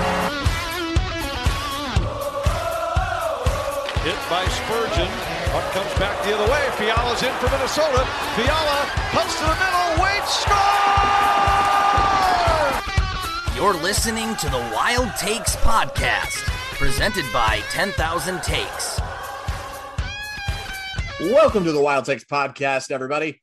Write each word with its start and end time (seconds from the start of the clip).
Hit 4.06 4.20
by 4.30 4.46
Spurgeon. 4.46 5.10
Puck 5.50 5.66
comes 5.72 5.90
back 5.98 6.14
the 6.22 6.32
other 6.38 6.46
way. 6.50 6.62
Fiala's 6.78 7.22
in 7.22 7.34
for 7.42 7.50
Minnesota. 7.50 8.06
Fiala 8.38 8.86
punts 9.10 9.34
to 9.40 9.44
the 9.44 9.56
middle. 9.58 9.90
Waits. 10.00 10.46
Score! 10.46 10.56
You're 13.56 13.74
listening 13.82 14.36
to 14.36 14.48
the 14.48 14.62
Wild 14.72 15.10
Takes 15.16 15.56
podcast, 15.56 16.46
presented 16.78 17.24
by 17.32 17.60
10,000 17.72 18.40
Takes. 18.44 19.00
Welcome 21.20 21.64
to 21.64 21.72
the 21.72 21.80
Wild 21.80 22.04
Takes 22.04 22.24
podcast, 22.24 22.92
everybody. 22.92 23.39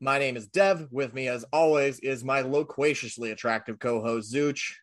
My 0.00 0.18
name 0.18 0.36
is 0.36 0.46
Dev. 0.46 0.88
With 0.90 1.14
me, 1.14 1.28
as 1.28 1.44
always, 1.52 1.98
is 2.00 2.22
my 2.22 2.42
loquaciously 2.42 3.30
attractive 3.30 3.78
co-host 3.78 4.32
Zooch. 4.32 4.74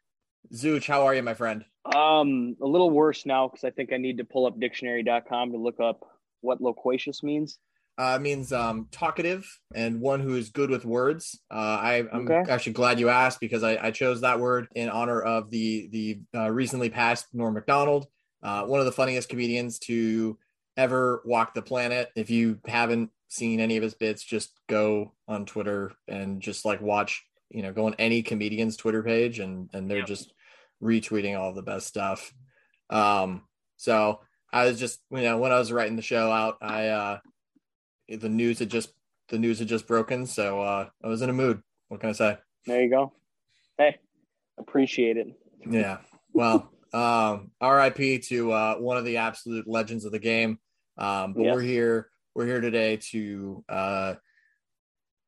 Zooch, 0.53 0.87
how 0.87 1.05
are 1.05 1.13
you, 1.13 1.21
my 1.23 1.33
friend? 1.35 1.63
Um, 1.85 2.55
a 2.61 2.65
little 2.65 2.89
worse 2.89 3.25
now 3.25 3.47
because 3.47 3.63
I 3.63 3.69
think 3.69 3.93
I 3.93 3.97
need 3.97 4.17
to 4.17 4.23
pull 4.23 4.45
up 4.45 4.59
dictionary.com 4.59 5.51
to 5.51 5.57
look 5.57 5.79
up 5.79 5.99
what 6.41 6.61
loquacious 6.61 7.21
means. 7.21 7.59
Uh, 7.95 8.17
it 8.19 8.23
means 8.23 8.51
um, 8.51 8.87
talkative 8.91 9.45
and 9.75 10.01
one 10.01 10.19
who 10.19 10.35
is 10.35 10.49
good 10.49 10.71
with 10.71 10.83
words. 10.83 11.39
Uh, 11.51 11.57
I, 11.79 12.03
I'm 12.11 12.27
Okay. 12.27 12.51
actually 12.51 12.73
glad 12.73 12.99
you 12.99 13.09
asked 13.09 13.39
because 13.39 13.61
I, 13.61 13.77
I 13.79 13.91
chose 13.91 14.21
that 14.21 14.39
word 14.39 14.67
in 14.73 14.89
honor 14.89 15.21
of 15.21 15.51
the 15.51 15.89
the 15.91 16.19
uh, 16.35 16.49
recently 16.49 16.89
passed 16.89 17.27
Norm 17.33 17.53
Macdonald, 17.53 18.07
uh, 18.41 18.63
one 18.63 18.79
of 18.79 18.87
the 18.87 18.91
funniest 18.91 19.29
comedians 19.29 19.77
to 19.79 20.39
ever 20.75 21.21
walk 21.23 21.53
the 21.53 21.61
planet. 21.61 22.09
If 22.15 22.31
you 22.31 22.57
haven't 22.65 23.11
seen 23.33 23.59
any 23.59 23.77
of 23.77 23.83
his 23.83 23.95
bits, 23.95 24.23
just 24.23 24.51
go 24.69 25.13
on 25.27 25.45
Twitter 25.45 25.91
and 26.07 26.39
just 26.41 26.65
like 26.65 26.81
watch, 26.81 27.23
you 27.49 27.63
know, 27.63 27.73
go 27.73 27.87
on 27.87 27.95
any 27.97 28.21
comedian's 28.21 28.77
Twitter 28.77 29.01
page 29.01 29.39
and 29.39 29.69
and 29.73 29.89
they're 29.89 30.03
just 30.03 30.33
retweeting 30.81 31.37
all 31.37 31.53
the 31.53 31.63
best 31.63 31.87
stuff. 31.87 32.31
Um, 32.89 33.43
so 33.77 34.19
I 34.51 34.65
was 34.65 34.79
just, 34.79 34.99
you 35.09 35.21
know, 35.21 35.39
when 35.39 35.51
I 35.51 35.57
was 35.57 35.71
writing 35.71 35.95
the 35.95 36.01
show 36.03 36.31
out, 36.31 36.57
I 36.61 36.87
uh 36.89 37.19
the 38.07 38.29
news 38.29 38.59
had 38.59 38.69
just 38.69 38.93
the 39.29 39.39
news 39.39 39.59
had 39.59 39.67
just 39.67 39.87
broken, 39.87 40.27
so 40.27 40.61
uh 40.61 40.89
I 41.03 41.07
was 41.07 41.21
in 41.21 41.29
a 41.29 41.33
mood. 41.33 41.61
What 41.87 42.01
can 42.01 42.09
I 42.09 42.13
say? 42.13 42.37
There 42.67 42.81
you 42.83 42.89
go. 42.89 43.13
Hey, 43.77 43.97
appreciate 44.59 45.17
it. 45.17 45.27
Yeah. 45.67 45.97
Well, 46.33 46.71
um, 46.93 47.51
RIP 47.61 48.21
to 48.23 48.51
uh, 48.51 48.75
one 48.75 48.97
of 48.97 49.05
the 49.05 49.17
absolute 49.17 49.67
legends 49.67 50.05
of 50.05 50.11
the 50.11 50.19
game. 50.19 50.59
Um, 50.97 51.33
but 51.33 51.43
Yeah. 51.43 51.53
we're 51.53 51.61
here. 51.61 52.09
We're 52.35 52.47
here 52.47 52.61
today 52.61 52.97
to 53.11 53.63
uh, 53.69 54.15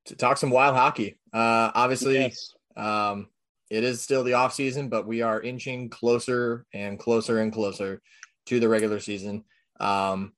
to 0.06 0.16
talk 0.16 0.38
some 0.38 0.50
wild 0.50 0.76
hockey. 0.76 1.20
Uh, 1.32 1.72
obviously, 1.76 2.16
Yes. 2.16 2.54
um, 2.76 3.28
it 3.70 3.84
is 3.84 4.02
still 4.02 4.24
the 4.24 4.34
off 4.34 4.54
season, 4.54 4.90
but 4.90 5.06
we 5.06 5.22
are 5.22 5.40
inching 5.42 5.90
closer 5.90 6.66
and 6.74 6.98
closer 6.98 7.40
and 7.40 7.54
closer 7.54 8.02
to 8.48 8.60
the 8.60 8.68
regular 8.70 9.00
season. 9.00 9.44
Um, 9.80 10.34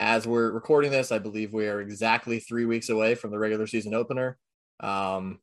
as 0.00 0.26
we're 0.26 0.50
recording 0.50 0.90
this, 0.90 1.12
I 1.12 1.18
believe 1.18 1.52
we 1.52 1.68
are 1.68 1.80
exactly 1.80 2.40
three 2.40 2.64
weeks 2.64 2.88
away 2.88 3.14
from 3.14 3.30
the 3.30 3.38
regular 3.38 3.66
season 3.68 3.94
opener. 3.94 4.36
Um, 4.80 5.38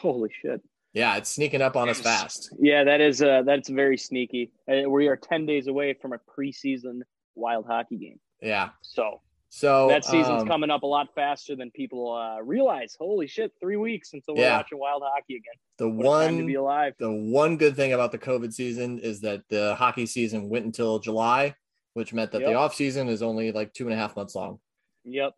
Holy 0.00 0.28
shit. 0.42 0.60
yeah, 0.92 1.16
it's 1.16 1.30
sneaking 1.30 1.62
up 1.62 1.76
on 1.76 1.88
us 1.88 2.00
fast. 2.00 2.54
Yeah, 2.58 2.84
that 2.84 3.00
is 3.00 3.22
uh 3.22 3.42
that's 3.46 3.70
very 3.70 3.96
sneaky. 3.96 4.52
Uh, 4.70 4.88
we 4.90 5.08
are 5.08 5.16
10 5.16 5.46
days 5.46 5.66
away 5.66 5.94
from 5.94 6.12
a 6.12 6.18
preseason 6.18 7.00
wild 7.36 7.64
hockey 7.66 7.96
game. 7.96 8.20
Yeah. 8.42 8.70
So 8.82 9.20
So 9.56 9.86
that 9.86 10.04
season's 10.04 10.42
um, 10.42 10.48
coming 10.48 10.68
up 10.68 10.82
a 10.82 10.86
lot 10.86 11.14
faster 11.14 11.54
than 11.54 11.70
people 11.70 12.12
uh, 12.12 12.42
realize. 12.42 12.96
Holy 12.98 13.28
shit, 13.28 13.52
three 13.60 13.76
weeks 13.76 14.12
until 14.12 14.34
we're 14.34 14.40
Yeah. 14.42 14.56
watching 14.56 14.78
wild 14.80 15.04
hockey 15.04 15.36
again. 15.36 15.54
The 15.78 15.88
What 15.88 16.24
time 16.26 16.38
to 16.38 16.44
be 16.44 16.56
one, 16.56 16.64
alive. 16.64 16.94
the 16.98 17.12
one 17.12 17.56
good 17.56 17.76
thing 17.76 17.92
about 17.92 18.10
the 18.10 18.18
COVID 18.18 18.52
season 18.52 18.98
is 18.98 19.20
that 19.20 19.42
the 19.50 19.76
hockey 19.76 20.06
season 20.06 20.48
went 20.48 20.64
until 20.64 20.98
July, 20.98 21.54
which 21.92 22.12
meant 22.12 22.32
that 22.32 22.40
the 22.40 22.54
off 22.54 22.74
season 22.74 23.06
is 23.08 23.22
only 23.22 23.52
like 23.52 23.72
two 23.74 23.84
and 23.84 23.92
a 23.92 23.96
half 23.96 24.16
months 24.16 24.34
long. 24.34 24.58
Yep. 25.04 25.34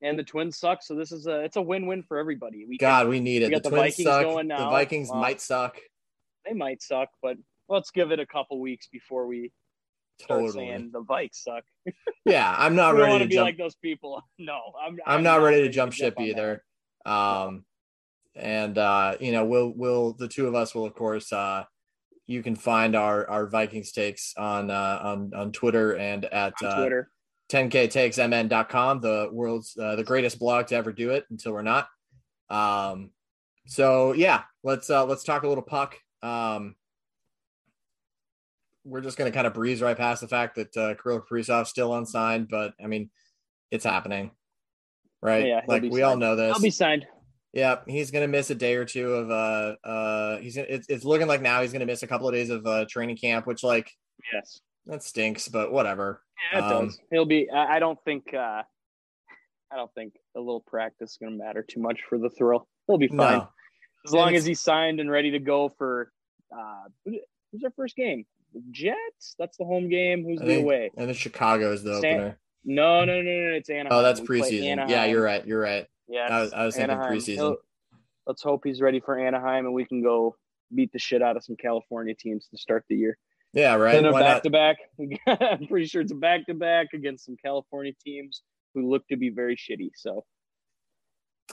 And 0.00 0.18
the 0.18 0.24
Twins 0.24 0.56
suck, 0.58 0.82
so 0.82 0.94
this 0.94 1.12
is 1.12 1.26
a 1.26 1.40
it's 1.40 1.56
a 1.56 1.62
win-win 1.62 2.04
for 2.04 2.16
everybody. 2.16 2.64
We 2.66 2.78
can- 2.78 2.86
God, 2.88 3.08
we 3.08 3.20
need 3.20 3.42
it. 3.42 3.50
got 3.50 3.62
The 3.64 3.68
the 3.68 3.76
Twins 3.76 3.96
Vikings 3.96 4.06
suck. 4.08 4.22
going 4.24 4.48
The. 4.48 4.56
Vikings 4.56 5.10
Wow. 5.10 5.20
might 5.20 5.42
suck. 5.42 5.78
they 6.46 6.54
might 6.54 6.80
suck, 6.80 7.10
but 7.20 7.36
let's 7.68 7.90
give 7.90 8.12
it 8.12 8.18
a 8.20 8.26
couple 8.26 8.58
weeks 8.60 8.86
before 8.90 9.26
we 9.26 9.52
Totally. 10.26 10.52
saying 10.68 10.90
the 10.92 11.02
Vikes 11.02 11.42
suck. 11.42 11.64
Yeah, 12.24 12.54
I'm 12.58 12.74
not 12.74 12.94
ready 12.94 13.10
want 13.10 13.20
to 13.20 13.24
to 13.24 13.28
be 13.28 13.34
jump. 13.36 13.44
like 13.46 13.58
those 13.58 13.76
people. 13.76 14.22
No, 14.38 14.58
I'm. 14.80 14.98
I'm 15.06 15.22
not 15.22 15.42
ready 15.42 15.62
to 15.62 15.68
jump 15.68 15.92
ship 15.92 16.16
that. 16.16 16.22
either. 16.22 16.64
Um, 17.04 17.64
and 18.34 18.76
uh, 18.78 19.16
you 19.20 19.30
know, 19.32 19.44
we'll 19.44 19.72
we'll 19.76 20.12
the 20.14 20.26
two 20.28 20.46
of 20.48 20.54
us 20.54 20.74
will 20.74 20.86
of 20.86 20.94
course. 20.94 21.32
Uh, 21.32 21.64
you 22.26 22.42
can 22.42 22.56
find 22.56 22.96
our 22.96 23.28
our 23.30 23.46
Vikings 23.46 23.92
takes 23.92 24.34
on 24.36 24.70
uh, 24.70 25.00
on 25.02 25.32
on 25.34 25.52
Twitter 25.52 25.96
and 25.96 26.24
at 26.24 26.54
On 26.62 26.68
uh, 26.68 26.76
Twitter. 26.80 27.10
10ktakesmn.com, 27.50 29.00
the 29.00 29.28
world's 29.30 29.76
uh, 29.80 29.94
the 29.96 30.02
greatest 30.02 30.38
blog 30.38 30.66
to 30.66 30.74
ever 30.74 30.92
do 30.92 31.10
it 31.10 31.24
until 31.30 31.52
we're 31.52 31.62
not. 31.62 31.88
Um, 32.50 33.10
so 33.66 34.12
yeah, 34.12 34.42
let's 34.64 34.90
uh, 34.90 35.04
let's 35.06 35.22
talk 35.24 35.44
a 35.44 35.48
little 35.48 35.62
puck. 35.62 35.96
Um, 36.22 36.74
we're 38.86 39.00
just 39.00 39.18
gonna 39.18 39.32
kind 39.32 39.46
of 39.46 39.54
breeze 39.54 39.82
right 39.82 39.96
past 39.96 40.20
the 40.20 40.28
fact 40.28 40.54
that 40.56 40.76
uh, 40.76 40.94
Kirill 41.02 41.20
Kaprizov's 41.20 41.68
still 41.70 41.94
unsigned, 41.94 42.48
but 42.48 42.72
I 42.82 42.86
mean, 42.86 43.10
it's 43.70 43.84
happening, 43.84 44.30
right? 45.20 45.46
Yeah, 45.46 45.60
like 45.66 45.82
we 45.82 46.02
all 46.02 46.16
know 46.16 46.36
this. 46.36 46.54
I'll 46.54 46.60
be 46.62 46.70
signed. 46.70 47.04
Yeah, 47.52 47.80
he's 47.86 48.10
gonna 48.10 48.28
miss 48.28 48.50
a 48.50 48.54
day 48.54 48.74
or 48.74 48.84
two 48.84 49.12
of 49.14 49.30
uh 49.30 49.76
uh 49.86 50.38
he's 50.38 50.56
gonna, 50.56 50.68
it's, 50.70 50.86
it's 50.88 51.04
looking 51.04 51.26
like 51.26 51.40
now 51.42 51.62
he's 51.62 51.72
gonna 51.72 51.86
miss 51.86 52.02
a 52.02 52.06
couple 52.06 52.28
of 52.28 52.34
days 52.34 52.50
of 52.50 52.66
uh 52.66 52.84
training 52.88 53.16
camp, 53.16 53.46
which 53.46 53.62
like 53.62 53.90
Yes. 54.32 54.60
that 54.86 55.02
stinks, 55.02 55.48
but 55.48 55.72
whatever. 55.72 56.22
Yeah, 56.52 56.58
it 56.58 56.62
Um, 56.72 56.86
does. 56.86 56.98
He'll 57.10 57.24
be. 57.26 57.48
I, 57.50 57.76
I 57.76 57.78
don't 57.78 57.98
think. 58.04 58.32
uh 58.34 58.62
I 59.72 59.74
don't 59.76 59.92
think 59.94 60.14
a 60.36 60.38
little 60.40 60.60
practice 60.60 61.12
is 61.12 61.16
going 61.16 61.32
to 61.32 61.38
matter 61.44 61.64
too 61.68 61.80
much 61.80 61.98
for 62.08 62.18
the 62.18 62.30
thrill. 62.30 62.68
He'll 62.86 62.98
be 62.98 63.08
fine 63.08 63.38
No, 63.38 63.48
as 64.06 64.12
long 64.12 64.36
as 64.36 64.44
he's 64.44 64.60
signed 64.60 65.00
and 65.00 65.10
ready 65.10 65.32
to 65.32 65.38
go 65.40 65.70
for. 65.76 66.12
uh 66.56 66.84
who's 67.04 67.16
who's 67.52 67.64
our 67.64 67.72
first 67.76 67.96
game? 67.96 68.24
The 68.56 68.62
Jets. 68.70 69.34
That's 69.38 69.56
the 69.58 69.64
home 69.64 69.88
game. 69.90 70.24
Who's 70.24 70.40
I 70.40 70.46
the 70.46 70.60
away? 70.62 70.90
and 70.96 71.08
then 71.08 71.14
Chicago 71.14 71.72
is 71.72 71.82
the 71.82 72.00
San- 72.00 72.14
opener. 72.14 72.38
No, 72.64 73.04
no, 73.04 73.20
no, 73.20 73.22
no. 73.22 73.50
no. 73.50 73.56
It's 73.56 73.68
Anaheim. 73.68 73.88
Oh, 73.92 74.02
that's 74.02 74.20
We 74.20 74.26
preseason. 74.26 74.88
Yeah, 74.88 75.04
you're 75.04 75.22
right. 75.22 75.46
You're 75.46 75.60
right. 75.60 75.86
Yeah, 76.08 76.26
I 76.30 76.40
was- 76.40 76.52
I 76.52 76.64
was 76.64 76.74
thinking 76.76 76.96
preseason. 76.96 77.34
He'll- 77.34 77.58
Let's 78.26 78.42
hope 78.42 78.62
he's 78.64 78.80
ready 78.80 78.98
for 78.98 79.16
Anaheim 79.18 79.66
and 79.66 79.74
we 79.74 79.84
can 79.84 80.02
go 80.02 80.34
beat 80.74 80.90
the 80.92 80.98
shit 80.98 81.22
out 81.22 81.36
of 81.36 81.44
some 81.44 81.54
California 81.56 82.12
teams 82.18 82.48
to 82.48 82.58
start 82.58 82.84
the 82.88 82.96
year. 82.96 83.18
Yeah, 83.52 83.74
right. 83.76 83.92
Then 83.92 84.06
a 84.06 84.12
Why 84.12 84.20
back 84.22 84.42
to 84.42 84.50
back. 84.50 84.78
I'm 85.28 85.66
pretty 85.68 85.86
sure 85.86 86.02
it's 86.02 86.10
a 86.10 86.16
back 86.16 86.46
to 86.46 86.54
back 86.54 86.88
against 86.92 87.24
some 87.26 87.36
California 87.36 87.92
teams 88.04 88.42
who 88.74 88.90
look 88.90 89.06
to 89.08 89.16
be 89.16 89.28
very 89.30 89.54
shitty. 89.56 89.90
So 89.94 90.24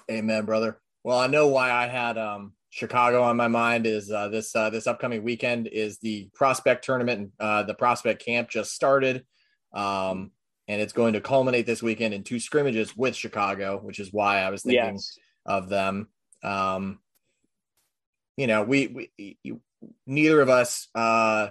Amen, 0.09 0.45
brother. 0.45 0.79
Well, 1.03 1.19
I 1.19 1.27
know 1.27 1.47
why 1.47 1.69
I 1.71 1.87
had 1.87 2.17
um 2.17 2.53
Chicago 2.73 3.21
on 3.21 3.37
my 3.37 3.47
mind 3.47 3.85
is 3.85 4.09
uh, 4.09 4.29
this 4.29 4.55
uh, 4.55 4.71
this 4.71 4.87
upcoming 4.87 5.23
weekend 5.23 5.67
is 5.67 5.99
the 5.99 6.27
prospect 6.33 6.83
tournament. 6.83 7.19
and 7.19 7.31
Uh, 7.39 7.61
the 7.61 7.75
prospect 7.75 8.25
camp 8.25 8.49
just 8.49 8.73
started, 8.73 9.23
um, 9.75 10.31
and 10.67 10.81
it's 10.81 10.91
going 10.91 11.13
to 11.13 11.21
culminate 11.21 11.67
this 11.67 11.83
weekend 11.83 12.15
in 12.15 12.23
two 12.23 12.39
scrimmages 12.39 12.97
with 12.97 13.15
Chicago, 13.15 13.79
which 13.79 13.99
is 13.99 14.11
why 14.11 14.39
I 14.39 14.49
was 14.49 14.63
thinking 14.63 14.95
yes, 14.95 15.19
of 15.45 15.69
them. 15.69 16.07
Um, 16.41 16.97
you 18.37 18.47
know, 18.47 18.63
we, 18.63 18.87
we 18.87 19.37
you, 19.43 19.61
neither 20.07 20.41
of 20.41 20.49
us 20.49 20.87
uh, 20.95 21.49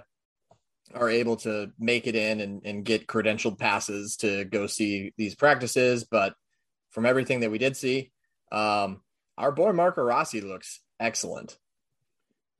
are 0.93 1.09
able 1.09 1.37
to 1.37 1.71
make 1.79 2.05
it 2.05 2.17
in 2.17 2.41
and, 2.41 2.65
and 2.65 2.83
get 2.83 3.07
credentialed 3.07 3.57
passes 3.57 4.17
to 4.17 4.43
go 4.43 4.67
see 4.67 5.13
these 5.17 5.35
practices. 5.35 6.03
But 6.03 6.35
from 6.89 7.05
everything 7.05 7.39
that 7.39 7.51
we 7.51 7.59
did 7.59 7.77
see, 7.77 8.11
um, 8.51 8.99
our 9.37 9.53
boy 9.53 9.71
Marco 9.71 10.03
Rossi 10.03 10.41
looks 10.41 10.81
excellent. 11.03 11.57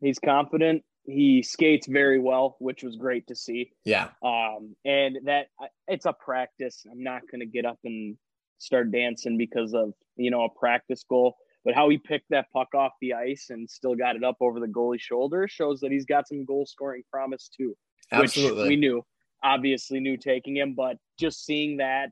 He's 0.02 0.20
confident. 0.20 0.84
He 1.06 1.44
skates 1.44 1.88
very 1.88 2.20
well, 2.20 2.56
which 2.60 2.84
was 2.84 2.96
great 2.96 3.28
to 3.28 3.36
see. 3.36 3.72
Yeah. 3.84 4.10
Um, 4.24 4.76
and 4.86 5.18
that 5.26 5.48
it's 5.88 6.06
a 6.06 6.14
practice. 6.14 6.86
I'm 6.90 7.04
not 7.04 7.22
going 7.30 7.40
to 7.40 7.46
get 7.46 7.66
up 7.66 7.80
and 7.84 8.18
start 8.60 8.92
dancing 8.92 9.38
because 9.38 9.74
of 9.74 9.94
you 10.16 10.32
know 10.32 10.44
a 10.44 10.60
practice 10.60 11.04
goal. 11.10 11.36
But 11.66 11.76
how 11.76 11.88
he 11.90 11.98
picked 11.98 12.30
that 12.32 12.48
puck 12.52 12.76
off 12.76 12.92
the 13.02 13.14
ice 13.14 13.48
and 13.50 13.70
still 13.70 13.96
got 13.96 14.18
it 14.18 14.24
up 14.24 14.36
over 14.42 14.60
the 14.60 14.68
goalie's 14.68 15.02
shoulder 15.02 15.48
shows 15.48 15.80
that 15.80 15.92
he's 15.92 16.06
got 16.06 16.28
some 16.28 16.44
goal 16.44 16.66
scoring 16.66 17.04
promise 17.10 17.50
too. 17.56 17.76
Absolutely. 18.12 18.64
Which 18.64 18.70
we 18.70 18.76
knew, 18.76 19.06
obviously 19.44 20.02
knew 20.02 20.18
taking 20.18 20.58
him, 20.58 20.74
but 20.76 20.98
just 21.18 21.46
seeing 21.46 21.78
that 21.78 22.10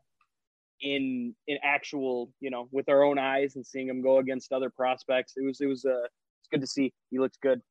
in 0.82 1.36
in 1.48 1.58
actual, 1.64 2.32
you 2.40 2.50
know, 2.50 2.70
with 2.72 2.88
our 2.90 3.04
own 3.04 3.20
eyes 3.20 3.56
and 3.56 3.66
seeing 3.66 3.90
him 3.90 4.02
go 4.02 4.20
against 4.20 4.54
other 4.54 4.70
prospects, 4.70 5.34
it 5.36 5.46
was 5.46 5.60
it 5.60 5.68
was 5.68 5.86
it's 5.86 6.10
good 6.52 6.62
to 6.62 6.68
see. 6.68 6.94
He 7.10 7.20
looks 7.20 7.38
good. 7.42 7.62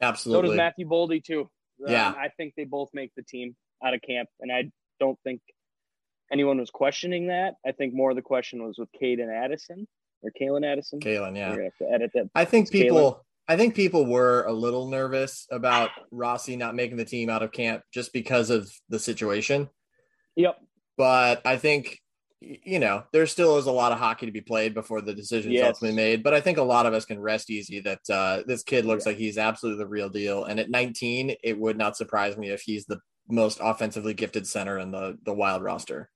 Absolutely. 0.00 0.48
So 0.48 0.52
does 0.52 0.56
Matthew 0.56 0.88
Boldy 0.88 1.22
too. 1.22 1.48
Yeah. 1.78 2.08
Um, 2.08 2.16
I 2.18 2.28
think 2.36 2.54
they 2.56 2.64
both 2.64 2.90
make 2.92 3.12
the 3.16 3.22
team 3.22 3.56
out 3.84 3.94
of 3.94 4.00
camp, 4.02 4.28
and 4.40 4.52
I 4.52 4.70
don't 5.00 5.18
think 5.24 5.40
anyone 6.32 6.58
was 6.58 6.70
questioning 6.70 7.28
that. 7.28 7.54
I 7.66 7.72
think 7.72 7.94
more 7.94 8.10
of 8.10 8.16
the 8.16 8.22
question 8.22 8.64
was 8.64 8.76
with 8.78 8.88
Caden 9.00 9.30
Addison 9.32 9.86
or 10.22 10.30
Calen 10.40 10.64
Addison. 10.64 11.00
Calen, 11.00 11.36
yeah. 11.36 11.50
have 11.50 11.76
to 11.80 11.92
edit 11.92 12.10
that. 12.14 12.30
I 12.34 12.44
think 12.44 12.64
It's 12.64 12.70
people 12.70 13.12
Calen. 13.12 13.20
I 13.46 13.56
think 13.58 13.74
people 13.74 14.06
were 14.06 14.44
a 14.44 14.52
little 14.52 14.88
nervous 14.88 15.46
about 15.50 15.90
Rossi 16.10 16.56
not 16.56 16.74
making 16.74 16.96
the 16.96 17.04
team 17.04 17.28
out 17.28 17.42
of 17.42 17.52
camp 17.52 17.82
just 17.92 18.12
because 18.12 18.48
of 18.48 18.70
the 18.88 18.98
situation. 18.98 19.68
Yep. 20.36 20.56
But 20.96 21.42
I 21.44 21.58
think 21.58 22.00
you 22.64 22.78
know, 22.78 23.04
there 23.12 23.26
still 23.26 23.56
is 23.58 23.66
a 23.66 23.72
lot 23.72 23.92
of 23.92 23.98
hockey 23.98 24.26
to 24.26 24.32
be 24.32 24.40
played 24.40 24.74
before 24.74 25.00
the 25.00 25.14
decision 25.14 25.52
is 25.52 25.58
Yes. 25.58 25.66
ultimately 25.68 25.96
made. 25.96 26.22
But 26.22 26.34
I 26.34 26.40
think 26.40 26.58
a 26.58 26.62
lot 26.62 26.86
of 26.86 26.94
us 26.94 27.04
can 27.04 27.20
rest 27.20 27.50
easy 27.50 27.80
that 27.80 28.00
uh, 28.10 28.42
this 28.46 28.62
kid 28.62 28.84
looks 28.84 29.06
like 29.06 29.16
he's 29.16 29.38
absolutely 29.38 29.82
the 29.82 29.88
real 29.88 30.08
deal. 30.08 30.44
And 30.44 30.58
at 30.60 30.70
19, 30.70 31.34
it 31.42 31.58
would 31.58 31.78
not 31.78 31.96
surprise 31.96 32.36
me 32.36 32.50
if 32.50 32.62
he's 32.62 32.86
the 32.86 33.00
most 33.28 33.58
offensively 33.62 34.14
gifted 34.14 34.46
center 34.46 34.78
in 34.78 34.90
the 34.90 35.18
the 35.24 35.32
wild 35.32 35.62
roster. 35.62 36.10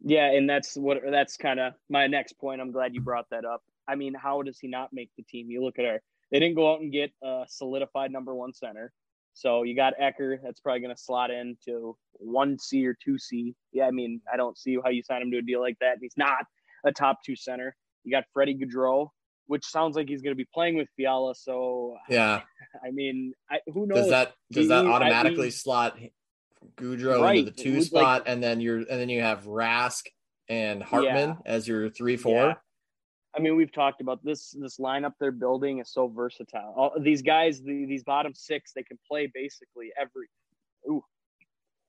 Yeah, 0.00 0.30
and 0.30 0.48
that's 0.48 0.76
what 0.76 0.98
that's 1.10 1.36
kind 1.36 1.58
of 1.58 1.72
my 1.88 2.06
next 2.06 2.34
point. 2.34 2.60
I'm 2.60 2.70
glad 2.72 2.94
you 2.94 3.00
brought 3.00 3.26
that 3.30 3.44
up. 3.44 3.62
I 3.88 3.94
mean, 3.94 4.14
how 4.14 4.42
does 4.42 4.58
he 4.58 4.68
not 4.68 4.92
make 4.92 5.10
the 5.16 5.22
team? 5.24 5.50
You 5.50 5.64
look 5.64 5.78
at 5.78 5.84
our 5.84 6.00
they 6.30 6.40
didn't 6.40 6.56
go 6.56 6.72
out 6.72 6.80
and 6.80 6.92
get 6.92 7.12
a 7.22 7.44
solidified 7.48 8.10
number 8.12 8.34
one 8.34 8.52
center. 8.52 8.92
So 9.38 9.64
you 9.64 9.76
got 9.76 9.92
Ecker, 10.00 10.38
that's 10.42 10.60
probably 10.60 10.80
going 10.80 10.96
to 10.96 11.00
slot 11.00 11.30
into 11.30 11.94
one 12.12 12.58
C 12.58 12.86
or 12.86 12.94
two 13.04 13.18
C. 13.18 13.54
Yeah, 13.70 13.84
I 13.86 13.90
mean, 13.90 14.22
I 14.32 14.38
don't 14.38 14.56
see 14.56 14.78
how 14.82 14.88
you 14.88 15.02
sign 15.02 15.20
him 15.20 15.30
to 15.32 15.36
a 15.38 15.42
deal 15.42 15.60
like 15.60 15.76
that. 15.82 15.98
He's 16.00 16.16
not 16.16 16.38
a 16.86 16.90
top 16.92 17.18
two 17.22 17.36
center. 17.36 17.76
You 18.02 18.10
got 18.12 18.24
Freddie 18.32 18.54
Gaudreau, 18.56 19.10
which 19.46 19.66
sounds 19.66 19.94
like 19.94 20.08
he's 20.08 20.22
going 20.22 20.32
to 20.32 20.36
be 20.42 20.48
playing 20.54 20.76
with 20.78 20.88
Fiala. 20.96 21.34
So 21.34 21.96
Yeah. 22.08 22.40
I 22.84 22.90
mean, 22.92 23.34
I, 23.50 23.58
who 23.74 23.86
knows? 23.86 23.98
Does 23.98 24.08
that 24.10 24.32
does 24.52 24.68
that 24.68 24.84
He- 24.86 24.90
I 24.90 24.94
automatically 24.94 25.42
mean- 25.42 25.50
slot 25.50 25.98
Gaudreau 26.76 27.20
Right. 27.20 27.40
into 27.40 27.50
the 27.50 27.62
two 27.62 27.74
would, 27.74 27.84
spot, 27.84 28.20
like- 28.20 28.22
and 28.28 28.42
then 28.42 28.60
you're 28.62 28.78
and 28.78 28.88
then 28.88 29.10
you 29.10 29.20
have 29.20 29.44
Rask 29.44 30.04
and 30.48 30.82
Hartman 30.82 31.28
Yeah. 31.30 31.34
as 31.44 31.68
your 31.68 31.90
three 31.90 32.16
four? 32.16 32.32
Yeah. 32.32 32.54
I 33.36 33.40
mean, 33.40 33.56
we've 33.56 33.72
talked 33.72 34.00
about 34.00 34.24
this. 34.24 34.56
This 34.58 34.78
lineup 34.78 35.12
they're 35.20 35.30
building 35.30 35.80
is 35.80 35.90
so 35.90 36.08
versatile. 36.08 36.72
All, 36.76 36.92
these 36.98 37.22
guys, 37.22 37.60
the, 37.60 37.84
these 37.84 38.02
bottom 38.02 38.34
six, 38.34 38.72
they 38.72 38.82
can 38.82 38.98
play 39.06 39.30
basically 39.32 39.92
every. 39.98 40.28
Ooh, 40.88 41.04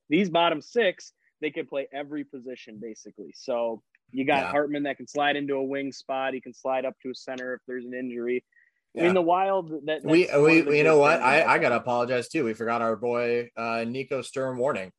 these 0.09 0.29
bottom 0.29 0.61
six, 0.61 1.13
they 1.41 1.51
can 1.51 1.65
play 1.65 1.87
every 1.93 2.23
position 2.23 2.79
basically. 2.81 3.33
So 3.35 3.81
you 4.11 4.25
got 4.25 4.43
Yeah. 4.43 4.51
Hartman 4.51 4.83
that 4.83 4.97
can 4.97 5.07
slide 5.07 5.35
into 5.35 5.55
a 5.55 5.63
wing 5.63 5.91
spot. 5.91 6.33
He 6.33 6.41
can 6.41 6.53
slide 6.53 6.85
up 6.85 6.95
to 7.03 7.11
a 7.11 7.15
center 7.15 7.53
if 7.53 7.61
there's 7.67 7.85
an 7.85 7.93
injury. 7.93 8.43
I 8.97 9.03
mean, 9.03 9.13
the 9.13 9.21
Wild. 9.21 9.69
That 9.85 10.03
we 10.03 10.25
that's 10.25 10.33
one 10.37 10.57
of 10.57 10.65
the 10.65 10.71
we 10.71 10.77
you 10.79 10.83
know 10.83 10.97
what 10.97 11.21
I 11.21 11.43
I 11.43 11.59
gotta 11.59 11.75
apologize 11.75 12.27
too. 12.29 12.43
We 12.43 12.53
forgot 12.53 12.81
our 12.81 12.95
boy 12.95 13.51
uh, 13.55 13.85
Nico 13.87 14.21
Sturm 14.21 14.57
warning. 14.57 14.91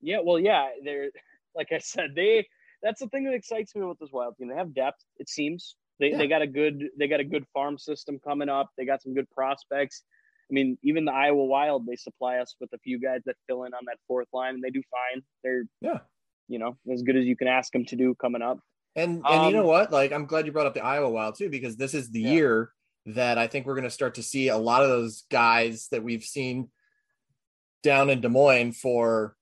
Yeah, 0.00 0.20
well, 0.22 0.38
yeah, 0.38 0.68
they're 0.84 1.10
like 1.54 1.72
I 1.72 1.78
said, 1.78 2.10
they 2.14 2.46
that's 2.82 3.00
the 3.00 3.08
thing 3.08 3.24
that 3.24 3.34
excites 3.34 3.74
me 3.74 3.82
with 3.82 3.98
this 3.98 4.10
Wild 4.12 4.36
team. 4.36 4.48
They 4.48 4.54
have 4.54 4.72
depth, 4.72 5.04
it 5.18 5.28
seems. 5.28 5.74
They 6.00 6.10
Yeah. 6.10 6.18
they 6.18 6.26
got 6.26 6.42
a 6.42 6.46
good 6.46 6.88
they 6.98 7.06
got 7.06 7.20
a 7.20 7.24
good 7.24 7.46
farm 7.52 7.78
system 7.78 8.18
coming 8.18 8.48
up. 8.48 8.70
They 8.76 8.84
got 8.86 9.02
some 9.02 9.14
good 9.14 9.30
prospects. 9.30 10.02
I 10.50 10.52
mean, 10.52 10.78
even 10.82 11.04
the 11.04 11.12
Iowa 11.12 11.44
Wild, 11.44 11.86
they 11.86 11.94
supply 11.94 12.38
us 12.38 12.56
with 12.60 12.72
a 12.72 12.78
few 12.78 12.98
guys 12.98 13.20
that 13.26 13.36
fill 13.46 13.64
in 13.64 13.74
on 13.74 13.84
that 13.86 13.98
fourth 14.08 14.26
line, 14.32 14.54
and 14.54 14.64
they 14.64 14.70
do 14.70 14.82
fine. 14.90 15.22
They're 15.44 15.64
Yeah. 15.80 16.00
you 16.48 16.58
know 16.58 16.76
as 16.90 17.02
good 17.02 17.16
as 17.16 17.26
you 17.26 17.36
can 17.36 17.46
ask 17.46 17.72
them 17.72 17.84
to 17.84 17.96
do 17.96 18.14
coming 18.16 18.42
up. 18.42 18.58
And 18.96 19.24
and 19.26 19.44
you 19.44 19.52
know 19.52 19.60
Um, 19.60 19.66
what? 19.66 19.92
Like 19.92 20.10
I'm 20.10 20.26
glad 20.26 20.46
you 20.46 20.52
brought 20.52 20.66
up 20.66 20.74
the 20.74 20.84
Iowa 20.84 21.10
Wild 21.10 21.36
too, 21.36 21.50
because 21.50 21.76
this 21.76 21.94
is 21.94 22.10
the 22.10 22.22
Yeah. 22.22 22.32
year 22.32 22.72
that 23.06 23.38
I 23.38 23.46
think 23.46 23.66
we're 23.66 23.76
gonna 23.76 23.90
start 23.90 24.14
to 24.16 24.22
see 24.22 24.48
a 24.48 24.56
lot 24.56 24.82
of 24.82 24.88
those 24.88 25.22
guys 25.30 25.88
that 25.88 26.02
we've 26.02 26.24
seen 26.24 26.70
down 27.82 28.10
in 28.10 28.20
Des 28.20 28.28
Moines 28.28 28.72
for 28.72 29.36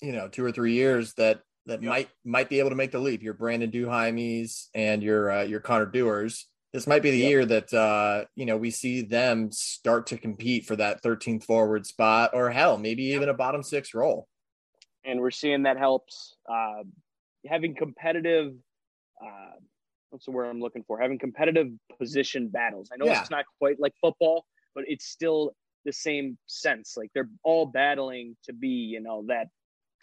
you 0.00 0.12
know 0.12 0.28
two 0.28 0.44
or 0.44 0.52
three 0.52 0.74
years 0.74 1.14
that 1.14 1.40
that 1.66 1.82
Yep. 1.82 1.90
might 1.90 2.08
might 2.24 2.48
be 2.48 2.58
able 2.58 2.70
to 2.70 2.76
make 2.76 2.92
the 2.92 2.98
leap. 2.98 3.22
Your 3.22 3.34
Brandon 3.34 3.70
Duhaimes 3.70 4.68
and 4.74 5.02
your 5.02 5.30
uh, 5.30 5.42
your 5.42 5.60
Connor 5.60 5.86
Dewars. 5.86 6.46
This 6.72 6.86
might 6.86 7.02
be 7.02 7.10
the 7.10 7.18
Yep. 7.18 7.30
year 7.30 7.46
that 7.46 7.74
uh, 7.74 8.24
you 8.34 8.46
know 8.46 8.56
we 8.56 8.70
see 8.70 9.02
them 9.02 9.50
start 9.52 10.06
to 10.08 10.18
compete 10.18 10.66
for 10.66 10.76
that 10.76 11.02
13th 11.02 11.44
forward 11.44 11.86
spot, 11.86 12.30
or 12.34 12.50
hell, 12.50 12.76
maybe 12.78 13.04
even 13.04 13.28
a 13.28 13.34
bottom 13.34 13.62
six 13.62 13.94
role. 13.94 14.28
and 15.04 15.20
we're 15.20 15.30
seeing 15.30 15.62
that 15.62 15.78
helps 15.78 16.34
uh, 16.50 16.82
having 17.46 17.74
competitive 17.74 18.52
uh, 19.24 19.52
what's 20.10 20.24
the 20.26 20.30
word 20.30 20.46
i'm 20.50 20.60
looking 20.60 20.84
for 20.86 20.98
having 21.00 21.18
competitive 21.18 21.68
position 21.98 22.48
battles 22.48 22.90
i 22.92 22.96
know 22.96 23.06
Yeah. 23.06 23.20
it's 23.20 23.30
not 23.30 23.44
quite 23.58 23.78
like 23.80 23.92
football 24.00 24.44
but 24.74 24.84
it's 24.88 25.06
still 25.06 25.54
the 25.84 25.92
same 25.92 26.36
sense 26.46 26.96
like 26.96 27.10
they're 27.14 27.30
all 27.44 27.66
battling 27.66 28.36
to 28.44 28.52
be 28.52 28.68
you 28.68 29.00
know 29.00 29.24
that 29.28 29.46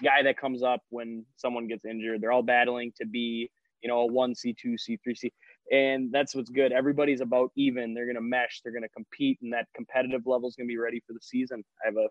guy 0.03 0.23
that 0.23 0.37
comes 0.37 0.63
up 0.63 0.81
when 0.89 1.25
someone 1.35 1.67
gets 1.67 1.85
injured 1.85 2.21
they're 2.21 2.31
all 2.31 2.43
battling 2.43 2.91
to 2.95 3.05
be 3.05 3.49
you 3.81 3.89
know 3.89 4.07
a 4.07 4.11
1c 4.11 4.55
2c 4.63 4.99
3c 5.07 5.31
and 5.71 6.11
that's 6.11 6.35
what's 6.35 6.49
good 6.49 6.71
everybody's 6.71 7.21
about 7.21 7.51
even 7.55 7.93
they're 7.93 8.05
going 8.05 8.15
to 8.15 8.21
mesh 8.21 8.61
they're 8.63 8.73
going 8.73 8.83
to 8.83 8.89
compete 8.89 9.39
and 9.41 9.51
that 9.53 9.67
competitive 9.75 10.21
level 10.25 10.47
is 10.47 10.55
going 10.55 10.67
to 10.67 10.71
be 10.71 10.77
ready 10.77 11.01
for 11.05 11.13
the 11.13 11.19
season 11.21 11.63
i 11.83 11.87
have 11.87 11.95
a 11.95 12.07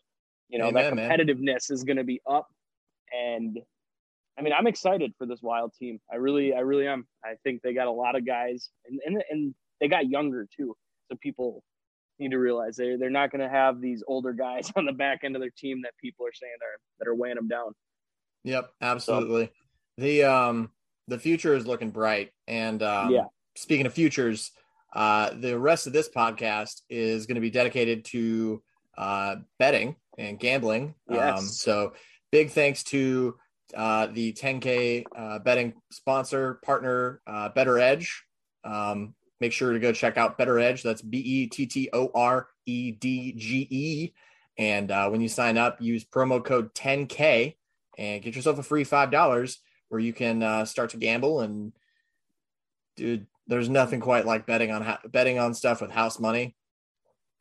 you 0.48 0.58
know 0.58 0.70
that 0.70 0.92
Amen, 0.92 1.08
man. 1.08 1.18
competitiveness 1.18 1.70
is 1.70 1.84
going 1.84 1.96
to 1.96 2.04
be 2.04 2.20
up 2.28 2.48
and 3.12 3.58
I 4.38 4.42
mean, 4.42 4.52
I'm 4.54 4.66
excited 4.66 5.12
for 5.18 5.26
this 5.26 5.42
wild 5.42 5.74
team. 5.78 6.00
I 6.10 6.16
really, 6.16 6.54
I 6.54 6.60
really 6.60 6.86
am. 6.86 7.06
I 7.24 7.34
think 7.44 7.60
they 7.62 7.74
got 7.74 7.86
a 7.86 7.92
lot 7.92 8.16
of 8.16 8.26
guys, 8.26 8.70
and 8.86 8.98
and, 9.04 9.22
and 9.30 9.54
they 9.80 9.88
got 9.88 10.08
younger 10.08 10.46
too. 10.56 10.74
So 11.10 11.18
people 11.20 11.62
need 12.18 12.30
to 12.30 12.38
realize 12.38 12.76
they 12.76 12.96
they're 12.96 13.10
not 13.10 13.30
going 13.30 13.40
to 13.40 13.48
have 13.48 13.80
these 13.80 14.02
older 14.06 14.32
guys 14.32 14.70
on 14.76 14.84
the 14.86 14.92
back 14.92 15.20
end 15.24 15.36
of 15.36 15.40
their 15.40 15.50
team 15.56 15.82
that 15.82 15.92
people 16.00 16.26
are 16.26 16.32
saying 16.32 16.52
are 16.60 16.80
that 16.98 17.08
are 17.08 17.14
weighing 17.14 17.36
them 17.36 17.48
down. 17.48 17.72
Yep, 18.44 18.70
absolutely. 18.80 19.50
The 19.98 20.24
um 20.24 20.70
the 21.08 21.18
future 21.18 21.54
is 21.54 21.66
looking 21.66 21.90
bright. 21.90 22.30
And 22.46 22.82
um 22.82 23.10
Yeah. 23.10 23.24
speaking 23.56 23.86
of 23.86 23.92
futures, 23.92 24.50
uh 24.94 25.30
the 25.34 25.58
rest 25.58 25.86
of 25.86 25.92
this 25.92 26.08
podcast 26.08 26.82
is 26.88 27.26
going 27.26 27.36
to 27.36 27.40
be 27.40 27.50
dedicated 27.50 28.04
to 28.06 28.62
uh 28.96 29.36
betting 29.58 29.96
and 30.18 30.38
gambling. 30.38 30.94
Um 31.08 31.38
so 31.38 31.92
big 32.30 32.50
thanks 32.50 32.82
to 32.84 33.36
uh 33.74 34.06
the 34.08 34.32
10k 34.32 35.04
uh 35.16 35.38
betting 35.40 35.74
sponsor 35.90 36.54
partner 36.64 37.20
uh 37.26 37.50
BettorEdge. 37.50 38.08
Um 38.64 39.14
make 39.42 39.52
sure 39.52 39.72
to 39.74 39.78
go 39.78 39.92
check 39.92 40.16
out 40.16 40.38
BettorEdge. 40.38 40.82
That's 40.82 41.02
B 41.02 41.18
E 41.18 41.46
T 41.48 41.66
T 41.66 41.90
O 41.92 42.10
R 42.14 42.48
E 42.64 42.92
D 42.92 43.32
G 43.36 43.66
E. 43.70 44.12
And 44.56 44.90
uh, 44.90 45.08
when 45.10 45.20
you 45.20 45.28
sign 45.28 45.58
up, 45.58 45.80
use 45.80 46.04
promo 46.04 46.42
code 46.44 46.74
10K 46.74 47.56
and 47.98 48.22
get 48.22 48.34
yourself 48.36 48.58
a 48.58 48.62
free 48.62 48.84
five 48.84 49.10
dollars 49.10 49.58
where 49.88 50.00
you 50.00 50.12
can 50.14 50.42
uh, 50.42 50.64
start 50.64 50.90
to 50.90 50.96
gamble. 50.96 51.40
And 51.40 51.72
dude, 52.96 53.26
there's 53.46 53.68
nothing 53.68 54.00
quite 54.00 54.24
like 54.26 54.46
betting 54.46 54.70
on 54.70 54.82
ho- 54.82 54.98
betting 55.08 55.38
on 55.38 55.54
stuff 55.54 55.80
with 55.80 55.90
house 55.90 56.18
money. 56.18 56.54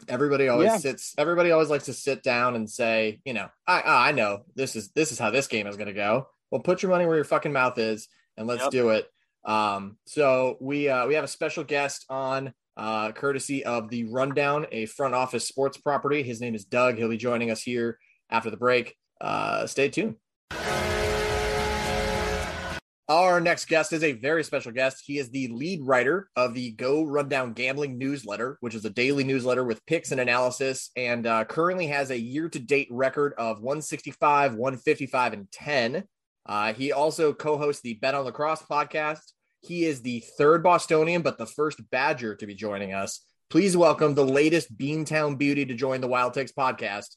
Everybody 0.07 0.47
always 0.47 0.65
Yeah. 0.71 0.77
sits. 0.77 1.13
Everybody 1.17 1.51
always 1.51 1.69
likes 1.69 1.85
to 1.85 1.93
sit 1.93 2.23
down 2.23 2.55
and 2.55 2.69
say, 2.69 3.21
you 3.23 3.33
know, 3.33 3.49
I 3.67 3.81
I 3.81 4.09
I 4.09 4.11
know 4.13 4.43
this 4.55 4.75
is 4.75 4.89
this 4.91 5.11
is 5.11 5.19
how 5.19 5.29
this 5.29 5.47
game 5.47 5.67
is 5.67 5.77
going 5.77 5.87
to 5.87 5.93
go. 5.93 6.27
Well, 6.49 6.61
put 6.61 6.81
your 6.81 6.91
money 6.91 7.05
where 7.05 7.15
your 7.15 7.23
fucking 7.23 7.53
mouth 7.53 7.77
is, 7.77 8.07
and 8.35 8.47
let's 8.47 8.63
Yep. 8.63 8.71
do 8.71 8.89
it. 8.89 9.07
Um, 9.43 9.97
so 10.05 10.57
we 10.59 10.89
uh, 10.89 11.07
we 11.07 11.15
have 11.15 11.23
a 11.23 11.27
special 11.27 11.63
guest 11.63 12.05
on, 12.09 12.53
uh, 12.77 13.11
courtesy 13.11 13.63
of 13.65 13.89
the 13.89 14.05
Rundown, 14.05 14.65
a 14.71 14.85
front 14.85 15.13
office 15.13 15.47
sports 15.47 15.77
property. 15.77 16.23
His 16.23 16.41
name 16.41 16.55
is 16.55 16.65
Doug. 16.65 16.97
He'll 16.97 17.09
be 17.09 17.17
joining 17.17 17.51
us 17.51 17.61
here 17.61 17.97
after 18.29 18.49
the 18.49 18.57
break. 18.57 18.95
Uh, 19.19 19.67
stay 19.67 19.89
tuned. 19.89 20.15
Our 23.11 23.41
next 23.41 23.65
guest 23.65 23.91
is 23.91 24.03
a 24.03 24.13
very 24.13 24.41
special 24.41 24.71
guest. 24.71 25.03
He 25.05 25.17
is 25.17 25.29
the 25.29 25.49
lead 25.49 25.81
writer 25.83 26.29
of 26.37 26.53
the 26.53 26.71
Go 26.71 27.03
Rundown 27.03 27.51
Gambling 27.51 27.97
newsletter, 27.97 28.57
which 28.61 28.73
is 28.73 28.85
a 28.85 28.89
daily 28.89 29.25
newsletter 29.25 29.65
with 29.65 29.85
picks 29.85 30.13
and 30.13 30.21
analysis, 30.21 30.91
and 30.95 31.27
uh, 31.27 31.43
currently 31.43 31.87
has 31.87 32.09
a 32.09 32.17
year 32.17 32.47
to 32.47 32.57
date 32.57 32.87
record 32.89 33.33
of 33.37 33.57
165, 33.57 34.53
155, 34.53 35.33
and 35.33 35.51
10. 35.51 36.03
Uh, 36.45 36.73
he 36.73 36.91
also 36.91 37.33
co 37.33 37.57
hosts 37.57 37.81
the 37.81 37.95
Bet 37.95 38.15
on 38.15 38.25
Lacrosse 38.25 38.63
podcast. 38.63 39.33
He 39.61 39.85
is 39.85 40.01
the 40.01 40.23
third 40.37 40.63
Bostonian, 40.63 41.21
but 41.21 41.37
the 41.37 41.45
first 41.45 41.79
Badger 41.91 42.35
to 42.35 42.47
be 42.47 42.55
joining 42.55 42.93
us. 42.93 43.25
Please 43.49 43.77
welcome 43.77 44.15
the 44.15 44.25
latest 44.25 44.75
Beantown 44.77 45.37
beauty 45.37 45.65
to 45.65 45.73
join 45.73 46.01
the 46.01 46.07
Wild 46.07 46.33
Takes 46.33 46.51
podcast, 46.51 47.15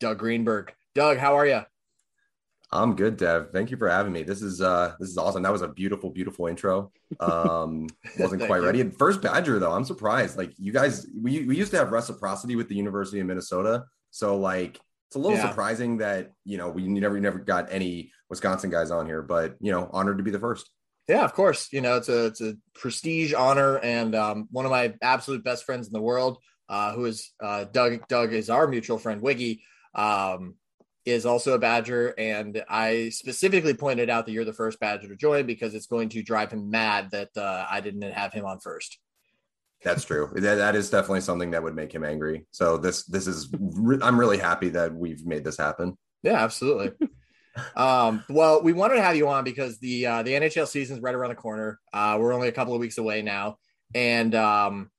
Doug 0.00 0.18
Greenberg. 0.18 0.72
Doug, 0.94 1.18
how 1.18 1.36
are 1.36 1.46
you? 1.46 1.62
I'm 2.70 2.96
good, 2.96 3.18
Dev. 3.18 3.50
Thank 3.52 3.70
you 3.70 3.76
for 3.76 3.88
having 3.88 4.12
me. 4.12 4.22
This 4.22 4.40
is 4.40 4.62
uh 4.62 4.94
this 4.98 5.10
is 5.10 5.18
awesome. 5.18 5.42
That 5.42 5.52
was 5.52 5.62
a 5.62 5.68
beautiful, 5.68 6.10
beautiful 6.10 6.46
intro. 6.46 6.90
Um 7.20 7.86
wasn't 8.18 8.46
quite 8.46 8.62
ready. 8.62 8.82
First 8.90 9.20
Badger 9.20 9.58
though, 9.58 9.72
I'm 9.72 9.84
surprised. 9.84 10.38
Like 10.38 10.52
you 10.56 10.72
guys, 10.72 11.06
we 11.20 11.44
we 11.44 11.56
used 11.56 11.70
to 11.72 11.78
have 11.78 11.92
reciprocity 11.92 12.56
with 12.56 12.68
the 12.68 12.74
University 12.74 13.20
of 13.20 13.26
Minnesota. 13.26 13.84
So 14.10 14.38
like 14.38 14.80
it's 15.08 15.16
a 15.16 15.18
little 15.18 15.36
yeah. 15.36 15.48
surprising 15.48 15.98
that 15.98 16.32
you 16.44 16.56
know 16.56 16.70
we 16.70 16.88
never 16.88 17.20
never 17.20 17.38
got 17.38 17.70
any 17.70 18.10
Wisconsin 18.32 18.70
guys 18.70 18.90
on 18.90 19.04
here, 19.04 19.20
but 19.20 19.56
you 19.60 19.70
know, 19.70 19.90
honored 19.92 20.16
to 20.16 20.24
be 20.24 20.30
the 20.30 20.38
first. 20.38 20.70
Yeah, 21.06 21.22
of 21.22 21.34
course. 21.34 21.70
You 21.70 21.82
know, 21.82 21.96
it's 21.98 22.08
a 22.08 22.26
it's 22.26 22.40
a 22.40 22.54
prestige 22.74 23.34
honor, 23.34 23.76
and 23.76 24.14
um, 24.14 24.48
one 24.50 24.64
of 24.64 24.70
my 24.70 24.94
absolute 25.02 25.44
best 25.44 25.64
friends 25.64 25.86
in 25.86 25.92
the 25.92 26.00
world, 26.00 26.38
uh, 26.66 26.94
who 26.94 27.04
is 27.04 27.30
uh, 27.42 27.64
Doug. 27.64 28.08
Doug 28.08 28.32
is 28.32 28.48
our 28.48 28.66
mutual 28.66 28.96
friend, 28.96 29.20
Wiggy. 29.20 29.62
Um, 29.94 30.54
is 31.04 31.26
also 31.26 31.52
a 31.52 31.58
Badger, 31.58 32.14
and 32.16 32.64
I 32.70 33.10
specifically 33.10 33.74
pointed 33.74 34.08
out 34.08 34.24
that 34.24 34.32
you're 34.32 34.46
the 34.46 34.52
first 34.54 34.80
Badger 34.80 35.08
to 35.08 35.16
join 35.16 35.44
because 35.44 35.74
it's 35.74 35.86
going 35.86 36.08
to 36.10 36.22
drive 36.22 36.52
him 36.52 36.70
mad 36.70 37.10
that 37.10 37.36
uh, 37.36 37.66
I 37.68 37.80
didn't 37.80 38.02
have 38.02 38.32
him 38.32 38.46
on 38.46 38.60
first. 38.60 38.98
That's 39.84 40.04
true. 40.04 40.30
that, 40.36 40.54
that 40.54 40.76
is 40.76 40.88
definitely 40.88 41.22
something 41.22 41.50
that 41.50 41.62
would 41.62 41.74
make 41.74 41.92
him 41.92 42.04
angry. 42.04 42.46
So 42.52 42.78
this 42.78 43.04
this 43.04 43.26
is 43.26 43.52
re- 43.58 43.98
I'm 44.00 44.18
really 44.18 44.38
happy 44.38 44.70
that 44.70 44.94
we've 44.94 45.26
made 45.26 45.44
this 45.44 45.58
happen. 45.58 45.98
Yeah, 46.22 46.42
absolutely. 46.42 46.92
um, 47.76 48.24
well, 48.28 48.62
we 48.62 48.72
wanted 48.72 48.96
to 48.96 49.02
have 49.02 49.16
you 49.16 49.28
on 49.28 49.44
because 49.44 49.78
the 49.78 50.06
uh, 50.06 50.22
the 50.22 50.32
NHL 50.32 50.66
season 50.66 50.96
is 50.96 51.02
right 51.02 51.14
around 51.14 51.30
the 51.30 51.36
corner. 51.36 51.78
Uh, 51.92 52.16
we're 52.20 52.32
only 52.32 52.48
a 52.48 52.52
couple 52.52 52.74
of 52.74 52.80
weeks 52.80 52.98
away 52.98 53.22
now, 53.22 53.58
and 53.94 54.34
um, 54.34 54.90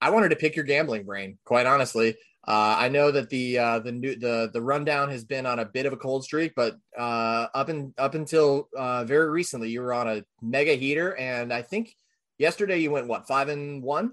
I 0.00 0.10
wanted 0.10 0.30
to 0.30 0.36
pick 0.36 0.56
your 0.56 0.64
gambling 0.64 1.04
brain. 1.04 1.38
Quite 1.44 1.66
honestly, 1.66 2.16
uh, 2.46 2.76
I 2.78 2.88
know 2.88 3.10
that 3.10 3.28
the 3.28 3.58
uh, 3.58 3.78
the 3.80 3.92
new 3.92 4.16
the 4.16 4.50
the 4.52 4.62
rundown 4.62 5.10
has 5.10 5.24
been 5.24 5.46
on 5.46 5.58
a 5.58 5.64
bit 5.64 5.86
of 5.86 5.92
a 5.92 5.96
cold 5.96 6.24
streak, 6.24 6.52
but 6.56 6.76
uh, 6.98 7.46
up 7.54 7.68
and 7.68 7.92
up 7.98 8.14
until 8.14 8.68
uh, 8.76 9.04
very 9.04 9.28
recently, 9.28 9.70
you 9.70 9.82
were 9.82 9.92
on 9.92 10.08
a 10.08 10.24
mega 10.40 10.74
heater, 10.74 11.16
and 11.16 11.52
I 11.52 11.62
think 11.62 11.94
yesterday 12.38 12.78
you 12.78 12.90
went 12.90 13.08
what 13.08 13.28
five 13.28 13.48
and 13.48 13.82
one. 13.82 14.12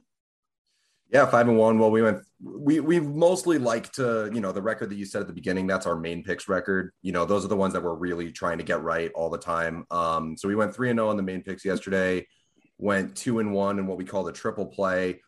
Yeah, 1.12 1.26
five 1.26 1.48
and 1.48 1.58
one. 1.58 1.80
Well, 1.80 1.92
we 1.92 2.02
went. 2.02 2.20
We 2.42 2.80
we 2.82 3.00
mostly 3.00 3.58
like 3.58 3.92
to 3.94 4.30
you 4.34 4.42
know 4.42 4.52
the 4.52 4.62
record 4.62 4.90
that 4.90 4.96
you 4.96 5.06
said 5.06 5.22
at 5.22 5.28
the 5.28 5.34
beginning. 5.34 5.66
That's 5.66 5.86
our 5.86 5.96
main 5.96 6.24
picks 6.24 6.50
record. 6.50 6.92
You 7.02 7.14
know, 7.14 7.26
those 7.26 7.46
are 7.46 7.48
the 7.48 7.56
ones 7.56 7.74
that 7.74 7.84
we're 7.84 7.96
really 7.96 8.32
trying 8.32 8.58
to 8.58 8.64
get 8.64 8.84
right 8.84 9.12
all 9.16 9.30
the 9.30 9.38
time. 9.38 9.86
Um, 9.90 10.36
so 10.36 10.48
we 10.48 10.56
went 10.56 10.76
three 10.76 10.90
and 10.90 10.98
zero 10.98 11.08
oh 11.08 11.12
on 11.12 11.18
the 11.18 11.24
main 11.24 11.44
picks 11.44 11.64
yesterday. 11.64 12.28
Went 12.78 13.16
two 13.16 13.40
and 13.40 13.54
one 13.54 13.80
in 13.80 13.88
what 13.88 13.98
we 13.98 14.06
call 14.06 14.24
the 14.24 14.34
triple 14.34 14.66
play 14.66 15.22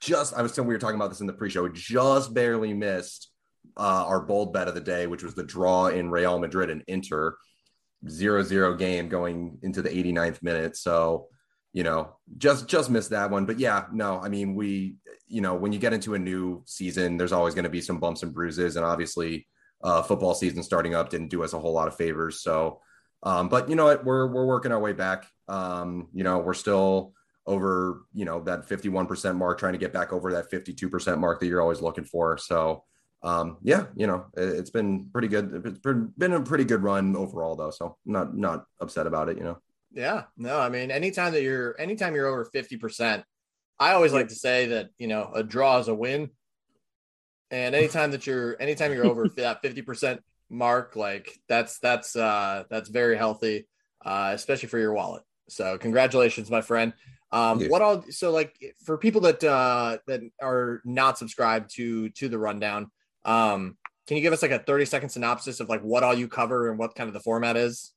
just 0.00 0.34
I 0.34 0.42
was 0.42 0.52
saying 0.54 0.66
we 0.66 0.74
were 0.74 0.78
talking 0.78 0.96
about 0.96 1.10
this 1.10 1.20
in 1.20 1.26
the 1.26 1.32
pre-show, 1.32 1.68
just 1.68 2.34
barely 2.34 2.72
missed 2.74 3.30
uh, 3.76 4.04
our 4.06 4.20
bold 4.20 4.52
bet 4.52 4.68
of 4.68 4.74
the 4.74 4.80
day, 4.80 5.06
which 5.06 5.22
was 5.22 5.34
the 5.34 5.42
draw 5.42 5.86
in 5.86 6.10
Real 6.10 6.38
Madrid 6.38 6.70
and 6.70 6.82
Inter, 6.86 7.36
zero 8.08 8.42
zero 8.42 8.74
game 8.74 9.08
going 9.08 9.58
into 9.62 9.82
the 9.82 9.90
89th 9.90 10.42
minute. 10.42 10.76
So, 10.76 11.28
you 11.78 11.84
know, 11.84 12.16
just 12.38 12.66
just 12.66 12.90
missed 12.90 13.10
that 13.10 13.30
one. 13.30 13.46
But 13.46 13.60
yeah, 13.60 13.84
no, 13.92 14.18
I 14.18 14.28
mean, 14.28 14.56
we, 14.56 14.96
you 15.28 15.40
know, 15.40 15.54
when 15.54 15.72
you 15.72 15.78
get 15.78 15.92
into 15.92 16.14
a 16.14 16.18
new 16.18 16.64
season, 16.66 17.16
there's 17.16 17.30
always 17.30 17.54
going 17.54 17.66
to 17.66 17.70
be 17.70 17.80
some 17.80 18.00
bumps 18.00 18.24
and 18.24 18.34
bruises, 18.34 18.74
and 18.74 18.84
obviously, 18.84 19.46
uh, 19.84 20.02
football 20.02 20.34
season 20.34 20.64
starting 20.64 20.96
up 20.96 21.08
didn't 21.08 21.28
do 21.28 21.44
us 21.44 21.52
a 21.52 21.58
whole 21.60 21.72
lot 21.72 21.86
of 21.86 21.94
favors. 21.94 22.42
So, 22.42 22.80
um, 23.22 23.48
but 23.48 23.70
you 23.70 23.76
know 23.76 23.84
what, 23.84 24.04
we're 24.04 24.26
we're 24.26 24.44
working 24.44 24.72
our 24.72 24.80
way 24.80 24.92
back. 24.92 25.28
Um, 25.46 26.08
you 26.12 26.24
know, 26.24 26.38
we're 26.38 26.52
still 26.52 27.12
over 27.46 28.00
you 28.12 28.24
know 28.24 28.40
that 28.40 28.68
51% 28.68 29.36
mark 29.36 29.60
trying 29.60 29.74
to 29.74 29.78
get 29.78 29.92
back 29.92 30.12
over 30.12 30.32
that 30.32 30.50
52% 30.50 31.18
mark 31.18 31.38
that 31.38 31.46
you're 31.46 31.62
always 31.62 31.80
looking 31.80 32.04
for 32.04 32.36
so 32.36 32.84
um 33.22 33.56
yeah 33.62 33.86
you 33.96 34.06
know 34.06 34.26
it, 34.36 34.56
has 34.56 34.70
been 34.70 35.08
pretty 35.12 35.28
good 35.28 35.62
it's 35.64 35.78
been 35.80 36.32
a 36.34 36.40
pretty 36.40 36.64
good 36.64 36.82
run 36.82 37.16
overall 37.16 37.56
though 37.56 37.70
so 37.70 37.96
not 38.04 38.36
not 38.36 38.66
upset 38.80 39.06
about 39.06 39.30
it 39.30 39.38
you 39.38 39.42
know 39.42 39.58
yeah 39.98 40.22
no 40.36 40.58
i 40.58 40.68
mean 40.68 40.90
anytime 40.90 41.32
that 41.32 41.42
you're 41.42 41.78
anytime 41.80 42.14
you're 42.14 42.28
over 42.28 42.48
50% 42.54 43.24
i 43.80 43.92
always 43.92 44.12
like 44.12 44.28
to 44.28 44.34
say 44.34 44.66
that 44.66 44.90
you 44.96 45.08
know 45.08 45.30
a 45.34 45.42
draw 45.42 45.78
is 45.78 45.88
a 45.88 45.94
win 45.94 46.30
and 47.50 47.74
anytime 47.74 48.12
that 48.12 48.26
you're 48.26 48.56
anytime 48.62 48.92
you're 48.92 49.06
over 49.06 49.28
that 49.36 49.62
50% 49.62 50.20
mark 50.50 50.94
like 50.94 51.38
that's 51.48 51.80
that's 51.80 52.14
uh 52.14 52.62
that's 52.70 52.88
very 52.88 53.16
healthy 53.16 53.66
uh 54.04 54.30
especially 54.32 54.68
for 54.68 54.78
your 54.78 54.92
wallet 54.92 55.24
so 55.48 55.76
congratulations 55.76 56.50
my 56.50 56.60
friend 56.60 56.92
um, 57.30 57.60
yeah. 57.60 57.68
what 57.68 57.82
all 57.82 58.04
so 58.08 58.30
like 58.30 58.56
for 58.84 58.96
people 58.96 59.20
that 59.22 59.44
uh 59.44 59.98
that 60.06 60.22
are 60.40 60.80
not 60.84 61.18
subscribed 61.18 61.74
to 61.74 62.08
to 62.10 62.28
the 62.28 62.38
rundown, 62.38 62.90
um, 63.24 63.76
can 64.06 64.16
you 64.16 64.22
give 64.22 64.32
us 64.32 64.40
like 64.40 64.50
a 64.50 64.58
30 64.58 64.86
second 64.86 65.08
synopsis 65.10 65.60
of 65.60 65.68
like 65.68 65.82
what 65.82 66.02
all 66.02 66.14
you 66.14 66.26
cover 66.26 66.70
and 66.70 66.78
what 66.78 66.94
kind 66.94 67.08
of 67.08 67.12
the 67.12 67.20
format 67.20 67.58
is? 67.58 67.92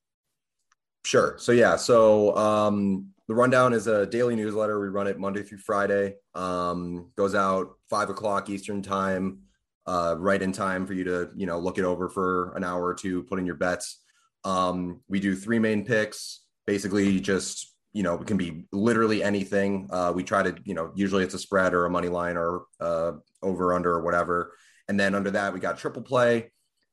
Sure. 1.04 1.36
So 1.38 1.52
yeah, 1.52 1.76
so 1.76 2.36
um 2.38 3.08
the 3.28 3.36
rundown 3.36 3.72
is 3.72 3.88
a 3.88 4.06
daily 4.06 4.36
newsletter. 4.36 4.80
We 4.80 4.90
run 4.90 5.08
it 5.08 5.18
Monday 5.18 5.42
through 5.42 5.60
Friday. 5.60 6.16
Um, 6.36 7.12
goes 7.16 7.34
out 7.34 7.78
five 7.90 8.10
o'clock 8.10 8.50
Eastern 8.50 8.82
time, 8.82 9.44
uh, 9.88 10.16
right 10.20 10.42
in 10.42 10.52
time 10.52 10.86
for 10.86 10.92
you 10.94 11.06
to, 11.06 11.30
you 11.34 11.46
know, 11.46 11.58
look 11.58 11.78
it 11.78 11.86
over 11.86 12.10
for 12.10 12.54
an 12.58 12.66
hour 12.66 12.84
or 12.84 12.94
two, 12.94 13.24
put 13.24 13.40
in 13.40 13.46
your 13.46 13.56
bets. 13.56 14.02
Um, 14.44 15.00
we 15.08 15.22
do 15.22 15.34
three 15.34 15.60
main 15.60 15.86
picks, 15.86 16.42
basically 16.68 17.22
just 17.22 17.72
you 17.94 18.04
know, 18.04 18.16
it 18.16 18.28
can 18.28 18.38
be 18.38 18.66
literally 18.72 19.22
anything. 19.22 19.88
Uh, 19.90 20.14
we 20.16 20.24
try 20.24 20.44
to, 20.44 20.56
you 20.64 20.74
know, 20.74 20.92
usually 20.96 21.24
it's 21.24 21.34
a 21.34 21.40
spread 21.40 21.74
or 21.74 21.86
a 21.86 21.90
money 21.90 22.08
line 22.08 22.38
or 22.38 22.64
uh, 22.80 23.14
over 23.42 23.74
under 23.74 23.92
or 23.92 24.02
whatever. 24.02 24.54
And 24.88 25.00
then 25.00 25.14
under 25.14 25.32
that, 25.32 25.54
we 25.54 25.60
got 25.60 25.78
triple 25.78 26.02
play, 26.02 26.52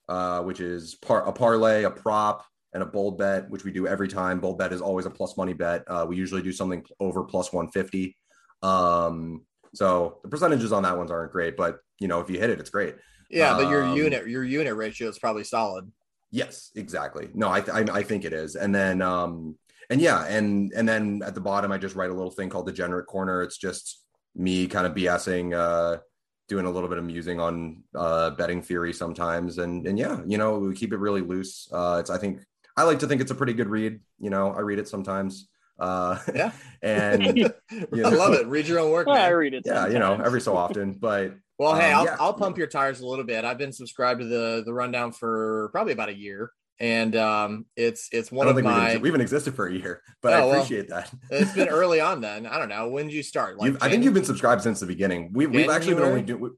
uh, 0.08 0.42
which 0.42 0.60
is 0.60 0.96
par- 0.96 1.26
a 1.26 1.32
parlay, 1.32 1.84
a 1.84 1.90
prop, 1.90 2.44
and 2.74 2.82
a 2.82 2.86
bold 2.86 3.18
bet, 3.18 3.48
which 3.50 3.64
we 3.64 3.72
do 3.72 3.86
every 3.86 4.08
time. 4.08 4.40
Bold 4.40 4.58
bet 4.58 4.72
is 4.72 4.80
always 4.80 5.06
a 5.06 5.10
plus 5.10 5.36
money 5.36 5.54
bet. 5.54 5.84
Uh, 5.86 6.04
we 6.08 6.16
usually 6.16 6.42
do 6.42 6.52
something 6.52 6.84
over 7.00 7.24
plus 7.24 7.52
150. 7.52 8.16
Um, 8.62 9.42
so 9.74 10.18
the 10.22 10.28
percentages 10.28 10.72
on 10.72 10.82
that 10.82 10.96
ones 10.96 11.10
aren't 11.10 11.32
great, 11.32 11.56
but 11.56 11.80
you 11.98 12.08
know, 12.08 12.20
if 12.20 12.30
you 12.30 12.38
hit 12.38 12.50
it, 12.50 12.60
it's 12.60 12.70
great. 12.70 12.96
Yeah, 13.30 13.54
but 13.54 13.68
your 13.68 13.84
um, 13.84 13.96
unit 13.96 14.26
your 14.26 14.44
unit 14.44 14.74
ratio 14.74 15.08
is 15.08 15.18
probably 15.18 15.44
solid. 15.44 15.90
Yes, 16.30 16.70
exactly. 16.74 17.28
No, 17.34 17.50
I, 17.50 17.60
th- 17.60 17.90
I, 17.90 17.98
I 17.98 18.02
think 18.02 18.24
it 18.24 18.32
is. 18.32 18.56
And 18.56 18.74
then 18.74 19.02
um, 19.02 19.56
and 19.90 20.00
yeah, 20.00 20.24
and 20.26 20.72
and 20.74 20.88
then 20.88 21.22
at 21.24 21.34
the 21.34 21.40
bottom, 21.40 21.72
I 21.72 21.78
just 21.78 21.94
write 21.94 22.10
a 22.10 22.14
little 22.14 22.30
thing 22.30 22.48
called 22.48 22.66
Degenerate 22.66 23.06
Corner. 23.06 23.42
It's 23.42 23.58
just 23.58 24.02
me 24.34 24.66
kind 24.66 24.86
of 24.86 24.94
BSing, 24.94 25.54
uh, 25.56 26.00
doing 26.48 26.66
a 26.66 26.70
little 26.70 26.88
bit 26.88 26.98
of 26.98 27.04
musing 27.04 27.40
on 27.40 27.82
uh, 27.94 28.30
betting 28.30 28.62
theory 28.62 28.92
sometimes, 28.92 29.58
and 29.58 29.86
and 29.86 29.98
yeah, 29.98 30.20
you 30.26 30.38
know, 30.38 30.58
we 30.58 30.74
keep 30.74 30.92
it 30.92 30.98
really 30.98 31.22
loose. 31.22 31.68
Uh, 31.72 31.98
it's 32.00 32.10
I 32.10 32.18
think 32.18 32.40
I 32.78 32.84
like 32.84 33.00
to 33.00 33.08
think 33.08 33.20
it's 33.20 33.32
a 33.32 33.34
pretty 33.34 33.54
good 33.54 33.68
read. 33.68 33.98
You 34.20 34.30
know, 34.30 34.52
I 34.52 34.60
read 34.60 34.78
it 34.78 34.86
sometimes. 34.86 35.48
Uh, 35.80 36.18
yeah, 36.32 36.52
and 36.82 37.36
you 37.36 37.50
know, 37.90 38.08
I 38.08 38.10
love 38.10 38.34
it. 38.34 38.46
Read 38.46 38.68
your 38.68 38.78
own 38.78 38.92
work. 38.92 39.08
Well, 39.08 39.20
I 39.20 39.30
read 39.30 39.52
it. 39.52 39.64
Yeah, 39.66 39.74
sometimes. 39.74 39.92
you 39.94 39.98
know, 39.98 40.20
every 40.24 40.40
so 40.40 40.56
often, 40.56 40.92
but. 40.92 41.34
Well, 41.58 41.74
hey, 41.74 41.90
um, 41.90 41.98
I'll, 41.98 42.04
yeah. 42.04 42.16
I'll 42.20 42.34
pump 42.34 42.56
your 42.56 42.68
tires 42.68 43.00
a 43.00 43.06
little 43.06 43.24
bit. 43.24 43.44
I've 43.44 43.58
been 43.58 43.72
subscribed 43.72 44.20
to 44.20 44.26
the 44.26 44.62
the 44.64 44.72
rundown 44.72 45.10
for 45.10 45.70
probably 45.72 45.92
about 45.92 46.08
a 46.08 46.16
year, 46.16 46.52
and 46.78 47.16
um, 47.16 47.66
it's 47.74 48.08
it's 48.12 48.30
one 48.30 48.46
of 48.46 48.62
my. 48.62 48.96
We, 48.98 49.08
haven't 49.08 49.22
existed 49.22 49.56
for 49.56 49.66
a 49.66 49.72
year, 49.72 50.00
but 50.22 50.34
oh, 50.34 50.50
I 50.50 50.56
appreciate 50.56 50.88
well, 50.88 51.00
that. 51.00 51.40
it's 51.40 51.52
been 51.52 51.68
early 51.80 52.00
on. 52.00 52.20
Then 52.20 52.46
I 52.46 52.58
don't 52.58 52.68
know 52.68 52.88
when 52.88 53.06
did 53.06 53.14
you 53.14 53.24
start. 53.24 53.58
Like 53.58 53.74
I 53.82 53.90
think 53.90 54.04
you've 54.04 54.14
been 54.14 54.24
subscribed 54.24 54.62
since 54.62 54.78
the 54.78 54.86
beginning. 54.86 55.32
We, 55.32 55.48
we've 55.48 55.68
actually 55.68 55.94
been 55.94 56.04
only 56.04 56.22
doing. 56.22 56.52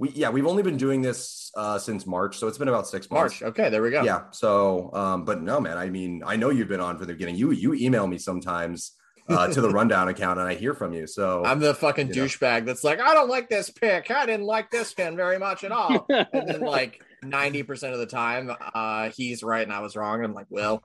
We, 0.00 0.08
yeah 0.10 0.30
we've 0.30 0.46
only 0.46 0.62
been 0.62 0.78
doing 0.78 1.02
this 1.02 1.52
uh, 1.54 1.78
since 1.78 2.06
March, 2.06 2.38
so 2.38 2.48
it's 2.48 2.58
been 2.58 2.68
about 2.68 2.88
six 2.88 3.10
months. 3.10 3.40
March, 3.40 3.50
okay, 3.50 3.68
there 3.68 3.82
we 3.82 3.90
go. 3.90 4.02
Yeah, 4.02 4.24
so 4.30 4.90
um, 4.94 5.24
but 5.24 5.42
no, 5.42 5.60
man, 5.60 5.76
I 5.76 5.90
mean, 5.90 6.22
I 6.24 6.36
know 6.36 6.50
you've 6.50 6.68
been 6.68 6.80
on 6.80 6.96
from 6.96 7.06
the 7.06 7.12
beginning. 7.12 7.36
You 7.36 7.52
you 7.52 7.74
email 7.74 8.06
me 8.06 8.16
sometimes 8.16 8.92
uh, 9.30 9.48
to 9.48 9.60
the 9.60 9.70
rundown 9.78 10.08
account, 10.08 10.38
and 10.38 10.48
I 10.48 10.54
hear 10.54 10.74
from 10.74 10.92
you. 10.92 11.06
So 11.06 11.44
I'm 11.44 11.60
the 11.60 11.74
fucking 11.74 12.08
douchebag 12.08 12.66
that's 12.66 12.84
like, 12.84 13.00
I 13.00 13.14
don't 13.14 13.28
like 13.28 13.48
this 13.48 13.70
pick. 13.70 14.10
I 14.10 14.26
didn't 14.26 14.46
like 14.46 14.70
this 14.70 14.92
pin 14.92 15.16
very 15.16 15.38
much 15.38 15.64
at 15.64 15.72
all. 15.72 16.06
and 16.08 16.48
then 16.48 16.60
like 16.60 17.02
90% 17.24 17.92
of 17.92 17.98
the 17.98 18.06
time, 18.06 18.50
uh, 18.74 19.10
he's 19.10 19.42
right 19.42 19.62
and 19.62 19.72
I 19.72 19.80
was 19.80 19.96
wrong. 19.96 20.16
And 20.16 20.26
I'm 20.26 20.34
like, 20.34 20.46
well, 20.50 20.82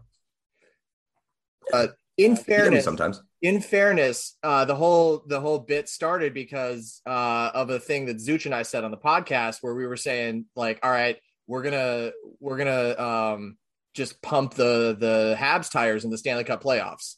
uh, 1.74 1.88
in 2.18 2.36
fairness, 2.36 2.86
sometimes 2.86 3.22
in 3.42 3.62
fairness, 3.62 4.38
uh, 4.44 4.66
the 4.66 4.76
whole 4.76 5.24
the 5.28 5.40
whole 5.40 5.60
bit 5.60 5.90
started 5.90 6.34
because 6.34 7.02
uh, 7.06 7.52
of 7.54 7.70
a 7.70 7.80
thing 7.80 8.06
that 8.06 8.18
Zuch 8.18 8.46
and 8.46 8.56
I 8.56 8.64
said 8.64 8.84
on 8.84 8.92
the 8.92 8.98
podcast 8.98 9.58
where 9.62 9.76
we 9.76 9.86
were 9.86 9.98
saying 9.98 10.46
like, 10.56 10.80
all 10.84 10.92
right, 10.92 11.18
we're 11.48 11.64
gonna 11.64 12.12
we're 12.40 12.58
gonna 12.58 12.96
um, 13.00 13.58
just 13.94 14.22
pump 14.22 14.54
the 14.54 14.96
the 14.98 15.36
Habs 15.38 15.70
tires 15.70 16.06
in 16.06 16.12
the 16.12 16.18
Stanley 16.18 16.44
Cup 16.44 16.64
playoffs, 16.64 17.16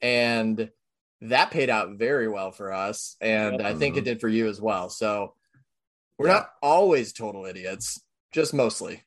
and 0.00 0.70
that 1.20 1.50
paid 1.50 1.70
out 1.70 1.98
very 1.98 2.28
well 2.28 2.50
for 2.50 2.72
us, 2.72 3.16
and 3.20 3.62
I 3.62 3.74
think 3.74 3.96
it 3.96 4.04
did 4.04 4.20
for 4.20 4.28
you 4.28 4.48
as 4.48 4.60
well. 4.60 4.88
So 4.88 5.34
we're 6.18 6.28
not 6.28 6.50
always 6.62 7.12
total 7.12 7.46
idiots, 7.46 8.00
just 8.32 8.54
mostly. 8.54 9.04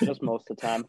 Just 0.00 0.22
most 0.22 0.48
of 0.48 0.56
the 0.56 0.62
time. 0.62 0.86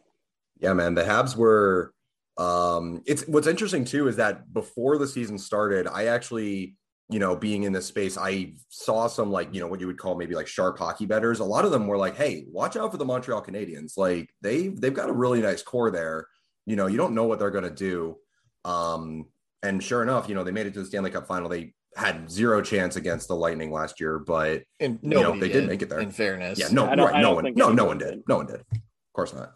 Yeah, 0.60 0.74
man. 0.74 0.94
The 0.94 1.04
Habs 1.04 1.36
were. 1.36 1.94
Um, 2.38 3.02
it's 3.06 3.28
what's 3.28 3.48
interesting 3.48 3.86
too 3.86 4.08
is 4.08 4.16
that 4.16 4.52
before 4.54 4.98
the 4.98 5.08
season 5.08 5.38
started, 5.38 5.88
I 5.88 6.06
actually, 6.06 6.76
you 7.10 7.20
know, 7.20 7.36
being 7.36 7.64
in 7.64 7.74
this 7.74 7.86
space, 7.86 8.18
I 8.18 8.54
saw 8.70 9.08
some 9.08 9.32
like 9.32 9.54
you 9.54 9.60
know 9.60 9.68
what 9.68 9.80
you 9.80 9.88
would 9.88 10.00
call 10.00 10.16
maybe 10.16 10.36
like 10.36 10.48
sharp 10.48 10.78
hockey 10.80 11.06
betters. 11.06 11.40
A 11.40 11.46
lot 11.46 11.66
of 11.66 11.72
them 11.72 11.86
were 11.88 11.98
like, 11.98 12.16
"Hey, 12.16 12.46
watch 12.50 12.76
out 12.76 12.92
for 12.92 12.98
the 12.98 13.06
Montreal 13.06 13.44
Canadiens. 13.44 13.98
Like 13.98 14.30
they've 14.42 14.80
they've 14.80 14.94
got 14.94 15.10
a 15.10 15.14
really 15.14 15.42
nice 15.42 15.62
core 15.62 15.92
there. 15.92 16.28
You 16.66 16.76
know, 16.76 16.88
you 16.88 16.98
don't 16.98 17.14
know 17.14 17.26
what 17.26 17.40
they're 17.40 17.52
going 17.52 17.66
to 17.66 17.70
do." 17.70 18.18
Um, 18.66 19.28
and 19.62 19.84
sure 19.84 20.02
enough, 20.02 20.28
you 20.28 20.36
know, 20.36 20.44
they 20.44 20.52
made 20.52 20.66
it 20.66 20.74
to 20.74 20.80
the 20.80 20.86
Stanley 20.86 21.12
Cup 21.12 21.28
final. 21.28 21.50
They 21.50 21.74
had 21.96 22.30
zero 22.30 22.62
chance 22.62 22.96
against 22.96 23.28
the 23.28 23.36
Lightning 23.36 23.72
last 23.72 24.00
year, 24.00 24.18
but 24.20 24.64
And 24.80 25.00
you 25.02 25.10
know, 25.10 25.34
they 25.34 25.48
did. 25.48 25.54
did, 25.54 25.68
make 25.68 25.82
it 25.82 25.90
there. 25.90 26.00
in 26.00 26.12
fairness. 26.12 26.58
yeah, 26.60 26.70
no, 26.72 26.88
right, 26.88 27.22
no 27.22 27.34
one, 27.36 27.44
think 27.44 27.58
no, 27.58 27.72
no 27.72 27.86
one 27.86 27.98
did. 27.98 28.10
did. 28.12 28.24
No 28.28 28.38
one 28.38 28.48
did. 28.48 28.62
Of 28.62 29.14
course 29.14 29.34
not. 29.34 29.54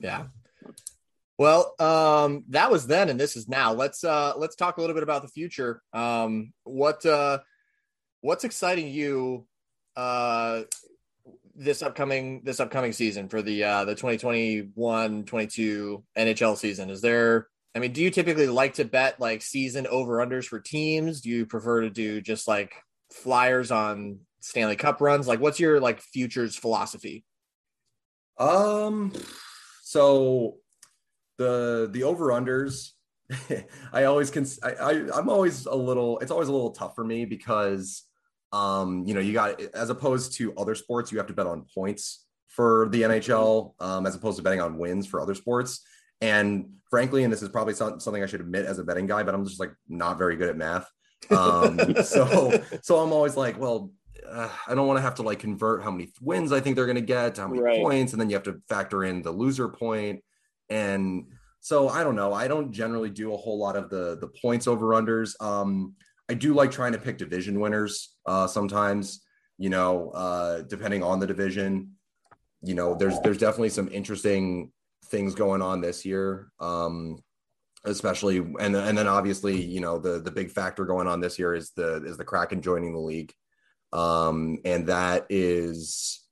Yeah. 0.00 0.24
Well, 1.38 1.74
um, 1.78 2.44
that 2.48 2.70
was 2.70 2.86
then, 2.86 3.10
and 3.10 3.20
this 3.20 3.36
is 3.36 3.46
now. 3.48 3.74
Let's 3.74 4.02
uh, 4.04 4.32
let's 4.36 4.56
talk 4.56 4.78
a 4.78 4.80
little 4.80 4.94
bit 4.94 5.02
about 5.02 5.20
the 5.22 5.28
future. 5.28 5.82
Um, 5.92 6.54
what 6.64 7.04
uh, 7.04 7.40
what's 8.22 8.44
exciting 8.44 8.88
you 8.88 9.46
uh, 9.96 10.62
this 11.54 11.82
upcoming 11.82 12.40
this 12.42 12.58
upcoming 12.58 12.92
season 12.92 13.28
for 13.28 13.42
the 13.42 13.64
uh, 13.64 13.84
the 13.84 13.94
2021-22 13.94 16.02
NHL 16.16 16.56
season? 16.56 16.88
Is 16.88 17.02
there? 17.02 17.48
I 17.74 17.80
mean, 17.80 17.92
do 17.92 18.02
you 18.02 18.10
typically 18.10 18.46
like 18.46 18.72
to 18.74 18.86
bet 18.86 19.20
like 19.20 19.42
season 19.42 19.86
over 19.86 20.26
unders 20.26 20.46
for 20.46 20.60
teams? 20.60 21.20
Do 21.20 21.28
you 21.28 21.44
prefer 21.44 21.82
to 21.82 21.90
do 21.90 22.22
just 22.22 22.48
like 22.48 22.72
flyers 23.12 23.70
on 23.70 24.20
Stanley 24.40 24.76
Cup 24.76 25.02
runs? 25.02 25.28
Like, 25.28 25.40
what's 25.40 25.60
your 25.60 25.80
like 25.80 26.00
futures 26.00 26.56
philosophy? 26.56 27.26
Um, 28.38 29.12
so 29.82 30.56
the 31.38 31.88
the 31.92 32.02
over 32.04 32.26
unders, 32.28 32.90
I 33.92 34.04
always 34.04 34.30
can. 34.30 34.46
I, 34.62 34.70
I 34.72 34.90
I'm 35.18 35.28
always 35.28 35.66
a 35.66 35.74
little. 35.74 36.18
It's 36.20 36.30
always 36.30 36.48
a 36.48 36.52
little 36.52 36.70
tough 36.70 36.94
for 36.94 37.04
me 37.04 37.24
because, 37.24 38.04
um, 38.52 39.04
you 39.06 39.14
know, 39.14 39.20
you 39.20 39.32
got 39.32 39.60
as 39.74 39.90
opposed 39.90 40.34
to 40.38 40.54
other 40.56 40.74
sports, 40.74 41.10
you 41.12 41.18
have 41.18 41.26
to 41.28 41.34
bet 41.34 41.46
on 41.46 41.64
points 41.74 42.24
for 42.48 42.88
the 42.90 43.02
NHL, 43.02 43.74
um, 43.80 44.06
as 44.06 44.14
opposed 44.14 44.36
to 44.38 44.42
betting 44.42 44.60
on 44.60 44.78
wins 44.78 45.06
for 45.06 45.20
other 45.20 45.34
sports. 45.34 45.84
And 46.22 46.70
frankly, 46.88 47.24
and 47.24 47.32
this 47.32 47.42
is 47.42 47.50
probably 47.50 47.74
some- 47.74 48.00
something 48.00 48.22
I 48.22 48.26
should 48.26 48.40
admit 48.40 48.64
as 48.64 48.78
a 48.78 48.84
betting 48.84 49.06
guy, 49.06 49.22
but 49.22 49.34
I'm 49.34 49.44
just 49.44 49.60
like 49.60 49.72
not 49.88 50.16
very 50.16 50.36
good 50.36 50.48
at 50.48 50.56
math. 50.56 50.90
Um, 51.30 51.78
so 52.04 52.62
so 52.82 52.96
I'm 52.98 53.12
always 53.12 53.36
like, 53.36 53.58
well, 53.60 53.90
uh, 54.26 54.48
I 54.66 54.74
don't 54.74 54.86
want 54.86 54.96
to 54.96 55.02
have 55.02 55.16
to 55.16 55.22
like 55.22 55.38
convert 55.40 55.82
how 55.82 55.90
many 55.90 56.12
wins 56.22 56.50
I 56.52 56.60
think 56.60 56.76
they're 56.76 56.86
going 56.86 56.96
to 56.96 57.02
get, 57.02 57.36
how 57.36 57.48
many 57.48 57.60
Right. 57.60 57.82
points, 57.82 58.12
and 58.12 58.20
then 58.20 58.30
you 58.30 58.36
have 58.36 58.44
to 58.44 58.62
factor 58.68 59.04
in 59.04 59.20
the 59.20 59.30
loser 59.30 59.68
point. 59.68 60.22
And 60.68 61.26
so 61.60 61.88
I 61.88 62.04
don't 62.04 62.16
know. 62.16 62.32
I 62.32 62.48
don't 62.48 62.72
generally 62.72 63.10
do 63.10 63.34
a 63.34 63.36
whole 63.36 63.58
lot 63.58 63.76
of 63.76 63.90
the 63.90 64.18
the 64.20 64.28
points 64.28 64.66
over 64.66 64.88
unders. 64.88 65.34
Um, 65.40 65.94
I 66.28 66.34
do 66.34 66.54
like 66.54 66.70
trying 66.70 66.92
to 66.92 66.98
pick 66.98 67.18
division 67.18 67.60
winners 67.60 68.16
uh, 68.26 68.46
sometimes. 68.46 69.22
You 69.58 69.70
know, 69.70 70.10
uh, 70.10 70.62
depending 70.62 71.02
on 71.02 71.18
the 71.18 71.26
division, 71.26 71.92
you 72.62 72.74
know, 72.74 72.94
there's 72.94 73.18
there's 73.20 73.38
definitely 73.38 73.70
some 73.70 73.88
interesting 73.88 74.70
things 75.06 75.34
going 75.34 75.62
on 75.62 75.80
this 75.80 76.04
year. 76.04 76.50
Um, 76.60 77.18
especially 77.86 78.38
and 78.38 78.74
and 78.76 78.98
then 78.98 79.06
obviously 79.06 79.60
you 79.60 79.80
know 79.80 79.98
the 79.98 80.20
the 80.20 80.30
big 80.30 80.50
factor 80.50 80.84
going 80.84 81.06
on 81.06 81.20
this 81.20 81.38
year 81.38 81.54
is 81.54 81.70
the 81.76 82.04
is 82.04 82.16
the 82.16 82.24
Kraken 82.24 82.60
joining 82.60 82.92
the 82.92 82.98
league 82.98 83.32
um 83.92 84.58
and 84.64 84.88
that 84.88 85.24
is 85.30 86.25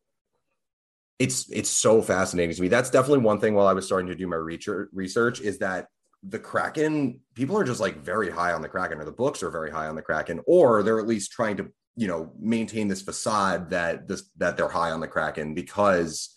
it's 1.19 1.51
it's 1.51 1.71
so 1.71 2.03
fascinating 2.03 2.55
to 2.55 2.63
me. 2.63 2.69
That's 2.69 2.91
definitely 2.91 3.25
one 3.25 3.41
thing 3.41 3.55
while 3.55 3.67
i 3.67 3.73
was 3.73 3.87
starting 3.87 4.09
to 4.09 4.15
do 4.15 4.27
my 4.27 4.37
research 4.37 5.41
is 5.41 5.59
that 5.59 5.87
the 6.27 6.39
kraken 6.39 7.21
people 7.35 7.57
are 7.57 7.65
just 7.65 7.81
like 7.81 7.99
very 7.99 8.31
high 8.31 8.53
on 8.53 8.63
the 8.63 8.69
kraken 8.69 8.99
or 8.99 9.05
the 9.05 9.13
books 9.13 9.43
are 9.43 9.51
very 9.51 9.71
high 9.71 9.87
on 9.87 9.95
the 9.95 10.03
kraken 10.03 10.41
or 10.47 10.83
they're 10.83 10.99
at 10.99 11.07
least 11.07 11.33
trying 11.33 11.57
to 11.57 11.71
you 11.97 12.09
know 12.09 12.33
maintain 12.41 12.89
this 12.89 13.03
facade 13.03 13.71
that 13.71 14.09
this 14.09 14.31
that 14.39 14.57
they're 14.57 14.69
high 14.69 14.91
on 14.91 15.01
the 15.01 15.07
kraken 15.07 15.55
because 15.55 16.35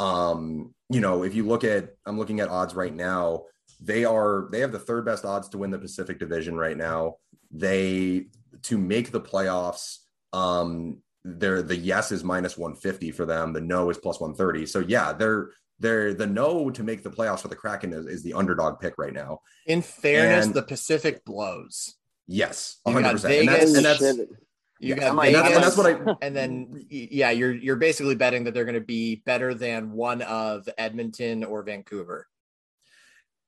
um 0.00 0.74
you 0.90 1.00
know 1.00 1.22
if 1.22 1.34
you 1.34 1.46
look 1.46 1.62
at 1.62 1.90
i'm 2.04 2.18
looking 2.18 2.40
at 2.40 2.48
odds 2.48 2.74
right 2.74 2.94
now 2.94 3.44
they 3.82 4.04
are 4.04 4.48
they 4.52 4.60
have 4.60 4.72
the 4.72 4.78
third 4.78 5.04
best 5.04 5.24
odds 5.24 5.48
to 5.48 5.58
win 5.58 5.70
the 5.70 5.78
pacific 5.78 6.18
division 6.18 6.56
right 6.56 6.76
now. 6.76 7.16
They 7.50 8.26
to 8.62 8.78
make 8.78 9.10
the 9.10 9.20
playoffs 9.20 9.98
um 10.32 10.98
they're 11.24 11.62
the 11.62 11.76
yes 11.76 12.10
is 12.12 12.24
minus 12.24 12.56
150 12.58 13.12
for 13.12 13.24
them 13.26 13.52
the 13.52 13.60
no 13.60 13.90
is 13.90 13.98
plus 13.98 14.20
130 14.20 14.66
so 14.66 14.80
yeah 14.80 15.12
they're 15.12 15.50
they're 15.78 16.14
the 16.14 16.26
no 16.26 16.70
to 16.70 16.82
make 16.82 17.02
the 17.02 17.10
playoffs 17.10 17.40
for 17.40 17.48
the 17.48 17.56
kraken 17.56 17.92
is, 17.92 18.06
is 18.06 18.22
the 18.22 18.32
underdog 18.34 18.80
pick 18.80 18.94
right 18.98 19.12
now 19.12 19.38
In 19.66 19.82
fairness, 19.82 20.46
And- 20.46 20.54
the 20.54 20.62
Pacific 20.62 21.24
blows. 21.24 21.94
yes 22.26 22.78
You 22.86 23.00
got 23.00 23.14
100% 23.16 23.38
and 23.38 23.48
that's, 23.48 23.74
and 23.74 23.84
that's 23.84 24.02
You 24.02 24.36
Yeah, 24.80 24.94
got 24.96 25.24
and 25.26 25.34
that's, 25.34 25.54
and 25.54 25.62
that's 25.64 25.76
what 25.76 25.86
i 25.86 26.16
and 26.22 26.34
then 26.34 26.84
yeah, 26.90 27.30
you're 27.30 27.54
you're 27.54 27.76
basically 27.76 28.16
betting 28.16 28.42
that 28.44 28.54
they're 28.54 28.64
going 28.64 28.74
to 28.74 28.80
be 28.80 29.22
better 29.24 29.54
than 29.54 29.92
one 29.92 30.22
of 30.22 30.68
Edmonton 30.76 31.44
or 31.44 31.62
Vancouver. 31.62 32.26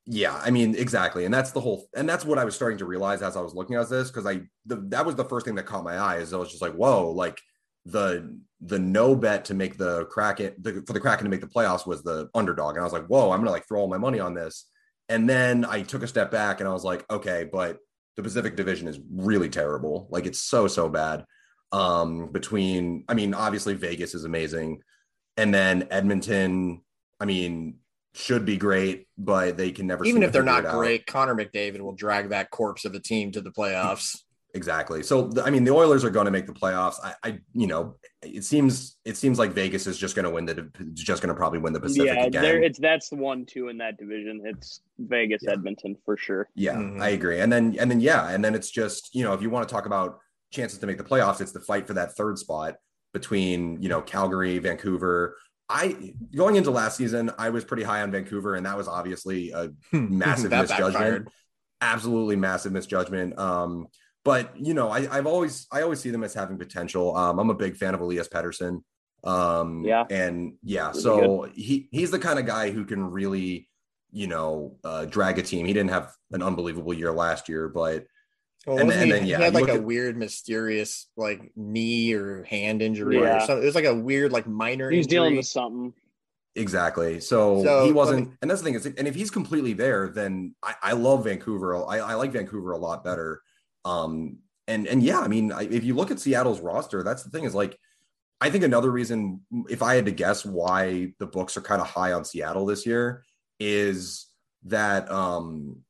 Yeah, 0.07 0.39
I 0.45 0.51
mean, 0.51 0.75
exactly. 0.77 1.25
And 1.25 1.33
that's 1.35 1.51
the 1.51 1.61
whole 1.61 1.89
and 1.97 2.09
that's 2.09 2.25
what 2.25 2.39
I 2.39 2.45
was 2.45 2.55
starting 2.55 2.79
to 2.79 2.85
realize 2.85 3.21
as 3.23 3.37
I 3.37 3.41
was 3.41 3.55
looking 3.55 3.75
at 3.77 3.89
this 3.89 4.11
because 4.11 4.27
I 4.27 4.43
the, 4.67 4.77
that 4.91 5.05
was 5.07 5.17
the 5.17 5.25
first 5.25 5.45
thing 5.47 5.55
that 5.57 5.67
caught 5.67 5.83
my 5.83 5.97
eye 5.97 6.19
is 6.19 6.33
I 6.33 6.37
was 6.37 6.51
just 6.51 6.63
like, 6.63 6.75
whoa, 6.75 7.11
like 7.11 7.41
the 7.87 8.39
the 8.61 8.79
no 8.79 9.15
bet 9.15 9.45
to 9.47 9.55
make 9.55 9.77
the 9.77 10.07
Kraken 10.07 10.55
the, 10.59 10.83
for 10.87 10.93
the 10.93 11.01
Kraken 11.01 11.25
to 11.25 11.31
make 11.31 11.41
the 11.41 11.47
playoffs 11.47 11.87
was 11.87 12.03
the 12.03 12.29
underdog. 12.35 12.77
And 12.77 12.81
I 12.81 12.85
was 12.85 12.93
like, 12.93 13.07
whoa, 13.07 13.31
I'm 13.31 13.41
gonna 13.41 13.51
like 13.51 13.69
throw 13.69 13.81
all 13.81 13.89
my 13.89 13.99
money 13.99 14.21
on 14.21 14.35
this. 14.35 14.67
And 15.09 15.29
then 15.29 15.65
I 15.65 15.83
took 15.83 16.03
a 16.03 16.09
step 16.09 16.31
back 16.31 16.61
and 16.61 16.69
I 16.69 16.73
was 16.73 16.85
like, 16.85 17.05
okay, 17.11 17.49
but 17.51 17.79
the 18.17 18.23
Pacific 18.23 18.57
Division 18.57 18.89
is 18.89 18.99
really 19.13 19.49
terrible. 19.49 20.07
Like 20.11 20.27
it's 20.27 20.41
so, 20.41 20.67
so 20.67 20.89
bad. 20.89 21.25
Um, 21.73 22.31
between 22.33 23.05
I 23.09 23.15
mean, 23.15 23.35
obviously 23.35 23.75
Vegas 23.75 24.15
is 24.15 24.25
amazing. 24.25 24.81
And 25.37 25.53
then 25.53 25.89
Edmonton, 25.91 26.83
I 27.21 27.25
mean, 27.25 27.79
should 28.15 28.45
be 28.45 28.57
great, 28.57 29.09
but 29.19 29.57
they 29.57 29.73
can 29.73 29.89
never 29.89 30.05
Even 30.05 30.23
if 30.23 30.33
they're 30.33 30.45
not 30.45 30.61
it 30.65 30.67
out. 30.67 30.75
great, 30.77 31.05
Connor 31.05 31.35
McDavid 31.35 31.81
will 31.81 31.95
drag 31.95 32.29
that 32.29 32.51
corpse 32.51 32.85
of 32.85 32.95
a 32.95 33.01
team 33.01 33.33
to 33.33 33.41
the 33.41 33.51
playoffs. 33.51 34.17
Exactly. 34.55 35.03
So 35.03 35.31
I 35.45 35.51
mean, 35.51 35.65
the 35.65 35.73
Oilers 35.73 36.05
are 36.05 36.11
going 36.11 36.27
to 36.27 36.31
make 36.31 36.47
the 36.47 36.53
playoffs. 36.53 36.95
I, 37.03 37.15
I, 37.25 37.39
you 37.53 37.67
know, 37.67 37.97
it 38.23 38.45
seems 38.45 38.97
it 39.05 39.17
seems 39.17 39.37
like 39.39 39.51
Vegas 39.53 39.87
is 39.89 39.99
just 39.99 40.15
going 40.15 40.25
to 40.25 40.31
win 40.31 40.47
the 40.47 40.71
just 40.95 41.21
going 41.23 41.35
to 41.35 41.39
probably 41.39 41.59
win 41.59 41.73
the 41.73 41.81
Pacific 41.81 42.07
yeah, 42.15 42.25
again. 42.27 42.43
there 42.43 42.63
it's 42.63 42.79
that's 42.79 43.09
the 43.09 43.17
one 43.17 43.45
two 43.47 43.69
in 43.69 43.79
that 43.79 43.99
division. 43.99 44.43
It's 44.45 44.81
Vegas, 44.99 45.43
Yeah. 45.43 45.53
Edmonton 45.53 45.97
for 46.05 46.17
sure. 46.17 46.49
Yeah, 46.55 46.75
Mhm. 46.77 47.03
I 47.03 47.09
agree. 47.11 47.41
And 47.41 47.53
then 47.53 47.77
and 47.81 47.91
then 47.91 48.01
yeah, 48.01 48.31
and 48.31 48.45
then 48.45 48.55
it's 48.55 48.71
just 48.71 49.13
you 49.13 49.25
know 49.25 49.33
if 49.35 49.43
you 49.43 49.51
want 49.51 49.69
to 49.69 49.73
talk 49.75 49.87
about 49.87 50.19
chances 50.53 50.79
to 50.79 50.87
make 50.87 50.99
the 50.99 51.05
playoffs, 51.05 51.41
it's 51.41 51.51
the 51.53 51.61
fight 51.61 51.87
for 51.89 51.95
that 51.95 52.15
third 52.17 52.39
spot 52.39 52.77
between 53.13 53.83
you 53.83 53.89
know 53.89 54.03
Calgary, 54.03 54.59
Vancouver. 54.61 55.37
I 55.69 56.15
going 56.37 56.55
into 56.55 56.71
last 56.71 56.97
season, 56.97 57.33
I 57.39 57.51
was 57.51 57.65
pretty 57.65 57.83
high 57.83 58.03
on 58.03 58.13
Vancouver, 58.13 58.55
and 58.55 58.65
that 58.67 58.77
was 58.77 58.87
obviously 58.87 59.51
a 59.51 59.71
massive 59.93 60.53
misjudgment. 60.53 60.93
backfired. 60.95 61.29
Absolutely 61.81 62.37
massive 62.37 62.71
misjudgment. 62.73 63.37
Um, 63.39 63.89
but 64.25 64.51
you 64.59 64.75
know, 64.75 64.89
I, 64.91 65.07
I've 65.17 65.27
always 65.27 65.67
I 65.71 65.83
always 65.83 66.01
see 66.01 66.11
them 66.11 66.25
as 66.25 66.35
having 66.35 66.59
potential. 66.59 67.17
Um, 67.17 67.39
I'm 67.39 67.51
a 67.51 67.55
big 67.55 67.77
fan 67.77 67.95
of 67.95 68.01
Elias 68.01 68.29
Pettersson. 68.29 68.83
Um, 69.23 69.85
Yeah. 69.85 70.05
and 70.11 70.55
yeah, 70.63 70.89
Really 70.89 71.01
so 71.01 71.49
he 71.55 71.89
he's 71.93 72.11
the 72.11 72.19
kind 72.19 72.39
of 72.39 72.47
guy 72.47 72.71
who 72.71 72.85
can 72.85 73.05
really, 73.11 73.69
you 74.13 74.27
know, 74.27 74.77
uh, 74.85 75.05
drag 75.07 75.39
a 75.39 75.43
team. 75.43 75.65
He 75.67 75.73
didn't 75.73 75.91
have 75.91 76.13
an 76.33 76.43
unbelievable 76.43 76.93
year 76.93 77.13
last 77.13 77.49
year, 77.49 77.69
but 77.69 78.07
Well, 78.67 78.79
And 78.79 78.89
wasn't 78.89 78.89
then- 78.89 79.03
and 79.03 79.07
he, 79.07 79.13
then, 79.13 79.23
he 79.25 79.31
yeah, 79.31 79.39
had 79.39 79.55
like 79.55 79.69
a 79.69 79.75
at- 79.75 79.85
weird, 79.85 80.17
mysterious 80.17 81.07
like 81.19 81.53
knee 81.55 82.15
or 82.15 82.45
hand 82.45 82.81
injury 82.81 83.19
or 83.19 83.25
Yeah. 83.25 83.41
something. 83.47 83.63
It 83.63 83.67
was 83.67 83.75
like 83.75 83.85
a 83.85 83.95
weird, 83.95 84.33
like 84.33 84.47
minor 84.47 84.91
He's 84.91 85.05
injury. 85.07 85.17
dealing 85.17 85.37
with 85.37 85.47
something. 85.47 85.93
Exactly. 86.57 87.21
So, 87.21 87.63
So, 87.65 87.85
he 87.85 87.93
wasn't, 87.93 88.29
me- 88.31 88.37
and 88.41 88.51
that's 88.51 88.61
the 88.63 88.65
thing 88.65 88.75
is, 88.75 88.87
and 88.87 89.07
if 89.09 89.15
he's 89.15 89.31
completely 89.31 89.73
there, 89.75 90.09
then 90.09 90.55
I, 90.63 90.75
I 90.83 90.93
love 90.93 91.25
Vancouver. 91.25 91.77
I, 91.77 91.99
I 91.99 92.15
like 92.15 92.33
Vancouver 92.33 92.73
a 92.73 92.79
lot 92.79 93.03
better. 93.05 93.43
Um, 93.85 94.39
and 94.67 94.87
and 94.87 95.03
yeah, 95.03 95.21
I 95.21 95.29
mean, 95.29 95.53
I, 95.53 95.63
if 95.63 95.85
you 95.85 95.95
look 95.95 96.11
at 96.11 96.21
Seattle's 96.21 96.61
roster, 96.61 97.03
that's 97.03 97.23
the 97.23 97.31
thing 97.31 97.45
is 97.45 97.55
like, 97.55 97.79
I 98.41 98.51
think 98.51 98.65
another 98.65 98.91
reason, 98.91 99.41
if 99.69 99.83
I 99.83 99.95
had 99.95 100.07
to 100.07 100.11
guess 100.11 100.45
why 100.45 101.13
the 101.19 101.27
books 101.27 101.57
are 101.57 101.61
kind 101.61 101.81
of 101.81 101.89
high 101.89 102.13
on 102.13 102.25
Seattle 102.25 102.67
this 102.67 102.87
year, 102.87 103.25
is 103.61 104.27
that 104.65 105.11
um 105.11 105.83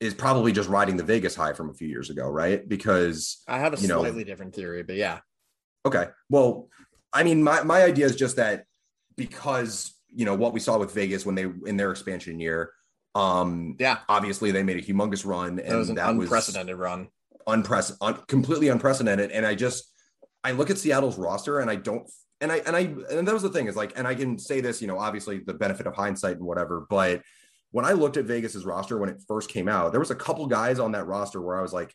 is 0.00 0.14
probably 0.14 0.52
just 0.52 0.68
riding 0.68 0.96
the 0.96 1.02
Vegas 1.02 1.34
high 1.34 1.52
from 1.52 1.70
a 1.70 1.74
few 1.74 1.88
years 1.88 2.08
ago, 2.08 2.28
right? 2.28 2.66
Because 2.66 3.42
I 3.48 3.58
have 3.58 3.74
a 3.74 3.80
you 3.80 3.88
know- 3.88 4.00
slightly 4.00 4.24
different 4.24 4.54
theory, 4.54 4.82
but 4.82 4.96
yeah. 4.96 5.20
Okay. 5.84 6.06
Well, 6.28 6.68
I 7.12 7.22
mean, 7.24 7.42
my, 7.42 7.62
my 7.62 7.82
idea 7.82 8.04
is 8.06 8.16
just 8.16 8.36
that 8.36 8.64
because 9.16 9.94
you 10.14 10.24
know 10.24 10.34
what 10.34 10.52
we 10.52 10.60
saw 10.60 10.78
with 10.78 10.92
Vegas 10.92 11.26
when 11.26 11.34
they 11.34 11.46
in 11.66 11.76
their 11.76 11.90
expansion 11.90 12.40
year. 12.40 12.72
Um, 13.14 13.76
yeah, 13.78 13.98
obviously 14.08 14.50
they 14.50 14.62
made 14.62 14.76
a 14.76 14.82
humongous 14.82 15.26
run, 15.26 15.58
and 15.58 15.70
that 15.70 15.76
was 15.76 15.88
an 15.88 15.96
that 15.96 16.10
unprecedented 16.10 16.76
was 16.76 16.80
run, 16.80 17.08
unprecedented, 17.48 18.18
un- 18.18 18.24
completely 18.28 18.68
unprecedented. 18.68 19.32
And 19.32 19.44
I 19.44 19.54
just 19.56 19.92
I 20.44 20.52
look 20.52 20.70
at 20.70 20.78
Seattle's 20.78 21.18
roster, 21.18 21.58
and 21.58 21.68
I 21.68 21.74
don't, 21.74 22.08
and 22.40 22.52
I 22.52 22.58
and 22.58 22.76
I 22.76 22.80
and 23.10 23.26
that 23.26 23.34
was 23.34 23.42
the 23.42 23.48
thing 23.48 23.66
is 23.66 23.74
like, 23.74 23.98
and 23.98 24.06
I 24.06 24.14
can 24.14 24.38
say 24.38 24.60
this, 24.60 24.80
you 24.80 24.86
know, 24.86 24.98
obviously 24.98 25.40
the 25.44 25.54
benefit 25.54 25.86
of 25.86 25.94
hindsight 25.94 26.36
and 26.36 26.46
whatever, 26.46 26.86
but 26.88 27.22
when 27.70 27.84
I 27.84 27.92
looked 27.92 28.16
at 28.16 28.24
Vegas's 28.24 28.64
roster 28.64 28.98
when 28.98 29.10
it 29.10 29.22
first 29.26 29.50
came 29.50 29.68
out, 29.68 29.90
there 29.92 30.00
was 30.00 30.10
a 30.10 30.14
couple 30.14 30.46
guys 30.46 30.78
on 30.78 30.92
that 30.92 31.06
roster 31.06 31.40
where 31.42 31.58
I 31.58 31.62
was 31.62 31.72
like, 31.72 31.94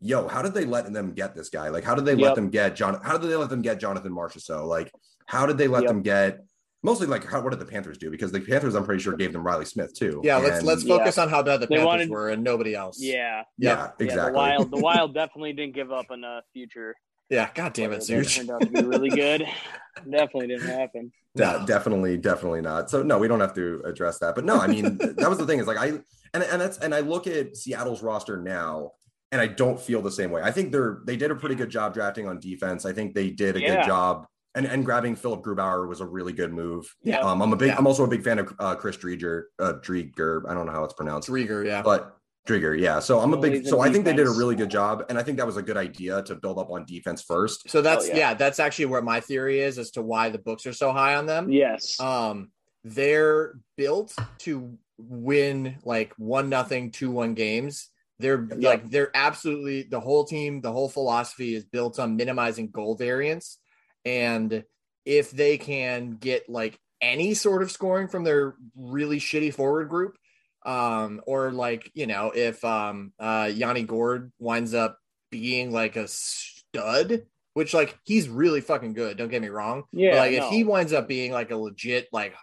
yo, 0.00 0.26
how 0.26 0.42
did 0.42 0.52
they 0.52 0.64
let 0.64 0.92
them 0.92 1.12
get 1.12 1.34
this 1.34 1.48
guy? 1.48 1.68
Like, 1.68 1.84
how 1.84 1.94
did 1.94 2.04
they 2.04 2.14
Yep. 2.14 2.20
let 2.20 2.34
them 2.34 2.50
get 2.50 2.74
John? 2.74 2.98
How 3.04 3.18
did 3.18 3.30
they 3.30 3.36
let 3.36 3.48
them 3.50 3.62
get 3.62 3.78
Jonathan 3.78 4.12
Marchessault? 4.12 4.66
Like, 4.66 4.90
how 5.26 5.46
did 5.46 5.58
they 5.58 5.68
let 5.68 5.84
Yep. 5.84 5.88
them 5.90 6.02
get 6.02 6.44
mostly 6.82 7.06
like 7.06 7.24
how, 7.24 7.40
what 7.40 7.50
did 7.50 7.58
the 7.60 7.64
Panthers 7.66 7.98
do? 7.98 8.10
Because 8.10 8.32
the 8.32 8.40
Panthers, 8.40 8.74
I'm 8.74 8.84
pretty 8.84 9.02
sure, 9.02 9.14
gave 9.16 9.32
them 9.32 9.46
Reilly 9.46 9.64
Smith 9.64 9.94
too. 9.94 10.20
Yeah, 10.24 10.36
let's 10.38 10.62
let's 10.64 10.84
Yeah. 10.84 10.98
focus 10.98 11.18
on 11.18 11.28
how 11.28 11.42
bad 11.42 11.60
the 11.60 11.66
They 11.66 11.76
Panthers 11.76 11.86
wanted- 11.86 12.10
were 12.10 12.30
and 12.30 12.42
nobody 12.42 12.74
else. 12.74 12.98
Yeah. 13.00 13.42
yeah, 13.58 13.70
Yeah, 13.70 13.90
exactly. 13.98 14.16
Yeah, 14.16 14.26
the 14.26 14.32
Wild, 14.32 14.70
the 14.70 14.76
Wild 14.78 15.14
definitely 15.22 15.52
didn't 15.52 15.74
give 15.74 15.92
up 15.92 16.06
on 16.10 16.24
a 16.24 16.42
future. 16.52 16.94
Yeah, 17.30 17.48
god 17.54 17.72
damn 17.72 17.92
it, 17.92 18.02
player 18.04 18.22
that 18.22 18.28
turned 18.28 18.50
out 18.50 18.60
to 18.60 18.66
be 18.68 18.82
really 18.82 19.08
good. 19.08 19.46
definitely 20.10 20.48
didn't 20.48 20.68
happen. 20.68 21.12
Yeah, 21.34 21.64
definitely, 21.66 22.18
definitely 22.18 22.60
not. 22.60 22.90
So 22.90 23.02
no, 23.02 23.18
we 23.18 23.26
don't 23.26 23.40
have 23.40 23.54
to 23.54 23.80
address 23.86 24.18
that. 24.18 24.34
But 24.34 24.44
no, 24.44 24.58
I 24.58 24.66
mean, 24.66 24.98
that 24.98 25.28
was 25.30 25.38
the 25.38 25.46
thing 25.46 25.58
is 25.58 25.66
like 25.66 25.78
I 25.78 25.86
and 26.34 26.42
and 26.42 26.60
that's 26.60 26.76
and 26.78 26.94
I 26.94 27.00
look 27.00 27.26
at 27.26 27.56
Seattle's 27.56 28.02
roster 28.02 28.36
now 28.36 28.92
and 29.30 29.40
I 29.40 29.46
don't 29.46 29.80
feel 29.80 30.02
the 30.02 30.10
same 30.10 30.30
way. 30.30 30.42
I 30.42 30.50
think 30.50 30.72
they're 30.72 30.98
they 31.06 31.16
did 31.16 31.30
a 31.30 31.34
pretty 31.34 31.54
good 31.54 31.70
job 31.70 31.94
drafting 31.94 32.28
on 32.28 32.38
defense. 32.38 32.84
I 32.84 32.92
think 32.92 33.14
they 33.14 33.30
did 33.30 33.56
a 33.56 33.60
Yeah. 33.60 33.76
good 33.76 33.86
job. 33.86 34.26
And, 34.54 34.66
and 34.66 34.84
grabbing 34.84 35.16
Philip 35.16 35.42
Grubauer 35.42 35.88
was 35.88 36.00
a 36.00 36.06
really 36.06 36.32
good 36.32 36.52
move. 36.52 36.94
Yeah. 37.02 37.20
Um, 37.20 37.40
I'm 37.40 37.52
a 37.52 37.56
big 37.56 37.68
Yeah. 37.68 37.78
I'm 37.78 37.86
also 37.86 38.04
a 38.04 38.08
big 38.08 38.22
fan 38.22 38.38
of 38.38 38.52
uh, 38.58 38.74
Chris 38.74 38.98
Driedger, 38.98 39.44
uh, 39.58 39.74
Driedger. 39.74 40.42
I 40.48 40.52
don't 40.52 40.66
know 40.66 40.72
how 40.72 40.84
it's 40.84 40.92
pronounced. 40.92 41.28
Driedger, 41.28 41.64
yeah. 41.64 41.80
but 41.80 42.18
Driedger, 42.46 42.78
yeah. 42.78 42.98
So 42.98 43.20
I'm 43.20 43.32
a 43.32 43.36
big. 43.36 43.52
he's 43.52 43.60
in 43.60 43.66
So 43.66 43.80
I 43.80 43.90
think 43.90 44.04
they 44.04 44.14
did 44.14 44.26
a 44.26 44.30
really 44.30 44.56
good 44.56 44.70
job, 44.70 45.04
and 45.08 45.16
I 45.16 45.22
think 45.22 45.38
that 45.38 45.46
was 45.46 45.56
a 45.56 45.62
good 45.62 45.76
idea 45.76 46.22
to 46.24 46.34
build 46.34 46.58
up 46.58 46.70
on 46.70 46.84
defense 46.84 47.22
first. 47.22 47.70
So 47.70 47.80
that's 47.80 48.06
Oh, 48.06 48.08
yeah. 48.08 48.16
yeah. 48.16 48.34
that's 48.34 48.58
actually 48.58 48.86
where 48.86 49.00
my 49.00 49.20
theory 49.20 49.60
is 49.60 49.78
as 49.78 49.92
to 49.92 50.02
why 50.02 50.28
the 50.28 50.38
books 50.38 50.66
are 50.66 50.72
so 50.72 50.92
high 50.92 51.14
on 51.14 51.26
them. 51.26 51.50
Yes. 51.50 51.98
Um, 52.00 52.50
they're 52.84 53.54
built 53.76 54.14
to 54.40 54.76
win 54.98 55.78
like 55.84 56.12
one 56.18 56.48
nothing, 56.48 56.90
two 56.90 57.10
one 57.10 57.34
games. 57.34 57.88
They're 58.18 58.46
like 58.56 58.90
they're 58.90 59.10
absolutely 59.14 59.84
the 59.84 60.00
whole 60.00 60.24
team, 60.24 60.60
the 60.60 60.72
whole 60.72 60.88
philosophy 60.88 61.54
is 61.54 61.64
built 61.64 61.98
on 61.98 62.16
minimizing 62.16 62.70
goal 62.70 62.96
variance. 62.96 63.58
And 64.04 64.64
if 65.04 65.30
they 65.30 65.58
can 65.58 66.12
get 66.12 66.48
like 66.48 66.78
any 67.00 67.34
sort 67.34 67.62
of 67.62 67.70
scoring 67.70 68.08
from 68.08 68.24
their 68.24 68.54
really 68.76 69.18
shitty 69.18 69.52
forward 69.54 69.88
group, 69.88 70.16
um, 70.64 71.20
or 71.26 71.50
like, 71.50 71.90
you 71.94 72.06
know, 72.06 72.32
if 72.34 72.64
um 72.64 73.12
uh 73.18 73.50
Yanni 73.52 73.82
Gourde 73.82 74.32
winds 74.38 74.74
up 74.74 74.98
being 75.30 75.72
like 75.72 75.96
a 75.96 76.06
stud, 76.06 77.22
which 77.54 77.74
like 77.74 77.98
he's 78.04 78.28
really 78.28 78.60
fucking 78.60 78.92
good, 78.94 79.16
don't 79.16 79.28
get 79.30 79.42
me 79.42 79.48
wrong. 79.48 79.84
But, 79.92 80.00
Yeah, 80.00 80.16
like 80.20 80.32
if 80.32 80.44
he 80.44 80.64
winds 80.64 80.92
up 80.92 81.08
being 81.08 81.32
like 81.32 81.50
a 81.50 81.56
legit 81.56 82.08
like 82.12 82.34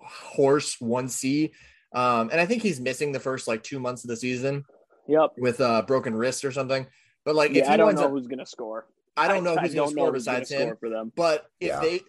horse 0.00 0.80
one 0.80 1.08
C, 1.08 1.52
um, 1.94 2.30
and 2.30 2.40
I 2.40 2.46
think 2.46 2.62
he's 2.62 2.80
missing 2.80 3.12
the 3.12 3.20
first 3.20 3.48
like 3.48 3.62
two 3.62 3.80
months 3.80 4.04
of 4.04 4.08
the 4.08 4.16
season 4.16 4.64
Yep. 5.06 5.32
with 5.36 5.60
a 5.60 5.68
uh, 5.68 5.82
broken 5.82 6.14
wrist 6.14 6.44
or 6.44 6.52
something. 6.52 6.86
But 7.24 7.34
like 7.34 7.50
if 7.50 7.66
he 7.66 7.72
I 7.72 7.76
don't 7.76 7.94
know 7.94 8.04
up, 8.04 8.10
who's 8.10 8.26
gonna 8.26 8.46
score. 8.46 8.86
I 9.16 9.28
don't 9.28 9.44
know 9.44 9.56
I 9.56 9.62
who's 9.62 9.74
going 9.74 9.76
don't 9.76 9.88
to 9.90 9.94
know 9.96 10.02
score 10.02 10.12
besides 10.12 10.50
him. 10.50 10.60
score 10.62 10.76
for 10.76 10.88
them. 10.90 11.12
But 11.14 11.46
if 11.60 11.68
Yeah. 11.68 11.80
they, 11.80 12.00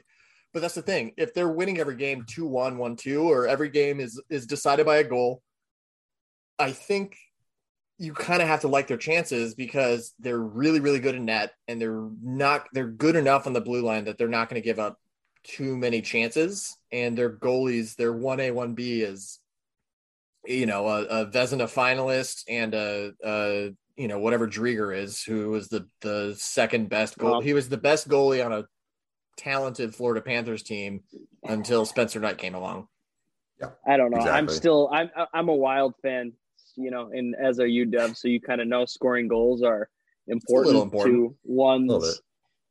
but 0.53 0.61
that's 0.61 0.75
the 0.75 0.81
thing. 0.81 1.13
If 1.17 1.33
they're 1.33 1.49
winning 1.49 1.79
every 1.79 1.95
game 1.95 2.25
2 2.27 2.45
1, 2.47 2.77
1 2.77 2.95
2, 2.95 3.21
or 3.29 3.47
every 3.47 3.69
game 3.69 3.99
is 3.99 4.21
is 4.29 4.45
decided 4.47 4.85
by 4.85 4.97
a 4.97 5.03
goal, 5.03 5.41
I 6.57 6.71
think 6.71 7.17
you 7.97 8.13
kind 8.13 8.41
of 8.41 8.47
have 8.47 8.61
to 8.61 8.67
like 8.67 8.87
their 8.87 8.97
chances 8.97 9.55
because 9.55 10.13
they're 10.19 10.39
really, 10.39 10.79
really 10.81 10.99
good 10.99 11.15
in 11.15 11.25
net 11.25 11.51
and 11.67 11.81
they're 11.81 12.09
not, 12.21 12.65
they're 12.73 12.87
good 12.89 13.15
enough 13.15 13.47
on 13.47 13.53
the 13.53 13.61
blue 13.61 13.81
line 13.81 14.03
that 14.05 14.17
they're 14.17 14.27
not 14.27 14.49
going 14.49 14.61
to 14.61 14.65
give 14.65 14.79
up 14.79 14.99
too 15.43 15.77
many 15.77 16.01
chances. 16.01 16.77
And 16.91 17.17
their 17.17 17.29
goalies, 17.37 17.95
their 17.95 18.13
1A, 18.13 18.51
1B 18.51 19.01
is, 19.01 19.39
you 20.45 20.65
know, 20.65 20.87
a, 20.87 21.03
a 21.05 21.25
Vezina 21.27 21.71
finalist 21.73 22.43
and 22.49 22.73
a, 22.73 23.13
a, 23.23 23.69
you 23.95 24.07
know, 24.07 24.19
whatever 24.19 24.47
Driedger 24.47 24.95
is, 24.95 25.23
who 25.23 25.49
was 25.49 25.69
the, 25.69 25.87
the 26.01 26.35
second 26.37 26.89
best 26.89 27.17
goal. 27.17 27.31
Well- 27.31 27.41
he 27.41 27.53
was 27.53 27.69
the 27.69 27.77
best 27.77 28.09
goalie 28.09 28.45
on 28.45 28.51
a 28.53 28.65
talented 29.37 29.93
Florida 29.95 30.21
Panthers 30.21 30.63
team 30.63 31.01
until 31.43 31.85
Spencer 31.85 32.19
Knight 32.19 32.37
came 32.37 32.55
along. 32.55 32.87
Yeah, 33.59 33.69
I 33.87 33.97
don't 33.97 34.11
know. 34.11 34.19
I'm 34.19 34.49
still 34.49 34.89
I'm 34.91 35.09
I'm 35.33 35.47
a 35.47 35.55
wild 35.55 35.93
fan, 36.01 36.33
you 36.75 36.91
know, 36.91 37.09
and 37.13 37.35
as 37.35 37.59
are 37.59 37.67
you, 37.67 37.85
Dev. 37.85 38.17
So 38.17 38.27
you 38.27 38.41
kind 38.41 38.59
of 38.59 38.67
know 38.67 38.85
scoring 38.85 39.29
goals 39.29 39.61
are 39.63 39.89
important, 40.27 40.67
little 40.67 40.81
important. 40.83 41.15
to 41.15 41.37
ones, 41.43 42.21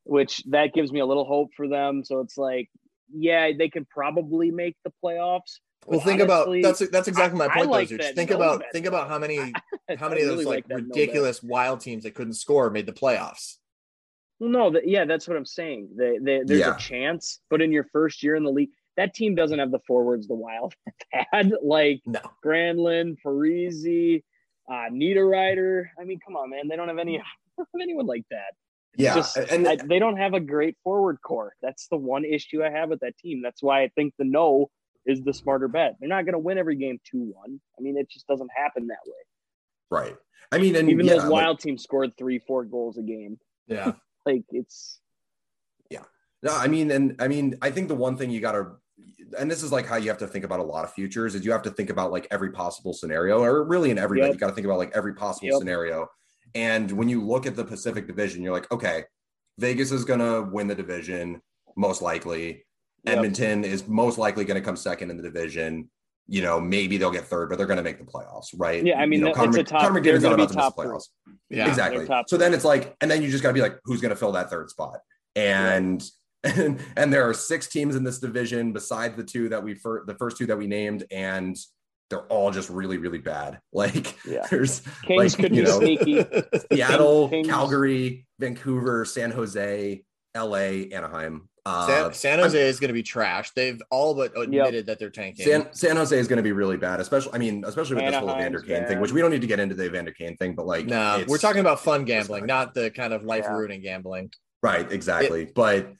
which 0.04 0.42
that 0.50 0.74
gives 0.74 0.92
me 0.92 1.00
a 1.00 1.06
little 1.06 1.24
hope 1.24 1.50
for 1.56 1.68
them. 1.68 2.04
So 2.04 2.20
it's 2.20 2.36
like, 2.36 2.68
yeah, 3.10 3.50
they 3.56 3.70
can 3.70 3.86
probably 3.86 4.50
make 4.50 4.76
the 4.84 4.92
playoffs. 5.02 5.58
Well, 5.86 6.00
but 6.00 6.04
think 6.06 6.20
honestly, 6.22 6.60
about 6.60 6.76
that's 6.78 6.90
that's 6.90 7.08
exactly 7.08 7.38
my 7.38 7.46
I- 7.46 7.48
I 7.48 7.54
point. 7.58 7.70
like 7.70 7.88
though, 7.88 7.96
Zuch. 7.98 8.14
think 8.14 8.30
about 8.30 8.60
bet. 8.60 8.72
think 8.72 8.86
about 8.86 9.08
how 9.08 9.18
many 9.18 9.36
how 9.98 10.08
many 10.08 10.22
of 10.22 10.28
those 10.28 10.38
really 10.38 10.44
like, 10.44 10.68
that 10.68 10.78
no 10.78 10.84
ridiculous 10.84 11.42
wild 11.42 11.80
teams 11.80 12.04
that 12.04 12.14
couldn't 12.14 12.34
score 12.34 12.70
made 12.70 12.86
the 12.86 12.92
playoffs. 12.92 13.56
Well, 14.40 14.50
no, 14.50 14.70
that, 14.70 14.88
yeah, 14.88 15.04
that's 15.04 15.28
what 15.28 15.36
I'm 15.36 15.46
saying. 15.46 15.90
They, 15.96 16.18
they, 16.18 16.40
there's 16.44 16.60
Yeah. 16.60 16.74
a 16.74 16.78
chance, 16.78 17.40
but 17.50 17.62
in 17.62 17.70
your 17.70 17.84
first 17.92 18.22
year 18.24 18.34
in 18.34 18.42
the 18.42 18.50
league, 18.50 18.70
that 18.96 19.14
team 19.14 19.34
doesn't 19.36 19.58
have 19.60 19.70
the 19.70 19.78
forwards 19.86 20.26
the 20.26 20.34
Wild 20.34 20.74
had, 21.32 21.52
like 21.62 22.02
No, 22.04 22.20
Granlund, 22.44 23.16
Parise, 23.24 24.22
uh, 24.68 24.72
Niederreiter. 24.90 25.84
I 26.00 26.04
mean, 26.04 26.18
come 26.24 26.36
on, 26.36 26.50
man, 26.50 26.66
they 26.68 26.74
don't 26.76 26.88
have 26.88 26.98
any, 26.98 27.18
don't 27.56 27.68
have 27.72 27.80
anyone 27.80 28.06
like 28.06 28.24
that. 28.32 28.54
Yeah, 28.96 29.14
Just- 29.14 29.36
and 29.36 29.66
I- 29.68 29.76
they 29.76 29.98
don't 30.00 30.16
have 30.16 30.34
a 30.34 30.40
great 30.40 30.76
forward 30.82 31.18
core. 31.24 31.54
That's 31.62 31.86
the 31.88 31.96
one 31.96 32.24
issue 32.24 32.62
I 32.64 32.70
have 32.70 32.88
with 32.90 33.00
that 33.00 33.16
team. 33.18 33.40
That's 33.42 33.62
why 33.62 33.82
I 33.82 33.88
think 33.94 34.14
the 34.18 34.24
no 34.24 34.68
is 35.06 35.20
the 35.22 35.32
smarter 35.34 35.68
bet. 35.68 35.96
They're 36.00 36.08
not 36.08 36.24
going 36.24 36.32
to 36.34 36.38
win 36.38 36.58
every 36.58 36.76
game 36.76 36.98
two 37.08 37.32
one. 37.34 37.60
I 37.78 37.82
mean, 37.82 37.96
it 37.96 38.08
just 38.10 38.26
doesn't 38.26 38.50
happen 38.56 38.86
that 38.88 38.98
way. 39.06 39.12
right. 39.90 40.16
I 40.52 40.58
mean, 40.58 40.76
and 40.76 40.88
Even 40.90 41.06
yeah, 41.06 41.14
those 41.14 41.22
like- 41.24 41.32
Wild 41.32 41.58
teams 41.60 41.82
scored 41.82 42.16
three, 42.16 42.38
four 42.38 42.64
goals 42.64 42.96
a 42.98 43.02
game. 43.02 43.38
yeah, 43.66 43.92
Like 44.26 44.44
it's 44.50 45.00
Yeah. 45.90 46.04
No, 46.42 46.54
I 46.54 46.68
mean, 46.68 46.90
and 46.90 47.16
I 47.20 47.28
mean, 47.28 47.56
I 47.62 47.70
think 47.70 47.88
the 47.88 47.94
one 47.94 48.16
thing 48.16 48.30
you 48.30 48.40
got 48.40 48.52
to, 48.52 48.72
and 49.38 49.50
this 49.50 49.62
is 49.62 49.72
like 49.72 49.86
how 49.86 49.96
you 49.96 50.08
have 50.10 50.18
to 50.18 50.26
think 50.28 50.44
about 50.44 50.60
a 50.60 50.64
lot 50.64 50.84
of 50.84 50.92
futures, 50.92 51.34
is 51.34 51.44
you 51.44 51.50
have 51.52 51.62
to 51.62 51.70
think 51.70 51.90
about 51.90 52.12
like 52.12 52.28
every 52.30 52.50
possible 52.52 52.92
scenario, 52.92 53.42
or 53.42 53.64
really 53.64 53.90
in 53.90 53.98
every 53.98 54.20
Yep. 54.20 54.32
you 54.34 54.38
got 54.38 54.48
to 54.48 54.54
think 54.54 54.66
about 54.66 54.78
like 54.78 54.92
every 54.94 55.14
possible 55.14 55.48
Yep. 55.48 55.58
scenario. 55.58 56.08
And 56.54 56.92
when 56.92 57.08
you 57.08 57.24
look 57.24 57.46
at 57.46 57.56
the 57.56 57.64
Pacific 57.64 58.06
Division, 58.06 58.42
you're 58.42 58.52
like, 58.52 58.70
okay, 58.70 59.04
Vegas 59.58 59.90
is 59.90 60.04
going 60.04 60.20
to 60.20 60.48
win 60.52 60.68
the 60.68 60.74
division 60.74 61.40
most 61.76 62.00
likely. 62.02 62.64
Yep. 63.04 63.16
Edmonton 63.16 63.64
is 63.64 63.86
most 63.86 64.18
likely 64.18 64.44
going 64.44 64.60
to 64.60 64.64
come 64.64 64.76
second 64.76 65.10
in 65.10 65.16
the 65.16 65.22
division. 65.22 65.90
You 66.26 66.40
know, 66.40 66.58
maybe 66.58 66.96
they'll 66.96 67.10
get 67.10 67.24
third, 67.26 67.50
but 67.50 67.58
they're 67.58 67.66
going 67.66 67.76
to 67.76 67.82
make 67.82 67.98
the 67.98 68.04
playoffs, 68.04 68.46
right? 68.56 68.82
Yeah, 68.82 68.98
I 68.98 69.04
mean, 69.04 69.20
you 69.20 69.26
know, 69.26 69.44
it's 69.44 69.56
a 69.58 69.62
top- 69.62 69.82
Connor 69.82 70.00
they're 70.00 70.14
McDavid's 70.14 70.22
not 70.22 70.30
gonna 70.30 70.36
be 70.38 70.42
about 70.44 70.52
to 70.52 70.56
miss 70.56 70.64
top 70.64 70.76
the 70.76 70.82
playoffs. 70.84 71.08
yeah. 71.50 71.68
exactly. 71.68 72.06
So 72.28 72.38
then 72.38 72.54
it's 72.54 72.64
like, 72.64 72.96
and 73.02 73.10
then 73.10 73.20
you 73.22 73.30
just 73.30 73.42
got 73.42 73.50
to 73.50 73.54
be 73.54 73.60
like, 73.60 73.78
who's 73.84 74.00
going 74.00 74.10
to 74.10 74.16
fill 74.16 74.32
that 74.32 74.48
third 74.48 74.70
spot? 74.70 75.00
And 75.36 76.02
and, 76.44 76.78
and 76.96 77.12
there 77.12 77.28
are 77.28 77.34
six 77.34 77.66
teams 77.68 77.94
in 77.96 78.04
this 78.04 78.18
division 78.20 78.72
besides 78.72 79.16
the 79.16 79.24
two 79.24 79.48
that 79.50 79.62
we 79.62 79.74
fir- 79.74 80.04
the 80.06 80.14
first 80.14 80.36
two 80.38 80.46
that 80.46 80.56
we 80.56 80.66
named, 80.66 81.04
and 81.10 81.56
they're 82.10 82.26
all 82.28 82.50
just 82.50 82.70
really 82.70 82.96
really 82.96 83.18
bad. 83.18 83.58
Like 83.72 84.16
Yeah. 84.26 84.46
there's 84.50 84.80
Kings 85.06 85.34
like, 85.38 85.42
could 85.42 85.54
you 85.56 85.62
be 85.64 85.68
know, 85.68 85.78
sneaky. 85.78 86.24
Seattle, 86.72 87.28
Kings- 87.28 87.48
Calgary, 87.48 88.26
Vancouver, 88.38 89.04
San 89.04 89.30
Jose, 89.30 90.04
L.A., 90.34 90.88
Anaheim. 90.90 91.48
Uh, 91.66 91.86
San, 91.86 92.12
San 92.12 92.38
Jose 92.40 92.60
is 92.68 92.78
going 92.78 92.88
to 92.88 92.94
be 92.94 93.02
trash. 93.02 93.50
They've 93.52 93.80
all 93.90 94.14
but 94.14 94.36
admitted 94.38 94.86
that 94.86 94.98
they're 94.98 95.08
tanking. 95.10 95.46
San, 95.46 95.72
San 95.72 95.96
Jose 95.96 96.16
is 96.18 96.28
going 96.28 96.36
to 96.36 96.42
be 96.42 96.52
really 96.52 96.76
bad, 96.76 97.00
especially. 97.00 97.32
I 97.32 97.38
mean, 97.38 97.64
especially 97.66 97.96
with 97.96 98.04
this 98.04 98.14
whole 98.16 98.28
Evander 98.28 98.58
Anaheim's 98.58 98.62
Kane 98.68 98.86
thing, 98.86 99.00
which 99.00 99.12
we 99.12 99.22
don't 99.22 99.30
need 99.30 99.40
to 99.40 99.46
get 99.46 99.58
into 99.60 99.74
the 99.74 99.84
Evander 99.86 100.12
Kane 100.12 100.36
thing, 100.36 100.54
but 100.54 100.66
like, 100.66 100.84
no, 100.86 101.14
it's- 101.14 101.28
we're 101.28 101.38
talking 101.38 101.60
about 101.60 101.80
fun 101.80 102.04
gambling, 102.04 102.44
not 102.44 102.74
the 102.74 102.90
kind 102.90 103.14
of 103.14 103.24
life 103.24 103.44
Yeah. 103.46 103.54
ruining 103.54 103.80
gambling. 103.80 104.30
right, 104.62 104.90
exactly. 104.92 105.46
but 105.54 105.92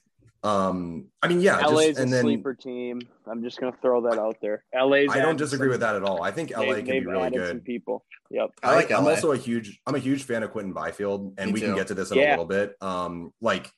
um, 0.43 1.05
I 1.23 1.27
mean, 1.27 1.41
yeah, 1.41 1.57
LA's 1.65 1.95
just, 1.95 1.99
a 2.01 2.05
then 2.05 2.21
sleeper 2.21 2.53
team. 2.53 3.01
I'm 3.25 3.41
just 3.41 3.59
gonna 3.59 3.75
throw 3.81 4.01
that 4.01 4.19
out 4.19 4.37
there. 4.43 4.63
LA's 4.75 5.09
I 5.09 5.17
don't 5.19 5.37
disagree 5.37 5.65
some- 5.65 5.71
with 5.71 5.79
that 5.79 5.95
at 5.95 6.03
all. 6.03 6.21
I 6.21 6.29
think 6.29 6.51
LA 6.55 6.75
they've- 6.75 6.85
can 6.85 6.99
be 6.99 7.05
really 7.07 7.23
added 7.23 7.47
Some 7.47 7.57
good. 7.57 7.65
people. 7.65 8.05
Yep. 8.29 8.51
I 8.61 8.75
like 8.75 8.91
I'm 8.91 9.07
also 9.07 9.31
a 9.31 9.37
huge 9.37 9.79
I'm 9.87 9.95
a 9.95 9.99
huge 9.99 10.23
fan 10.25 10.43
of 10.43 10.51
Quinton 10.51 10.73
Byfield, 10.73 11.33
and 11.39 11.47
Me 11.47 11.53
we 11.53 11.61
can 11.61 11.73
get 11.73 11.87
to 11.87 11.95
this 11.95 12.11
in 12.11 12.19
a 12.19 12.29
little 12.29 12.45
bit. 12.45 12.75
Um, 12.81 13.31
like 13.41 13.71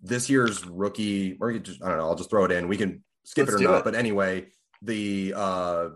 this 0.00 0.30
year's 0.30 0.64
rookie, 0.66 1.36
or 1.40 1.52
just 1.58 1.82
I 1.82 1.88
don't 1.88 1.98
know, 1.98 2.04
I'll 2.06 2.14
just 2.14 2.30
throw 2.30 2.44
it 2.44 2.52
in. 2.52 2.68
We 2.68 2.76
can 2.76 3.02
skip 3.24 3.48
Let's 3.48 3.60
it 3.60 3.64
or 3.64 3.68
not. 3.68 3.78
it. 3.78 3.84
But 3.84 3.94
anyway, 3.94 4.46
the 4.82 5.34
uh 5.36 5.88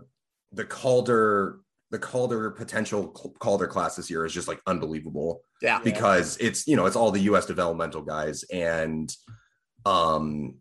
the 0.51 0.65
Calder 0.65 1.59
the 1.91 1.99
Calder 1.99 2.51
potential 2.51 3.07
Calder 3.39 3.67
class 3.67 3.95
this 3.95 4.09
year 4.09 4.25
is 4.25 4.33
just 4.33 4.47
like 4.47 4.59
unbelievable 4.67 5.41
Yeah, 5.61 5.79
because 5.79 6.37
it's 6.37 6.67
you 6.67 6.75
know 6.75 6.85
it's 6.85 6.95
all 6.95 7.11
the 7.11 7.21
US 7.21 7.45
developmental 7.45 8.01
guys 8.01 8.43
and 8.51 9.15
um 9.85 10.55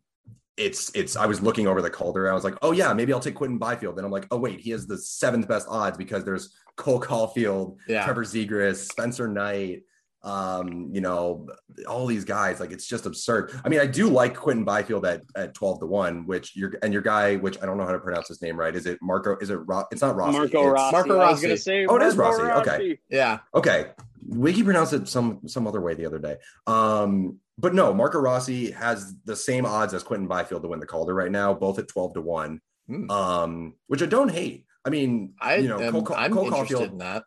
it's 0.58 0.90
it's 0.94 1.16
I 1.16 1.26
was 1.26 1.40
looking 1.40 1.66
over 1.66 1.80
the 1.80 1.90
Calder. 1.90 2.30
I 2.30 2.34
was 2.34 2.44
like, 2.44 2.56
oh 2.62 2.72
yeah, 2.72 2.92
maybe 2.92 3.12
I'll 3.12 3.20
take 3.20 3.34
Quinton 3.34 3.58
Byfield. 3.58 3.96
Then 3.96 4.04
I'm 4.04 4.10
like, 4.10 4.26
oh 4.30 4.36
wait, 4.36 4.60
he 4.60 4.70
has 4.70 4.86
the 4.86 4.98
seventh 4.98 5.48
best 5.48 5.66
odds 5.68 5.96
because 5.96 6.24
there's 6.24 6.54
Cole 6.76 7.00
Caufield, 7.00 7.76
Yeah. 7.88 8.04
Trevor 8.04 8.24
Zegras, 8.24 8.76
Spencer 8.90 9.26
Knight, 9.28 9.82
um, 10.24 10.88
you 10.92 11.00
know, 11.00 11.48
all 11.88 12.06
these 12.06 12.24
guys. 12.24 12.60
Like 12.60 12.70
it's 12.70 12.86
just 12.86 13.06
absurd. 13.06 13.58
I 13.64 13.68
mean, 13.68 13.80
I 13.80 13.86
do 13.86 14.08
like 14.08 14.34
Quinton 14.36 14.64
Byfield 14.64 15.04
at 15.06 15.22
at 15.36 15.54
12 15.54 15.80
to 15.80 15.86
1, 15.86 16.26
which 16.26 16.54
you're 16.56 16.72
and 16.82 16.92
your 16.92 17.02
guy, 17.02 17.36
which 17.36 17.60
I 17.62 17.66
don't 17.66 17.76
know 17.78 17.86
how 17.86 17.92
to 17.92 17.98
pronounce 17.98 18.28
his 18.28 18.40
name 18.42 18.56
right. 18.58 18.74
Is 18.74 18.86
it 18.86 18.98
Marco? 19.02 19.36
Is 19.38 19.50
it 19.50 19.56
Ro- 19.56 19.84
it's 19.90 20.02
not 20.02 20.14
Rossi. 20.16 20.38
Marco 20.38 20.58
it's- 20.60 20.72
Rossi. 20.72 20.92
Marco 20.92 21.10
I 21.14 21.16
was 21.16 21.26
Rossi. 21.34 21.42
gonna 21.46 21.56
say. 21.56 21.86
Oh, 21.86 21.96
it 21.96 22.02
is 22.02 22.16
Marco 22.16 22.44
Rossi. 22.44 22.70
Okay. 22.70 22.98
Yeah. 23.10 23.38
Okay. 23.54 23.90
Wiki 24.28 24.62
pronounced 24.62 24.92
it 24.92 25.08
some 25.08 25.40
some 25.48 25.66
other 25.66 25.80
way 25.80 25.94
the 25.94 26.06
other 26.06 26.18
day. 26.18 26.36
Um, 26.68 27.38
but 27.58 27.74
no, 27.74 27.92
Marco 27.92 28.18
Rossi 28.18 28.70
has 28.70 29.14
the 29.24 29.36
same 29.36 29.66
odds 29.66 29.92
as 29.94 30.02
Quinton 30.02 30.28
Byfield 30.28 30.62
to 30.62 30.68
win 30.68 30.80
the 30.80 30.86
Calder 30.86 31.14
right 31.14 31.30
now, 31.30 31.52
both 31.52 31.78
at 31.78 31.88
12 31.88 32.14
to 32.14 32.20
1. 32.20 32.60
Hmm. 32.88 33.10
Um, 33.10 33.74
which 33.88 34.02
I 34.02 34.06
don't 34.06 34.30
hate. 34.30 34.66
I 34.84 34.90
mean, 34.90 35.34
I 35.40 35.56
you 35.56 35.68
know, 35.68 35.78
am, 35.80 35.92
Cole, 35.92 36.02
Ca- 36.02 36.14
I'm 36.14 36.32
Cole 36.32 36.46
interested 36.46 36.76
Caufield, 36.78 36.90
in 36.92 36.98
that. 36.98 37.24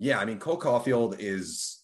yeah, 0.00 0.18
I 0.18 0.24
mean, 0.24 0.38
Cole 0.40 0.58
Caufield 0.58 1.16
is, 1.20 1.79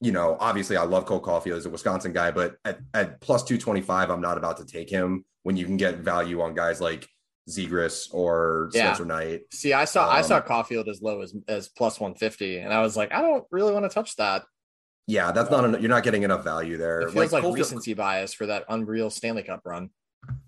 you 0.00 0.12
know, 0.12 0.36
obviously 0.40 0.76
I 0.76 0.82
love 0.84 1.06
Cole 1.06 1.20
Caufield 1.22 1.56
as 1.56 1.66
a 1.66 1.70
Wisconsin 1.70 2.12
guy, 2.12 2.30
but 2.30 2.56
at, 2.64 2.78
at 2.94 3.20
plus 3.20 3.42
225, 3.44 4.10
I'm 4.10 4.20
not 4.20 4.36
about 4.38 4.58
to 4.58 4.64
take 4.64 4.90
him 4.90 5.24
when 5.42 5.56
you 5.56 5.64
can 5.64 5.76
get 5.76 5.96
value 5.98 6.40
on 6.42 6.54
guys 6.54 6.80
like 6.80 7.08
Zegras 7.48 8.12
or 8.12 8.70
Yeah. 8.72 8.92
Spencer 8.92 9.04
Knight. 9.06 9.42
See, 9.52 9.72
I 9.72 9.84
saw 9.84 10.10
I 10.10 10.20
saw 10.22 10.36
Um, 10.36 10.42
Caufield 10.42 10.88
as 10.88 11.00
low 11.00 11.22
as 11.22 11.34
as 11.48 11.68
plus 11.68 12.00
150, 12.00 12.58
and 12.58 12.72
I 12.74 12.82
was 12.82 12.96
like, 12.96 13.12
I 13.12 13.22
don't 13.22 13.44
really 13.50 13.72
want 13.72 13.84
to 13.84 13.88
touch 13.88 14.16
that. 14.16 14.44
Yeah, 15.08 15.30
that's 15.30 15.50
not, 15.52 15.64
en- 15.64 15.80
you're 15.80 15.88
not 15.88 16.02
getting 16.02 16.24
enough 16.24 16.42
value 16.42 16.76
there. 16.76 17.02
It 17.02 17.12
feels 17.12 17.32
like, 17.32 17.44
Caufield- 17.44 17.54
recency 17.54 17.94
bias 17.94 18.34
for 18.34 18.46
that 18.46 18.64
unreal 18.68 19.08
Stanley 19.10 19.44
Cup 19.44 19.60
run. 19.64 19.90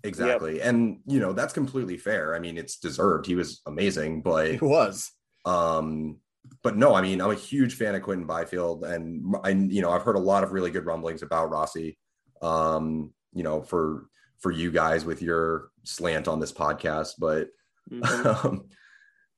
Exactly. 0.03 0.61
And 0.61 0.99
you 1.05 1.19
know, 1.21 1.31
that's 1.31 1.53
completely 1.53 1.97
fair. 1.97 2.35
I 2.35 2.39
mean, 2.39 2.57
it's 2.57 2.77
deserved. 2.77 3.25
He 3.25 3.35
was 3.35 3.61
amazing, 3.65 4.21
but 4.21 4.47
It 4.47 4.61
was. 4.61 5.09
um 5.45 6.17
but 6.63 6.75
no, 6.77 6.93
I 6.93 7.01
mean, 7.01 7.21
I'm 7.21 7.31
a 7.31 7.35
huge 7.35 7.75
fan 7.75 7.95
of 7.95 8.01
Quinton 8.01 8.27
Byfield 8.27 8.83
and 8.83 9.35
I 9.43 9.49
you 9.49 9.81
know, 9.81 9.91
I've 9.91 10.03
heard 10.03 10.15
a 10.15 10.19
lot 10.19 10.43
of 10.43 10.51
really 10.51 10.71
good 10.71 10.85
rumblings 10.85 11.21
about 11.21 11.49
Rossi. 11.51 11.97
Um, 12.41 13.13
you 13.33 13.43
know, 13.43 13.61
for 13.61 14.07
for 14.39 14.51
you 14.51 14.71
guys 14.71 15.03
with 15.05 15.21
your 15.21 15.69
slant 15.83 16.27
on 16.27 16.39
this 16.39 16.51
podcast, 16.53 17.13
but 17.19 17.49
Mhm. 17.91 18.25
um 18.45 18.65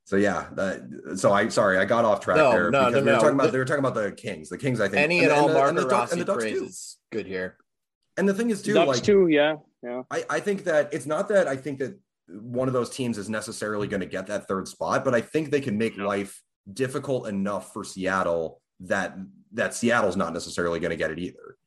so 0.04 0.16
yeah, 0.18 0.48
that 0.56 1.14
so 1.16 1.32
I 1.32 1.48
sorry, 1.50 1.78
I 1.78 1.86
got 1.86 2.06
off 2.06 2.20
track 2.22 2.38
No, 2.38 2.52
there 2.52 2.72
no, 2.72 2.86
because 2.88 2.94
no, 2.94 3.00
we 3.00 3.06
were 3.06 3.12
no. 3.16 3.20
talking 3.22 3.40
about 3.40 3.52
they 3.52 3.58
were 3.60 3.66
talking 3.66 3.86
about 3.86 3.94
the 3.96 4.12
Kings. 4.12 4.50
The 4.50 4.58
Kings, 4.58 4.82
I 4.82 4.88
think 4.88 4.98
Any 5.02 5.20
and, 5.24 5.32
all 5.32 5.48
the- 5.48 5.54
Marco 5.54 5.80
the 5.82 5.88
Rossi 5.88 6.12
and 6.14 6.22
the 6.22 6.26
Ducks 6.26 6.44
praise 6.44 6.60
too. 6.60 6.66
is 6.66 6.98
good 7.12 7.26
here. 7.28 7.58
And 8.18 8.28
the 8.28 8.34
thing 8.34 8.50
is 8.50 8.62
too, 8.62 8.74
Ducks 8.74 8.88
like 8.88 9.04
too. 9.04 9.28
Yeah. 9.30 9.56
Yeah. 9.84 10.04
I, 10.12 10.26
I 10.30 10.40
think 10.42 10.66
that 10.66 10.94
it's 10.94 11.06
not 11.06 11.30
that 11.30 11.48
I 11.48 11.56
think 11.56 11.80
that 11.80 11.98
one 12.28 12.68
of 12.68 12.74
those 12.74 12.90
teams 12.90 13.18
is 13.18 13.30
necessarily 13.30 13.88
going 13.88 14.02
to 14.02 14.06
get 14.06 14.28
that 14.28 14.48
third 14.48 14.68
spot, 14.68 15.04
but 15.06 15.14
I 15.16 15.22
think 15.22 15.50
they 15.50 15.62
can 15.62 15.78
make 15.78 15.98
life 15.98 16.42
difficult 16.72 17.28
enough 17.28 17.74
for 17.74 17.84
Seattle 17.84 18.62
that 18.82 19.18
that 19.54 19.74
Seattle's 19.74 20.16
not 20.16 20.34
necessarily 20.34 20.80
going 20.80 20.92
to 20.92 20.96
get 20.98 21.12
it 21.12 21.20
either. 21.20 21.58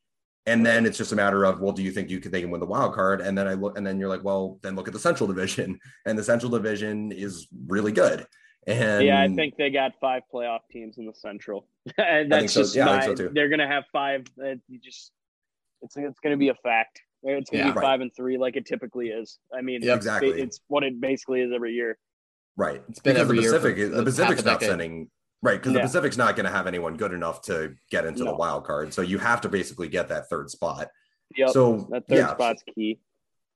And 0.46 0.64
then 0.64 0.84
it's 0.84 0.98
just 0.98 1.12
a 1.12 1.16
matter 1.16 1.44
of, 1.44 1.60
well, 1.60 1.72
do 1.72 1.82
you 1.82 1.90
think 1.90 2.10
you 2.10 2.20
could 2.20 2.30
they 2.30 2.42
can 2.42 2.50
win 2.50 2.60
the 2.60 2.66
wild 2.66 2.94
card? 2.94 3.20
And 3.22 3.36
then 3.36 3.48
I 3.48 3.54
look, 3.54 3.78
and 3.78 3.86
then 3.86 3.98
you're 3.98 4.10
like, 4.10 4.22
well, 4.22 4.58
then 4.62 4.76
look 4.76 4.86
at 4.86 4.92
the 4.92 5.00
Central 5.00 5.26
Division, 5.26 5.78
and 6.06 6.18
the 6.18 6.24
Central 6.24 6.50
Division 6.50 7.12
is 7.12 7.48
really 7.66 7.92
good. 7.92 8.26
And 8.66 9.04
yeah, 9.04 9.20
I 9.20 9.28
think 9.28 9.56
they 9.56 9.70
got 9.70 9.92
five 10.00 10.22
playoff 10.32 10.60
teams 10.70 10.96
in 10.98 11.06
the 11.06 11.14
Central. 11.14 11.66
and 11.98 12.30
that's 12.30 12.52
so. 12.52 12.60
just 12.62 12.74
Yeah, 12.74 12.84
my, 12.86 13.04
so 13.04 13.14
they're 13.14 13.48
gonna 13.48 13.68
have 13.68 13.84
five. 13.92 14.26
Uh, 14.42 14.54
you 14.68 14.78
just 14.82 15.12
it's 15.82 15.96
it's 15.96 16.20
gonna 16.20 16.36
be 16.36 16.48
a 16.48 16.54
fact. 16.54 17.00
It's 17.22 17.50
gonna 17.50 17.64
Yeah. 17.64 17.70
be 17.72 17.76
Right. 17.76 17.84
five 17.84 18.00
and 18.00 18.10
three, 18.14 18.36
like 18.38 18.56
it 18.56 18.66
typically 18.66 19.08
is. 19.08 19.38
I 19.52 19.60
mean, 19.62 19.82
it's, 19.82 19.92
Exactly. 19.92 20.40
It's 20.40 20.60
what 20.68 20.82
it 20.82 21.00
basically 21.00 21.40
is 21.40 21.52
every 21.54 21.72
year. 21.72 21.98
Right. 22.56 22.82
It's 22.88 23.00
been 23.00 23.14
because 23.14 23.28
the 23.28 23.34
Pacific, 23.34 23.76
the 23.92 24.04
Pacific's 24.04 24.44
not 24.44 24.62
sending 24.62 25.10
right 25.42 25.60
because 25.60 25.72
the 25.72 25.80
Pacific's 25.80 26.16
not 26.16 26.36
going 26.36 26.46
to 26.46 26.52
have 26.52 26.66
anyone 26.66 26.96
good 26.96 27.12
enough 27.12 27.42
to 27.42 27.74
get 27.90 28.06
into 28.06 28.24
the 28.24 28.34
wild 28.34 28.64
card. 28.64 28.94
So 28.94 29.02
you 29.02 29.18
have 29.18 29.40
to 29.42 29.48
basically 29.48 29.88
get 29.88 30.08
that 30.08 30.28
third 30.28 30.50
spot. 30.50 30.88
Yep. 31.36 31.50
So 31.50 31.88
that 31.90 32.06
third 32.08 32.16
yeah, 32.16 32.34
spot's 32.34 32.62
key. 32.74 33.00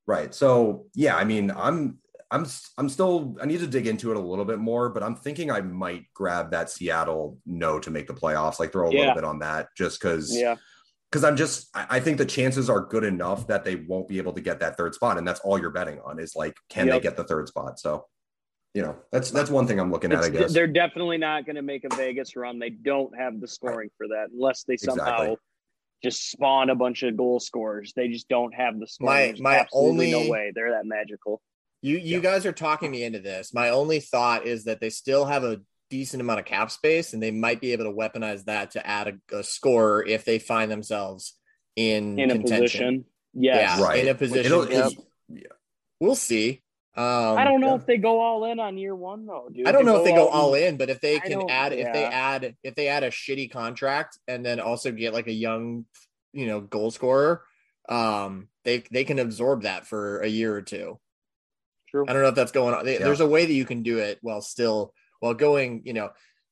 Right. 0.07 0.35
So 0.35 0.87
yeah, 0.95 1.17
I 1.17 1.25
mean, 1.25 1.51
I'm 1.55 1.99
I'm 2.31 2.47
I'm 2.77 2.89
still 2.89 3.37
I 3.41 3.47
need 3.47 3.61
to 3.61 3.67
dig 3.67 3.87
into 3.87 4.11
it 4.11 4.17
a 4.17 4.21
little 4.21 4.45
bit 4.45 4.59
more, 4.59 4.91
but 4.91 5.03
I'm 5.03 5.17
thinking 5.17 5.51
I 5.51 5.61
might 5.61 6.05
grab 6.15 6.51
that 6.51 6.71
Seattle 6.71 7.39
no 7.47 7.79
to 7.81 7.91
make 7.91 8.07
the 8.07 8.15
playoffs, 8.15 8.59
like 8.59 8.73
throw 8.73 8.89
a 8.89 8.93
Yeah. 8.93 9.01
little 9.01 9.15
bit 9.15 9.25
on 9.25 9.39
that 9.41 9.69
just 9.77 10.01
because 10.01 10.35
Yeah. 10.37 10.57
because 11.11 11.25
I'm 11.25 11.37
just 11.37 11.69
I 11.75 11.87
I 11.91 12.01
think 12.01 12.19
the 12.19 12.27
chances 12.27 12.69
are 12.69 12.81
good 12.81 13.05
enough 13.05 13.47
that 13.47 13.65
they 13.65 13.77
won't 13.77 14.09
be 14.09 14.19
able 14.19 14.33
to 14.35 14.41
get 14.41 14.61
that 14.61 14.77
third 14.77 14.95
spot, 14.95 15.17
and 15.17 15.27
that's 15.27 15.41
all 15.41 15.59
you're 15.59 15.71
betting 15.71 16.01
on 16.05 16.19
is 16.19 16.35
like 16.37 16.55
can 16.69 16.89
they 16.89 17.01
get 17.01 17.17
the 17.17 17.25
third 17.25 17.49
spot? 17.49 17.79
So 17.79 18.07
you 18.75 18.83
know 18.83 18.97
that's 19.11 19.31
that's 19.31 19.51
one 19.51 19.67
thing 19.67 19.79
I'm 19.81 19.91
looking 19.91 20.13
at, 20.13 20.23
I 20.25 20.29
guess. 20.29 20.53
They're 20.53 20.67
definitely 20.67 21.19
not 21.19 21.47
going 21.47 21.57
to 21.57 21.63
make 21.63 21.85
a 21.85 21.95
Vegas 21.97 22.37
run. 22.37 22.59
They 22.59 22.71
don't 22.71 23.17
have 23.19 23.41
the 23.41 23.49
scoring 23.49 23.91
for 23.97 24.09
that 24.09 24.27
unless 24.33 24.65
they 24.65 24.77
somehow 24.77 25.05
Exactly. 25.15 25.37
just 26.05 26.31
spawn 26.31 26.71
a 26.71 26.75
bunch 26.75 27.03
of 27.03 27.17
goal 27.17 27.41
scorers. 27.41 27.93
They 27.97 28.09
just 28.09 28.29
don't 28.29 28.55
have 28.55 28.79
the 28.79 28.87
scoring. 28.87 29.37
My- 29.41 29.53
my 29.53 29.59
absolutely 29.59 30.13
only- 30.15 30.27
no 30.27 30.31
way 30.33 30.53
they're 30.55 30.73
that 30.73 30.87
magical. 30.87 31.41
You 31.83 31.97
you 31.99 32.21
guys 32.21 32.45
are 32.45 32.53
talking 32.53 32.91
me 32.91 33.05
into 33.05 33.21
this. 33.21 33.55
My 33.55 33.71
only 33.71 34.01
thought 34.01 34.47
is 34.47 34.65
that 34.65 34.81
they 34.81 34.91
still 34.91 35.25
have 35.25 35.45
a 35.45 35.61
decent 35.91 36.21
amount 36.21 36.39
of 36.41 36.45
cap 36.45 36.71
space, 36.71 37.15
and 37.15 37.23
they 37.23 37.31
might 37.31 37.61
be 37.61 37.73
able 37.73 37.85
to 37.85 37.93
weaponize 37.93 38.45
that 38.45 38.73
to 38.73 38.87
add 38.87 39.21
a, 39.33 39.37
a 39.39 39.43
scorer 39.43 40.05
if 40.07 40.25
they 40.25 40.39
find 40.39 40.71
themselves 40.71 41.35
in 41.77 42.19
In 42.19 42.31
a 42.31 42.35
contention. 42.35 42.65
position, 42.67 43.05
yes. 43.33 43.79
Yeah, 43.79 43.85
Right. 43.85 44.01
in 44.03 44.09
a 44.09 44.15
position. 44.15 44.45
It'll- 44.53 44.63
it's- 44.65 44.93
it's- 44.93 45.07
We'll 46.01 46.15
see. 46.15 46.63
Um, 46.99 47.39
I 47.39 47.45
don't 47.45 47.61
know 47.61 47.69
yeah. 47.69 47.75
if 47.77 47.87
they 47.87 47.97
go 47.97 48.21
all 48.21 48.45
in 48.45 48.59
on 48.59 48.77
year 48.77 48.95
one 48.97 49.25
though, 49.25 49.49
dude. 49.53 49.69
I 49.69 49.73
don't 49.73 49.85
know 49.87 49.99
if 49.99 50.05
they 50.05 50.13
go 50.13 50.29
all 50.29 50.55
and- 50.55 50.65
in, 50.65 50.77
but 50.77 50.91
if 50.91 51.01
they 51.01 51.21
can 51.21 51.39
don't- 51.39 51.51
add, 51.51 51.73
if 51.73 51.93
they 51.93 52.05
add, 52.05 52.57
if 52.65 52.75
they 52.75 52.89
add 52.89 53.05
a 53.05 53.11
shitty 53.11 53.51
contract 53.53 54.19
and 54.27 54.45
then 54.45 54.59
also 54.59 54.91
get 54.91 55.15
like 55.15 55.29
a 55.29 55.33
young, 55.33 55.85
you 56.33 56.47
know, 56.47 56.61
goal 56.61 56.91
scorer, 56.91 57.45
um, 57.89 58.49
they 58.65 58.83
they 58.91 59.05
can 59.05 59.21
absorb 59.21 59.63
that 59.63 59.87
for 59.87 60.21
a 60.23 60.27
year 60.29 60.53
or 60.55 60.63
two. 60.63 60.99
True. 61.89 62.05
I 62.09 62.13
don't 62.13 62.23
know 62.23 62.29
if 62.31 62.35
that's 62.35 62.53
going 62.53 62.75
on. 62.75 62.85
They, 62.85 62.95
Yeah. 62.99 63.05
There's 63.05 63.21
a 63.21 63.29
way 63.29 63.47
that 63.47 63.53
you 63.53 63.65
can 63.65 63.83
do 63.85 63.99
it 63.99 64.19
while 64.21 64.43
still 64.43 64.93
while 65.21 65.35
going, 65.35 65.83
you 65.85 65.93
know, 65.93 66.11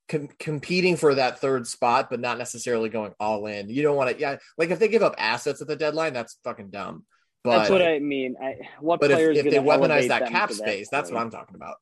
com- 0.08 0.28
competing 0.38 0.96
for 0.96 1.14
that 1.16 1.40
third 1.40 1.66
spot, 1.66 2.08
but 2.08 2.20
not 2.20 2.38
necessarily 2.38 2.88
going 2.88 3.14
all 3.18 3.46
in. 3.46 3.68
You 3.68 3.82
don't 3.82 3.96
want 3.96 4.10
to, 4.10 4.20
yeah. 4.20 4.36
Like 4.56 4.70
if 4.70 4.78
they 4.78 4.88
give 4.88 5.02
up 5.02 5.14
assets 5.18 5.60
at 5.60 5.66
the 5.68 5.76
deadline, 5.76 6.12
that's 6.14 6.38
fucking 6.44 6.70
dumb. 6.70 7.04
But 7.46 7.58
That's 7.58 7.70
what 7.70 7.82
I 7.82 7.98
mean. 8.00 8.36
I, 8.42 8.56
what 8.80 9.00
but 9.00 9.10
players 9.10 9.38
if 9.38 9.44
they 9.44 9.50
gonna 9.52 9.62
weaponize 9.68 9.90
elevate 9.90 10.08
that 10.08 10.20
them 10.24 10.32
cap 10.32 10.48
to 10.50 10.54
that 10.56 10.62
space, 10.62 10.88
that's 10.90 11.10
what? 11.10 11.20
I'm 11.20 11.30
talking 11.30 11.54
about. 11.56 11.76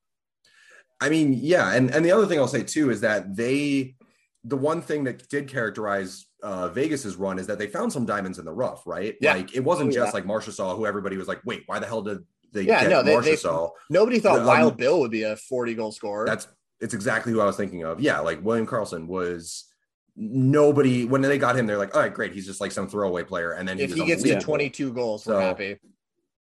I 1.01 1.09
mean, 1.09 1.39
yeah, 1.41 1.73
and 1.73 1.91
and 1.91 2.05
the 2.05 2.13
other 2.13 2.27
thing 2.27 2.39
I'll 2.39 2.49
say 2.49 2.63
too 2.63 2.91
is 2.91 3.01
that 3.01 3.35
they, 3.37 3.97
the 4.45 4.57
one 4.57 4.81
thing 4.81 5.05
that 5.05 5.29
did 5.29 5.49
characterize 5.49 6.27
uh, 6.43 6.69
Vegas's 6.69 7.17
run 7.17 7.39
is 7.39 7.47
that 7.47 7.59
they 7.59 7.67
found 7.67 7.93
some 7.93 8.05
diamonds 8.07 8.39
in 8.39 8.45
the 8.45 8.53
rough, 8.53 8.87
right? 8.87 9.17
Yeah. 9.21 9.35
Like 9.35 9.55
it 9.55 9.61
wasn't 9.61 9.89
Oh, 9.91 9.93
just 9.93 10.15
yeah. 10.15 10.21
like 10.31 10.43
saw 10.53 10.77
who 10.77 10.87
everybody 10.87 11.17
was 11.17 11.27
like, 11.29 11.41
wait, 11.45 11.63
why 11.67 11.79
the 11.79 11.87
hell 11.87 12.03
did 12.03 12.19
they 12.53 12.63
Yeah, 12.63 12.83
get 12.83 12.91
no, 12.91 13.03
they- 13.03 13.19
they- 13.21 13.33
Marchessault? 13.37 13.71
Nobody 13.91 14.19
thought 14.19 14.41
Um, 14.41 14.47
Wild 14.47 14.77
Bill 14.77 15.01
would 15.01 15.11
be 15.11 15.23
a 15.23 15.37
40 15.37 15.75
goal 15.75 15.91
scorer. 15.93 16.27
That's 16.27 16.47
it's 16.81 16.93
exactly 16.95 17.33
who 17.33 17.41
I 17.41 17.47
was 17.47 17.57
thinking 17.57 17.83
of. 17.85 18.01
Yeah, 18.01 18.21
like 18.21 18.45
William 18.45 18.67
Karlsson 18.67 19.07
was 19.07 19.65
nobody 20.17 21.05
when 21.05 21.23
they 21.23 21.39
got 21.39 21.57
him. 21.57 21.67
They're 21.67 21.79
like, 21.79 21.95
all 21.95 22.01
right, 22.03 22.13
great, 22.13 22.33
he's 22.33 22.47
just 22.47 22.61
like 22.61 22.73
some 22.73 22.89
throwaway 22.89 23.25
player, 23.25 23.53
and 23.53 23.69
then 23.69 23.79
if 23.79 23.91
was 23.91 23.99
he 24.01 24.07
gets 24.07 24.23
to 24.23 24.41
22 24.41 24.93
goals, 24.93 25.27
we're 25.27 25.41
happy. 25.41 25.77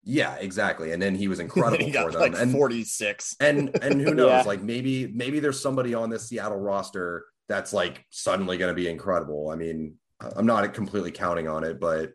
Yeah, 0.04 0.36
exactly, 0.36 0.92
and 0.94 1.02
then 1.02 1.16
he 1.16 1.28
was 1.28 1.40
incredible 1.46 1.86
he 1.86 1.92
got 1.92 2.06
for 2.08 2.12
them. 2.12 2.22
like 2.34 2.42
and 2.42 2.52
46. 2.52 3.36
and 3.40 3.78
and 3.84 4.02
who 4.02 4.14
knows 4.16 4.30
Yeah. 4.30 4.42
like 4.44 4.62
maybe 4.62 5.08
maybe 5.08 5.40
there's 5.40 5.60
somebody 5.60 5.94
on 5.94 6.10
this 6.10 6.28
seattle 6.28 6.58
roster 6.58 7.26
that's 7.48 7.72
like 7.74 8.06
suddenly 8.10 8.58
going 8.58 8.70
to 8.72 8.76
be 8.76 8.88
incredible 8.88 9.50
i 9.50 9.56
mean 9.56 9.96
i'm 10.38 10.46
not 10.46 10.74
completely 10.74 11.12
counting 11.12 11.48
on 11.50 11.64
it 11.66 11.80
but 11.82 12.14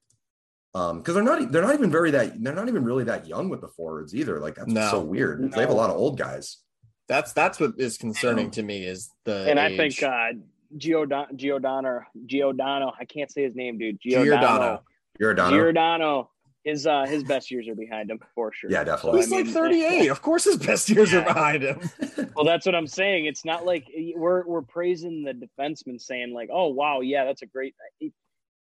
um 0.74 0.98
because 0.98 1.14
they're 1.14 1.22
not 1.22 1.52
they're 1.52 1.60
not 1.62 1.74
even 1.74 1.90
very 1.90 2.10
that 2.10 2.42
they're 2.42 2.54
not 2.54 2.68
even 2.68 2.84
really 2.84 3.04
that 3.04 3.26
young 3.26 3.50
with 3.50 3.60
the 3.60 3.68
forwards 3.68 4.14
either 4.14 4.40
like 4.40 4.54
that's 4.54 4.72
No. 4.72 4.88
so 4.90 5.00
weird 5.02 5.52
they 5.52 5.60
have 5.60 5.68
a 5.70 5.74
lot 5.74 5.90
of 5.90 5.96
old 5.96 6.16
guys 6.18 6.58
That's 7.06 7.32
that's 7.34 7.60
what 7.60 7.72
is 7.76 7.98
concerning 7.98 8.50
to 8.52 8.62
me 8.62 8.84
is 8.86 9.10
the 9.24 9.48
And 9.50 9.60
I 9.60 9.76
think 9.76 10.02
uh, 10.02 10.30
Giordano, 10.76 11.28
Giordano, 11.36 12.00
Giordano, 12.26 12.92
I 12.98 13.04
can't 13.04 13.30
say 13.30 13.42
his 13.44 13.54
name, 13.54 13.78
dude. 13.78 13.98
Giordano. 14.00 14.82
Giordano. 15.20 15.50
Giordano. 15.56 16.30
His 16.64 16.84
uh 16.84 17.04
his 17.06 17.22
best 17.22 17.48
years 17.52 17.68
are 17.68 17.76
behind 17.76 18.10
him 18.10 18.18
for 18.34 18.52
sure. 18.52 18.68
yeah 18.72 18.82
definitely 18.82 19.20
he's 19.20 19.32
I 19.32 19.36
like 19.36 19.46
38. 19.46 20.08
Of 20.08 20.20
course, 20.20 20.42
his 20.44 20.56
best 20.56 20.88
years 20.90 21.14
are 21.14 21.22
behind 21.22 21.62
him. 21.62 21.80
Well, 22.34 22.44
that's 22.44 22.66
what 22.66 22.74
I'm 22.74 22.86
saying. 22.88 23.24
It's 23.24 23.44
not 23.46 23.64
like 23.64 23.86
we're 24.14 24.44
we're 24.46 24.60
praising 24.60 25.22
the 25.24 25.32
defenseman, 25.32 25.98
saying 25.98 26.34
like, 26.34 26.50
"Oh 26.52 26.68
wow, 26.68 27.00
yeah, 27.00 27.24
that's 27.24 27.40
a 27.40 27.46
great." 27.46 27.74
It, 27.98 28.12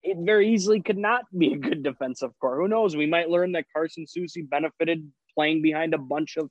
it 0.02 0.18
very 0.20 0.52
easily 0.52 0.82
could 0.82 0.98
not 0.98 1.24
be 1.38 1.54
a 1.54 1.56
good 1.56 1.82
defensive 1.82 2.32
core. 2.40 2.60
Who 2.60 2.68
knows? 2.68 2.94
We 2.94 3.06
might 3.06 3.30
learn 3.30 3.52
that 3.52 3.64
Carson 3.72 4.04
Soucy 4.04 4.46
benefited 4.46 5.10
playing 5.34 5.62
behind 5.62 5.94
a 5.94 5.98
bunch 5.98 6.36
of 6.36 6.50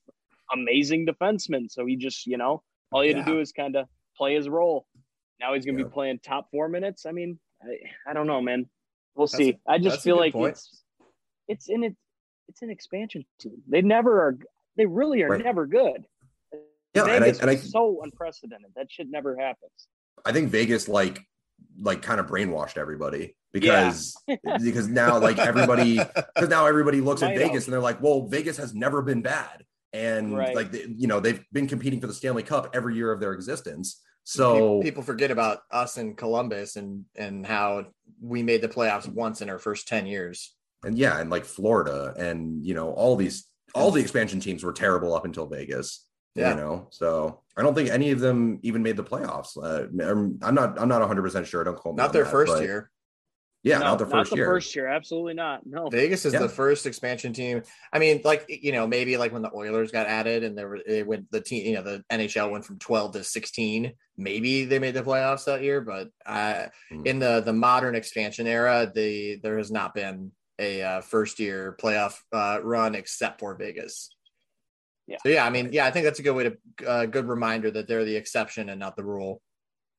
amazing 0.52 1.06
defensemen. 1.06 1.70
So 1.70 1.86
he 1.86 1.96
just, 1.98 2.26
you 2.26 2.38
know, 2.38 2.64
all 2.92 3.02
he 3.02 3.10
had 3.10 3.18
Yeah. 3.18 3.26
to 3.26 3.32
do 3.34 3.40
is 3.40 3.52
kind 3.52 3.76
of 3.76 3.88
play 4.18 4.34
his 4.36 4.50
role. 4.50 4.88
Now 5.44 5.54
he's 5.54 5.66
going 5.66 5.76
to 5.78 5.84
Yeah. 5.84 5.90
be 5.90 5.94
playing 5.94 6.20
top 6.20 6.50
four 6.52 6.70
minutes. 6.70 7.06
I 7.06 7.12
mean, 7.12 7.38
I, 7.62 8.10
I 8.10 8.14
don't 8.14 8.28
know, 8.28 8.42
man. 8.42 8.70
We'll 9.16 9.28
That's- 9.28 9.46
see. 9.46 9.60
I 9.68 9.78
just 9.78 10.02
feel 10.02 10.16
like 10.16 10.34
point. 10.34 10.54
it's 10.54 10.84
it's 11.50 11.70
in 11.70 11.84
it. 11.84 11.96
it's 12.48 12.62
an 12.62 12.70
expansion 12.70 13.26
team. 13.40 13.62
They 13.68 13.82
never 13.82 14.22
are. 14.22 14.38
They 14.78 14.86
really 14.86 15.22
are 15.24 15.30
right. 15.30 15.44
never 15.44 15.66
good. 15.66 16.06
Yeah, 16.96 17.06
Vegas 17.06 17.40
and 17.40 17.50
I, 17.50 17.54
and 17.54 17.62
I 17.62 17.64
so 17.64 18.02
unprecedented. 18.04 18.72
That 18.76 18.90
shit 18.90 19.10
never 19.10 19.36
happens. 19.36 19.88
I 20.26 20.32
think 20.32 20.50
Vegas 20.50 20.88
like 20.88 21.20
like 21.80 22.02
kind 22.02 22.20
of 22.20 22.28
brainwashed 22.28 22.78
everybody 22.78 23.36
because 23.52 24.16
yeah. 24.28 24.58
because 24.62 24.88
now 24.88 25.20
like 25.20 25.40
everybody 25.40 25.98
because 26.36 26.50
now 26.50 26.68
everybody 26.68 27.02
looks 27.02 27.22
Might 27.22 27.34
at 27.34 27.38
Vegas 27.38 27.66
and 27.66 27.74
they're 27.74 27.82
like, 27.82 28.02
well, 28.02 28.28
Vegas 28.28 28.58
has 28.58 28.74
never 28.74 29.02
been 29.02 29.22
bad, 29.22 29.66
and 29.92 30.38
right. 30.38 30.56
like 30.56 30.74
you 30.74 31.08
know 31.08 31.20
they've 31.20 31.44
been 31.52 31.68
competing 31.68 32.00
for 32.00 32.08
the 32.08 32.14
Stanley 32.14 32.44
Cup 32.44 32.70
every 32.74 32.96
year 32.96 33.12
of 33.12 33.20
their 33.20 33.34
existence. 33.34 34.02
So 34.24 34.82
people 34.82 35.04
forget 35.04 35.32
about 35.32 35.60
us 35.72 35.98
in 35.98 36.16
Columbus 36.16 36.76
and 36.76 37.06
and 37.16 37.46
how 37.46 37.86
we 38.22 38.42
made 38.42 38.62
the 38.62 38.70
playoffs 38.70 39.08
once 39.08 39.42
in 39.42 39.50
our 39.50 39.60
first 39.60 39.88
ten 39.88 40.06
years. 40.06 40.56
And 40.84 40.98
yeah, 40.98 41.20
and 41.20 41.30
like 41.30 41.46
Florida 41.46 42.14
and 42.18 42.66
you 42.66 42.74
know 42.74 42.92
all 42.92 43.16
these 43.16 43.48
all 43.76 43.92
the 43.92 44.02
expansion 44.02 44.40
teams 44.40 44.64
were 44.64 44.74
terrible 44.74 45.14
up 45.14 45.26
until 45.26 45.48
Vegas. 45.48 46.08
Yeah. 46.36 46.52
You 46.52 46.56
know, 46.56 46.88
so 46.90 47.42
I 47.56 47.62
don't 47.62 47.76
think 47.76 47.90
any 47.90 48.10
of 48.10 48.20
them 48.20 48.60
even 48.64 48.82
made 48.82 48.98
the 48.98 49.04
playoffs. 49.04 49.56
Uh, 49.56 49.88
I'm 50.04 50.56
not. 50.56 50.80
I'm 50.82 50.88
not 50.88 51.00
100 51.00 51.22
percent 51.22 51.46
sure. 51.46 51.62
I 51.62 51.64
don't 51.66 51.78
call 51.78 51.94
me. 51.94 51.98
Not 51.98 52.12
their 52.12 52.24
that, 52.24 52.32
first 52.32 52.60
year. 52.62 52.90
Yeah, 53.64 53.78
no, 53.78 53.86
not 53.86 54.00
the 54.00 54.06
first 54.06 54.14
not 54.14 54.30
the 54.32 54.36
year. 54.36 54.46
First 54.46 54.76
year, 54.76 54.88
absolutely 54.88 55.36
not. 55.36 55.66
No, 55.66 55.88
Vegas 55.88 56.26
is 56.26 56.34
yeah. 56.34 56.40
the 56.40 56.50
first 56.50 56.86
expansion 56.86 57.32
team. 57.32 57.64
I 57.94 58.00
mean, 58.00 58.20
like 58.26 58.46
you 58.50 58.74
know, 58.74 58.86
maybe 58.86 59.16
like 59.16 59.32
when 59.32 59.42
the 59.42 59.56
Oilers 59.56 59.90
got 59.90 60.06
added 60.06 60.44
and 60.44 60.58
there 60.58 60.68
were 60.68 60.80
it 60.86 61.08
went 61.08 61.32
the 61.32 61.40
team, 61.40 61.66
you 61.66 61.76
know, 61.76 61.82
the 61.82 62.04
NHL 62.12 62.52
went 62.52 62.66
from 62.66 62.78
12 62.80 63.14
to 63.14 63.24
16. 63.24 63.94
Maybe 64.18 64.66
they 64.66 64.80
made 64.80 64.96
the 64.96 65.02
playoffs 65.02 65.46
that 65.46 65.64
year, 65.64 65.80
but 65.80 66.10
uh, 66.26 66.66
mm. 66.92 67.08
in 67.08 67.20
the 67.20 67.40
the 67.40 67.54
modern 67.54 67.96
expansion 67.96 68.48
era, 68.48 68.92
the 68.94 69.40
there 69.42 69.58
has 69.58 69.72
not 69.72 69.96
been 69.96 70.34
a 70.60 70.82
uh, 70.82 71.02
first 71.02 71.40
year 71.40 71.78
playoff 71.82 72.18
uh, 72.34 72.60
run 72.62 72.96
except 72.96 73.40
for 73.40 73.56
Vegas. 73.56 74.10
Yeah. 75.08 75.18
So 75.24 75.30
yeah, 75.30 75.46
I 75.46 75.50
mean, 75.50 75.70
yeah, 75.72 75.86
I 75.86 75.92
think 75.92 76.04
that's 76.04 76.20
a 76.20 76.24
good 76.24 76.36
way 76.36 76.44
to 76.44 76.58
uh, 76.86 77.06
good 77.06 77.30
reminder 77.30 77.72
that 77.72 77.88
they're 77.88 78.04
the 78.04 78.18
exception 78.18 78.68
and 78.68 78.80
not 78.80 78.98
the 78.98 79.06
rule. 79.06 79.42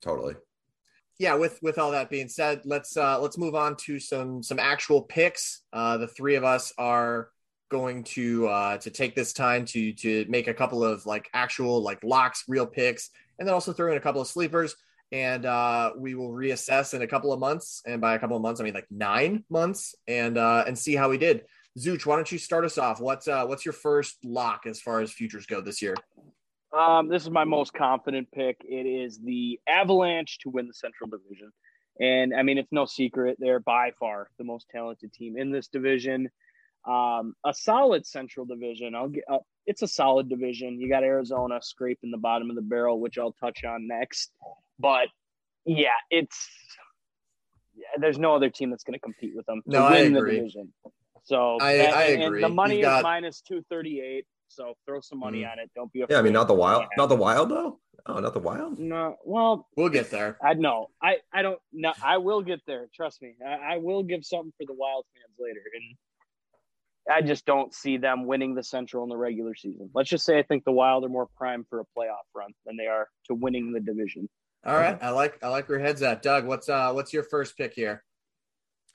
Totally 0.03 0.35
yeah, 1.19 1.35
with 1.35 1.59
with 1.63 1.79
all 1.79 1.93
that 1.93 2.11
being 2.11 2.29
said, 2.29 2.63
let's 2.65 2.97
uh, 2.97 3.21
let's 3.21 3.39
move 3.39 3.55
on 3.55 3.77
to 3.85 4.01
some 4.01 4.43
some 4.43 4.59
actual 4.59 5.03
picks. 5.03 5.63
Uh, 5.73 5.97
the 5.97 6.09
three 6.09 6.35
of 6.35 6.45
us 6.45 6.73
are 6.77 7.31
going 7.71 8.05
to 8.05 8.49
uh, 8.49 8.79
to 8.79 8.91
take 8.91 9.15
this 9.15 9.33
time 9.33 9.65
to 9.67 9.93
to 9.95 10.27
make 10.29 10.49
a 10.49 10.55
couple 10.55 10.85
of 10.85 11.07
like 11.07 11.29
actual 11.33 11.83
like 11.83 12.03
locks, 12.03 12.45
real 12.49 12.67
picks, 12.67 13.11
and 13.39 13.47
then 13.47 13.55
also 13.55 13.73
throw 13.73 13.91
in 13.93 13.97
a 13.97 14.01
couple 14.01 14.21
of 14.21 14.27
sleepers. 14.27 14.75
And 15.13 15.47
uh, 15.47 15.93
we 15.97 16.17
will 16.17 16.31
reassess 16.31 16.95
in 16.95 17.03
a 17.03 17.07
couple 17.07 17.33
of 17.33 17.39
months, 17.39 17.83
and 17.87 18.01
by 18.01 18.15
a 18.15 18.19
couple 18.19 18.37
of 18.37 18.43
months, 18.43 18.61
I 18.61 18.65
mean 18.65 18.75
like 18.75 18.89
nine 18.91 19.45
months, 19.49 19.95
and 20.09 20.37
uh, 20.37 20.65
and 20.67 20.77
see 20.77 20.97
how 20.97 21.09
we 21.09 21.19
did. 21.19 21.43
Zooch, 21.79 22.07
why 22.07 22.17
don't 22.17 22.31
you 22.31 22.39
start 22.39 22.65
us 22.65 22.79
off? 22.79 23.01
What's 23.01 23.29
uh, 23.29 23.47
what's 23.47 23.65
your 23.65 23.73
first 23.73 24.19
lock 24.25 24.67
as 24.67 24.81
far 24.81 25.01
as 25.01 25.13
futures 25.13 25.47
go 25.47 25.61
this 25.61 25.81
year? 25.81 25.95
Um, 26.77 27.09
this 27.09 27.23
is 27.23 27.31
my 27.31 27.45
most 27.45 27.73
confident 27.73 28.31
pick. 28.33 28.57
It 28.65 28.87
is 28.87 29.19
the 29.19 29.61
Avalanche 29.69 30.39
to 30.41 30.51
win 30.51 30.67
the 30.67 30.75
Central 30.75 31.09
Division. 31.09 31.53
And 32.01 32.35
I 32.35 32.43
mean, 32.43 32.59
it's 32.59 32.73
no 32.73 32.87
secret 32.87 33.37
they're 33.39 33.61
by 33.61 33.93
far 34.01 34.29
the 34.39 34.45
most 34.45 34.67
talented 34.71 35.13
team 35.13 35.37
in 35.37 35.53
this 35.53 35.69
division. 35.69 36.29
Um, 36.87 37.35
a 37.45 37.55
solid 37.55 38.05
Central 38.05 38.45
Division. 38.45 38.95
I'll 38.95 39.09
get. 39.09 39.25
Uh, 39.31 39.39
it's 39.67 39.83
a 39.83 39.89
solid 39.89 40.29
division. 40.29 40.81
You 40.81 40.89
got 40.89 41.05
Arizona 41.05 41.61
scraping 41.63 42.11
the 42.11 42.19
bottom 42.19 42.51
of 42.51 42.57
the 42.57 42.63
barrel, 42.63 43.01
which 43.01 43.17
I'll 43.17 43.33
touch 43.33 43.65
on 43.65 43.87
next. 43.87 44.33
But 44.79 45.07
yeah, 45.65 45.89
it's 46.11 46.49
yeah, 47.75 47.87
there's 47.99 48.19
no 48.19 48.35
other 48.35 48.51
team 48.51 48.71
that's 48.71 48.85
going 48.85 48.95
to 48.95 49.01
compete 49.01 49.33
with 49.35 49.47
them 49.47 49.63
to 49.65 49.71
no, 49.71 49.91
win 49.91 50.13
the 50.13 50.21
division. 50.21 50.73
So 51.23 51.59
I, 51.61 51.87
I 51.87 52.03
agree. 52.05 52.43
And 52.43 52.53
the 52.53 52.55
money 52.55 52.81
is 52.81 53.03
minus 53.03 53.41
two 53.41 53.65
thirty 53.71 54.01
eight. 54.01 54.27
So 54.49 54.75
throw 54.87 55.01
some 55.01 55.19
money 55.19 55.43
mm. 55.43 55.53
on 55.53 55.59
it. 55.59 55.71
Don't 55.75 55.93
be 55.93 56.03
afraid. 56.03 56.15
Yeah, 56.15 56.21
I 56.21 56.23
mean, 56.23 56.33
not 56.33 56.49
the 56.49 56.55
wild, 56.55 56.85
not 56.97 57.09
the 57.09 57.17
wild 57.17 57.51
though. 57.51 57.81
Oh, 58.07 58.19
not 58.21 58.35
the 58.35 58.41
wild. 58.41 58.79
No, 58.79 59.17
well, 59.25 59.67
we'll 59.77 59.89
get 59.89 60.11
there. 60.11 60.37
I 60.43 60.55
know. 60.55 60.89
I 61.03 61.17
I 61.33 61.43
don't. 61.43 61.59
No, 61.73 61.93
I 62.03 62.19
will 62.19 62.43
get 62.43 62.61
there. 62.67 62.87
Trust 62.95 63.23
me. 63.23 63.35
I, 63.45 63.75
I 63.75 63.77
will 63.79 64.03
give 64.03 64.25
something 64.25 64.53
for 64.59 64.67
the 64.67 64.75
wild 64.75 65.07
fans 65.15 65.35
later, 65.39 65.61
and 65.75 65.97
I 67.11 67.23
just 67.23 67.47
don't 67.47 67.73
see 67.75 67.97
them 67.97 68.27
winning 68.27 68.55
the 68.55 68.63
Central 68.63 69.05
in 69.05 69.09
the 69.11 69.17
regular 69.17 69.55
season. 69.55 69.91
Let's 69.95 70.11
just 70.11 70.25
say 70.25 70.39
I 70.39 70.43
think 70.43 70.65
the 70.65 70.73
Wild 70.73 71.05
are 71.05 71.09
more 71.09 71.29
prime 71.37 71.65
for 71.69 71.81
a 71.81 71.85
playoff 71.99 72.25
run 72.35 72.53
than 72.67 72.77
they 72.77 72.87
are 72.87 73.09
to 73.27 73.35
winning 73.35 73.73
the 73.73 73.81
division. 73.81 74.29
All 74.67 74.77
right, 74.77 74.99
I 75.03 75.11
like 75.11 75.43
I 75.43 75.49
like 75.49 75.69
where 75.69 75.79
your 75.79 75.87
head's 75.87 76.03
at, 76.03 76.23
Doug. 76.23 76.47
What's 76.47 76.69
uh 76.69 76.93
what's 76.93 77.13
your 77.13 77.25
first 77.25 77.57
pick 77.57 77.75
here? 77.75 78.03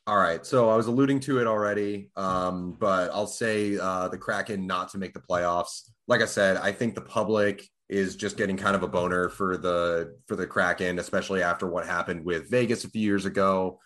All 0.10 0.18
right. 0.18 0.44
So 0.44 0.72
I 0.72 0.76
was 0.76 0.88
alluding 0.88 1.20
to 1.20 1.40
it 1.40 1.46
already, 1.46 2.10
um, 2.16 2.76
but 2.80 3.12
I'll 3.14 3.28
say 3.28 3.78
uh, 3.78 4.08
the 4.08 4.18
Kraken 4.18 4.66
not 4.66 4.90
to 4.90 4.98
make 4.98 5.14
the 5.14 5.20
playoffs. 5.20 5.88
Like 6.08 6.24
I 6.24 6.26
said, 6.26 6.58
I 6.58 6.72
think 6.72 6.96
the 6.96 7.02
public 7.02 7.64
is 7.90 8.16
just 8.16 8.36
getting 8.36 8.58
kind 8.58 8.76
of 8.76 8.82
a 8.82 8.88
boner 8.88 9.30
for 9.30 9.56
the 9.56 10.18
for 10.26 10.36
the 10.36 10.48
Kraken, 10.48 10.98
especially 10.98 11.44
after 11.44 11.68
what 11.68 11.86
happened 11.86 12.26
with 12.26 12.50
Vegas 12.50 12.86
a 12.86 12.90
few 12.90 13.04
years 13.04 13.26
ago. 13.26 13.80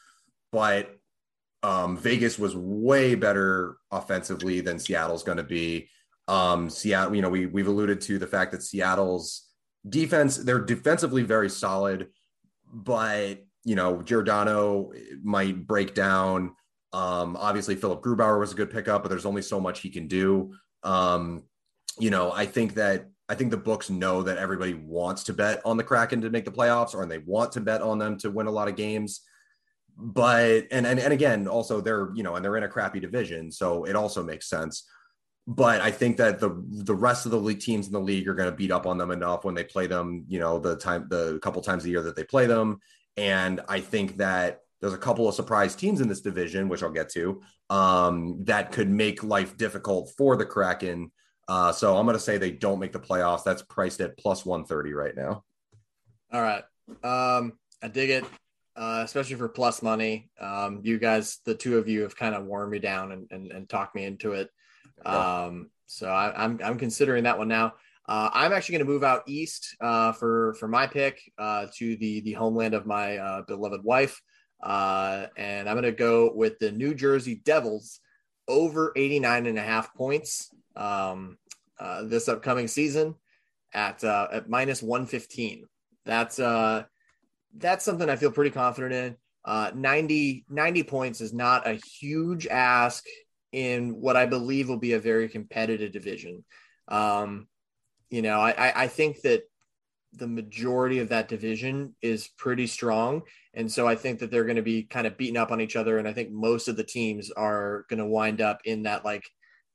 But 0.54 0.92
um, 1.62 1.98
Vegas 1.98 2.40
was 2.40 2.56
way 2.56 3.16
better 3.16 3.76
offensively 3.92 4.62
than 4.62 4.80
Seattle's 4.80 5.24
going 5.24 5.40
to 5.40 5.44
be. 5.44 5.90
Um, 6.30 6.70
Seattle, 6.70 7.16
you 7.16 7.22
know, 7.22 7.28
we 7.28 7.48
we've 7.48 7.68
alluded 7.68 8.00
to 8.00 8.18
the 8.18 8.28
fact 8.28 8.54
that 8.54 8.64
Seattle's 8.64 9.50
defense, 9.90 10.38
they're 10.38 10.64
defensively 10.64 11.24
very 11.24 11.50
solid, 11.50 12.08
but 12.72 13.44
you 13.64 13.76
know, 13.76 14.02
Giordano 14.02 14.92
might 15.24 15.66
break 15.66 15.94
down. 15.94 16.56
Um, 16.92 17.38
obviously, 17.40 17.76
Philipp 17.76 18.02
Grubauer 18.02 18.40
was 18.40 18.52
a 18.52 18.56
good 18.56 18.72
pickup, 18.72 19.04
but 19.04 19.10
there's 19.10 19.26
only 19.26 19.42
so 19.42 19.60
much 19.60 19.80
he 19.80 19.90
can 19.90 20.08
do. 20.08 20.54
Um, 20.84 21.44
you 22.00 22.10
know, 22.10 22.32
I 22.32 22.46
think 22.46 22.76
that 22.76 23.08
I 23.30 23.36
think 23.36 23.52
the 23.52 23.58
books 23.58 23.90
know 23.90 24.22
that 24.24 24.38
everybody 24.38 24.74
wants 24.74 25.24
to 25.26 25.34
bet 25.34 25.62
on 25.66 25.78
the 25.78 25.84
Kraken 25.84 26.22
to 26.22 26.30
make 26.30 26.46
the 26.46 26.52
playoffs, 26.52 26.94
or 26.94 27.02
and 27.02 27.12
they 27.12 27.20
want 27.20 27.54
to 27.54 27.62
bet 27.62 27.82
on 27.82 27.98
them 27.98 28.18
to 28.20 28.30
win 28.30 28.48
a 28.48 28.52
lot 28.52 28.68
of 28.68 28.76
games. 28.76 29.22
But 29.98 30.68
and 30.72 30.86
and 30.86 31.00
and 31.00 31.14
again, 31.14 31.48
also 31.48 31.80
they're 31.80 32.12
you 32.16 32.24
know, 32.24 32.36
and 32.36 32.44
they're 32.44 32.58
in 32.58 32.64
a 32.64 32.70
crappy 32.70 33.00
division, 33.00 33.52
so 33.52 33.86
it 33.86 33.96
also 33.96 34.24
makes 34.24 34.50
sense. 34.50 34.88
But 35.48 35.82
I 35.82 35.92
think 35.92 36.18
that 36.18 36.40
the 36.40 36.64
the 36.68 36.96
rest 36.96 37.26
of 37.26 37.32
the 37.32 37.40
league 37.40 37.60
teams 37.60 37.88
in 37.88 37.94
the 37.94 38.00
league 38.00 38.28
are 38.28 38.34
going 38.34 38.50
to 38.50 38.56
beat 38.56 38.72
up 38.72 38.86
on 38.86 38.98
them 38.98 39.12
enough 39.12 39.46
when 39.46 39.56
they 39.56 39.64
play 39.64 39.88
them. 39.88 40.26
You 40.28 40.40
know, 40.40 40.60
the 40.60 40.76
time 40.76 41.08
the 41.10 41.40
couple 41.42 41.62
times 41.62 41.86
a 41.86 41.90
year 41.90 42.02
that 42.02 42.16
they 42.16 42.24
play 42.24 42.46
them, 42.46 42.80
and 43.18 43.62
I 43.68 43.80
think 43.80 44.18
that 44.18 44.62
there's 44.82 44.94
a 44.94 44.98
couple 44.98 45.28
of 45.30 45.36
surprise 45.36 45.76
teams 45.76 46.02
in 46.02 46.10
this 46.10 46.22
division, 46.22 46.68
which 46.68 46.84
I'll 46.84 46.92
get 46.92 47.10
to, 47.12 47.42
um, 47.70 48.44
that 48.44 48.72
could 48.72 48.90
make 48.90 49.24
life 49.24 49.56
difficult 49.58 50.12
for 50.18 50.36
the 50.36 50.46
Kraken. 50.46 51.12
Uh, 51.48 51.72
so 51.72 51.96
I'm 51.96 52.06
going 52.06 52.18
to 52.18 52.24
say 52.24 52.38
they 52.38 52.52
don't 52.52 52.80
make 52.80 52.92
the 52.92 53.00
playoffs. 53.00 53.44
That's 53.44 53.62
priced 53.62 54.02
at 54.02 54.18
plus 54.18 54.46
130 54.46 54.94
right 54.94 55.16
now. 55.16 55.44
All 56.34 56.42
right. 56.42 56.64
Um, 57.04 57.54
I 57.82 57.88
dig 57.88 58.10
it, 58.10 58.26
uh, 58.76 59.02
especially 59.06 59.36
for 59.36 59.48
plus 59.48 59.82
money. 59.82 60.30
Um, 60.40 60.82
you 60.84 60.98
guys, 60.98 61.40
the 61.46 61.56
two 61.56 61.78
of 61.78 61.88
you 61.88 62.02
have 62.02 62.16
kind 62.16 62.36
of 62.36 62.46
worn 62.46 62.70
me 62.70 62.80
down 62.80 63.12
and, 63.12 63.28
and, 63.32 63.52
and 63.52 63.70
talked 63.70 63.96
me 63.96 64.04
into 64.04 64.34
it. 64.34 64.50
Um, 65.06 65.70
so 65.86 66.10
I, 66.10 66.44
I'm, 66.44 66.60
I'm 66.64 66.78
considering 66.78 67.24
that 67.24 67.38
one 67.38 67.48
now. 67.48 67.74
Uh, 68.08 68.30
I'm 68.34 68.52
actually 68.52 68.78
going 68.78 68.86
to 68.86 68.92
move 68.92 69.04
out 69.04 69.24
east 69.28 69.76
uh, 69.80 70.12
for 70.12 70.56
for 70.56 70.68
my 70.68 70.88
pick 70.88 71.22
uh, 71.38 71.68
to 71.78 71.96
the 71.96 72.22
the 72.22 72.34
homeland 72.34 72.74
of 72.74 72.86
my 72.86 73.18
uh, 73.18 73.42
beloved 73.44 73.84
wife, 73.84 74.22
uh, 74.62 75.28
and 75.38 75.70
I'm 75.70 75.76
going 75.76 75.84
to 75.84 75.92
go 75.92 76.32
with 76.34 76.60
the 76.60 76.72
New 76.72 76.94
Jersey 76.94 77.42
Devils 77.46 78.02
over 78.50 78.92
89 78.98 79.46
and 79.46 79.58
a 79.58 79.62
half 79.62 79.94
points 79.96 80.50
um, 80.76 81.38
uh, 81.80 82.04
this 82.04 82.28
upcoming 82.28 82.68
season 82.68 83.16
at 83.74 84.04
at 84.04 84.50
minus 84.50 84.84
115. 84.84 85.66
That's 86.06 86.38
that's 87.56 87.86
something 87.86 88.10
I 88.10 88.18
feel 88.18 88.32
pretty 88.32 88.52
confident 88.52 88.94
in. 88.94 89.82
90 89.82 90.46
90 90.50 90.84
points 90.84 91.22
is 91.22 91.34
not 91.34 91.66
a 91.66 91.80
huge 92.00 92.48
ask 92.48 93.06
in 93.54 94.02
what 94.02 94.18
I 94.18 94.26
believe 94.26 94.68
will 94.68 94.78
be 94.78 94.94
a 94.94 95.00
very 95.00 95.30
competitive 95.30 95.94
division. 95.94 96.44
Um, 96.90 97.48
you 98.14 98.22
know, 98.22 98.40
I, 98.40 98.84
I 98.84 98.88
think 98.88 99.22
that 99.22 99.42
the 100.12 100.28
majority 100.28 101.00
of 101.00 101.10
that 101.10 101.28
division 101.28 101.96
is 102.00 102.30
pretty 102.38 102.68
strong. 102.68 103.24
And 103.56 103.72
so 103.72 103.88
I 103.88 103.96
think 103.96 104.20
that 104.20 104.30
they're 104.30 104.44
going 104.44 104.58
to 104.58 104.62
be 104.62 104.84
kind 104.84 105.08
of 105.08 105.18
beaten 105.18 105.36
up 105.36 105.52
on 105.52 105.60
each 105.60 105.76
other. 105.76 105.98
And 105.98 106.08
I 106.08 106.14
think 106.14 106.30
most 106.30 106.68
of 106.68 106.78
the 106.78 106.84
teams 106.84 107.32
are 107.32 107.86
going 107.90 107.98
to 107.98 108.06
wind 108.06 108.40
up 108.40 108.62
in 108.66 108.84
that 108.84 109.04
like 109.04 109.24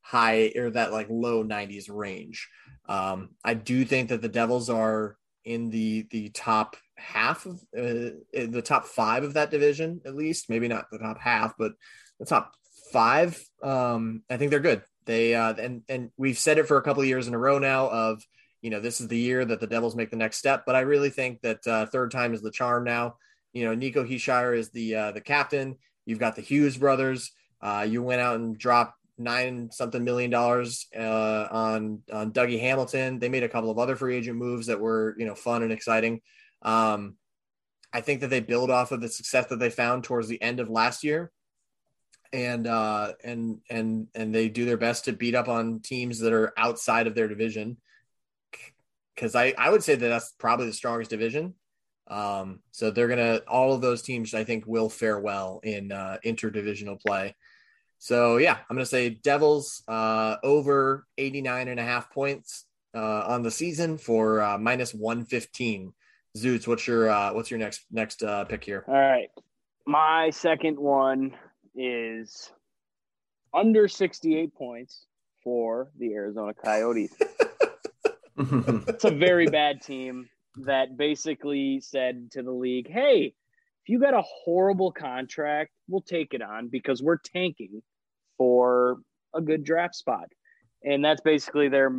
high 0.03 0.53
or 0.55 0.71
that 0.71 0.93
like 0.93 1.09
low 1.11 1.43
90s 1.43 1.87
range. 1.91 2.49
Um, 2.89 3.31
I 3.43 3.55
do 3.55 3.85
think 3.85 4.11
that 4.11 4.23
the 4.23 4.29
Devils 4.29 4.71
are 4.71 5.17
in 5.45 5.71
the 5.71 6.07
the 6.13 6.29
top 6.29 6.77
half 6.97 7.45
of 7.45 7.57
uh, 7.77 8.15
the 8.33 8.63
top 8.65 8.87
five 8.87 9.25
of 9.25 9.35
that 9.35 9.51
division, 9.51 10.01
at 10.07 10.15
least. 10.15 10.49
Maybe 10.49 10.69
not 10.69 10.87
the 10.93 10.99
top 10.99 11.19
half, 11.19 11.55
but 11.59 11.73
the 12.21 12.27
top 12.27 12.55
five. 12.93 13.37
Um, 13.65 14.23
I 14.31 14.37
think 14.37 14.53
they're 14.53 14.61
good. 14.61 14.83
They 15.09 15.35
uh, 15.35 15.55
and 15.55 15.83
and 15.89 16.11
we've 16.19 16.39
said 16.39 16.59
it 16.59 16.69
for 16.69 16.77
a 16.77 16.83
couple 16.83 17.03
of 17.03 17.09
years 17.09 17.29
in 17.29 17.35
a 17.35 17.39
row 17.39 17.59
now. 17.59 17.89
Of 17.89 18.23
you 18.61 18.69
know, 18.69 18.79
this 18.79 19.01
is 19.01 19.09
the 19.09 19.17
year 19.19 19.43
that 19.43 19.59
the 19.59 19.67
Devils 19.67 19.97
make 19.97 20.11
the 20.11 20.17
next 20.17 20.37
step. 20.37 20.65
But 20.67 20.77
I 20.77 20.81
really 20.81 21.09
think 21.09 21.41
that 21.41 21.67
uh, 21.67 21.87
third 21.87 22.11
time 22.11 22.35
is 22.35 22.43
the 22.43 22.51
charm 22.51 22.85
now. 22.85 23.17
You 23.55 23.65
know, 23.65 23.75
Nico 23.75 24.05
Hischier 24.05 24.57
is 24.57 24.71
the 24.71 24.95
uh, 24.95 25.13
the 25.13 25.23
captain. 25.23 25.77
You've 26.05 26.19
got 26.19 26.37
the 26.37 26.43
Hughes 26.43 26.77
brothers. 26.77 27.33
Uh, 27.63 27.87
you 27.89 28.03
went 28.03 28.21
out 28.21 28.37
and 28.37 28.59
dropped 28.59 28.99
nine 29.17 29.71
something 29.73 30.05
million 30.05 30.31
dollars 30.31 30.87
uh, 30.95 31.49
on 31.51 32.03
on 32.13 32.31
Dougie 32.31 32.61
Hamilton. 32.61 33.19
They 33.19 33.31
made 33.31 33.45
a 33.45 33.49
couple 33.49 33.71
of 33.71 33.79
other 33.79 33.97
free 33.97 34.15
agent 34.15 34.37
moves 34.37 34.67
that 34.67 34.79
were 34.79 35.15
you 35.17 35.25
know 35.25 35.35
fun 35.35 35.63
and 35.63 35.73
exciting. 35.73 36.21
Um, 36.61 37.17
I 37.95 38.03
think 38.03 38.21
that 38.21 38.29
they 38.29 38.41
build 38.41 38.71
off 38.71 38.93
of 38.93 39.01
the 39.01 39.09
success 39.09 39.47
that 39.47 39.59
they 39.59 39.71
found 39.71 40.05
towards 40.05 40.29
the 40.29 40.43
end 40.43 40.61
of 40.61 40.69
last 40.69 41.03
year, 41.03 41.33
and 42.33 42.67
uh, 42.67 43.13
and 43.25 43.61
and 43.71 44.09
and 44.15 44.35
they 44.35 44.49
do 44.49 44.65
their 44.65 44.77
best 44.77 45.07
to 45.07 45.13
beat 45.13 45.35
up 45.35 45.49
on 45.49 45.81
teams 45.81 46.19
that 46.21 46.33
are 46.33 46.53
outside 46.57 47.07
of 47.07 47.15
their 47.15 47.29
division. 47.29 47.77
Because 49.15 49.35
I 49.35 49.55
I 49.57 49.71
would 49.71 49.83
say 49.83 49.95
that 49.95 50.09
that's 50.09 50.33
probably 50.39 50.67
the 50.67 50.73
strongest 50.73 51.11
division. 51.11 51.55
Um, 52.09 52.61
so 52.71 52.91
they're 52.91 53.09
gonna 53.09 53.41
all 53.49 53.73
of 53.73 53.81
those 53.81 54.03
teams 54.03 54.35
I 54.35 54.45
think 54.45 54.67
will 54.67 54.89
fare 54.89 55.19
well 55.19 55.61
in 55.63 55.93
uh, 55.93 56.19
interdivisional 56.25 57.01
play. 57.01 57.35
So 57.99 58.37
yeah, 58.37 58.59
I'm 58.69 58.77
gonna 58.77 58.87
say 58.87 59.11
Devils 59.11 59.83
uh, 59.89 60.37
over 60.43 61.07
89 61.17 61.69
and 61.69 61.81
a 61.81 61.83
half 61.83 62.11
points 62.11 62.67
uh, 62.95 63.25
on 63.27 63.43
the 63.43 63.51
season 63.51 63.99
for 63.99 64.41
uh, 64.41 64.59
minus 64.59 64.95
115. 64.95 65.93
Zoots, 66.37 66.67
what's 66.69 66.87
your 66.87 67.11
uh, 67.11 67.33
what's 67.33 67.51
your 67.51 67.59
next 67.59 67.87
next 67.91 68.23
uh, 68.23 68.45
pick 68.45 68.63
here? 68.63 68.85
All 68.87 68.95
right, 68.95 69.31
my 69.87 70.31
second 70.31 70.79
one 70.79 71.35
is 71.79 72.51
under 73.55 73.89
68 73.89 74.55
points 74.55 75.07
for 75.45 75.91
the 75.99 76.13
Arizona 76.13 76.53
Coyotes. 76.53 77.15
it's 78.37 79.05
a 79.05 79.11
very 79.11 79.47
bad 79.47 79.81
team 79.81 80.29
that 80.65 80.97
basically 80.97 81.81
said 81.81 82.33
to 82.33 82.43
the 82.43 82.51
league, 82.51 82.91
"Hey, 82.91 83.35
if 83.83 83.89
you 83.89 84.01
got 84.01 84.15
a 84.15 84.23
horrible 84.23 84.93
contract, 84.93 85.71
we'll 85.89 86.03
take 86.03 86.35
it 86.35 86.43
on 86.43 86.69
because 86.69 87.03
we're 87.03 87.19
tanking 87.19 87.83
for 88.37 88.99
a 89.35 89.41
good 89.41 89.65
draft 89.65 89.95
spot." 89.95 90.29
And 90.85 91.05
that's 91.05 91.21
basically 91.21 91.69
their 91.69 91.91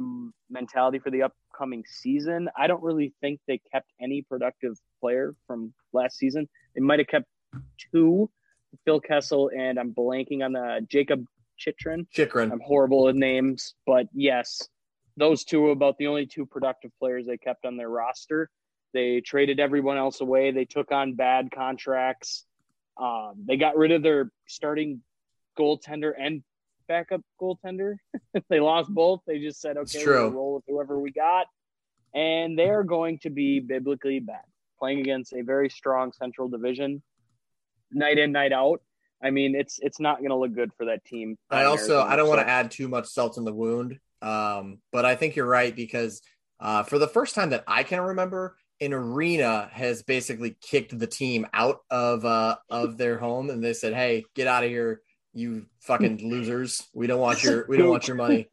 mentality 0.49 0.99
for 0.99 1.09
the 1.09 1.23
upcoming 1.23 1.83
season. 1.85 2.49
I 2.57 2.67
don't 2.67 2.83
really 2.83 3.13
think 3.21 3.39
they 3.47 3.61
kept 3.71 3.89
any 4.01 4.21
productive 4.21 4.77
player 5.01 5.35
from 5.47 5.73
last 5.91 6.17
season. 6.17 6.47
They 6.75 6.81
might 6.81 6.99
have 6.99 7.07
kept 7.07 7.25
two, 7.91 8.29
Phil 8.85 8.99
Kessel 8.99 9.51
and 9.55 9.79
I'm 9.79 9.93
blanking 9.93 10.43
on 10.43 10.53
the 10.53 10.85
Jakob 10.89 11.25
Chychrun. 11.57 12.07
Chychrun. 12.11 12.51
I'm 12.51 12.61
horrible 12.61 13.03
with 13.03 13.15
names, 13.15 13.75
but 13.85 14.07
yes, 14.13 14.67
those 15.17 15.43
two 15.43 15.67
are 15.67 15.71
about 15.71 15.97
the 15.97 16.07
only 16.07 16.25
two 16.25 16.45
productive 16.45 16.91
players 16.99 17.27
they 17.27 17.37
kept 17.37 17.65
on 17.65 17.77
their 17.77 17.89
roster. 17.89 18.49
They 18.93 19.21
traded 19.21 19.59
everyone 19.59 19.97
else 19.97 20.21
away. 20.21 20.51
They 20.51 20.65
took 20.65 20.91
on 20.91 21.13
bad 21.13 21.51
contracts. 21.51 22.45
Um, 22.97 23.43
they 23.45 23.57
got 23.57 23.77
rid 23.77 23.91
of 23.91 24.01
their 24.01 24.31
starting 24.47 25.01
goaltender 25.57 26.13
and 26.17 26.43
backup 26.87 27.21
goaltender. 27.39 27.95
they 28.49 28.59
lost 28.59 28.89
both. 28.89 29.21
They 29.27 29.39
just 29.39 29.61
said, 29.61 29.77
okay, 29.77 30.03
we'll 30.05 30.31
roll 30.31 30.55
with 30.55 30.63
whoever 30.67 30.99
we 30.99 31.11
got. 31.11 31.47
And 32.13 32.57
they're 32.57 32.83
going 32.83 33.19
to 33.19 33.29
be 33.29 33.59
biblically 33.59 34.19
bad, 34.19 34.41
playing 34.79 35.01
against 35.01 35.33
a 35.33 35.43
very 35.43 35.69
strong 35.69 36.11
central 36.11 36.47
division 36.47 37.03
night 37.91 38.17
in, 38.17 38.31
night 38.31 38.53
out. 38.53 38.81
I 39.21 39.31
mean, 39.31 39.55
it's 39.55 39.79
it's 39.81 39.99
not 39.99 40.19
going 40.19 40.29
to 40.29 40.37
look 40.37 40.53
good 40.53 40.71
for 40.77 40.85
that 40.85 41.03
team. 41.03 41.37
I 41.49 41.65
also 41.65 42.01
I 42.01 42.15
don't 42.15 42.29
want 42.29 42.41
to 42.41 42.47
add 42.47 42.71
too 42.71 42.87
much 42.87 43.07
salt 43.07 43.37
in 43.37 43.43
the 43.43 43.53
wound, 43.53 43.99
um, 44.21 44.79
but 44.91 45.05
I 45.05 45.15
think 45.15 45.35
you're 45.35 45.45
right 45.45 45.75
because 45.75 46.21
uh, 46.59 46.83
for 46.83 46.97
the 46.97 47.07
first 47.07 47.35
time 47.35 47.49
that 47.49 47.63
I 47.67 47.83
can 47.83 47.99
remember, 47.99 48.55
an 48.81 48.93
arena 48.93 49.69
has 49.73 50.03
basically 50.03 50.55
kicked 50.61 50.97
the 50.97 51.07
team 51.07 51.47
out 51.53 51.79
of 51.89 52.23
uh, 52.23 52.57
of 52.69 52.97
their 52.97 53.17
home, 53.17 53.49
and 53.49 53.63
they 53.63 53.73
said, 53.73 53.93
"Hey, 53.93 54.23
get 54.35 54.47
out 54.47 54.63
of 54.63 54.69
here, 54.69 55.01
you 55.33 55.65
fucking 55.81 56.29
losers! 56.29 56.87
We 56.93 57.07
don't 57.07 57.19
want 57.19 57.43
your 57.43 57.65
we 57.67 57.77
don't 57.77 57.89
want 57.89 58.07
your 58.07 58.17
money." 58.17 58.47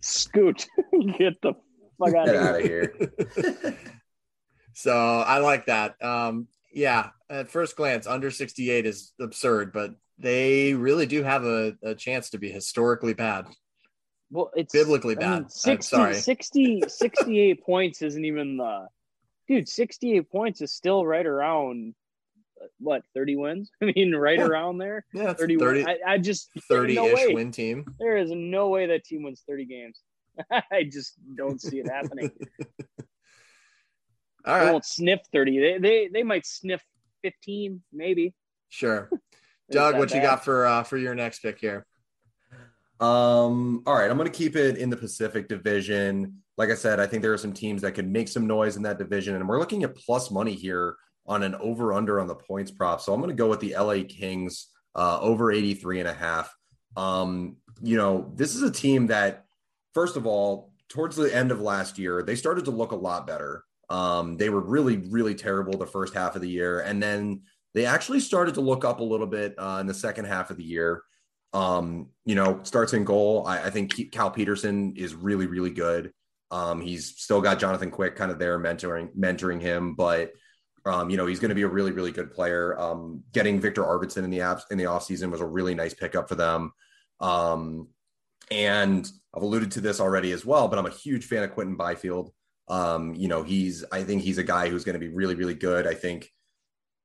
Scoot, 0.00 0.66
get 1.18 1.40
the 1.40 1.54
fuck 1.98 2.14
out, 2.16 2.26
Get 2.26 2.34
of, 2.34 2.42
out 2.42 2.60
here. 2.62 2.94
of 2.98 3.34
here. 3.36 3.78
so 4.74 4.92
I 4.92 5.38
like 5.38 5.66
that. 5.66 6.02
Um, 6.02 6.48
yeah, 6.72 7.10
at 7.28 7.48
first 7.48 7.76
glance, 7.76 8.06
under 8.06 8.30
68 8.30 8.86
is 8.86 9.12
absurd, 9.20 9.72
but 9.72 9.94
they 10.18 10.74
really 10.74 11.06
do 11.06 11.22
have 11.22 11.44
a, 11.44 11.74
a 11.82 11.94
chance 11.94 12.30
to 12.30 12.38
be 12.38 12.50
historically 12.50 13.14
bad. 13.14 13.46
Well, 14.30 14.50
it's 14.54 14.72
Biblically 14.72 15.16
I 15.16 15.20
mean, 15.20 15.28
bad. 15.28 15.42
I'm 15.44 15.48
60, 15.48 15.82
sorry. 15.96 16.14
60, 16.14 16.82
68 16.88 17.64
points 17.64 18.02
isn't 18.02 18.24
even 18.24 18.56
the 18.58 18.86
dude. 19.48 19.68
Sixty-eight 19.68 20.30
points 20.30 20.60
is 20.60 20.72
still 20.72 21.04
right 21.04 21.26
around 21.26 21.94
what 22.78 23.02
thirty 23.14 23.34
wins. 23.36 23.70
I 23.82 23.86
mean, 23.86 24.14
right 24.14 24.38
Yeah. 24.38 24.46
around 24.46 24.78
there. 24.78 25.04
Yeah, 25.12 25.30
it's 25.32 25.40
30, 25.40 25.56
30 25.56 25.84
I, 25.86 25.96
I 26.06 26.18
just 26.18 26.50
30 26.68 26.94
no 26.94 27.06
ish 27.06 27.14
way. 27.26 27.34
win 27.34 27.50
team. 27.50 27.84
There 27.98 28.16
is 28.16 28.30
no 28.30 28.68
way 28.68 28.86
that 28.86 29.04
team 29.04 29.24
wins 29.24 29.42
30 29.48 29.64
games. 29.64 29.98
I 30.70 30.84
just 30.84 31.14
don't 31.36 31.60
see 31.60 31.80
it 31.80 31.88
happening. 31.88 32.30
All 34.46 34.58
They 34.58 34.70
won't 34.70 34.84
sniff 34.84 35.20
30. 35.32 35.58
They, 35.58 35.78
they 35.78 36.08
they 36.08 36.22
might 36.22 36.46
sniff 36.46 36.82
15, 37.22 37.82
maybe. 37.92 38.34
sure. 38.68 39.10
Doug, 39.70 39.92
that 39.92 39.98
what 40.00 40.12
you 40.12 40.20
got 40.20 40.44
for 40.44 40.66
uh, 40.66 40.82
for 40.82 40.98
your 40.98 41.14
next 41.14 41.40
pick 41.40 41.60
here? 41.60 41.86
Um, 42.98 43.82
all 43.86 43.94
right, 43.94 44.10
I'm 44.10 44.16
going 44.16 44.30
to 44.30 44.36
keep 44.36 44.56
it 44.56 44.76
in 44.76 44.90
the 44.90 44.96
Pacific 44.96 45.48
Division. 45.48 46.42
Like 46.58 46.70
I 46.70 46.74
said, 46.74 47.00
I 47.00 47.06
think 47.06 47.22
there 47.22 47.32
are 47.32 47.38
some 47.38 47.52
teams 47.52 47.82
that 47.82 47.92
could 47.92 48.08
make 48.08 48.28
some 48.28 48.46
noise 48.46 48.76
in 48.76 48.82
that 48.82 48.98
division, 48.98 49.36
and 49.36 49.48
we're 49.48 49.58
looking 49.58 49.84
at 49.84 49.94
plus 49.94 50.30
money 50.30 50.54
here 50.54 50.96
on 51.26 51.42
an 51.42 51.54
over 51.56 51.92
under 51.92 52.20
on 52.20 52.26
the 52.26 52.34
points 52.34 52.70
prop. 52.70 53.00
So 53.00 53.14
I'm 53.14 53.20
going 53.20 53.30
to 53.30 53.36
go 53.36 53.48
with 53.48 53.60
the 53.60 53.74
LA 53.78 54.02
Kings 54.08 54.68
uh, 54.94 55.20
over 55.20 55.52
83 55.52 56.00
and 56.00 56.08
a 56.08 56.12
half. 56.12 56.54
Um, 56.96 57.56
you 57.80 57.96
know, 57.96 58.32
this 58.34 58.54
is 58.54 58.62
a 58.62 58.70
team 58.70 59.06
that, 59.06 59.44
first 59.94 60.16
of 60.16 60.26
all, 60.26 60.72
towards 60.88 61.16
the 61.16 61.34
end 61.34 61.52
of 61.52 61.60
last 61.60 61.98
year, 61.98 62.22
they 62.22 62.34
started 62.34 62.64
to 62.66 62.70
look 62.72 62.92
a 62.92 62.96
lot 62.96 63.26
better. 63.26 63.64
Um, 63.90 64.36
they 64.36 64.48
were 64.48 64.60
really, 64.60 64.98
really 64.98 65.34
terrible 65.34 65.76
the 65.76 65.86
first 65.86 66.14
half 66.14 66.36
of 66.36 66.42
the 66.42 66.48
year, 66.48 66.80
and 66.80 67.02
then 67.02 67.42
they 67.74 67.86
actually 67.86 68.20
started 68.20 68.54
to 68.54 68.60
look 68.60 68.84
up 68.84 69.00
a 69.00 69.04
little 69.04 69.26
bit 69.26 69.54
uh, 69.58 69.78
in 69.80 69.86
the 69.86 69.94
second 69.94 70.24
half 70.24 70.50
of 70.50 70.56
the 70.56 70.64
year. 70.64 71.02
Um, 71.52 72.10
you 72.24 72.36
know, 72.36 72.60
starts 72.62 72.92
in 72.92 73.04
goal. 73.04 73.44
I, 73.46 73.64
I 73.64 73.70
think 73.70 74.12
Cal 74.12 74.30
Petersen 74.30 74.94
is 74.96 75.14
really, 75.14 75.46
really 75.46 75.70
good. 75.70 76.12
Um, 76.52 76.80
he's 76.80 77.20
still 77.20 77.40
got 77.40 77.58
Jonathan 77.58 77.90
Quick 77.90 78.16
kind 78.16 78.30
of 78.30 78.38
there 78.38 78.58
mentoring 78.58 79.14
mentoring 79.16 79.60
him, 79.60 79.94
but 79.94 80.32
um, 80.84 81.10
you 81.10 81.16
know, 81.16 81.26
he's 81.26 81.40
going 81.40 81.50
to 81.50 81.54
be 81.54 81.62
a 81.62 81.68
really, 81.68 81.92
really 81.92 82.12
good 82.12 82.32
player. 82.32 82.78
Um, 82.78 83.22
getting 83.32 83.60
Viktor 83.60 83.82
Arvidsson 83.82 84.24
in 84.24 84.30
the 84.30 84.38
apps 84.38 84.62
in 84.70 84.78
the 84.78 84.84
offseason 84.84 85.30
was 85.30 85.40
a 85.40 85.46
really 85.46 85.74
nice 85.74 85.94
pickup 85.94 86.28
for 86.28 86.36
them. 86.36 86.72
Um, 87.20 87.88
and 88.50 89.10
I've 89.34 89.42
alluded 89.42 89.72
to 89.72 89.80
this 89.80 90.00
already 90.00 90.32
as 90.32 90.44
well, 90.44 90.68
but 90.68 90.78
I'm 90.78 90.86
a 90.86 90.90
huge 90.90 91.26
fan 91.26 91.42
of 91.42 91.52
Quinton 91.52 91.76
Byfield. 91.76 92.32
Um, 92.70 93.14
you 93.14 93.28
know, 93.28 93.42
he's 93.42 93.84
I 93.92 94.02
think 94.04 94.22
he's 94.22 94.38
a 94.38 94.42
guy 94.44 94.68
who's 94.68 94.84
going 94.84 94.94
to 94.94 94.98
be 95.00 95.08
really, 95.08 95.34
really 95.34 95.54
good. 95.54 95.86
I 95.86 95.94
think 95.94 96.30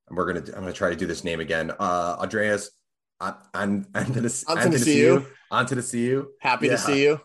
and 0.08 0.16
we're 0.16 0.32
gonna 0.32 0.46
I'm 0.56 0.62
gonna 0.62 0.72
try 0.74 0.90
to 0.92 0.96
do 0.96 1.08
this 1.08 1.24
name 1.24 1.40
again. 1.40 1.72
Uh 1.80 2.16
Andreas 2.20 2.70
the 3.20 4.44
On 4.48 4.72
to 4.72 4.80
see 4.80 5.00
you. 5.00 5.26
on 5.52 5.66
to 5.66 5.76
the 5.76 5.82
see 5.82 6.06
you. 6.06 6.32
Happy 6.42 6.68
Yeah. 6.68 6.74
to 6.74 6.78
see 6.78 7.04
you. 7.04 7.20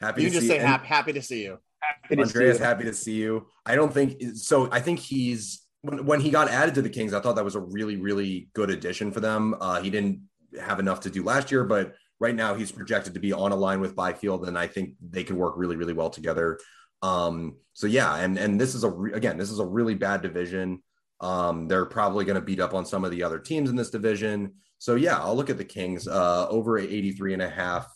Happy 0.00 0.22
You 0.22 0.28
to 0.28 0.34
just 0.34 0.42
see 0.46 0.48
say 0.48 0.58
and- 0.58 0.66
happy, 0.66 0.86
happy 0.86 1.12
to 1.14 1.22
see 1.22 1.42
you. 1.44 1.58
Happy 1.80 2.16
to 2.16 2.26
see 2.26 2.28
Andreas, 2.28 2.58
you. 2.58 2.64
happy 2.64 2.84
to 2.84 2.92
see 2.94 3.14
you. 3.14 3.46
I 3.64 3.74
don't 3.76 3.92
think 3.94 4.20
so. 4.34 4.68
I 4.70 4.80
think 4.80 4.98
he's 4.98 5.62
when, 5.82 6.04
when 6.04 6.20
he 6.20 6.30
got 6.30 6.48
added 6.48 6.74
to 6.74 6.82
the 6.82 6.90
Kings, 6.90 7.14
I 7.14 7.20
thought 7.20 7.36
that 7.36 7.44
was 7.44 7.54
a 7.54 7.60
really, 7.60 7.96
really 7.96 8.48
good 8.54 8.70
addition 8.70 9.12
for 9.12 9.20
them. 9.20 9.54
Uh, 9.60 9.80
he 9.80 9.88
didn't 9.88 10.20
have 10.60 10.80
enough 10.80 11.00
to 11.00 11.10
do 11.10 11.22
last 11.22 11.50
year, 11.52 11.64
but 11.64 11.94
right 12.18 12.34
now 12.34 12.54
he's 12.54 12.72
projected 12.72 13.14
to 13.14 13.20
be 13.20 13.32
on 13.32 13.52
a 13.52 13.56
line 13.56 13.80
with 13.80 13.94
Byfield, 13.94 14.48
and 14.48 14.58
I 14.58 14.66
think 14.66 14.94
they 15.00 15.22
could 15.22 15.36
work 15.36 15.54
really, 15.56 15.76
really 15.76 15.92
well 15.92 16.10
together. 16.10 16.58
Um, 17.02 17.56
so 17.72 17.86
yeah, 17.86 18.16
and 18.16 18.38
and 18.38 18.60
this 18.60 18.74
is 18.74 18.84
a 18.84 18.90
re- 18.90 19.12
again, 19.12 19.36
this 19.36 19.50
is 19.50 19.58
a 19.58 19.66
really 19.66 19.94
bad 19.94 20.22
division. 20.22 20.82
Um, 21.20 21.68
they're 21.68 21.86
probably 21.86 22.24
going 22.24 22.36
to 22.36 22.44
beat 22.44 22.60
up 22.60 22.74
on 22.74 22.84
some 22.84 23.04
of 23.04 23.10
the 23.10 23.22
other 23.22 23.38
teams 23.38 23.70
in 23.70 23.76
this 23.76 23.90
division. 23.90 24.54
So 24.78 24.94
yeah, 24.94 25.18
I'll 25.18 25.36
look 25.36 25.50
at 25.50 25.58
the 25.58 25.64
Kings 25.64 26.06
uh, 26.06 26.48
over 26.48 26.78
83 26.78 27.34
and 27.34 27.42
a 27.42 27.48
half 27.48 27.86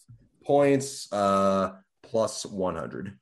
points, 0.44 1.12
uh, 1.12 1.72
plus 2.02 2.46
100. 2.46 3.18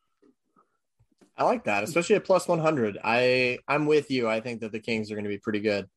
I 1.36 1.44
like 1.44 1.64
that, 1.64 1.84
especially 1.84 2.16
at 2.16 2.24
plus 2.24 2.48
100. 2.48 2.98
I 3.02 3.58
I'm 3.68 3.86
with 3.86 4.10
you. 4.10 4.28
I 4.28 4.40
think 4.40 4.60
that 4.60 4.72
the 4.72 4.80
Kings 4.80 5.10
are 5.10 5.14
going 5.14 5.24
to 5.24 5.30
be 5.30 5.38
pretty 5.38 5.60
good. 5.60 5.88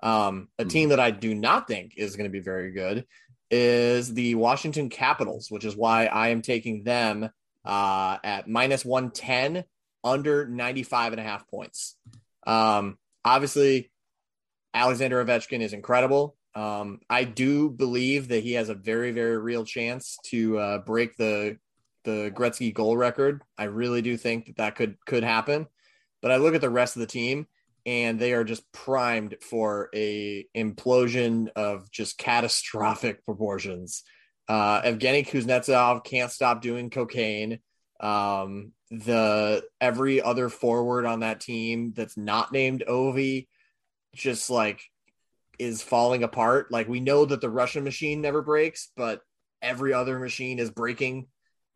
Um, 0.00 0.48
a 0.58 0.64
team 0.64 0.90
that 0.90 1.00
I 1.00 1.10
do 1.10 1.34
not 1.34 1.66
think 1.66 1.94
is 1.96 2.16
going 2.16 2.28
to 2.28 2.32
be 2.32 2.40
very 2.40 2.72
good 2.72 3.04
is 3.50 4.12
the 4.12 4.34
Washington 4.34 4.88
Capitals, 4.88 5.50
which 5.50 5.64
is 5.64 5.76
why 5.76 6.06
I 6.06 6.28
am 6.28 6.42
taking 6.42 6.84
them 6.84 7.30
uh, 7.68 8.16
at 8.24 8.48
minus 8.48 8.84
110 8.84 9.64
under 10.02 10.48
95 10.48 11.12
and 11.12 11.20
a 11.20 11.24
half 11.24 11.46
points. 11.48 11.96
Um, 12.46 12.98
obviously, 13.24 13.90
Alexander 14.72 15.24
Ovechkin 15.24 15.60
is 15.60 15.74
incredible. 15.74 16.34
Um, 16.54 17.00
I 17.08 17.24
do 17.24 17.68
believe 17.70 18.28
that 18.28 18.42
he 18.42 18.54
has 18.54 18.70
a 18.70 18.74
very, 18.74 19.12
very 19.12 19.38
real 19.38 19.64
chance 19.64 20.18
to 20.26 20.58
uh, 20.58 20.78
break 20.78 21.16
the 21.16 21.58
the 22.04 22.32
Gretzky 22.34 22.72
goal 22.72 22.96
record. 22.96 23.42
I 23.58 23.64
really 23.64 24.00
do 24.00 24.16
think 24.16 24.46
that 24.46 24.56
that 24.56 24.76
could 24.76 24.96
could 25.04 25.22
happen. 25.22 25.66
But 26.22 26.32
I 26.32 26.36
look 26.36 26.54
at 26.54 26.60
the 26.62 26.70
rest 26.70 26.96
of 26.96 27.00
the 27.00 27.06
team, 27.06 27.46
and 27.84 28.18
they 28.18 28.32
are 28.32 28.44
just 28.44 28.70
primed 28.72 29.36
for 29.42 29.90
a 29.94 30.46
implosion 30.56 31.48
of 31.54 31.90
just 31.90 32.18
catastrophic 32.18 33.24
proportions. 33.24 34.04
Uh, 34.48 34.82
Evgeny 34.82 35.26
Kuznetsov 35.28 36.04
can't 36.04 36.30
stop 36.30 36.62
doing 36.62 36.90
cocaine. 36.90 37.58
Um, 38.00 38.72
the 38.90 39.64
every 39.80 40.22
other 40.22 40.48
forward 40.48 41.04
on 41.04 41.20
that 41.20 41.40
team 41.40 41.92
that's 41.94 42.16
not 42.16 42.52
named 42.52 42.84
Ovi 42.88 43.48
just 44.14 44.48
like 44.48 44.80
is 45.58 45.82
falling 45.82 46.22
apart. 46.22 46.72
Like 46.72 46.88
we 46.88 47.00
know 47.00 47.24
that 47.26 47.40
the 47.40 47.50
Russian 47.50 47.84
machine 47.84 48.22
never 48.22 48.40
breaks, 48.40 48.90
but 48.96 49.20
every 49.60 49.92
other 49.92 50.18
machine 50.18 50.58
is 50.58 50.70
breaking. 50.70 51.26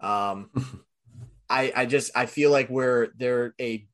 Um, 0.00 0.50
I 1.50 1.72
I 1.76 1.86
just 1.86 2.12
I 2.16 2.26
feel 2.26 2.50
like 2.50 2.70
we're 2.70 3.08
they're 3.18 3.54
a 3.60 3.86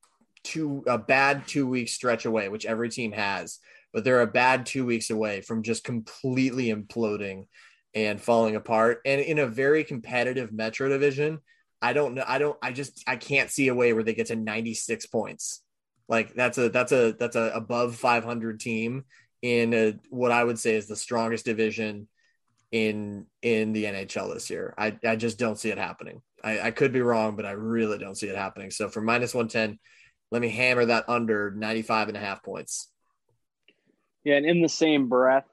two 0.45 0.85
a 0.87 0.99
bad 0.99 1.49
two 1.49 1.67
week 1.67 1.89
stretch 1.89 2.25
away, 2.25 2.49
which 2.49 2.67
every 2.67 2.89
team 2.91 3.11
has, 3.13 3.59
but 3.93 4.05
they're 4.05 4.23
a 4.23 4.27
bad 4.29 4.67
two 4.67 4.87
weeks 4.87 5.11
away 5.11 5.41
from 5.41 5.65
just 5.65 5.83
completely 5.83 6.67
imploding 6.73 7.47
and 7.95 8.21
falling 8.21 8.57
apart. 8.57 9.01
And 9.05 9.21
in 9.21 9.39
a 9.39 9.47
very 9.47 9.85
competitive 9.85 10.53
Metro 10.53 10.89
division, 10.89 11.41
I 11.81 11.93
don't 11.93 12.15
know. 12.15 12.25
I 12.27 12.39
don't. 12.39 12.59
I 12.63 12.73
just 12.73 13.05
I 13.07 13.17
can't 13.17 13.51
see 13.51 13.69
a 13.69 13.75
way 13.75 13.93
where 13.93 14.03
they 14.03 14.15
get 14.15 14.27
to 14.27 14.37
96 14.37 15.07
points. 15.07 15.63
Like 16.09 16.35
that's 16.35 16.59
a 16.59 16.69
that's 16.69 16.93
a 16.93 17.13
that's 17.13 17.37
a 17.37 17.53
above 17.55 17.97
500 17.97 18.59
team 18.59 19.05
in 19.43 19.75
a, 19.75 19.95
what 20.11 20.33
I 20.33 20.43
would 20.43 20.59
say 20.59 20.75
is 20.75 20.89
the 20.89 20.97
strongest 20.97 21.45
division 21.45 22.09
in 22.73 23.27
in 23.43 23.73
the 23.73 23.85
NHL 23.85 24.35
this 24.35 24.51
year. 24.51 24.75
I 24.77 24.99
I 25.05 25.17
just 25.17 25.39
don't 25.39 25.59
see 25.59 25.71
it 25.71 25.79
happening. 25.79 26.23
I, 26.43 26.61
I 26.61 26.71
could 26.71 26.93
be 26.93 27.01
wrong, 27.01 27.37
but 27.37 27.47
I 27.47 27.53
really 27.53 27.99
don't 27.99 28.17
see 28.17 28.29
it 28.29 28.37
happening. 28.37 28.71
So 28.71 28.89
for 28.89 29.01
minus 29.01 29.35
110, 29.35 29.79
let 30.31 30.43
me 30.43 30.49
hammer 30.49 30.85
that 30.87 31.09
under 31.09 31.51
95 31.51 32.09
and 32.09 32.17
a 32.17 32.21
half 32.21 32.43
points. 32.43 32.91
Yeah, 34.25 34.37
and 34.37 34.47
in 34.47 34.63
the 34.63 34.69
same 34.69 35.09
breath, 35.09 35.49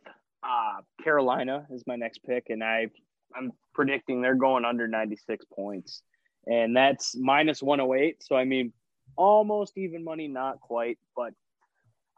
uh, 0.46 0.82
Carolina 1.04 1.66
is 1.72 1.84
my 1.88 1.96
next 1.96 2.20
pick, 2.24 2.46
and 2.50 2.64
I 2.64 2.88
I'm 3.36 3.52
predicting 3.74 4.22
they're 4.22 4.36
going 4.36 4.66
under 4.66 4.88
96 4.88 5.46
points, 5.54 6.02
and 6.46 6.76
that's 6.76 7.16
minus 7.18 7.62
108. 7.62 8.24
So 8.24 8.36
I 8.36 8.46
mean, 8.46 8.72
almost 9.18 9.78
even 9.78 10.04
money, 10.04 10.28
not 10.28 10.60
quite, 10.60 10.98
but 11.16 11.34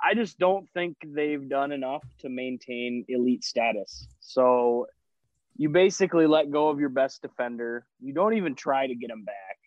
I 0.04 0.14
just 0.14 0.38
don't 0.38 0.70
think 0.74 0.98
they've 1.04 1.48
done 1.50 1.72
enough 1.72 2.04
to 2.20 2.30
maintain 2.30 3.06
elite 3.08 3.44
status. 3.44 4.08
So 4.20 4.88
you 5.56 5.70
basically 5.70 6.28
let 6.28 6.52
go 6.52 6.70
of 6.70 6.80
your 6.80 6.90
best 6.90 7.22
defender. 7.22 7.88
You 8.00 8.14
don't 8.14 8.36
even 8.36 8.54
try 8.54 8.86
to 8.86 8.96
get 8.96 9.10
him 9.10 9.24
back. 9.24 9.58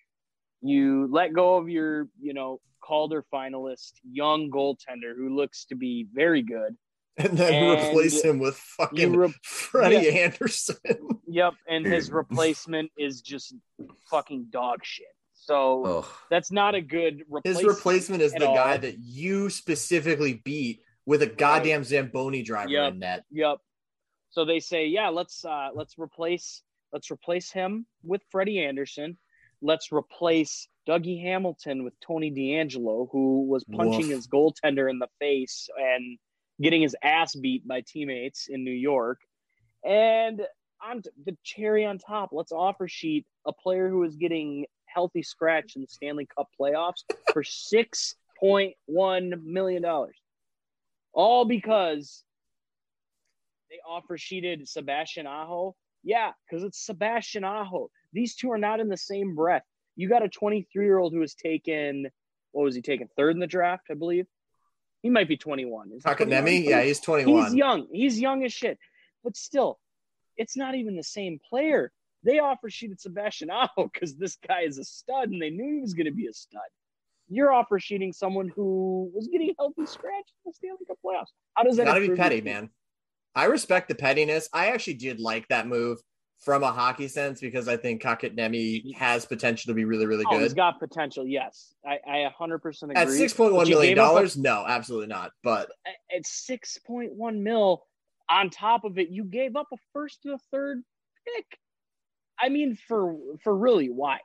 You 0.62 1.08
let 1.10 1.32
go 1.32 1.56
of 1.56 1.68
your, 1.68 2.08
you 2.20 2.32
know, 2.34 2.60
Calder 2.80 3.24
finalist, 3.32 3.92
young 4.10 4.50
goaltender 4.50 5.14
who 5.16 5.34
looks 5.34 5.64
to 5.66 5.74
be 5.74 6.06
very 6.12 6.42
good. 6.42 6.76
And 7.16 7.36
then 7.36 7.52
and 7.52 7.88
replace 7.88 8.22
him 8.22 8.38
with 8.38 8.56
fucking 8.56 9.14
re- 9.14 9.34
Freddie 9.42 10.06
yeah. 10.06 10.22
Andersen. 10.22 10.76
yep. 11.26 11.54
And 11.68 11.84
his 11.84 12.10
replacement 12.10 12.90
is 12.96 13.20
just 13.20 13.54
fucking 14.10 14.46
dog 14.50 14.80
shit. 14.84 15.06
So 15.34 15.84
Ugh. 15.84 16.06
that's 16.30 16.52
not 16.52 16.74
a 16.74 16.80
good 16.80 17.24
replacement. 17.28 17.66
His 17.66 17.76
replacement 17.76 18.22
is 18.22 18.32
the 18.32 18.46
all. 18.46 18.54
guy 18.54 18.76
that 18.76 18.98
you 18.98 19.50
specifically 19.50 20.34
beat 20.44 20.82
with 21.06 21.22
a 21.22 21.26
goddamn 21.26 21.82
Zamboni 21.82 22.42
driver 22.42 22.70
yep. 22.70 22.92
in 22.92 23.00
net. 23.00 23.24
Yep. 23.30 23.58
So 24.30 24.44
they 24.44 24.60
say, 24.60 24.86
yeah, 24.86 25.08
let's 25.08 25.44
uh 25.44 25.70
let's 25.74 25.98
replace 25.98 26.62
let's 26.92 27.10
replace 27.10 27.50
him 27.50 27.86
with 28.02 28.22
Freddie 28.30 28.64
Andersen. 28.64 29.18
Let's 29.62 29.92
replace 29.92 30.68
Dougie 30.88 31.22
Hamilton 31.22 31.84
with 31.84 31.94
Tony 32.00 32.30
DeAngelo, 32.30 33.08
who 33.10 33.46
was 33.46 33.64
punching 33.64 34.08
Woof. 34.08 34.10
his 34.10 34.28
goaltender 34.28 34.88
in 34.88 34.98
the 34.98 35.08
face 35.18 35.68
and 35.78 36.18
getting 36.60 36.82
his 36.82 36.96
ass 37.02 37.34
beat 37.34 37.66
by 37.66 37.82
teammates 37.86 38.48
in 38.48 38.64
New 38.64 38.70
York. 38.70 39.20
And 39.84 40.42
on 40.82 41.02
the 41.24 41.36
cherry 41.42 41.84
on 41.84 41.98
top, 41.98 42.30
let's 42.32 42.52
offer 42.52 42.88
sheet 42.88 43.26
a 43.46 43.52
player 43.52 43.88
who 43.88 44.02
is 44.04 44.16
getting 44.16 44.66
healthy 44.86 45.22
scratch 45.22 45.76
in 45.76 45.82
the 45.82 45.88
Stanley 45.88 46.26
Cup 46.36 46.48
playoffs 46.60 47.04
for 47.32 47.42
six 47.42 48.14
point 48.38 48.74
one 48.86 49.34
million 49.44 49.82
dollars, 49.82 50.16
all 51.12 51.44
because 51.44 52.24
they 53.70 53.76
offer 53.88 54.18
sheeted 54.18 54.68
Sebastian 54.68 55.26
Aho. 55.26 55.74
Yeah, 56.02 56.32
because 56.48 56.64
it's 56.64 56.84
Sebastian 56.84 57.44
Aho. 57.44 57.90
These 58.12 58.34
two 58.34 58.50
are 58.50 58.58
not 58.58 58.80
in 58.80 58.88
the 58.88 58.96
same 58.96 59.34
breath. 59.34 59.62
You 59.96 60.08
got 60.08 60.24
a 60.24 60.28
23 60.28 60.84
year 60.84 60.98
old 60.98 61.12
who 61.12 61.20
was 61.20 61.34
taken. 61.34 62.08
What 62.52 62.64
was 62.64 62.74
he 62.74 62.82
taken? 62.82 63.08
Third 63.16 63.34
in 63.34 63.40
the 63.40 63.46
draft, 63.46 63.84
I 63.90 63.94
believe. 63.94 64.26
He 65.02 65.10
might 65.10 65.28
be 65.28 65.36
21. 65.36 65.92
Is 65.92 66.02
Yeah, 66.70 66.82
he's 66.82 67.00
21. 67.00 67.44
He's 67.44 67.54
young. 67.54 67.86
He's 67.92 68.20
young 68.20 68.44
as 68.44 68.52
shit. 68.52 68.78
But 69.24 69.36
still, 69.36 69.78
it's 70.36 70.56
not 70.56 70.74
even 70.74 70.96
the 70.96 71.02
same 71.02 71.40
player. 71.48 71.92
They 72.22 72.38
offer 72.38 72.68
sheeted 72.68 73.00
Sebastian 73.00 73.50
Aho 73.50 73.90
because 73.92 74.16
this 74.16 74.36
guy 74.46 74.62
is 74.62 74.78
a 74.78 74.84
stud 74.84 75.30
and 75.30 75.40
they 75.40 75.50
knew 75.50 75.76
he 75.76 75.80
was 75.80 75.94
going 75.94 76.06
to 76.06 76.12
be 76.12 76.26
a 76.26 76.32
stud. 76.32 76.60
You're 77.28 77.52
offer 77.52 77.78
sheeting 77.78 78.12
someone 78.12 78.50
who 78.54 79.10
was 79.14 79.28
getting 79.28 79.54
healthy 79.58 79.86
scratch 79.86 80.32
in 80.44 80.50
the 80.50 80.52
Stanley 80.52 80.84
Cup 80.86 80.98
playoffs. 81.04 81.28
How 81.54 81.62
does 81.62 81.76
that? 81.76 81.86
Gotta 81.86 82.00
be 82.00 82.16
petty, 82.16 82.40
man. 82.40 82.70
I 83.34 83.44
respect 83.44 83.88
the 83.88 83.94
pettiness. 83.94 84.48
I 84.52 84.68
actually 84.68 84.94
did 84.94 85.20
like 85.20 85.46
that 85.48 85.68
move 85.68 86.00
from 86.40 86.62
a 86.62 86.72
hockey 86.72 87.06
sense 87.06 87.40
because 87.40 87.68
I 87.68 87.76
think 87.76 88.02
Kotkaniemi 88.02 88.94
has 88.94 89.26
potential 89.26 89.70
to 89.70 89.74
be 89.74 89.84
really, 89.84 90.06
really 90.06 90.24
oh, 90.26 90.32
good. 90.32 90.42
He's 90.42 90.54
got 90.54 90.78
potential, 90.78 91.26
yes. 91.26 91.74
I, 91.86 91.98
I 92.06 92.32
100% 92.40 92.82
agree. 92.82 92.96
At 92.96 93.08
$6.1 93.08 93.68
million, 93.68 93.98
a, 93.98 94.28
no, 94.36 94.64
absolutely 94.66 95.08
not. 95.08 95.32
But 95.44 95.70
at 95.86 96.24
6.1 96.24 97.38
mil, 97.40 97.82
on 98.30 98.48
top 98.48 98.84
of 98.84 98.98
it, 98.98 99.10
you 99.10 99.24
gave 99.24 99.54
up 99.54 99.68
a 99.72 99.76
first 99.92 100.20
and 100.24 100.34
a 100.34 100.38
third 100.50 100.82
pick. 101.26 101.58
I 102.42 102.48
mean, 102.48 102.78
for 102.88 103.16
for 103.42 103.54
really, 103.54 103.90
why? 103.90 104.20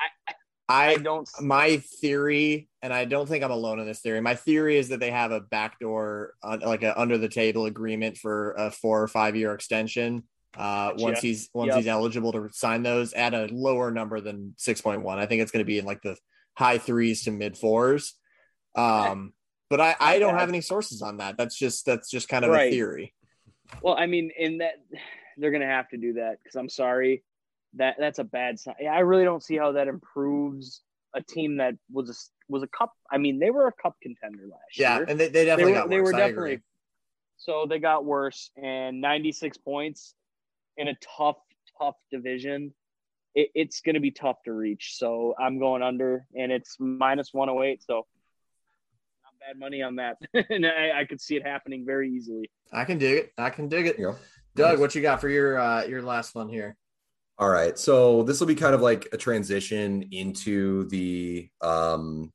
I, 0.00 0.32
I, 0.68 0.92
I 0.92 0.96
don't. 0.96 1.28
My 1.40 1.76
theory, 2.00 2.68
and 2.82 2.92
I 2.92 3.04
don't 3.04 3.28
think 3.28 3.44
I'm 3.44 3.52
alone 3.52 3.78
in 3.78 3.86
this 3.86 4.00
theory. 4.00 4.20
My 4.20 4.34
theory 4.34 4.76
is 4.76 4.88
that 4.88 4.98
they 4.98 5.12
have 5.12 5.30
a 5.30 5.40
backdoor, 5.40 6.34
uh, 6.42 6.58
like 6.62 6.82
a 6.82 6.98
under 7.00 7.16
the 7.16 7.28
table 7.28 7.66
agreement 7.66 8.16
for 8.16 8.54
a 8.54 8.72
four 8.72 9.00
or 9.00 9.06
five 9.06 9.36
year 9.36 9.54
extension 9.54 10.24
uh, 10.56 10.92
once 10.96 11.20
he's 11.20 11.48
once 11.54 11.68
yep. 11.68 11.76
he's 11.76 11.86
eligible 11.86 12.32
to 12.32 12.48
sign 12.52 12.82
those 12.82 13.12
at 13.12 13.34
a 13.34 13.48
lower 13.52 13.90
number 13.90 14.20
than 14.20 14.54
6.1. 14.58 15.06
I 15.18 15.26
think 15.26 15.42
it's 15.42 15.52
going 15.52 15.64
to 15.64 15.66
be 15.66 15.78
in 15.78 15.84
like 15.84 16.02
the 16.02 16.16
high 16.54 16.78
threes 16.78 17.24
to 17.24 17.30
mid 17.30 17.56
fours. 17.56 18.14
Um, 18.74 19.32
but 19.68 19.80
I, 19.80 19.96
I 20.00 20.18
don't 20.18 20.36
have 20.36 20.48
any 20.48 20.60
sources 20.60 21.02
on 21.02 21.18
that. 21.18 21.36
That's 21.36 21.56
just 21.56 21.86
that's 21.86 22.10
just 22.10 22.28
kind 22.28 22.44
of 22.44 22.50
right. 22.50 22.68
a 22.68 22.74
theory. 22.74 23.14
Well, 23.82 23.96
I 23.96 24.06
mean, 24.06 24.30
in 24.36 24.58
that 24.58 24.74
they're 25.38 25.52
going 25.52 25.62
to 25.62 25.66
have 25.66 25.88
to 25.90 25.96
do 25.96 26.14
that 26.14 26.38
because 26.42 26.56
I'm 26.56 26.68
sorry 26.68 27.22
that 27.74 27.96
that's 27.98 28.18
a 28.18 28.24
bad 28.24 28.58
sign. 28.58 28.74
I 28.90 29.00
really 29.00 29.24
don't 29.24 29.42
see 29.42 29.56
how 29.56 29.72
that 29.72 29.86
improves 29.86 30.82
a 31.14 31.22
team 31.22 31.58
that 31.58 31.74
was 31.90 32.10
a 32.10 32.14
was 32.52 32.62
a 32.64 32.66
cup. 32.66 32.92
I 33.10 33.18
mean, 33.18 33.38
they 33.38 33.50
were 33.50 33.68
a 33.68 33.72
cup 33.72 33.96
contender 34.02 34.42
last 34.50 34.76
yeah, 34.76 34.96
year. 34.96 35.04
Yeah, 35.04 35.10
and 35.10 35.20
they, 35.20 35.28
they 35.28 35.44
definitely 35.44 35.72
they 35.72 35.78
were, 35.78 35.82
got 35.82 35.88
worse. 35.88 35.90
They 35.90 36.00
were 36.00 36.12
definitely 36.12 36.62
so 37.36 37.66
they 37.68 37.78
got 37.78 38.04
worse. 38.04 38.50
And 38.62 39.00
96 39.00 39.56
points 39.58 40.14
in 40.76 40.88
a 40.88 40.94
tough, 41.16 41.36
tough 41.78 41.96
division, 42.10 42.72
it, 43.34 43.50
it's 43.54 43.80
going 43.80 43.94
to 43.94 44.00
be 44.00 44.10
tough 44.10 44.42
to 44.44 44.52
reach. 44.52 44.96
So 44.96 45.34
I'm 45.38 45.58
going 45.58 45.82
under, 45.82 46.26
and 46.34 46.50
it's 46.52 46.76
minus 46.78 47.32
108. 47.32 47.82
So 47.82 48.06
not 49.24 49.32
bad 49.40 49.58
money 49.58 49.82
on 49.82 49.96
that, 49.96 50.18
and 50.50 50.66
I, 50.66 51.00
I, 51.00 51.04
could 51.04 51.20
see 51.20 51.36
it 51.36 51.46
happening 51.46 51.84
very 51.86 52.10
easily. 52.10 52.50
I 52.72 52.84
can 52.84 52.98
dig 52.98 53.18
it. 53.18 53.32
I 53.38 53.50
can 53.50 53.68
dig 53.68 53.86
it. 53.86 53.96
Yeah. 53.98 54.14
Doug, 54.56 54.80
what 54.80 54.94
you 54.94 55.02
got 55.02 55.20
for 55.20 55.28
your 55.28 55.58
uh, 55.58 55.84
your 55.84 56.02
last 56.02 56.34
one 56.34 56.48
here? 56.48 56.76
All 57.38 57.48
right, 57.48 57.78
so 57.78 58.22
this 58.24 58.40
will 58.40 58.48
be 58.48 58.54
kind 58.54 58.74
of 58.74 58.82
like 58.82 59.08
a 59.12 59.16
transition 59.16 60.08
into 60.10 60.88
the 60.88 61.48
um, 61.62 62.32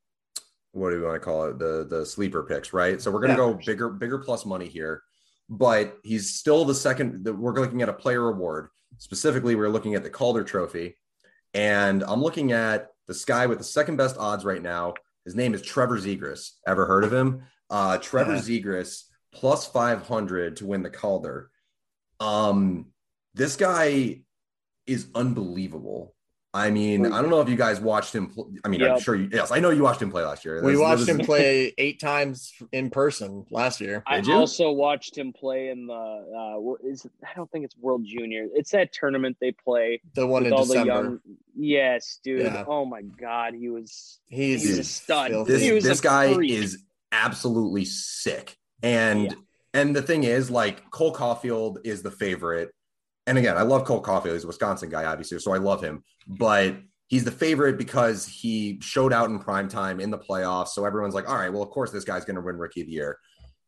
what 0.72 0.90
do 0.90 0.98
we 0.98 1.06
want 1.06 1.16
to 1.16 1.20
call 1.20 1.46
it? 1.46 1.60
The 1.60 1.86
the 1.88 2.06
sleeper 2.06 2.44
picks, 2.44 2.74
right? 2.74 3.02
So 3.02 3.12
we're 3.12 3.20
gonna 3.20 3.34
yeah. 3.34 3.38
go 3.38 3.54
bigger, 3.54 3.90
bigger 3.90 4.18
plus 4.18 4.46
money 4.46 4.68
here 4.68 5.04
but 5.50 5.98
he's 6.04 6.36
still 6.36 6.66
the 6.66 6.76
second. 6.76 7.26
that 7.26 7.34
We're 7.34 7.54
looking 7.54 7.82
at 7.82 7.90
a 7.90 7.94
player 7.94 8.28
award. 8.28 8.70
Specifically, 8.98 9.56
we're 9.56 9.70
looking 9.70 9.96
at 9.96 10.04
the 10.04 10.10
Calder 10.10 10.44
Trophy. 10.44 10.98
And 11.54 12.04
I'm 12.04 12.22
looking 12.22 12.52
at 12.52 12.90
this 13.08 13.26
guy 13.26 13.46
with 13.46 13.58
the 13.58 13.64
second 13.64 13.98
best 13.98 14.18
odds 14.18 14.46
right 14.46 14.62
now. 14.62 14.94
His 15.26 15.36
name 15.36 15.54
is 15.54 15.62
Trevor 15.62 15.98
Zegras. 15.98 16.52
Ever 16.68 16.86
heard 16.86 17.04
of 17.04 17.14
him? 17.14 17.44
Uh, 17.70 17.98
Trevor 17.98 18.36
yeah. 18.36 18.42
Zegras 18.42 19.04
plus 19.34 19.68
500 19.68 20.58
to 20.58 20.66
win 20.66 20.84
the 20.84 20.90
Calder. 20.90 21.50
Um, 22.20 22.88
this 23.34 23.56
guy 23.56 24.22
is 24.88 25.08
unbelievable. 25.14 26.15
I 26.56 26.72
mean, 26.72 27.12
I 27.12 27.22
don't 27.22 27.30
know 27.30 27.42
if 27.42 27.50
you 27.50 27.58
guys 27.58 27.82
watched 27.82 28.16
him. 28.16 28.28
Pl- 28.28 28.50
I 28.64 28.70
mean, 28.70 28.80
yep. 28.80 28.92
I'm 28.94 29.00
sure 29.02 29.14
you. 29.14 29.28
Yes, 29.30 29.52
I 29.52 29.60
know 29.60 29.72
you 29.72 29.84
watched 29.84 30.02
him 30.02 30.10
play 30.10 30.24
last 30.24 30.46
year. 30.46 30.64
we 30.64 30.78
watched 30.78 31.08
him 31.08 31.20
play 31.20 31.74
eight 31.78 32.00
times 32.00 32.54
in 32.72 32.90
person 32.90 33.46
last 33.52 33.82
year. 33.82 34.04
I 34.08 34.22
also 34.32 34.72
watched 34.72 35.18
him 35.18 35.34
play 35.34 35.68
in 35.68 35.88
the. 35.88 35.94
Uh, 35.94 36.88
is 36.88 37.06
I 37.22 37.36
don't 37.36 37.52
think 37.52 37.66
it's 37.66 37.76
World 37.78 38.06
Junior. 38.06 38.48
It's 38.54 38.72
that 38.72 38.94
tournament 38.94 39.36
they 39.42 39.52
play. 39.52 40.02
The 40.14 40.26
one 40.26 40.46
in 40.46 40.54
all 40.54 40.66
December. 40.66 40.94
The 40.94 41.10
young, 41.10 41.20
yes, 41.58 42.20
dude. 42.24 42.44
Yeah. 42.44 42.64
Oh 42.66 42.86
my 42.86 43.02
god, 43.02 43.54
he 43.54 43.68
was. 43.68 44.22
He's, 44.28 44.64
he's 44.64 44.80
a 44.80 44.84
stud. 44.86 45.32
This, 45.48 45.84
this 45.84 46.00
guy 46.00 46.34
freak. 46.34 46.52
is 46.52 46.84
absolutely 47.12 47.84
sick, 47.84 48.56
and 48.82 49.24
yeah. 49.24 49.32
and 49.74 49.94
the 49.94 50.02
thing 50.02 50.24
is, 50.24 50.50
like 50.50 50.90
Cole 50.90 51.14
Caufield 51.14 51.80
is 51.84 52.02
the 52.02 52.12
favorite 52.12 52.72
and 53.28 53.38
again, 53.38 53.58
I 53.58 53.64
love 53.64 53.86
Cole 53.86 54.04
Caufield. 54.04 54.34
He's 54.34 54.44
a 54.44 54.48
Wisconsin 54.48 54.90
guy, 54.90 55.06
obviously, 55.06 55.40
so 55.40 55.54
I 55.54 55.58
love 55.58 55.82
him. 55.82 56.04
But 56.28 56.78
he's 57.08 57.24
the 57.24 57.32
favorite 57.32 57.78
because 57.78 58.26
he 58.26 58.80
showed 58.82 59.14
out 59.14 59.30
in 59.30 59.40
prime 59.40 59.68
time 59.68 60.00
in 60.00 60.12
the 60.12 60.18
playoffs. 60.18 60.70
So 60.70 60.86
everyone's 60.86 61.16
like, 61.16 61.30
all 61.30 61.36
right, 61.36 61.52
well, 61.52 61.64
of 61.64 61.70
course, 61.70 61.92
this 61.92 62.04
guy's 62.04 62.26
going 62.26 62.36
to 62.36 62.42
win 62.42 62.58
Rookie 62.58 62.82
of 62.82 62.88
the 62.88 62.94
Year. 62.94 63.20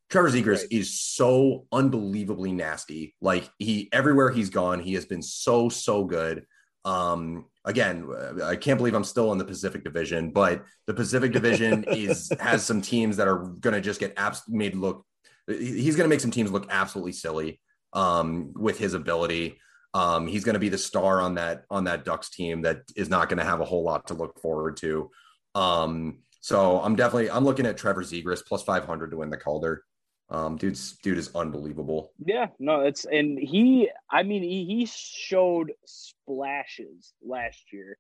Trevor 0.09 0.29
Zegras 0.29 0.59
right. 0.59 0.67
is 0.71 1.01
so 1.01 1.65
unbelievably 1.71 2.53
nasty. 2.53 3.15
Like 3.19 3.49
he, 3.57 3.89
everywhere 3.91 4.31
he's 4.31 4.49
gone, 4.49 4.79
he 4.79 4.93
has 4.93 5.05
been 5.05 5.21
so 5.21 5.69
so 5.69 6.05
good. 6.05 6.45
Um, 6.85 7.45
again, 7.65 8.07
I 8.41 8.55
can't 8.55 8.77
believe 8.77 8.93
I'm 8.93 9.03
still 9.03 9.33
in 9.33 9.37
the 9.37 9.43
Pacific 9.43 9.83
Division, 9.83 10.31
but 10.31 10.63
the 10.85 10.93
Pacific 10.93 11.33
Division 11.33 11.83
is 11.91 12.31
has 12.39 12.63
some 12.63 12.81
teams 12.81 13.17
that 13.17 13.27
are 13.27 13.39
going 13.59 13.73
to 13.73 13.81
just 13.81 13.99
get 13.99 14.13
abs- 14.15 14.47
made 14.47 14.75
look. 14.75 15.05
He's 15.47 15.97
going 15.97 16.05
to 16.05 16.13
make 16.13 16.21
some 16.21 16.31
teams 16.31 16.51
look 16.51 16.67
absolutely 16.69 17.11
silly 17.11 17.59
um, 17.97 18.53
with 18.55 18.77
his 18.77 18.93
ability. 18.93 19.59
Um, 19.93 20.27
he's 20.27 20.43
going 20.43 20.53
to 20.53 20.59
be 20.59 20.69
the 20.69 20.77
star 20.77 21.19
on 21.19 21.35
that 21.35 21.65
on 21.71 21.85
that 21.85 22.05
Ducks 22.05 22.29
team 22.29 22.61
that 22.61 22.81
is 22.95 23.09
not 23.09 23.27
going 23.27 23.39
to 23.39 23.43
have 23.43 23.59
a 23.59 23.65
whole 23.65 23.83
lot 23.83 24.07
to 24.07 24.13
look 24.13 24.39
forward 24.39 24.77
to. 24.77 25.09
Um, 25.55 26.19
so 26.39 26.79
I'm 26.79 26.95
definitely 26.95 27.31
I'm 27.31 27.43
looking 27.43 27.65
at 27.65 27.77
Trevor 27.77 28.03
Zegras 28.03 28.45
plus 28.45 28.63
500 28.63 29.11
to 29.11 29.17
win 29.17 29.31
the 29.31 29.37
Calder. 29.37 29.83
Um, 30.29 30.57
dude's 30.57 30.97
dude 31.01 31.17
is 31.17 31.33
unbelievable. 31.33 32.11
Yeah, 32.23 32.47
no, 32.59 32.81
it's 32.81 33.05
and 33.05 33.39
he. 33.39 33.89
I 34.11 34.23
mean, 34.23 34.43
he, 34.43 34.65
he 34.65 34.85
showed 34.85 35.71
splashes 35.85 37.13
last 37.25 37.63
year. 37.71 37.97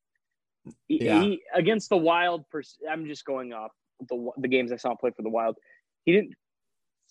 He, 0.87 1.05
yeah. 1.05 1.21
he 1.21 1.41
against 1.55 1.89
the 1.89 1.97
Wild. 1.97 2.43
I'm 2.89 3.07
just 3.07 3.25
going 3.25 3.53
off 3.53 3.71
the 4.07 4.29
the 4.37 4.49
games 4.49 4.71
I 4.71 4.75
saw 4.75 4.91
him 4.91 4.97
play 4.97 5.11
for 5.15 5.23
the 5.23 5.29
Wild. 5.29 5.55
He 6.03 6.11
didn't 6.11 6.33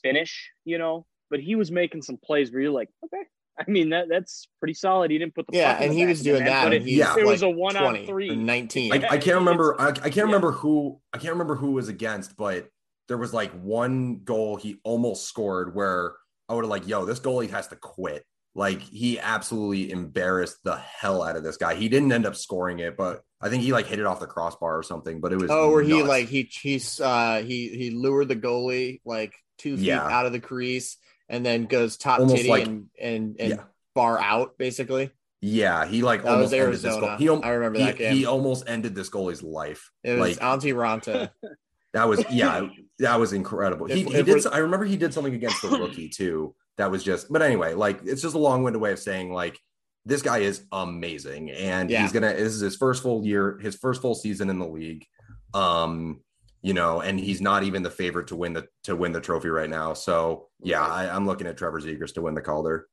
finish, 0.03 0.51
you 0.65 0.79
know, 0.79 1.07
but 1.31 1.41
he 1.41 1.55
was 1.55 1.71
making 1.71 2.03
some 2.03 2.17
plays 2.17 2.53
where 2.53 2.63
you're 2.63 2.71
like, 2.71 2.89
okay, 3.05 3.23
I 3.59 3.71
mean 3.71 3.91
that 3.91 4.09
that's 4.09 4.49
pretty 4.59 4.75
solid. 4.75 5.11
He 5.11 5.19
didn't 5.19 5.35
put 5.35 5.47
the 5.47 5.57
yeah, 5.57 5.79
and 5.81 5.93
he 5.93 6.07
was 6.07 6.23
doing 6.23 6.45
that. 6.45 6.73
It, 6.73 6.83
yeah, 6.83 7.15
it 7.15 7.19
like 7.19 7.27
was 7.27 7.43
a 7.43 7.49
one 7.49 7.77
on 7.77 8.05
three, 8.05 8.35
nineteen. 8.35 8.93
I, 8.93 8.97
I, 8.97 9.19
can't 9.19 9.39
remember. 9.39 9.81
I, 9.81 9.89
I 9.89 9.93
can't 9.93 10.17
yeah. 10.17 10.23
remember 10.25 10.53
who. 10.53 11.01
I 11.13 11.19
can't 11.19 11.33
remember 11.33 11.57
who 11.57 11.73
was 11.73 11.89
against, 11.89 12.37
but 12.37 12.69
there 13.09 13.17
was 13.17 13.33
like 13.33 13.53
one 13.53 14.21
goal 14.25 14.57
he 14.57 14.79
almost 14.85 15.27
scored 15.27 15.75
where 15.75 16.15
I 16.49 16.55
would 16.55 16.65
have 16.65 16.71
like, 16.71 16.87
yo, 16.87 17.05
this 17.05 17.21
goalie 17.21 17.51
has 17.51 17.69
to 17.69 17.77
quit. 17.77 18.25
Like 18.55 18.81
he 18.81 19.19
absolutely 19.21 19.91
embarrassed 19.91 20.59
the 20.65 20.77
hell 20.77 21.23
out 21.23 21.37
of 21.37 21.43
this 21.43 21.59
guy. 21.59 21.75
He 21.75 21.89
didn't 21.89 22.13
end 22.13 22.27
up 22.27 22.37
scoring 22.37 22.79
it, 22.79 22.97
but 22.97 23.23
I 23.41 23.51
think 23.51 23.63
he 23.63 23.73
like 23.73 23.87
hit 23.87 23.99
it 23.99 24.07
off 24.07 24.19
the 24.19 24.27
crossbar 24.27 24.79
or 24.79 24.83
something. 24.83 25.21
But 25.21 25.33
it 25.33 25.41
was 25.41 25.51
oh, 25.51 25.71
where 25.71 25.83
nuts. 25.83 25.95
he 25.95 26.03
like 26.03 26.29
he 26.29 26.51
he's 26.51 27.01
uh 27.01 27.43
he 27.45 27.69
he 27.69 27.91
lured 27.91 28.29
the 28.29 28.37
goalie 28.37 29.01
like 29.05 29.35
two 29.59 29.77
feet 29.77 29.87
yeah. 29.87 30.07
out 30.07 30.25
of 30.27 30.33
the 30.33 30.41
crease 30.41 30.97
and 31.29 31.45
then 31.45 31.65
goes 31.65 31.97
top 31.97 32.21
almost 32.21 32.37
titty 32.37 32.49
like, 32.49 32.67
and 32.67 32.87
and, 33.01 33.37
and 33.39 33.51
yeah. 33.51 33.63
bar 33.95 34.19
out 34.21 34.59
basically. 34.59 35.11
Yeah, 35.41 35.87
he 35.87 36.03
like 36.03 36.23
that 36.23 36.33
almost 36.33 36.53
ended 36.53 36.81
this 36.81 36.97
goal. 36.97 37.17
He, 37.17 37.29
I 37.29 37.51
remember 37.51 37.79
that 37.79 37.99
game. 37.99 38.17
He 38.17 38.25
almost 38.25 38.65
ended 38.67 38.95
this 38.95 39.11
goalie's 39.11 39.43
life. 39.43 39.91
It 40.03 40.19
was 40.19 40.39
like, 40.39 40.39
Antti 40.39 40.75
Raanta. 40.75 41.31
That 41.97 42.09
was 42.09 42.23
yeah, 42.31 42.69
that 42.99 43.19
was 43.19 43.33
incredible. 43.33 43.87
He, 43.87 44.05
he 44.05 44.23
did. 44.23 44.47
I 44.49 44.59
remember 44.59 44.85
he 44.85 44.99
did 44.99 45.15
something 45.15 45.35
against 45.35 45.63
the 45.63 45.69
rookie 45.69 46.09
too. 46.15 46.55
That 46.77 46.91
was 46.91 47.03
just. 47.03 47.33
But 47.33 47.41
anyway, 47.41 47.73
like 47.73 48.01
it's 48.05 48.21
just 48.21 48.35
a 48.35 48.39
long-winded 48.39 48.81
way 48.83 48.93
of 48.93 48.99
saying 48.99 49.33
like 49.33 49.59
this 50.05 50.21
guy 50.21 50.39
is 50.39 50.65
amazing, 50.73 51.53
and 51.53 51.89
yeah. 51.89 52.03
he's 52.03 52.13
gonna. 52.13 52.35
This 52.35 52.53
is 52.53 52.61
his 52.61 52.77
first 52.77 53.03
full 53.03 53.25
year, 53.25 53.59
his 53.63 53.77
first 53.77 54.03
full 54.03 54.15
season 54.15 54.51
in 54.51 54.59
the 54.59 54.67
league. 54.67 55.07
Um, 55.55 56.21
you 56.67 56.75
know, 56.75 57.01
and 57.01 57.21
he's 57.21 57.41
not 57.41 57.63
even 57.63 57.85
the 57.85 57.91
favorite 57.91 58.27
to 58.27 58.35
win 58.35 58.53
the 58.53 58.67
to 58.83 58.97
win 58.97 59.13
the 59.13 59.21
trophy 59.21 59.51
right 59.51 59.71
now. 59.71 59.95
So 59.95 60.49
yeah, 60.61 60.85
I, 60.85 61.15
am 61.15 61.25
looking 61.25 61.47
at 61.47 61.57
Trevor 61.57 61.81
Zegras 61.81 62.13
to 62.15 62.23
win 62.23 62.35
the 62.35 62.43
Calder. 62.43 62.89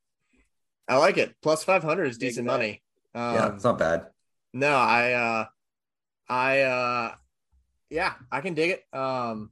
I 0.88 0.97
like 0.97 1.17
it. 1.17 1.34
Plus 1.41 1.63
five 1.63 1.82
hundred 1.82 2.05
is 2.05 2.19
decent 2.19 2.45
money. 2.45 2.84
Um, 3.15 3.34
yeah, 3.34 3.55
it's 3.55 3.63
not 3.63 3.80
bad. 3.80 4.05
No, 4.53 4.76
I, 4.76 5.13
uh, 5.13 5.45
I, 6.30 6.61
uh, 6.61 7.15
yeah, 7.89 8.13
I 8.32 8.41
can 8.41 8.53
dig 8.53 8.69
it. 8.69 8.84
Um, 8.95 9.49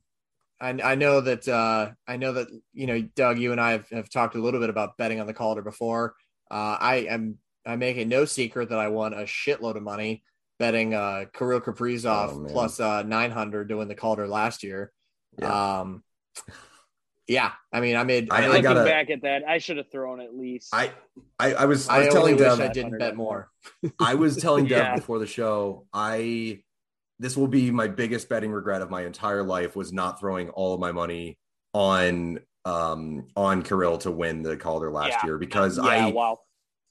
I, 0.59 0.69
I 0.69 0.93
know 0.93 1.21
that 1.21 1.47
uh, 1.47 1.89
I 2.07 2.17
know 2.17 2.33
that 2.33 2.47
you 2.73 2.85
know, 2.85 3.01
Doug, 3.01 3.39
you 3.39 3.53
and 3.53 3.59
I 3.59 3.71
have, 3.71 3.89
have 3.89 4.09
talked 4.11 4.35
a 4.35 4.39
little 4.39 4.59
bit 4.59 4.69
about 4.69 4.97
betting 4.97 5.19
on 5.19 5.25
the 5.25 5.33
Calder 5.33 5.63
before. 5.63 6.13
Uh, 6.51 6.77
I 6.79 6.95
am 7.09 7.39
I 7.65 7.75
make 7.75 7.97
it 7.97 8.07
no 8.07 8.25
secret 8.25 8.69
that 8.69 8.77
I 8.77 8.89
won 8.89 9.13
a 9.13 9.23
shitload 9.23 9.77
of 9.77 9.81
money 9.83 10.21
betting 10.61 10.93
uh, 10.93 11.25
Kirill 11.33 11.59
Kaprizov 11.59 12.45
oh, 12.45 12.45
plus 12.47 12.79
uh, 12.79 13.01
900 13.01 13.69
to 13.69 13.77
win 13.77 13.87
the 13.87 13.95
Calder 13.95 14.27
last 14.27 14.61
year. 14.61 14.91
Yeah. 15.39 15.79
Um, 15.79 16.03
yeah, 17.27 17.53
I 17.73 17.81
mean, 17.81 17.95
I 17.95 18.03
made. 18.03 18.29
I, 18.29 18.43
I 18.43 18.47
looking 18.47 18.63
gotta, 18.63 18.83
back 18.83 19.09
at 19.09 19.23
that, 19.23 19.43
I 19.47 19.57
should 19.57 19.77
have 19.77 19.89
thrown 19.91 20.21
at 20.21 20.35
least. 20.37 20.69
I, 20.71 20.91
I, 21.39 21.53
I 21.53 21.65
was, 21.65 21.89
I 21.89 21.99
was 21.99 22.09
telling 22.09 22.37
Dev, 22.37 22.59
I 22.59 22.67
didn't 22.67 22.99
bet 22.99 23.15
more. 23.15 23.49
I 23.99 24.13
was 24.15 24.37
telling 24.37 24.67
Dev 24.67 24.77
yeah. 24.77 24.95
before 24.95 25.17
the 25.17 25.25
show, 25.25 25.87
I 25.91 26.61
this 27.17 27.35
will 27.35 27.47
be 27.47 27.71
my 27.71 27.87
biggest 27.87 28.29
betting 28.29 28.51
regret 28.51 28.81
of 28.81 28.89
my 28.89 29.05
entire 29.05 29.43
life 29.43 29.75
was 29.75 29.91
not 29.91 30.19
throwing 30.19 30.49
all 30.49 30.73
of 30.73 30.79
my 30.79 30.91
money 30.91 31.37
on 31.73 32.39
um 32.65 33.27
on 33.35 33.63
Kirill 33.63 33.97
to 33.99 34.11
win 34.11 34.43
the 34.43 34.57
Calder 34.57 34.91
last 34.91 35.17
yeah. 35.21 35.25
year 35.25 35.37
because 35.37 35.77
yeah, 35.77 35.83
I 35.83 36.11
wow. 36.11 36.39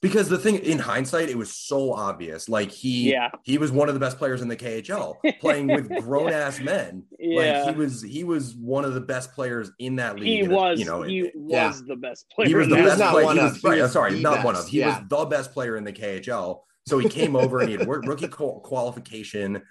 Because 0.01 0.29
the 0.29 0.37
thing 0.37 0.57
in 0.57 0.79
hindsight 0.79 1.29
it 1.29 1.37
was 1.37 1.53
so 1.53 1.93
obvious 1.93 2.49
like 2.49 2.71
he 2.71 3.11
yeah. 3.11 3.29
he 3.43 3.57
was 3.57 3.71
one 3.71 3.87
of 3.87 3.93
the 3.93 3.99
best 3.99 4.17
players 4.17 4.41
in 4.41 4.47
the 4.47 4.55
KHL 4.55 5.15
playing 5.39 5.67
with 5.67 5.89
grown 6.03 6.31
ass 6.31 6.59
men 6.59 7.03
yeah. 7.19 7.63
like 7.63 7.75
he 7.75 7.79
was 7.79 8.01
he 8.01 8.23
was 8.23 8.55
one 8.55 8.83
of 8.83 8.93
the 8.93 9.01
best 9.01 9.33
players 9.33 9.71
in 9.79 9.97
that 9.97 10.19
league 10.19 10.43
he 10.43 10.47
was 10.47 10.79
you 10.79 10.85
know 10.85 11.03
he 11.03 11.31
was 11.35 11.85
the 11.85 11.95
best 11.95 12.29
player 12.29 12.47
he 12.47 12.55
was 12.55 12.67
the 12.67 12.75
best 12.75 13.01
player 13.01 13.33
he 13.33 13.39
was, 13.39 13.63
right, 13.63 13.89
sorry 13.89 14.19
not 14.19 14.35
best. 14.35 14.45
one 14.45 14.55
of 14.55 14.67
he 14.67 14.83
was 14.83 14.97
the 15.07 15.25
best 15.25 15.53
player 15.53 15.77
in 15.77 15.83
the 15.83 15.93
KHL 15.93 16.61
so 16.87 16.97
he 16.97 17.07
came 17.07 17.35
over 17.35 17.59
and 17.59 17.69
he 17.69 17.77
had 17.77 17.87
rookie 17.87 18.27
qualification 18.27 19.61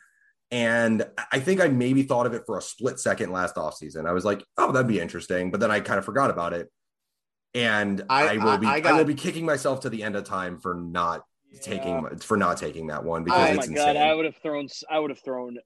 and 0.52 1.06
I 1.32 1.38
think 1.38 1.60
I 1.60 1.68
maybe 1.68 2.02
thought 2.02 2.26
of 2.26 2.34
it 2.34 2.42
for 2.44 2.58
a 2.58 2.62
split 2.62 2.98
second 2.98 3.30
last 3.30 3.54
offseason. 3.54 4.08
I 4.08 4.12
was 4.12 4.24
like, 4.24 4.44
oh, 4.58 4.72
that'd 4.72 4.88
be 4.88 4.98
interesting. 4.98 5.52
But 5.52 5.60
then 5.60 5.70
I 5.70 5.78
kind 5.78 5.98
of 5.98 6.04
forgot 6.04 6.28
about 6.28 6.52
it. 6.52 6.68
And 7.54 8.04
I, 8.08 8.34
I 8.34 8.36
will 8.36 8.58
be 8.58 8.66
I, 8.66 8.80
got, 8.80 8.92
I, 8.92 8.96
will 8.98 9.04
be 9.04 9.14
kicking 9.14 9.44
myself 9.44 9.80
to 9.80 9.90
the 9.90 10.02
end 10.02 10.14
of 10.14 10.24
time 10.24 10.58
for 10.58 10.74
not 10.74 11.24
yeah. 11.50 11.60
taking 11.60 12.18
for 12.18 12.36
not 12.36 12.56
taking 12.56 12.86
that 12.88 13.02
one 13.02 13.24
because 13.24 13.48
oh 13.48 13.52
it's 13.52 13.68
my 13.68 13.74
god, 13.74 13.96
I 13.96 14.14
would 14.14 14.24
have 14.24 14.36
thrown 14.36 14.68
I 14.88 15.00
would 15.00 15.10
have 15.10 15.18
thrown 15.18 15.58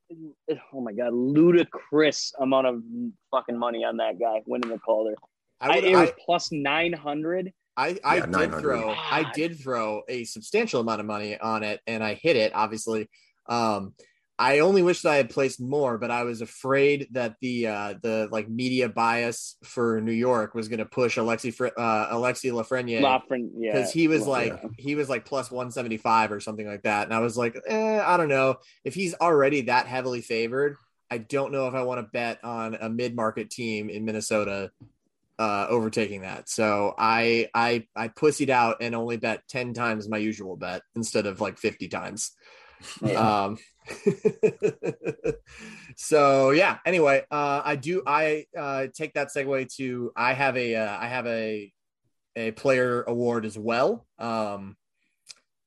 oh 0.73 0.81
my 0.81 0.93
god, 0.93 1.13
ludicrous 1.13 2.33
amount 2.41 2.67
of 2.67 2.83
fucking 3.31 3.59
money 3.59 3.85
on 3.85 3.99
that 3.99 4.19
guy 4.19 4.43
winning 4.47 4.71
the 4.71 4.79
Calder. 4.79 5.15
I 5.61 5.77
would, 5.77 5.85
it 5.85 5.95
was 5.95 6.11
plus 6.25 6.51
nine 6.53 6.93
hundred. 6.93 7.53
I, 7.77 7.99
I 8.05 8.17
yeah, 8.19 8.27
did 8.27 8.55
throw 8.55 8.91
I 8.91 9.31
did 9.35 9.61
throw 9.61 10.03
a 10.09 10.25
substantial 10.25 10.81
amount 10.81 11.01
of 11.01 11.07
money 11.07 11.39
on 11.39 11.63
it 11.63 11.81
and 11.87 12.03
I 12.03 12.15
hit 12.15 12.37
it 12.37 12.53
obviously. 12.55 13.11
Um, 13.47 13.95
I 14.37 14.61
only 14.61 14.83
wish 14.83 15.03
that 15.03 15.13
I 15.13 15.17
had 15.17 15.31
placed 15.31 15.61
more, 15.61 15.97
but 15.97 16.11
I 16.11 16.25
was 16.25 16.41
afraid 16.41 17.07
that 17.13 17.37
the 17.41 17.69
uh, 17.69 17.95
the 18.03 18.29
like 18.33 18.49
media 18.49 18.89
bias 18.89 19.57
for 19.63 20.01
New 20.01 20.13
York 20.13 20.55
was 20.55 20.67
going 20.67 20.81
to 20.81 20.87
push 20.87 21.17
Alexi 21.19 21.55
uh, 21.77 22.15
Alexi 22.15 22.51
Lafreniere 22.51 23.01
because 23.29 23.95
yeah. 23.95 24.01
he 24.01 24.09
was 24.09 24.27
like 24.27 24.49
yeah. 24.49 24.69
he 24.77 24.97
was 24.97 25.09
like 25.09 25.25
plus 25.25 25.53
one 25.53 25.71
seventy 25.71 25.99
five 25.99 26.33
or 26.33 26.41
something 26.41 26.67
like 26.67 26.83
that, 26.83 27.05
and 27.05 27.15
I 27.15 27.21
was 27.21 27.37
like, 27.37 27.57
eh, 27.69 28.03
I 28.05 28.17
don't 28.17 28.29
know 28.29 28.57
if 28.83 28.95
he's 28.95 29.15
already 29.15 29.63
that 29.63 29.87
heavily 29.87 30.21
favored. 30.21 30.77
I 31.11 31.19
don't 31.19 31.53
know 31.53 31.69
if 31.69 31.75
I 31.75 31.83
want 31.83 32.01
to 32.01 32.11
bet 32.11 32.43
on 32.43 32.75
a 32.81 32.89
mid 32.89 33.15
market 33.15 33.51
team 33.51 33.89
in 33.89 34.05
Minnesota 34.05 34.73
uh, 35.39 35.67
overtaking 35.69 36.23
that. 36.23 36.49
So 36.49 36.95
I 36.99 37.49
I 37.55 37.87
I 37.95 38.09
pussied 38.09 38.51
out 38.51 38.79
and 38.81 38.97
only 38.97 39.17
bet 39.17 39.47
ten 39.49 39.75
times 39.75 40.09
my 40.09 40.19
usual 40.19 40.57
bet 40.57 40.83
instead 40.97 41.27
of 41.27 41.41
like 41.41 41.59
fifty 41.59 41.87
times. 41.87 42.33
Yeah. 43.03 43.45
Um, 43.45 43.59
so 45.97 46.51
yeah. 46.51 46.79
Anyway, 46.85 47.25
uh, 47.31 47.63
I 47.65 47.77
do. 47.77 48.03
I 48.07 48.47
uh, 48.57 48.87
take 48.95 49.15
that 49.15 49.29
segue 49.35 49.75
to. 49.77 50.13
I 50.17 50.33
have 50.33 50.57
a. 50.57 50.77
Uh, 50.77 50.97
I 50.99 51.07
have 51.07 51.27
a 51.27 51.73
a 52.37 52.51
player 52.53 53.03
award 53.03 53.45
as 53.45 53.59
well. 53.59 54.07
Um, 54.19 54.77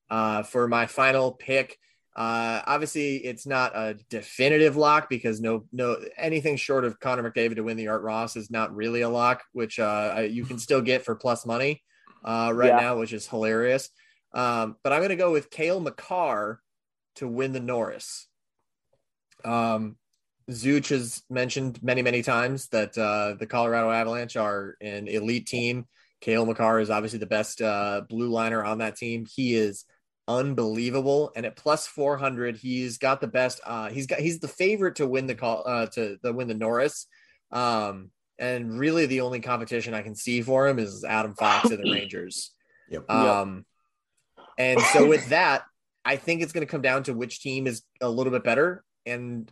uh, 0.09 0.43
for 0.43 0.67
my 0.67 0.85
final 0.85 1.31
pick. 1.31 1.77
Uh, 2.15 2.63
obviously, 2.65 3.17
it's 3.17 3.45
not 3.45 3.75
a 3.75 3.95
definitive 4.09 4.75
lock 4.75 5.07
because 5.07 5.39
no, 5.39 5.65
no, 5.71 5.97
anything 6.17 6.55
short 6.55 6.83
of 6.83 6.99
Connor 6.99 7.29
McDavid 7.29 7.57
to 7.57 7.61
win 7.61 7.77
the 7.77 7.89
Art 7.89 8.01
Ross 8.01 8.35
is 8.35 8.49
not 8.49 8.75
really 8.75 9.01
a 9.01 9.09
lock, 9.09 9.43
which 9.51 9.77
uh, 9.79 10.25
you 10.27 10.43
can 10.43 10.57
still 10.57 10.81
get 10.81 11.05
for 11.05 11.15
plus 11.15 11.45
money 11.45 11.83
uh, 12.25 12.51
right 12.55 12.69
yeah. 12.69 12.79
now, 12.79 12.97
which 12.97 13.13
is 13.13 13.27
hilarious. 13.27 13.89
Um, 14.33 14.77
but 14.83 14.93
I'm 14.93 14.99
going 14.99 15.09
to 15.09 15.15
go 15.15 15.31
with 15.31 15.51
Cale 15.51 15.79
Makar 15.79 16.59
to 17.17 17.27
win 17.27 17.53
the 17.53 17.59
Norris. 17.59 18.27
Um, 19.45 19.97
Zuch 20.49 20.89
has 20.89 21.23
mentioned 21.29 21.81
many, 21.83 22.01
many 22.01 22.21
times 22.21 22.69
that 22.69 22.97
uh, 22.97 23.35
the 23.37 23.45
Colorado 23.45 23.91
Avalanche 23.91 24.37
are 24.37 24.75
an 24.81 25.07
elite 25.07 25.45
team. 25.45 25.85
Cale 26.21 26.45
Makar 26.45 26.79
is 26.79 26.89
obviously 26.89 27.19
the 27.19 27.25
best 27.25 27.61
uh, 27.61 28.01
blue 28.07 28.29
liner 28.29 28.63
on 28.63 28.79
that 28.79 28.95
team. 28.95 29.25
He 29.31 29.55
is 29.55 29.85
unbelievable, 30.27 31.31
and 31.35 31.45
at 31.45 31.55
plus 31.55 31.85
four 31.85 32.17
hundred, 32.17 32.57
he's 32.57 32.97
got 32.97 33.21
the 33.21 33.27
best. 33.27 33.61
Uh, 33.65 33.89
he's 33.89 34.07
got 34.07 34.19
he's 34.19 34.39
the 34.39 34.47
favorite 34.47 34.95
to 34.95 35.07
win 35.07 35.27
the 35.27 35.35
call 35.35 35.63
uh, 35.65 35.85
to 35.87 36.17
the 36.23 36.33
win 36.33 36.47
the 36.47 36.53
Norris. 36.55 37.07
Um, 37.51 38.09
and 38.39 38.79
really, 38.79 39.05
the 39.05 39.21
only 39.21 39.41
competition 39.41 39.93
I 39.93 40.01
can 40.01 40.15
see 40.15 40.41
for 40.41 40.67
him 40.67 40.79
is 40.79 41.03
Adam 41.03 41.35
Fox 41.35 41.69
of 41.69 41.77
the 41.81 41.91
Rangers. 41.91 42.51
Yep. 42.89 43.09
Um, 43.09 43.65
And 44.57 44.81
so 44.81 45.07
with 45.07 45.29
that, 45.29 45.63
I 46.07 46.15
think 46.15 46.41
it's 46.41 46.53
going 46.53 46.65
to 46.65 46.71
come 46.71 46.81
down 46.81 47.03
to 47.03 47.13
which 47.13 47.41
team 47.41 47.67
is 47.67 47.83
a 47.99 48.09
little 48.09 48.31
bit 48.31 48.45
better, 48.45 48.81
and 49.05 49.51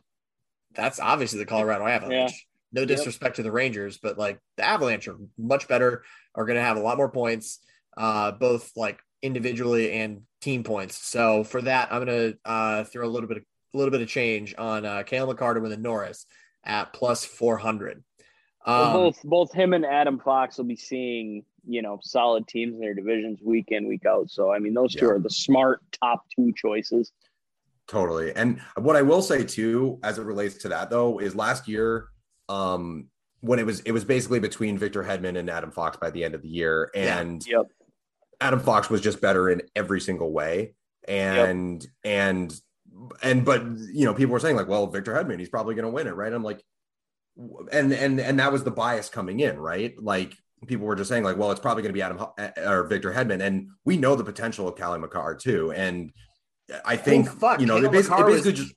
that's 0.73 1.01
obviously 1.01 1.37
the 1.39 1.45
Colorado 1.45 1.85
Avalanche. 1.85 2.31
Yeah. 2.31 2.81
No 2.81 2.85
disrespect 2.85 3.35
to 3.35 3.43
the 3.43 3.51
Rangers, 3.51 3.97
but 3.97 4.17
like 4.17 4.39
the 4.55 4.63
Avalanche 4.63 5.09
are 5.09 5.17
much 5.37 5.67
better, 5.67 6.03
are 6.33 6.45
going 6.45 6.55
to 6.55 6.63
have 6.63 6.77
a 6.77 6.81
lot 6.81 6.95
more 6.95 7.11
points, 7.11 7.59
uh, 7.97 8.31
both 8.31 8.71
like 8.77 8.99
individually 9.21 9.91
and 9.91 10.21
team 10.39 10.63
points. 10.63 10.97
So 11.05 11.43
for 11.43 11.61
that, 11.61 11.91
I'm 11.91 12.05
going 12.05 12.31
to 12.31 12.37
uh, 12.49 12.83
throw 12.85 13.05
a 13.05 13.11
little 13.11 13.27
bit 13.27 13.37
of, 13.37 13.43
a 13.73 13.77
little 13.77 13.91
bit 13.91 14.01
of 14.01 14.07
change 14.07 14.55
on 14.57 14.85
uh, 14.85 15.03
Cale 15.03 15.33
McCarter 15.33 15.61
with 15.61 15.73
a 15.73 15.77
Norris 15.77 16.25
at 16.63 16.93
plus 16.93 17.25
400. 17.25 18.01
Um, 18.65 18.93
both 18.93 19.21
both 19.23 19.53
him 19.53 19.73
and 19.73 19.85
Adam 19.85 20.19
Fox 20.19 20.57
will 20.57 20.65
be 20.65 20.75
seeing 20.75 21.43
you 21.67 21.81
know 21.81 21.99
solid 22.01 22.47
teams 22.47 22.73
in 22.75 22.79
their 22.79 22.93
divisions 22.93 23.39
week 23.43 23.65
in 23.69 23.87
week 23.87 24.05
out. 24.05 24.29
So 24.29 24.51
I 24.51 24.59
mean, 24.59 24.73
those 24.73 24.93
two 24.93 25.05
Yeah. 25.05 25.11
are 25.13 25.19
the 25.19 25.29
smart 25.29 25.81
top 26.01 26.23
two 26.35 26.51
choices. 26.55 27.11
Totally. 27.87 28.33
And 28.35 28.59
what 28.77 28.95
I 28.95 29.03
will 29.03 29.21
say 29.21 29.43
too, 29.43 29.99
as 30.03 30.17
it 30.17 30.23
relates 30.25 30.55
to 30.59 30.69
that 30.69 30.89
though, 30.89 31.19
is 31.19 31.35
last 31.35 31.67
year, 31.67 32.07
um, 32.49 33.09
when 33.41 33.59
it 33.59 33.65
was 33.65 33.81
it 33.81 33.91
was 33.91 34.03
basically 34.03 34.39
between 34.39 34.77
Victor 34.77 35.03
Hedman 35.03 35.37
and 35.37 35.49
Adam 35.49 35.69
Fox 35.71 35.97
by 35.97 36.09
the 36.09 36.23
end 36.23 36.33
of 36.33 36.41
the 36.41 36.49
year, 36.49 36.89
Yeah. 36.95 37.19
and 37.19 37.45
Yep. 37.45 37.67
Adam 38.41 38.59
Fox 38.59 38.89
was 38.89 39.01
just 39.01 39.21
better 39.21 39.49
in 39.49 39.61
every 39.75 40.01
single 40.01 40.31
way. 40.31 40.73
And 41.07 41.85
and 42.03 42.59
and 43.21 43.45
but 43.45 43.63
you 43.93 44.05
know, 44.05 44.13
people 44.15 44.33
were 44.33 44.39
saying 44.39 44.55
like, 44.55 44.67
well, 44.67 44.87
Victor 44.87 45.13
Hedman, 45.13 45.37
he's 45.39 45.49
probably 45.49 45.75
gonna 45.75 45.89
win 45.91 46.07
it, 46.07 46.15
right? 46.15 46.33
I'm 46.33 46.43
like, 46.43 46.63
and 47.71 47.91
and 47.93 48.19
and 48.19 48.39
that 48.39 48.51
was 48.51 48.63
the 48.63 48.71
bias 48.71 49.09
coming 49.09 49.39
in, 49.39 49.57
right? 49.57 49.93
Like 50.01 50.33
people 50.67 50.85
were 50.85 50.95
just 50.95 51.09
saying 51.09 51.23
like, 51.23 51.37
well, 51.37 51.51
it's 51.51 51.59
probably 51.59 51.83
gonna 51.83 51.93
be 51.93 52.01
Adam 52.01 52.17
Ho- 52.17 52.33
or 52.65 52.83
Victor 52.87 53.11
Hedman, 53.11 53.41
and 53.41 53.69
we 53.83 53.97
know 53.97 54.15
the 54.15 54.23
potential 54.23 54.67
of 54.67 54.75
Callie 54.75 54.99
Makar 54.99 55.35
too. 55.35 55.71
And 55.71 56.11
I 56.83 56.95
think 56.95 57.27
oh, 57.29 57.35
fuck, 57.35 57.59
you 57.59 57.65
know, 57.67 57.75
Cale 57.79 57.91
they 57.91 57.97
basically, 57.97 58.17
Makar 58.17 58.29
they 58.41 58.49
was- 58.49 58.59
just 58.59 58.73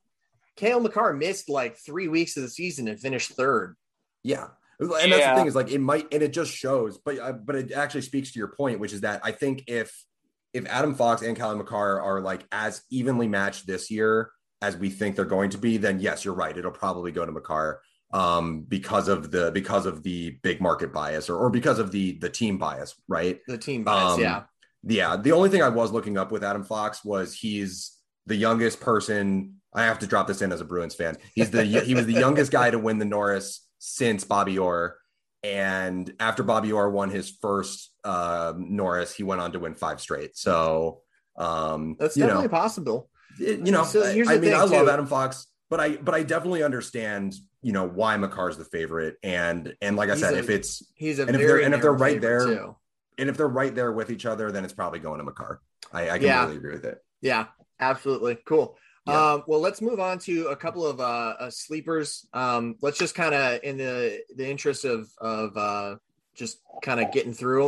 Cale 0.56 0.80
Makar 0.80 1.12
missed 1.12 1.48
like 1.48 1.76
three 1.78 2.09
weeks 2.09 2.36
of 2.36 2.42
the 2.42 2.48
season 2.48 2.88
and 2.88 2.98
finished 2.98 3.30
third. 3.32 3.76
Yeah. 4.24 4.48
And 4.80 4.90
that's 4.90 5.06
Yeah. 5.18 5.34
the 5.34 5.38
thing 5.40 5.46
is 5.48 5.54
like 5.54 5.70
it 5.70 5.80
might 5.80 6.12
and 6.12 6.22
it 6.22 6.32
just 6.32 6.52
shows, 6.52 6.98
but 6.98 7.18
uh, 7.18 7.32
but 7.32 7.56
it 7.56 7.72
actually 7.72 8.02
speaks 8.02 8.32
to 8.32 8.38
your 8.38 8.48
point, 8.48 8.80
which 8.80 8.92
is 8.92 9.00
that 9.02 9.20
I 9.24 9.32
think 9.32 9.64
if 9.68 10.04
if 10.52 10.66
Adam 10.66 10.94
Fox 10.94 11.22
and 11.22 11.38
Callie 11.38 11.56
Makar 11.59 12.00
are 12.00 12.20
like 12.20 12.44
as 12.52 12.82
evenly 12.90 13.28
matched 13.28 13.66
this 13.66 13.90
year 13.90 14.30
as 14.62 14.76
we 14.76 14.90
think 14.90 15.14
they're 15.14 15.24
going 15.24 15.50
to 15.50 15.59
be, 15.59 15.76
then 15.76 16.00
yes, 16.00 16.24
you're 16.24 16.34
right. 16.34 16.56
It'll 16.56 16.70
probably 16.70 17.12
go 17.12 17.24
to 17.24 17.30
Makar 17.32 17.80
um 18.12 18.62
because 18.62 19.06
of 19.09 19.30
the 19.30 19.50
because 19.52 19.84
of 19.84 20.02
the 20.02 20.30
big 20.42 20.61
market 20.61 20.92
bias 20.92 21.28
or, 21.28 21.36
or 21.36 21.50
because 21.50 21.78
of 21.78 21.90
the 21.92 22.18
the 22.18 22.30
team 22.30 22.56
bias, 22.59 22.94
right? 23.06 23.40
The 23.46 23.59
team 23.59 23.84
bias, 23.84 24.14
Um, 24.14 24.20
yeah. 24.20 24.42
Yeah. 24.82 25.16
The 25.16 25.32
only 25.32 25.50
thing 25.50 25.62
I 25.62 25.68
was 25.68 25.90
looking 25.92 26.16
up 26.16 26.30
with 26.32 26.42
Adam 26.44 26.64
Fox 26.64 27.04
was 27.04 27.34
he's 27.34 27.98
the 28.26 28.36
youngest 28.36 28.80
person. 28.80 29.56
I 29.74 29.84
have 29.84 29.98
to 29.98 30.06
drop 30.06 30.26
this 30.26 30.40
in 30.40 30.52
as 30.52 30.61
a 30.61 30.64
Bruins 30.64 30.94
fan. 30.94 31.16
He's 31.34 31.50
the 31.50 31.64
he 31.64 31.94
was 31.94 32.06
the 32.06 32.12
youngest 32.26 32.50
guy 32.50 32.70
to 32.70 32.78
win 32.78 32.98
the 32.98 33.04
Norris 33.04 33.66
since 33.78 34.24
Bobby 34.24 34.59
Orr. 34.59 34.96
And 35.44 36.12
after 36.18 36.42
Bobby 36.42 36.72
Orr 36.72 36.90
won 36.90 37.11
his 37.11 37.30
first 37.30 37.90
uh, 38.04 38.54
Norris, 38.56 39.14
he 39.14 39.22
went 39.22 39.40
on 39.40 39.52
to 39.52 39.59
win 39.59 39.74
five 39.74 40.00
straight. 40.00 40.36
So 40.36 41.02
um, 41.36 41.96
That's 41.98 42.14
definitely 42.16 42.44
know, 42.44 42.48
possible. 42.48 43.11
it- 43.38 43.64
you 43.64 43.70
know, 43.72 43.84
So 43.84 44.02
I- 44.02 44.11
I 44.26 44.38
mean, 44.38 44.54
I 44.54 44.59
love 44.64 44.70
too. 44.70 44.90
Adam 44.90 45.06
Fox, 45.06 45.46
but 45.70 45.78
I 45.80 45.96
but 45.96 46.14
I 46.14 46.22
definitely 46.24 46.62
understand, 46.64 47.34
you 47.62 47.72
know, 47.72 47.86
why 47.88 48.16
Makar's 48.16 48.56
the 48.56 48.64
favorite. 48.64 49.16
And 49.22 49.74
and 49.80 49.96
like 49.96 50.11
I 50.11 50.12
He's 50.12 50.20
said, 50.20 50.34
a- 50.34 50.38
if 50.38 50.50
it's 50.50 50.82
He's 50.94 51.18
a 51.18 51.22
and 51.22 51.30
if 51.30 51.36
very 51.36 51.48
they're 51.48 51.61
and 51.66 51.74
if 51.74 51.82
they're 51.82 51.92
right 51.92 52.20
there, 52.20 52.46
too. 52.46 52.76
and 53.18 53.28
if 53.28 53.36
they're 53.36 53.48
right 53.48 53.74
there 53.74 53.92
with 53.92 54.11
each 54.11 54.26
other, 54.26 54.50
then 54.52 54.64
it's 54.64 54.72
probably 54.74 55.00
going 55.00 55.18
to 55.24 55.30
McCarr. 55.30 55.59
I, 55.92 56.09
I 56.11 56.14
Yeah. 56.16 56.40
completely 56.40 56.56
agree 56.59 56.74
with 56.74 56.84
it. 56.84 56.98
Yeah, 57.20 57.46
absolutely. 57.80 58.38
Cool. 58.46 58.76
Yeah. 59.06 59.32
Um, 59.32 59.44
well, 59.46 59.61
let's 59.61 59.80
move 59.80 60.00
on 60.00 60.18
to 60.20 60.48
a 60.48 60.56
couple 60.56 60.86
of 60.86 61.00
uh, 61.00 61.34
uh 61.40 61.50
sleepers. 61.50 62.26
Um, 62.34 62.76
let's 62.82 62.98
just 62.98 63.14
kind 63.14 63.34
of, 63.34 63.61
in 63.62 63.78
the 63.78 64.20
the 64.36 64.48
interest 64.48 64.84
of 64.84 65.09
of 65.18 65.56
uh, 65.56 65.96
just 66.34 66.59
kind 66.82 67.00
of 67.00 67.11
getting 67.11 67.32
through 67.32 67.62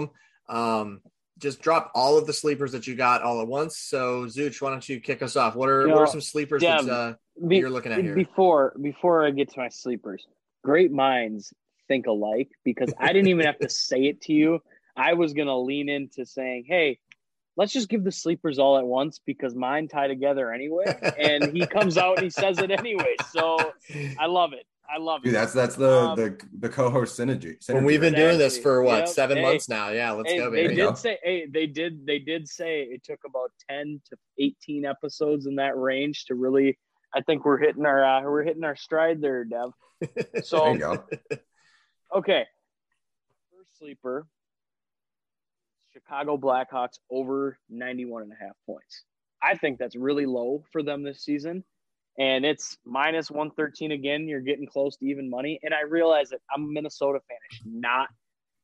them, 0.48 0.56
um, 0.56 1.00
just 1.38 1.62
drop 1.62 1.90
all 1.94 2.18
of 2.18 2.26
the 2.26 2.34
sleepers 2.34 2.72
that 2.72 2.86
you 2.86 2.94
got 2.94 3.22
all 3.22 3.40
at 3.40 3.48
once. 3.48 3.78
So, 3.78 4.26
Zuch, 4.26 4.60
why 4.60 4.68
don't 4.70 4.86
you 4.86 5.00
kick 5.00 5.22
us 5.22 5.34
off? 5.34 5.56
What 5.56 5.70
are 5.70 5.86
You 5.86 5.94
what 5.94 6.00
are 6.00 6.06
some 6.06 6.20
sleepers 6.20 6.60
Dev, 6.60 6.84
that 6.84 6.92
uh, 6.92 7.14
Be- 7.46 7.58
you're 7.58 7.70
looking 7.70 7.92
at 7.92 8.00
here? 8.00 8.14
Before 8.14 8.74
before 8.80 9.24
I 9.24 9.30
get 9.30 9.50
to 9.52 9.58
my 9.60 9.68
sleepers, 9.68 10.26
great 10.64 10.90
minds 10.92 11.52
think 11.88 12.06
alike 12.06 12.48
because 12.64 12.92
I 12.98 13.12
didn't 13.12 13.28
even 13.28 13.46
have 13.46 13.58
to 13.60 13.68
say 13.68 14.04
it 14.06 14.20
to 14.22 14.32
you. 14.32 14.60
I 14.96 15.14
was 15.14 15.32
gonna 15.32 15.58
lean 15.58 15.88
into 15.88 16.26
saying, 16.26 16.64
"Hey, 16.66 16.98
let's 17.56 17.72
just 17.72 17.88
give 17.88 18.04
the 18.04 18.12
sleepers 18.12 18.58
all 18.58 18.76
at 18.78 18.86
once 18.86 19.20
because 19.24 19.54
mine 19.54 19.88
tie 19.88 20.08
together 20.08 20.52
anyway." 20.52 20.94
And 21.18 21.56
he 21.56 21.66
comes 21.66 21.96
out 21.96 22.14
and 22.14 22.24
he 22.24 22.30
says 22.30 22.60
it 22.60 22.70
anyway. 22.70 23.16
So 23.20 23.72
I 24.18 24.26
love 24.26 24.52
it. 24.52 24.66
I 24.92 24.98
love 24.98 25.22
Dude, 25.24 25.34
it. 25.34 25.36
that's 25.36 25.52
that's 25.52 25.76
the 25.76 26.08
Um, 26.08 26.16
the 26.16 26.46
the 26.58 26.68
co-host 26.68 27.18
synergy. 27.18 27.56
When 27.72 27.84
synergy 27.84 27.86
we've 27.86 28.00
been 28.00 28.14
right 28.14 28.22
doing 28.22 28.38
this 28.38 28.58
for 28.58 28.82
what 28.82 28.98
Yep. 29.00 29.08
seven 29.08 29.38
Hey. 29.38 29.42
months 29.42 29.68
now? 29.68 29.90
Yeah, 29.90 30.10
let's 30.12 30.32
Hey, 30.32 30.38
go, 30.38 30.50
they 30.50 30.62
baby. 30.64 30.76
go. 30.76 30.88
did 30.88 30.98
say 30.98 31.18
hey, 31.22 31.46
they 31.46 31.66
did 31.66 32.04
they 32.06 32.18
did 32.18 32.48
say 32.48 32.82
it 32.82 33.04
took 33.04 33.20
about 33.24 33.52
10 33.70 34.00
to 34.10 34.16
18 34.38 34.84
episodes 34.84 35.46
in 35.46 35.54
that 35.56 35.76
range 35.76 36.24
to 36.26 36.34
really 36.34 36.76
I 37.14 37.22
think 37.22 37.44
we're 37.44 37.58
hitting 37.58 37.84
our 37.86 38.04
uh, 38.04 38.22
we're 38.22 38.44
hitting 38.44 38.64
our 38.64 38.76
stride 38.76 39.20
there, 39.20 39.44
Dev. 39.44 39.70
There 40.14 40.42
So 40.42 40.72
you 40.72 40.78
go. 40.78 41.04
okay. 42.14 42.46
First 43.54 43.78
sleeper 43.78 44.26
Chicago 45.92 46.36
Blackhawks 46.36 46.98
over 47.10 47.58
91 47.68 48.22
and 48.22 48.32
a 48.32 48.36
half 48.44 48.56
points. 48.66 49.04
I 49.42 49.56
think 49.56 49.78
that's 49.78 49.96
really 49.96 50.26
low 50.26 50.64
for 50.72 50.82
them 50.82 51.02
this 51.02 51.22
season. 51.24 51.64
And 52.18 52.44
it's 52.44 52.76
minus 52.84 53.30
113 53.30 53.92
again. 53.92 54.28
You're 54.28 54.40
getting 54.40 54.66
close 54.66 54.96
to 54.98 55.06
even 55.06 55.30
money. 55.30 55.58
And 55.62 55.72
I 55.72 55.82
realize 55.82 56.30
that 56.30 56.40
I'm 56.54 56.64
a 56.64 56.66
Minnesota 56.68 57.20
fan. 57.28 57.38
I 57.50 57.54
should 57.54 57.66
not 57.66 58.08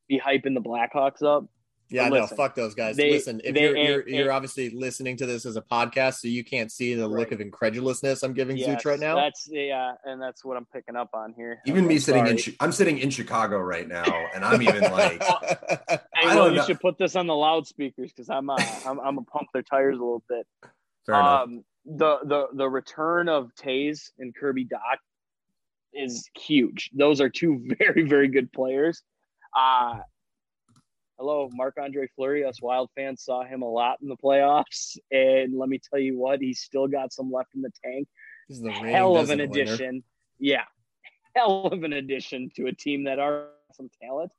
be 0.08 0.20
hyping 0.20 0.54
the 0.54 0.60
Blackhawks 0.60 1.22
up. 1.22 1.46
Yeah, 1.88 2.08
But 2.10 2.16
no, 2.18 2.26
fuck 2.26 2.54
those 2.56 2.74
guys. 2.74 2.96
they- 2.96 3.10
listen, 3.12 3.40
if 3.44 3.54
they- 3.54 3.62
you're 3.62 3.76
and- 3.76 3.88
you're, 3.88 4.08
you're 4.08 4.32
obviously 4.32 4.70
listening 4.70 5.16
to 5.18 5.26
this 5.26 5.46
as 5.46 5.56
a 5.56 5.62
podcast, 5.62 6.14
so 6.14 6.26
you 6.28 6.42
can't 6.44 6.72
see 6.72 6.94
the 6.94 7.06
look 7.06 7.30
of 7.32 7.40
incredulousness 7.40 8.22
I'm 8.24 8.32
giving 8.32 8.56
Yes, 8.56 8.82
Zuch 8.82 8.84
right 8.86 8.98
now. 8.98 9.14
That's 9.14 9.48
yeah, 9.50 9.92
and 10.04 10.20
that's 10.20 10.44
what 10.44 10.56
I'm 10.56 10.66
picking 10.72 10.96
up 10.96 11.10
on 11.14 11.32
here. 11.36 11.60
Even 11.66 11.82
I'm 11.84 11.88
me 11.88 11.98
sitting 11.98 12.26
in, 12.26 12.38
sorry. 12.38 12.56
Chi- 12.56 12.64
I'm 12.64 12.72
sitting 12.72 12.98
in 12.98 13.10
Chicago 13.10 13.58
right 13.58 13.86
now, 13.86 14.04
and 14.34 14.44
I'm 14.44 14.60
even 14.62 14.82
like, 14.82 15.22
Hey, 15.88 15.98
I 16.24 16.34
know, 16.34 16.44
don't 16.44 16.52
you 16.52 16.58
know. 16.58 16.64
should 16.66 16.80
put 16.80 16.98
this 16.98 17.14
on 17.14 17.26
the 17.26 17.34
loudspeakers 17.36 18.10
because 18.12 18.30
I'm 18.30 18.50
uh, 18.50 18.56
I'm 18.84 18.98
I'm 18.98 19.14
gonna 19.16 19.22
pump 19.22 19.48
their 19.52 19.62
tires 19.62 19.96
a 19.96 20.00
little 20.00 20.24
bit. 20.28 20.46
fair 21.06 21.14
enough. 21.14 21.42
Um, 21.44 21.64
the 21.84 22.18
the 22.24 22.46
the 22.54 22.68
return 22.68 23.28
of 23.28 23.50
Toews 23.62 24.10
and 24.18 24.34
Kirby 24.34 24.64
Dach 24.66 24.98
is 25.94 26.28
huge. 26.36 26.90
Those 26.92 27.20
are 27.20 27.28
two 27.28 27.64
very 27.78 28.02
very 28.08 28.26
good 28.28 28.52
players. 28.52 29.02
Uh 29.56 30.00
hello, 31.18 31.48
Marc 31.52 31.76
Andre 31.82 32.08
Fleury. 32.14 32.44
Us 32.44 32.60
Wild 32.60 32.90
fans 32.94 33.22
saw 33.24 33.44
him 33.44 33.62
a 33.62 33.68
lot 33.70 33.98
in 34.02 34.08
the 34.08 34.16
playoffs, 34.16 34.96
and 35.10 35.56
let 35.58 35.68
me 35.68 35.80
tell 35.90 35.98
you 35.98 36.18
what, 36.18 36.40
he's 36.40 36.60
still 36.60 36.86
got 36.88 37.12
some 37.12 37.30
left 37.32 37.54
in 37.54 37.62
the 37.62 37.70
tank. 37.84 38.08
This 38.48 38.58
is 38.58 38.64
the 38.64 38.70
Hell 38.72 39.16
of 39.16 39.30
an 39.30 39.38
Vezina 39.38 39.48
winner. 39.50 39.62
addition. 39.72 40.04
Yeah, 40.38 40.64
hell 41.36 41.66
of 41.66 41.82
an 41.82 41.92
addition 41.92 42.50
to 42.56 42.66
a 42.66 42.72
team 42.72 43.04
that 43.04 43.18
are 43.18 43.48
some 43.72 43.88
talent. 44.02 44.32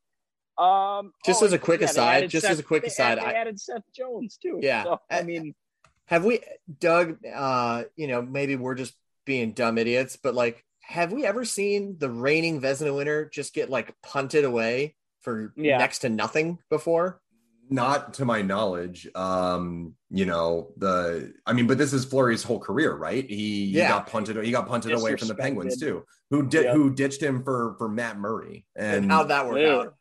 Um, 0.58 1.14
Just 1.26 1.44
oh, 1.44 1.46
as 1.46 1.54
a 1.54 1.60
quick 1.60 1.82
yeah, 1.82 1.86
aside- 1.88 2.30
just 2.30 2.42
Seth- 2.44 2.52
as 2.54 2.60
a 2.60 2.64
quick 2.64 2.82
they 2.82 2.88
aside, 2.88 3.20
add- 3.20 3.26
they 3.26 3.36
I- 3.38 3.42
added 3.42 3.60
Seth 3.60 3.84
Jones 3.96 4.38
too. 4.42 4.60
Yeah. 4.62 4.84
so, 4.84 5.00
I 5.10 5.20
I- 5.20 5.24
mean, 5.24 5.54
Have 6.06 6.26
we, 6.26 6.40
Doug? 6.80 7.18
Uh, 7.26 7.84
you 7.96 8.08
know, 8.08 8.22
maybe 8.22 8.56
we're 8.56 8.74
just 8.76 8.96
being 9.26 9.52
dumb 9.52 9.78
idiots, 9.78 10.16
but 10.16 10.34
like, 10.34 10.64
have 10.82 11.12
we 11.12 11.26
ever 11.26 11.44
seen 11.44 11.98
the 12.00 12.10
reigning 12.10 12.62
Vezina 12.62 12.96
winner 12.96 13.26
just 13.26 13.54
get 13.54 13.70
like 13.70 13.94
punted 14.02 14.46
away 14.46 14.96
for 15.28 15.52
Yeah. 15.58 15.78
next 15.78 16.00
to 16.00 16.10
nothing 16.10 16.60
before? 16.70 17.20
Not 17.70 18.14
to 18.14 18.24
my 18.24 18.42
knowledge. 18.42 19.10
Um, 19.14 19.94
you 20.10 20.26
know 20.26 20.72
the. 20.78 21.34
I 21.46 21.52
mean, 21.52 21.68
but 21.68 21.78
this 21.78 21.92
is 21.92 22.06
Fleury's 22.06 22.42
whole 22.42 22.60
career, 22.60 22.96
right? 22.96 23.30
He, 23.30 23.68
he 23.68 23.74
got 23.74 24.08
punted. 24.08 24.42
He 24.46 24.52
got 24.52 24.70
punted 24.70 24.94
away 24.94 25.18
from 25.18 25.28
the 25.28 25.36
Penguins 25.36 25.78
too. 25.78 26.06
Who 26.30 26.48
did? 26.48 26.64
Yep. 26.64 26.76
Who 26.76 26.94
ditched 26.94 27.22
him 27.22 27.44
for 27.44 27.76
for 27.78 27.90
Matt 27.90 28.18
Murray? 28.18 28.66
And, 28.78 29.04
And, 29.04 29.12
how'd 29.12 29.28
that 29.28 29.48
work 29.48 29.58
Ew. 29.58 29.68
out? 29.70 29.96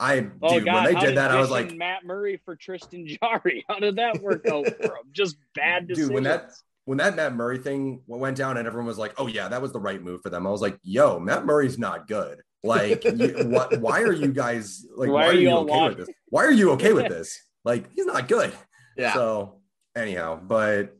I 0.00 0.26
oh 0.42 0.54
dude, 0.56 0.64
God, 0.64 0.74
when 0.74 0.84
they 0.86 0.94
how 0.94 1.00
did 1.06 1.16
that, 1.18 1.30
I 1.30 1.38
was 1.38 1.50
like, 1.50 1.72
Matt 1.76 2.04
Murray 2.04 2.40
for 2.44 2.56
Tristan 2.56 3.06
Jari. 3.22 3.62
How 3.68 3.78
did 3.78 3.94
that 3.94 4.20
work 4.20 4.44
out 4.48 4.66
for 4.82 4.96
him? 4.96 5.04
Just 5.12 5.36
bad 5.54 5.86
decisions. 5.86 6.08
Dude, 6.08 6.14
when 6.14 6.24
that- 6.24 6.50
when 6.86 6.98
that 6.98 7.14
Matt 7.16 7.34
Murray 7.34 7.58
thing 7.58 8.02
went 8.08 8.36
down 8.36 8.56
and 8.58 8.66
everyone 8.66 8.86
was 8.88 8.98
like, 8.98 9.14
"Oh 9.18 9.26
yeah, 9.28 9.46
that 9.48 9.62
was 9.62 9.72
the 9.72 9.80
right 9.80 10.02
move 10.02 10.20
for 10.20 10.28
them," 10.30 10.46
I 10.46 10.50
was 10.50 10.60
like, 10.60 10.78
"Yo, 10.82 11.18
Matt 11.20 11.46
Murray's 11.46 11.78
not 11.78 12.06
good. 12.08 12.42
Like, 12.64 13.04
you, 13.04 13.34
what? 13.48 13.78
Why 13.80 14.02
are 14.02 14.12
you 14.12 14.28
guys 14.32 14.84
like? 14.96 15.08
Why 15.08 15.14
Why, 15.14 15.24
are 15.26 15.30
are 15.30 15.34
you 15.34 15.40
you 15.40 15.50
all 15.50 15.70
okay 15.70 15.88
with 15.88 15.98
this? 15.98 16.08
Why 16.30 16.44
are 16.44 16.52
you 16.52 16.70
okay 16.72 16.92
with 16.92 17.08
this? 17.16 17.38
Like, 17.64 17.90
he's 17.94 18.06
not 18.06 18.26
good." 18.26 18.52
Yeah. 18.96 19.12
So 19.12 19.60
anyhow, 19.94 20.40
but 20.42 20.96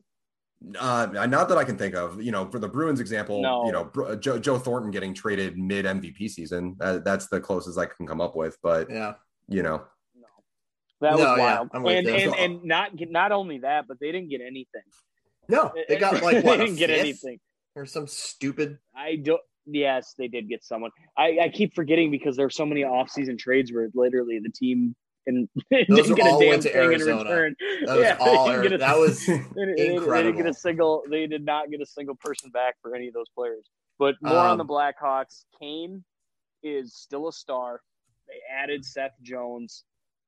uh, 0.79 1.07
not 1.29 1.49
that 1.49 1.59
I 1.59 1.65
can 1.65 1.77
think 1.77 1.95
of. 1.95 2.23
You 2.23 2.33
know, 2.33 2.51
for 2.51 2.59
the 2.59 2.69
Bruins 2.69 3.01
example, 3.01 3.41
No. 3.43 3.67
you 3.67 3.73
know, 3.73 3.85
Br- 3.85 4.15
Joe, 4.17 4.39
Joe 4.39 4.59
Thornton 4.59 4.91
getting 4.91 5.15
traded 5.15 5.57
mid 5.59 5.85
MVP 5.85 6.29
season. 6.31 6.77
Uh, 6.81 6.99
that's 6.99 7.29
the 7.29 7.41
closest 7.41 7.79
I 7.79 7.87
can 7.87 8.07
come 8.07 8.21
up 8.21 8.37
with. 8.37 8.57
But 8.62 8.91
yeah. 8.91 9.15
you 9.49 9.62
know, 9.62 9.83
no. 10.17 10.27
That 11.01 11.12
No, 11.12 11.19
was 11.31 11.39
wild. 11.39 11.69
I'm 11.73 11.87
and, 11.87 12.09
and 12.09 12.35
and 12.35 12.65
not 12.65 12.91
not 13.11 13.33
only 13.33 13.59
that, 13.59 13.87
but 13.89 13.99
they 14.01 14.12
didn't 14.12 14.29
get 14.31 14.41
anything. 14.41 14.83
No, 15.49 15.73
they 15.89 15.97
got 15.99 16.23
like 16.23 16.45
what? 16.45 16.59
they 16.59 16.65
didn't 16.67 16.79
get 16.79 16.91
anything. 16.91 17.39
or 17.75 17.87
some 17.87 18.07
stupid. 18.07 18.79
I 18.95 19.17
don't. 19.17 19.41
Yes, 19.67 20.15
they 20.19 20.29
did 20.29 20.49
get 20.49 20.62
someone. 20.65 20.91
I, 21.17 21.39
I 21.45 21.49
keep 21.49 21.75
forgetting 21.75 22.11
because 22.11 22.37
there 22.37 22.47
are 22.47 22.51
so 22.51 22.67
many 22.67 22.85
off-season 22.85 23.39
trades 23.39 23.73
where 23.73 23.89
literally 23.95 24.39
the 24.43 24.51
team 24.51 24.95
and 25.27 25.49
Those 25.71 25.87
didn't 26.09 26.17
get 26.17 26.27
a 26.27 26.39
damn 26.39 26.61
thing 26.61 26.93
in 26.93 27.01
return. 27.01 27.57
That 27.87 27.97
was 27.97 28.01
Yeah, 28.05 28.15
they 28.17 28.25
all. 28.37 28.47
didn't 28.49 28.62
get 28.62 28.73
a- 28.75 28.79
that 28.79 28.99
was 28.99 29.25
they, 29.27 29.33
didn't- 29.39 29.77
they 29.77 29.89
didn't- 30.23 30.37
get 30.37 30.47
a 30.47 30.53
single. 30.53 31.03
They 31.09 31.27
did 31.27 31.45
not 31.47 31.71
get 31.71 31.81
a 31.81 31.87
single 31.87 32.15
person 32.17 32.51
back 32.51 32.75
for 32.83 32.95
any 32.95 33.09
of 33.09 33.15
those 33.15 33.29
players. 33.35 33.65
But 33.99 34.17
more 34.21 34.35
on 34.37 34.51
Um, 34.53 34.59
the 34.59 34.65
Blackhawks. 34.67 35.45
Kane 35.59 36.05
is 36.62 36.95
still 36.95 37.29
a 37.29 37.33
star. 37.33 37.81
They 38.29 38.35
added 38.55 38.85
Seth 38.85 39.12
Jones, 39.23 39.85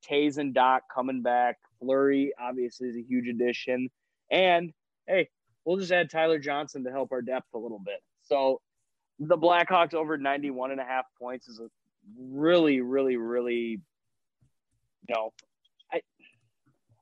Toews 0.09 0.39
and 0.39 0.55
Dach 0.55 0.81
coming 0.95 1.21
back. 1.21 1.57
Fleury 1.81 2.33
obviously 2.41 2.89
is 2.89 2.97
a 2.97 3.03
huge 3.03 3.29
addition, 3.29 3.91
and 4.31 4.73
hey, 5.07 5.29
we'll 5.67 5.77
just 5.77 5.93
add 5.93 6.09
Tyler 6.11 6.39
Johnson 6.39 6.85
to 6.85 6.91
help 6.91 7.13
our 7.13 7.21
depth 7.21 7.49
a 7.55 7.59
little 7.59 7.81
bit. 7.85 8.01
So 8.23 8.61
the 9.19 9.37
Blackhawks 9.37 9.95
over 9.95 10.17
91 10.19 10.71
and 10.73 10.81
a 10.81 10.85
half 10.85 11.05
points 11.19 11.49
is 11.49 11.61
a 11.61 11.69
really, 12.19 12.81
really, 12.81 13.17
really, 13.17 13.81
you 15.09 15.15
know, 15.15 15.33
I 15.93 16.01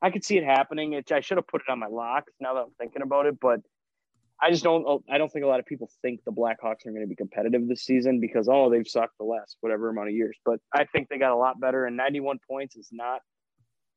I 0.03 0.11
could 0.11 0.25
see 0.25 0.37
it 0.37 0.45
happening. 0.45 0.93
It, 0.93 1.11
I 1.11 1.21
should 1.21 1.39
have 1.39 1.47
put 1.47 1.63
it 1.67 1.71
on 1.71 1.79
my 1.79 1.87
locks 1.87 2.33
now 2.41 2.55
that 2.55 2.61
I'm 2.61 2.75
thinking 2.79 3.03
about 3.03 3.27
it, 3.27 3.39
but 3.41 3.61
I 4.41 4.51
just 4.51 4.65
don't. 4.65 5.03
I 5.11 5.19
don't 5.19 5.33
think 5.33 5.45
a 5.45 5.49
lot 5.49 5.61
of 5.61 5.67
people 5.67 5.89
think 6.03 6.21
the 6.25 6.33
Blackhawks 6.33 6.87
are 6.87 6.91
going 6.91 7.03
to 7.03 7.07
be 7.07 7.17
competitive 7.17 7.67
this 7.69 7.83
season 7.83 8.21
because 8.21 8.49
oh 8.51 8.69
they've 8.69 8.87
sucked 8.87 9.17
the 9.19 9.25
last 9.25 9.57
whatever 9.61 9.89
amount 9.89 10.09
of 10.09 10.15
years. 10.15 10.37
But 10.45 10.61
I 10.73 10.85
think 10.85 11.09
they 11.09 11.19
got 11.19 11.33
a 11.33 11.37
lot 11.37 11.61
better, 11.61 11.87
and 11.87 11.97
91 11.97 12.39
points 12.49 12.77
is 12.77 12.89
not. 12.93 13.21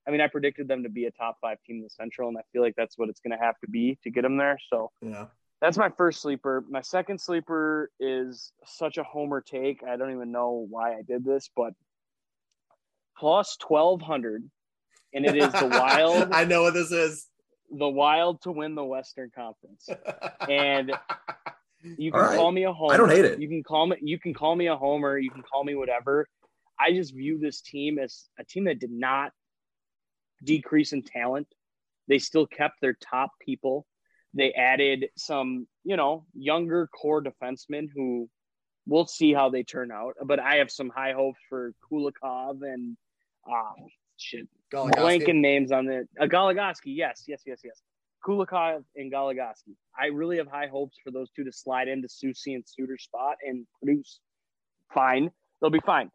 I 0.07 0.11
mean, 0.11 0.21
I 0.21 0.27
predicted 0.27 0.69
them 0.69 0.83
to 0.83 0.89
be 0.89 1.05
a 1.05 1.11
top 1.11 1.37
five 1.41 1.57
team 1.65 1.77
in 1.77 1.83
the 1.83 1.89
Central, 1.89 2.29
and 2.29 2.37
I 2.37 2.41
feel 2.53 2.61
like 2.61 2.75
that's 2.77 2.97
what 2.97 3.09
it's 3.09 3.19
going 3.19 3.37
to 3.37 3.43
have 3.43 3.59
to 3.59 3.69
be 3.69 3.97
to 4.03 4.09
get 4.09 4.21
them 4.21 4.37
there. 4.37 4.57
So 4.69 4.91
Yeah. 5.01 5.25
That's 5.61 5.77
my 5.77 5.89
first 5.89 6.21
sleeper. 6.21 6.63
My 6.69 6.81
second 6.81 7.19
sleeper 7.19 7.91
is 7.99 8.51
such 8.65 8.97
a 8.97 9.03
homer 9.03 9.41
take. 9.41 9.81
I 9.83 9.97
don't 9.97 10.13
even 10.13 10.31
know 10.31 10.67
why 10.69 10.93
I 10.93 11.01
did 11.01 11.25
this, 11.25 11.49
but 11.55 11.73
plus 13.17 13.57
1200 13.67 14.43
and 15.13 15.25
it 15.25 15.35
is 15.35 15.51
the 15.53 15.67
wild 15.71 16.31
I 16.31 16.45
know 16.45 16.63
what 16.63 16.73
this 16.73 16.91
is. 16.91 17.27
the 17.71 17.87
wild 17.87 18.41
to 18.43 18.51
win 18.51 18.75
the 18.75 18.83
Western 18.83 19.31
Conference. 19.33 19.89
And 20.47 20.93
you 21.97 22.11
can 22.11 22.21
right. 22.21 22.37
call 22.37 22.51
me 22.51 22.63
a 22.63 22.73
homer. 22.73 22.93
I 22.93 22.97
don't 22.97 23.09
hate 23.09 23.25
it. 23.25 23.39
You 23.39 23.47
can 23.47 23.63
call 23.63 23.87
me 23.87 23.97
you 24.01 24.19
can 24.19 24.33
call 24.33 24.55
me 24.55 24.67
a 24.67 24.75
homer, 24.75 25.17
you 25.17 25.31
can 25.31 25.41
call 25.41 25.63
me 25.63 25.75
whatever. 25.75 26.27
I 26.79 26.91
just 26.91 27.15
view 27.15 27.39
this 27.39 27.61
team 27.61 27.97
as 27.97 28.25
a 28.39 28.43
team 28.43 28.65
that 28.65 28.79
did 28.79 28.91
not 28.91 29.31
decrease 30.43 30.93
in 30.93 31.01
talent. 31.01 31.47
They 32.07 32.19
still 32.19 32.45
kept 32.45 32.75
their 32.81 32.93
top 32.93 33.31
people. 33.41 33.87
They 34.37 34.53
added 34.53 35.07
some, 35.17 35.67
you 35.83 35.97
know, 35.97 36.25
younger 36.35 36.87
core 36.87 37.23
defensemen 37.23 37.87
who 37.93 38.29
we'll 38.85 39.07
see 39.07 39.33
how 39.33 39.49
they 39.49 39.63
turn 39.63 39.91
out. 39.91 40.13
But 40.23 40.39
I 40.39 40.57
have 40.57 40.69
some 40.69 40.89
high 40.89 41.13
hopes 41.13 41.39
for 41.49 41.73
Kulikov 41.91 42.61
and 42.61 42.95
uh 43.51 43.73
shit 44.17 44.47
Goligoski. 44.71 44.91
blanking 44.95 45.41
names 45.41 45.71
on 45.71 45.85
the 45.85 46.07
uh, 46.21 46.25
Goligoski. 46.25 46.95
Yes, 46.95 47.23
yes, 47.27 47.41
yes, 47.47 47.61
yes. 47.63 47.81
Kulikov 48.25 48.83
and 48.95 49.11
Goligoski. 49.11 49.75
I 49.99 50.07
really 50.07 50.37
have 50.37 50.47
high 50.47 50.67
hopes 50.67 50.97
for 51.03 51.09
those 51.09 51.31
two 51.31 51.43
to 51.43 51.51
slide 51.51 51.87
into 51.87 52.07
Susie 52.07 52.53
and 52.53 52.63
Suter's 52.65 53.03
spot 53.03 53.37
and 53.43 53.65
produce 53.81 54.19
fine. 54.93 55.31
They'll 55.59 55.71
be 55.71 55.79
fine. 55.79 56.11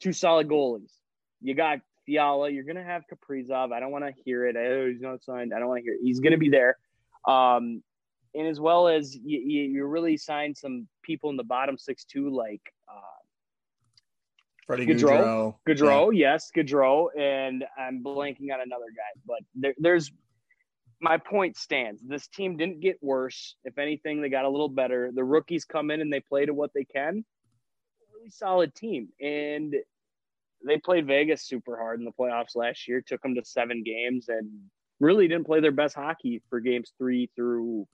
Two 0.00 0.12
solid 0.12 0.48
goalies. 0.48 0.92
You 1.40 1.54
got 1.54 1.78
Fiala. 2.06 2.50
You're 2.50 2.64
gonna 2.64 2.82
have 2.82 3.02
Kaprizov. 3.12 3.72
I 3.72 3.78
don't 3.78 3.92
want 3.92 4.04
to 4.04 4.12
hear 4.24 4.46
it. 4.46 4.56
Oh, 4.56 4.88
he's 4.90 5.00
not 5.00 5.22
signed. 5.22 5.54
I 5.54 5.60
don't 5.60 5.68
want 5.68 5.78
to 5.78 5.84
hear 5.84 5.94
it. 5.94 6.00
He's 6.02 6.18
gonna 6.18 6.38
be 6.38 6.48
there. 6.48 6.76
Um, 7.26 7.82
and 8.34 8.46
as 8.46 8.60
well 8.60 8.88
as 8.88 9.14
you, 9.14 9.38
you, 9.38 9.62
you 9.62 9.86
really 9.86 10.16
signed 10.16 10.56
some 10.56 10.86
people 11.02 11.30
in 11.30 11.36
the 11.36 11.44
bottom 11.44 11.78
six 11.78 12.04
too, 12.04 12.30
like 12.30 12.60
uh, 12.88 13.16
Freddie 14.66 14.86
Gaudreau. 14.86 15.54
Gaudreau. 15.66 15.78
Gaudreau, 15.78 16.10
yes, 16.14 16.50
Gaudreau, 16.54 17.08
and 17.18 17.64
I'm 17.78 18.02
blanking 18.02 18.52
on 18.52 18.60
another 18.60 18.90
guy, 18.94 19.20
but 19.26 19.38
there, 19.54 19.74
there's 19.78 20.12
my 21.00 21.18
point 21.18 21.56
stands. 21.56 22.02
This 22.06 22.26
team 22.26 22.56
didn't 22.56 22.80
get 22.80 22.96
worse. 23.02 23.56
If 23.64 23.78
anything, 23.78 24.22
they 24.22 24.28
got 24.28 24.44
a 24.44 24.48
little 24.48 24.68
better. 24.68 25.10
The 25.14 25.24
rookies 25.24 25.64
come 25.64 25.90
in 25.90 26.00
and 26.00 26.12
they 26.12 26.20
play 26.20 26.46
to 26.46 26.54
what 26.54 26.70
they 26.74 26.84
can. 26.84 27.24
Really 28.14 28.30
solid 28.30 28.74
team, 28.74 29.08
and 29.20 29.74
they 30.66 30.78
played 30.78 31.06
Vegas 31.06 31.46
super 31.46 31.76
hard 31.76 32.00
in 32.00 32.04
the 32.04 32.12
playoffs 32.12 32.56
last 32.56 32.88
year. 32.88 33.02
Took 33.06 33.22
them 33.22 33.34
to 33.34 33.44
seven 33.44 33.82
games 33.82 34.28
and 34.28 34.50
really 35.00 35.28
didn't 35.28 35.46
play 35.46 35.60
their 35.60 35.72
best 35.72 35.94
hockey 35.94 36.42
for 36.48 36.60
games 36.60 36.92
three 36.98 37.30
through 37.36 37.86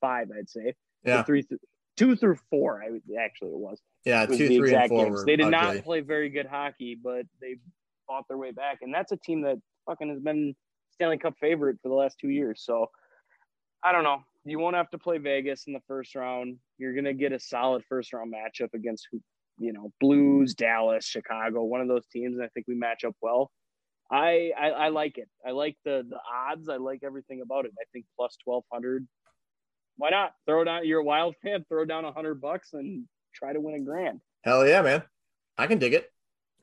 five. 0.00 0.28
I'd 0.36 0.48
say. 0.48 0.74
Yeah. 1.04 1.22
Three, 1.22 1.42
th- 1.42 1.60
two 1.96 2.16
through 2.16 2.38
four. 2.50 2.82
I 2.82 2.90
would 2.90 3.02
actually 3.18 3.50
it 3.50 3.58
was 3.58 3.80
Yeah, 4.04 4.24
was 4.26 4.38
two, 4.38 4.48
the 4.48 4.56
three, 4.58 4.74
and 4.74 4.82
exact 4.82 4.88
four 4.90 5.04
games. 5.04 5.24
They 5.24 5.36
did 5.36 5.46
ugly. 5.46 5.76
not 5.76 5.84
play 5.84 6.00
very 6.00 6.28
good 6.28 6.46
hockey, 6.46 6.96
but 7.00 7.26
they 7.40 7.56
fought 8.06 8.24
their 8.28 8.38
way 8.38 8.52
back, 8.52 8.78
and 8.82 8.92
that's 8.94 9.12
a 9.12 9.16
team 9.16 9.42
that 9.42 9.56
fucking 9.86 10.08
has 10.08 10.20
been 10.20 10.54
Stanley 10.92 11.18
Cup 11.18 11.34
favorite 11.40 11.78
for 11.82 11.88
the 11.88 11.94
last 11.94 12.16
two 12.20 12.28
years. 12.28 12.62
So 12.64 12.86
I 13.84 13.92
don't 13.92 14.04
know. 14.04 14.18
You 14.44 14.58
won't 14.58 14.76
have 14.76 14.90
to 14.90 14.98
play 14.98 15.18
Vegas 15.18 15.64
in 15.66 15.72
the 15.72 15.82
first 15.88 16.14
round. 16.14 16.58
You're 16.78 16.94
gonna 16.94 17.14
get 17.14 17.32
a 17.32 17.40
solid 17.40 17.82
first 17.88 18.12
round 18.12 18.32
matchup 18.32 18.74
against 18.74 19.08
who 19.10 19.20
you 19.58 19.72
know 19.72 19.92
Blues, 20.00 20.54
Dallas, 20.54 21.04
Chicago, 21.04 21.62
one 21.64 21.80
of 21.80 21.88
those 21.88 22.06
teams, 22.06 22.36
and 22.36 22.44
I 22.44 22.48
think 22.48 22.66
we 22.68 22.74
match 22.74 23.04
up 23.04 23.14
well. 23.20 23.50
I, 24.10 24.52
I 24.58 24.68
I 24.68 24.88
like 24.88 25.18
it. 25.18 25.28
I 25.44 25.50
like 25.50 25.76
the 25.84 26.06
the 26.08 26.18
odds. 26.32 26.68
I 26.68 26.76
like 26.76 27.00
everything 27.02 27.40
about 27.42 27.64
it. 27.64 27.72
I 27.80 27.84
think 27.92 28.06
plus 28.16 28.36
twelve 28.42 28.64
hundred. 28.72 29.06
Why 29.96 30.10
not 30.10 30.32
throw 30.46 30.62
down? 30.64 30.86
You're 30.86 31.00
a 31.00 31.04
Wild 31.04 31.34
fan. 31.42 31.64
Throw 31.68 31.84
down 31.84 32.04
a 32.04 32.12
hundred 32.12 32.40
bucks 32.40 32.72
and 32.72 33.04
try 33.34 33.52
to 33.52 33.60
win 33.60 33.74
a 33.74 33.80
grand. 33.80 34.20
Hell 34.44 34.66
yeah, 34.66 34.82
man. 34.82 35.02
I 35.58 35.66
can 35.66 35.78
dig 35.78 35.94
it. 35.94 36.10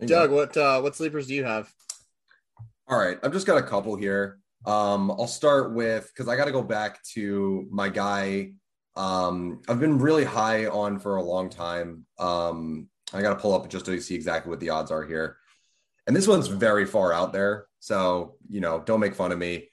Doug, 0.05 0.31
what 0.31 0.55
uh, 0.57 0.81
what 0.81 0.95
sleepers 0.95 1.27
do 1.27 1.35
you 1.35 1.43
have? 1.43 1.71
All 2.87 2.97
right, 2.97 3.17
I've 3.23 3.31
just 3.31 3.47
got 3.47 3.57
a 3.57 3.63
couple 3.63 3.95
here. 3.95 4.39
Um, 4.65 5.11
I'll 5.11 5.27
start 5.27 5.73
with 5.73 6.07
because 6.07 6.27
I 6.27 6.35
got 6.35 6.45
to 6.45 6.51
go 6.51 6.63
back 6.63 7.01
to 7.13 7.67
my 7.71 7.89
guy. 7.89 8.53
Um, 8.95 9.61
I've 9.67 9.79
been 9.79 9.97
really 9.97 10.23
high 10.23 10.67
on 10.67 10.99
for 10.99 11.15
a 11.15 11.23
long 11.23 11.49
time. 11.49 12.05
Um, 12.19 12.89
I 13.13 13.21
got 13.21 13.29
to 13.29 13.39
pull 13.39 13.53
up 13.53 13.69
just 13.69 13.85
to 13.85 13.99
see 14.01 14.15
exactly 14.15 14.49
what 14.49 14.59
the 14.59 14.69
odds 14.69 14.91
are 14.91 15.03
here, 15.03 15.37
and 16.07 16.15
this 16.15 16.27
one's 16.27 16.47
very 16.47 16.85
far 16.85 17.13
out 17.13 17.33
there. 17.33 17.67
So 17.79 18.35
you 18.49 18.61
know, 18.61 18.81
don't 18.85 18.99
make 18.99 19.15
fun 19.15 19.31
of 19.31 19.37
me. 19.37 19.69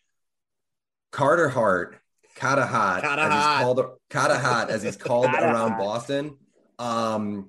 Carter 1.12 1.48
Hart, 1.48 1.96
Kata 2.36 2.64
Hot, 2.66 3.02
Kata 3.02 3.22
as 3.22 3.32
Hot. 3.32 3.56
he's 3.58 3.64
called, 3.64 3.86
Kata 4.10 4.38
Hot, 4.38 4.70
as 4.70 4.82
he's 4.82 4.96
called 5.08 5.26
around 5.26 5.72
Hot. 5.72 5.78
Boston. 5.78 6.36
Um, 6.78 7.48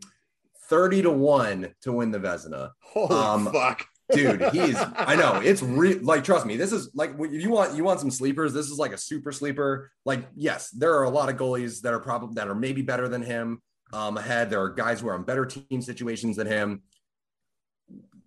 thirty 0.69 1.01
to 1.03 1.11
one 1.11 1.73
to 1.81 1.91
win 1.91 2.11
the 2.11 2.19
Vezina 2.19 2.71
Holy 2.81 3.13
Um, 3.15 3.51
fuck. 3.51 3.85
dude 4.13 4.41
he's 4.53 4.75
i 4.95 5.15
know 5.15 5.39
it's 5.41 5.61
like 5.61 6.23
trust 6.23 6.45
me 6.45 6.55
this 6.57 6.71
is 6.73 6.89
like 6.93 7.11
if 7.17 7.41
you 7.41 7.49
want 7.49 7.75
you 7.75 7.83
want 7.83 7.99
some 7.99 8.11
sleepers 8.11 8.51
this 8.53 8.69
is 8.69 8.77
like 8.77 8.91
a 8.93 8.97
super 8.97 9.31
sleeper 9.33 9.89
like 10.05 10.25
yes 10.35 10.69
there 10.71 10.93
are 10.95 11.03
a 11.03 11.09
lot 11.09 11.29
of 11.29 11.35
goalies 11.37 11.81
that 11.81 11.93
are 11.93 11.99
probably 11.99 12.35
that 12.35 12.47
are 12.49 12.55
maybe 12.55 12.81
better 12.81 13.07
than 13.09 13.21
him 13.21 13.61
um 13.93 14.17
ahead 14.17 14.49
there 14.49 14.61
are 14.61 14.69
guys 14.69 14.99
who 15.01 15.07
are 15.09 15.15
in 15.15 15.23
better 15.23 15.45
team 15.45 15.81
situations 15.81 16.35
than 16.37 16.47
him 16.47 16.81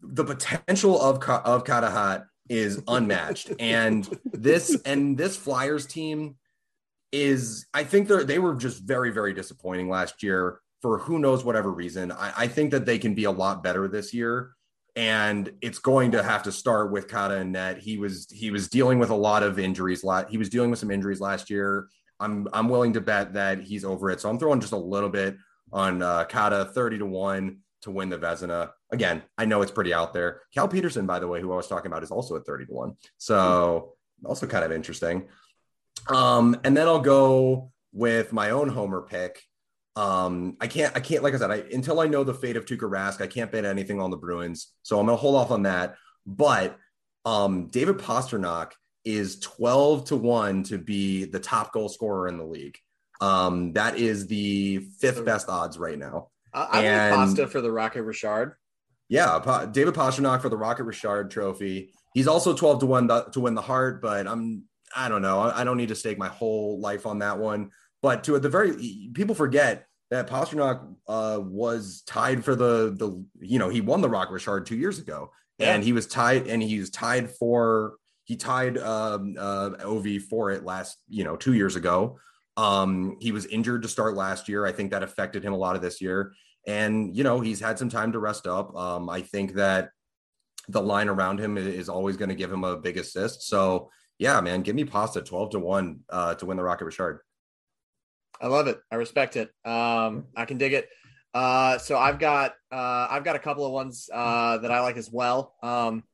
the 0.07 0.25
potential 0.25 1.01
of 1.01 1.17
of 1.29 1.65
Katahat 1.65 2.27
is 2.49 2.83
unmatched 2.89 3.53
and 3.59 4.09
this 4.33 4.81
and 4.85 5.17
this 5.17 5.37
flyers 5.37 5.87
team 5.87 6.37
is 7.11 7.67
i 7.73 7.83
think 7.83 8.07
they're 8.07 8.25
they 8.25 8.39
were 8.39 8.55
just 8.55 8.83
very 8.83 9.11
very 9.11 9.33
disappointing 9.33 9.89
last 9.89 10.23
year 10.23 10.61
for 10.83 10.99
who 10.99 11.19
knows 11.19 11.43
whatever 11.43 11.71
reason 11.71 12.13
i, 12.13 12.33
I 12.37 12.47
think 12.49 12.73
that 12.73 12.85
they 12.85 12.99
can 12.99 13.15
be 13.15 13.25
a 13.25 13.31
lot 13.31 13.63
better 13.63 13.89
this 13.89 14.13
year 14.13 14.55
and 14.97 15.51
it's 15.61 15.79
going 15.79 16.13
to 16.13 16.23
have 16.23 16.43
to 16.45 16.53
start 16.53 16.93
with 16.93 17.09
Kata 17.09 17.37
and 17.37 17.53
net. 17.53 17.79
He 17.79 17.99
was 17.99 18.29
he 18.31 18.51
was 18.51 18.69
dealing 18.69 18.99
with 18.99 19.11
a 19.11 19.15
lot 19.15 19.43
of 19.43 19.59
injuries. 19.59 20.05
Lot 20.05 20.31
He 20.31 20.39
was 20.39 20.49
dealing 20.49 20.71
with 20.71 20.79
some 20.79 20.91
injuries 20.91 21.21
last 21.21 21.51
year. 21.51 21.89
I'm 22.21 22.47
I'm 22.53 22.69
willing 22.69 22.93
to 22.93 23.01
bet 23.01 23.35
that 23.35 23.61
he's 23.61 23.85
over 23.85 24.11
it. 24.11 24.21
So 24.21 24.31
I'm 24.31 24.39
throwing 24.39 24.61
just 24.61 24.73
a 24.73 24.77
little 24.79 25.09
bit 25.09 25.37
on 25.73 26.01
uh, 26.01 26.25
Kata, 26.25 26.71
thirty 26.75 26.99
to 26.99 27.07
one 27.07 27.59
to 27.85 27.91
win 27.91 28.09
the 28.09 28.19
Vezina. 28.19 28.71
Again, 28.91 29.23
I 29.39 29.45
know 29.45 29.63
it's 29.63 29.73
pretty 29.73 29.95
out 29.95 30.13
there. 30.13 30.43
Cal 30.53 30.69
Petersen, 30.69 31.07
by 31.07 31.19
the 31.19 31.29
way, 31.29 31.41
who 31.41 31.53
I 31.53 31.57
was 31.57 31.69
talking 31.69 31.91
about, 31.91 32.03
is 32.03 32.11
also 32.11 32.37
at 32.37 32.45
thirty 32.45 32.67
to 32.67 32.73
one. 32.73 32.97
So 33.17 33.95
also 34.25 34.47
kind 34.47 34.65
of 34.65 34.73
interesting. 34.73 35.29
Um, 36.09 36.57
and 36.65 36.77
then 36.77 36.87
I'll 36.87 37.01
go 37.01 37.73
with 37.93 38.33
my 38.33 38.51
own 38.51 38.69
homer 38.69 39.03
pick. 39.03 39.43
Um, 39.97 40.57
I 40.61 40.67
can't, 40.67 40.95
I 40.97 41.01
can't, 41.01 41.23
like 41.23 41.35
I 41.35 41.39
said, 41.39 41.51
I 41.51 41.57
until 41.73 42.01
I 42.01 42.07
know 42.07 42.25
the 42.25 42.35
fate 42.35 42.57
of 42.57 42.65
Tuukka 42.65 42.91
Rask, 42.91 43.21
I 43.21 43.27
can't 43.27 43.53
bet 43.53 43.65
anything 43.65 44.01
on 44.01 44.11
the 44.11 44.17
Bruins. 44.17 44.73
So 44.83 44.99
I'm 44.99 45.07
gonna 45.07 45.17
hold 45.17 45.37
off 45.37 45.51
on 45.51 45.63
that. 45.63 45.95
But 46.27 46.77
um, 47.25 47.69
David 47.69 47.99
Pastrnak 47.99 48.73
is 49.05 49.39
12 49.41 50.07
to 50.07 50.17
1 50.17 50.65
to 50.65 50.79
be 50.79 51.25
the 51.27 51.39
top 51.39 51.73
goal 51.73 51.89
scorer 51.89 52.29
in 52.29 52.39
the 52.39 52.45
league. 52.45 52.79
Um, 53.21 53.73
that 53.75 53.97
is 53.97 54.27
the 54.27 54.79
fifth 54.99 55.25
best 55.25 55.49
odds 55.49 55.79
right 55.79 55.99
now. 55.99 56.31
I, 56.55 56.81
I 56.81 56.85
And- 56.85 57.15
pasta 57.15 57.47
for 57.47 57.61
the 57.61 57.71
Rocket 57.73 58.03
Richard. 58.03 58.57
Yeah, 59.09 59.39
pa- 59.39 59.67
David 59.67 59.95
Pastrnak 59.95 60.41
for 60.41 60.49
the 60.49 60.57
Rocket 60.57 60.85
Richard 60.85 61.31
Trophy. 61.31 61.93
He's 62.15 62.27
also 62.27 62.55
twelve 62.55 62.81
to 62.81 62.87
one 62.87 63.09
to 63.09 63.41
win 63.41 63.55
the 63.55 63.61
Hart, 63.63 64.01
but 64.01 64.27
I'm 64.27 64.65
I 64.97 65.09
don't 65.09 65.23
know. 65.23 65.41
I, 65.41 65.61
I 65.61 65.65
don't 65.65 65.77
need 65.77 65.89
to 65.89 65.95
stake 65.95 66.17
my 66.19 66.29
whole 66.29 66.81
life 66.81 67.05
on 67.07 67.19
that 67.19 67.39
one. 67.39 67.71
But 68.01 68.25
to 68.25 68.37
at 68.37 68.43
the 68.43 68.49
very 68.49 69.11
people 69.13 69.35
forget 69.35 69.87
that 70.11 70.29
Pastrnak 70.29 70.95
uh, 71.09 71.41
was 71.43 72.03
tied 72.07 72.45
for 72.45 72.55
the 72.55 72.95
the 72.97 73.25
you 73.41 73.59
know 73.59 73.69
he 73.69 73.81
won 73.81 74.01
the 74.01 74.09
Rocket 74.09 74.33
Richard 74.33 74.65
two 74.67 74.77
years 74.77 74.99
ago, 74.99 75.33
yeah. 75.59 75.75
and 75.75 75.83
he 75.83 75.93
was 75.93 76.07
tied 76.07 76.47
and 76.47 76.63
he 76.63 76.79
was 76.79 76.91
tied 76.91 77.31
for 77.31 77.95
he 78.25 78.37
tied 78.37 78.79
um, 78.79 79.35
uh, 79.39 79.71
Ov 79.85 80.07
for 80.31 80.51
it 80.51 80.65
last 80.65 80.97
you 81.09 81.25
know 81.25 81.37
two 81.37 81.53
years 81.53 81.77
ago. 81.77 82.19
Um, 82.57 83.17
he 83.21 83.33
was 83.33 83.47
injured 83.47 83.83
to 83.83 83.89
start 83.89 84.15
last 84.15 84.49
year. 84.49 84.65
I 84.65 84.73
think 84.73 84.93
that 84.93 85.03
affected 85.03 85.43
him 85.43 85.53
a 85.53 85.59
lot 85.59 85.75
of 85.77 85.83
this 85.83 86.01
year. 86.01 86.33
And, 86.67 87.17
you 87.17 87.25
know, 87.25 87.41
he's 87.41 87.61
had 87.61 87.79
some 87.79 87.89
time 87.89 88.13
to 88.13 88.19
rest 88.19 88.47
up. 88.47 88.75
Um, 88.77 89.11
I 89.11 89.21
think 89.21 89.55
that 89.55 89.91
the 90.69 90.81
line 90.81 91.09
around 91.09 91.39
him 91.41 91.59
is 91.59 91.89
always 91.89 92.17
going 92.17 92.31
to 92.31 92.35
give 92.35 92.53
him 92.53 92.65
a 92.65 92.77
big 92.77 92.97
assist. 92.97 93.43
So, 93.43 93.91
yeah, 94.19 94.41
man, 94.41 94.63
give 94.63 94.75
me 94.75 94.85
Pasta 94.85 95.21
12 95.21 95.51
to 95.51 95.59
1 95.59 96.01
uh, 96.09 96.35
to 96.37 96.47
win 96.47 96.57
the 96.57 96.63
Rocket 96.63 96.87
Richard. 96.87 97.21
I 98.41 98.47
love 98.49 98.67
it. 98.67 98.81
I 98.91 98.97
respect 98.97 99.37
it. 99.37 99.51
Um, 99.65 100.27
I 100.37 100.45
can 100.45 100.59
dig 100.59 100.73
it. 100.73 100.89
Uh, 101.33 101.79
so 101.79 101.99
I've 101.99 102.19
got 102.19 102.53
uh, 102.71 103.09
I've 103.11 103.25
got 103.25 103.35
a 103.35 103.41
couple 103.41 103.67
of 103.67 103.73
ones 103.73 104.09
uh, 104.13 104.59
that 104.59 104.71
I 104.71 104.81
like 104.81 104.97
as 104.97 105.11
well. 105.11 105.55
Um, 105.63 106.05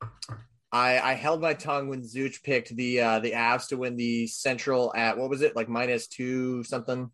I, 0.71 0.99
I 0.99 1.13
held 1.13 1.41
my 1.41 1.53
tongue 1.53 1.89
when 1.89 2.01
Zooch 2.01 2.41
picked 2.43 2.75
the 2.75 3.01
uh, 3.01 3.19
the 3.19 3.31
Avs 3.31 3.67
to 3.69 3.77
win 3.77 3.97
the 3.97 4.27
Central 4.27 4.91
at 4.95 5.17
what 5.17 5.29
was 5.29 5.41
it 5.41 5.55
like 5.55 5.69
minus 5.69 6.07
two 6.07 6.63
something, 6.63 7.11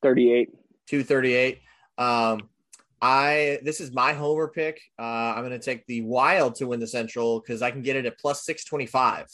thirty 0.00 0.32
eight, 0.32 0.50
two 0.86 1.02
thirty 1.02 1.34
eight. 1.34 1.60
Um, 1.98 2.49
I 3.02 3.58
this 3.62 3.80
is 3.80 3.92
my 3.92 4.12
homer 4.12 4.48
pick. 4.48 4.80
Uh, 4.98 5.02
I'm 5.02 5.44
going 5.44 5.58
to 5.58 5.58
take 5.58 5.86
the 5.86 6.02
Wild 6.02 6.56
to 6.56 6.66
win 6.66 6.80
the 6.80 6.86
Central 6.86 7.40
because 7.40 7.62
I 7.62 7.70
can 7.70 7.82
get 7.82 7.96
it 7.96 8.06
at 8.06 8.18
plus 8.18 8.44
six 8.44 8.64
twenty 8.64 8.86
five. 8.86 9.26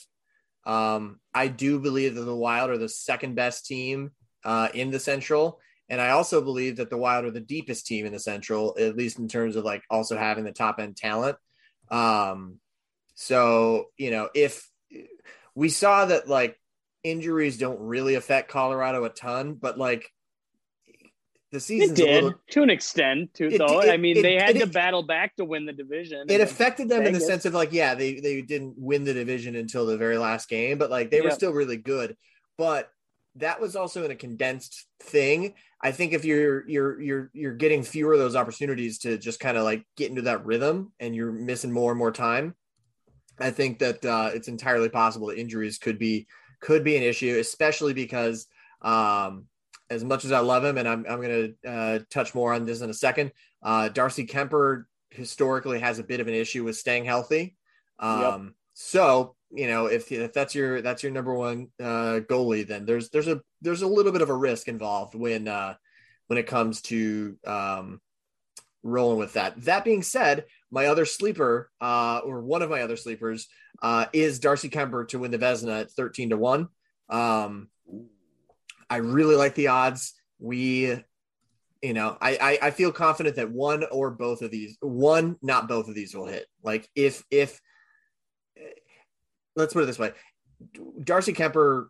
Um, 0.64 1.20
I 1.34 1.48
do 1.48 1.80
believe 1.80 2.14
that 2.14 2.22
the 2.22 2.34
Wild 2.34 2.70
are 2.70 2.78
the 2.78 2.88
second 2.88 3.34
best 3.34 3.66
team 3.66 4.10
uh, 4.44 4.68
in 4.74 4.90
the 4.90 5.00
Central, 5.00 5.60
and 5.88 6.00
I 6.00 6.10
also 6.10 6.42
believe 6.42 6.76
that 6.76 6.90
the 6.90 6.96
Wild 6.96 7.24
are 7.24 7.30
the 7.30 7.40
deepest 7.40 7.86
team 7.86 8.06
in 8.06 8.12
the 8.12 8.20
Central, 8.20 8.76
at 8.78 8.96
least 8.96 9.18
in 9.18 9.28
terms 9.28 9.56
of 9.56 9.64
like 9.64 9.82
also 9.90 10.16
having 10.16 10.44
the 10.44 10.52
top 10.52 10.78
end 10.78 10.96
talent. 10.96 11.36
Um, 11.90 12.58
so, 13.14 13.86
you 13.96 14.10
know, 14.10 14.28
if 14.34 14.68
we 15.54 15.68
saw 15.68 16.04
that 16.04 16.28
like 16.28 16.60
injuries 17.02 17.58
don't 17.58 17.80
really 17.80 18.14
affect 18.14 18.50
Colorado 18.50 19.04
a 19.04 19.08
ton, 19.08 19.54
but 19.54 19.78
like 19.78 20.10
the 21.52 21.60
season 21.60 21.94
did 21.94 22.24
little, 22.24 22.40
to 22.50 22.62
an 22.62 22.70
extent 22.70 23.32
too 23.34 23.48
it, 23.48 23.58
though. 23.58 23.80
It, 23.80 23.90
I 23.90 23.96
mean, 23.96 24.18
it, 24.18 24.22
they 24.22 24.34
had 24.34 24.58
to 24.58 24.66
battle 24.66 25.02
back 25.02 25.36
to 25.36 25.44
win 25.44 25.64
the 25.64 25.72
division. 25.72 26.26
It 26.28 26.40
affected 26.40 26.88
them 26.88 27.04
in 27.04 27.12
the 27.12 27.20
sense 27.20 27.44
of 27.44 27.54
like, 27.54 27.72
yeah, 27.72 27.94
they 27.94 28.20
they 28.20 28.42
didn't 28.42 28.74
win 28.76 29.04
the 29.04 29.14
division 29.14 29.54
until 29.54 29.86
the 29.86 29.96
very 29.96 30.18
last 30.18 30.48
game, 30.48 30.78
but 30.78 30.90
like 30.90 31.10
they 31.10 31.20
were 31.20 31.30
still 31.30 31.52
really 31.52 31.76
good. 31.76 32.16
But 32.58 32.90
that 33.36 33.60
was 33.60 33.76
also 33.76 34.04
in 34.04 34.10
a 34.10 34.16
condensed 34.16 34.86
thing. 35.02 35.54
I 35.82 35.92
think 35.92 36.12
if 36.12 36.24
you're 36.24 36.68
you're 36.68 37.00
you're 37.00 37.30
you're 37.32 37.54
getting 37.54 37.82
fewer 37.82 38.14
of 38.14 38.18
those 38.18 38.34
opportunities 38.34 38.98
to 39.00 39.18
just 39.18 39.40
kind 39.40 39.56
of 39.56 39.64
like 39.64 39.84
get 39.96 40.10
into 40.10 40.22
that 40.22 40.44
rhythm 40.44 40.92
and 40.98 41.14
you're 41.14 41.32
missing 41.32 41.70
more 41.70 41.92
and 41.92 41.98
more 41.98 42.12
time, 42.12 42.54
I 43.38 43.50
think 43.50 43.78
that 43.80 44.04
uh, 44.04 44.30
it's 44.34 44.48
entirely 44.48 44.88
possible 44.88 45.28
that 45.28 45.38
injuries 45.38 45.78
could 45.78 45.98
be 45.98 46.26
could 46.60 46.82
be 46.82 46.96
an 46.96 47.02
issue, 47.02 47.36
especially 47.38 47.92
because 47.92 48.46
um, 48.82 49.44
as 49.90 50.04
much 50.04 50.24
as 50.24 50.32
I 50.32 50.40
love 50.40 50.64
him, 50.64 50.78
and 50.78 50.88
I'm 50.88 51.04
I'm 51.08 51.20
going 51.20 51.54
to 51.62 51.70
uh, 51.70 51.98
touch 52.10 52.34
more 52.34 52.52
on 52.52 52.66
this 52.66 52.80
in 52.80 52.90
a 52.90 52.94
second. 52.94 53.32
Uh, 53.62 53.88
Darcy 53.88 54.26
Kuemper 54.26 54.84
historically 55.10 55.80
has 55.80 55.98
a 55.98 56.04
bit 56.04 56.20
of 56.20 56.28
an 56.28 56.34
issue 56.34 56.64
with 56.64 56.76
staying 56.76 57.04
healthy. 57.04 57.56
Um, 57.98 58.20
yep. 58.20 58.54
So 58.74 59.36
you 59.50 59.68
know 59.68 59.86
if 59.86 60.10
if 60.12 60.32
that's 60.32 60.54
your 60.54 60.82
that's 60.82 61.02
your 61.02 61.12
number 61.12 61.34
one 61.34 61.68
uh, 61.80 62.20
goalie, 62.28 62.66
then 62.66 62.84
there's 62.84 63.10
there's 63.10 63.28
a 63.28 63.40
there's 63.62 63.82
a 63.82 63.86
little 63.86 64.12
bit 64.12 64.22
of 64.22 64.30
a 64.30 64.36
risk 64.36 64.68
involved 64.68 65.14
when 65.14 65.48
uh, 65.48 65.74
when 66.26 66.38
it 66.38 66.46
comes 66.46 66.82
to 66.82 67.36
um, 67.46 68.00
rolling 68.82 69.18
with 69.18 69.34
that. 69.34 69.60
That 69.64 69.84
being 69.84 70.02
said, 70.02 70.44
my 70.70 70.86
other 70.86 71.04
sleeper, 71.04 71.70
uh, 71.80 72.20
or 72.24 72.40
one 72.42 72.62
of 72.62 72.70
my 72.70 72.82
other 72.82 72.96
sleepers, 72.96 73.48
uh, 73.82 74.06
is 74.12 74.38
Darcy 74.38 74.68
Kuemper 74.68 75.08
to 75.08 75.18
win 75.18 75.30
the 75.30 75.38
Vezina 75.38 75.82
at 75.82 75.92
13 75.92 76.30
to 76.30 76.36
1. 76.36 76.68
Um, 77.08 77.68
I 78.88 78.96
really 78.96 79.36
like 79.36 79.54
the 79.54 79.68
odds. 79.68 80.14
We, 80.38 81.02
you 81.82 81.94
know, 81.94 82.16
I, 82.20 82.36
I, 82.36 82.66
I 82.66 82.70
feel 82.70 82.92
confident 82.92 83.36
that 83.36 83.50
one 83.50 83.84
or 83.90 84.10
both 84.10 84.42
of 84.42 84.50
these, 84.50 84.76
one, 84.80 85.36
not 85.42 85.68
both 85.68 85.88
of 85.88 85.94
these 85.94 86.14
will 86.14 86.26
hit. 86.26 86.46
Like 86.62 86.88
if, 86.94 87.24
if, 87.30 87.60
let's 89.54 89.72
put 89.72 89.82
it 89.82 89.86
this 89.86 89.98
way 89.98 90.12
Darcy 91.02 91.32
Kuemper 91.32 91.86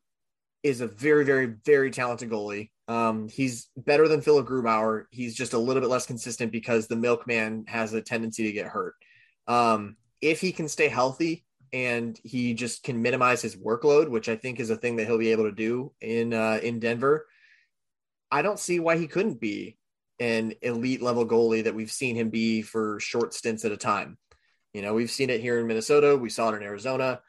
is 0.62 0.80
a 0.80 0.86
very, 0.86 1.24
very, 1.24 1.54
very 1.64 1.90
talented 1.90 2.30
goalie. 2.30 2.70
Um, 2.88 3.28
he's 3.28 3.68
better 3.76 4.08
than 4.08 4.20
Philipp 4.20 4.46
Grubauer. 4.46 5.04
He's 5.10 5.34
just 5.34 5.52
a 5.52 5.58
little 5.58 5.80
bit 5.80 5.90
less 5.90 6.06
consistent 6.06 6.52
because 6.52 6.86
the 6.86 6.96
milkman 6.96 7.64
has 7.68 7.92
a 7.92 8.02
tendency 8.02 8.44
to 8.44 8.52
get 8.52 8.66
hurt. 8.66 8.94
Um, 9.46 9.96
if 10.20 10.40
he 10.40 10.52
can 10.52 10.68
stay 10.68 10.88
healthy 10.88 11.45
and 11.72 12.18
he 12.24 12.54
just 12.54 12.82
can 12.82 13.02
minimize 13.02 13.42
his 13.42 13.56
workload, 13.56 14.08
which 14.08 14.28
I 14.28 14.36
think 14.36 14.60
is 14.60 14.70
a 14.70 14.76
thing 14.76 14.96
that 14.96 15.06
he'll 15.06 15.18
be 15.18 15.32
able 15.32 15.44
to 15.44 15.52
do 15.52 15.92
in 16.00 16.32
uh, 16.32 16.60
in 16.62 16.78
Denver, 16.78 17.26
I 18.30 18.42
don't 18.42 18.58
see 18.58 18.80
why 18.80 18.98
he 18.98 19.06
couldn't 19.06 19.40
be 19.40 19.76
an 20.18 20.54
elite 20.62 21.02
level 21.02 21.26
goalie 21.26 21.64
that 21.64 21.74
we've 21.74 21.90
seen 21.90 22.16
him 22.16 22.30
be 22.30 22.62
for 22.62 22.98
short 23.00 23.34
stints 23.34 23.64
at 23.64 23.72
a 23.72 23.76
time. 23.76 24.18
You 24.72 24.82
know, 24.82 24.94
we've 24.94 25.10
seen 25.10 25.30
it 25.30 25.40
here 25.40 25.58
in 25.58 25.66
Minnesota. 25.66 26.16
We 26.16 26.30
saw 26.30 26.50
it 26.50 26.56
in 26.56 26.62
Arizona. 26.62 27.20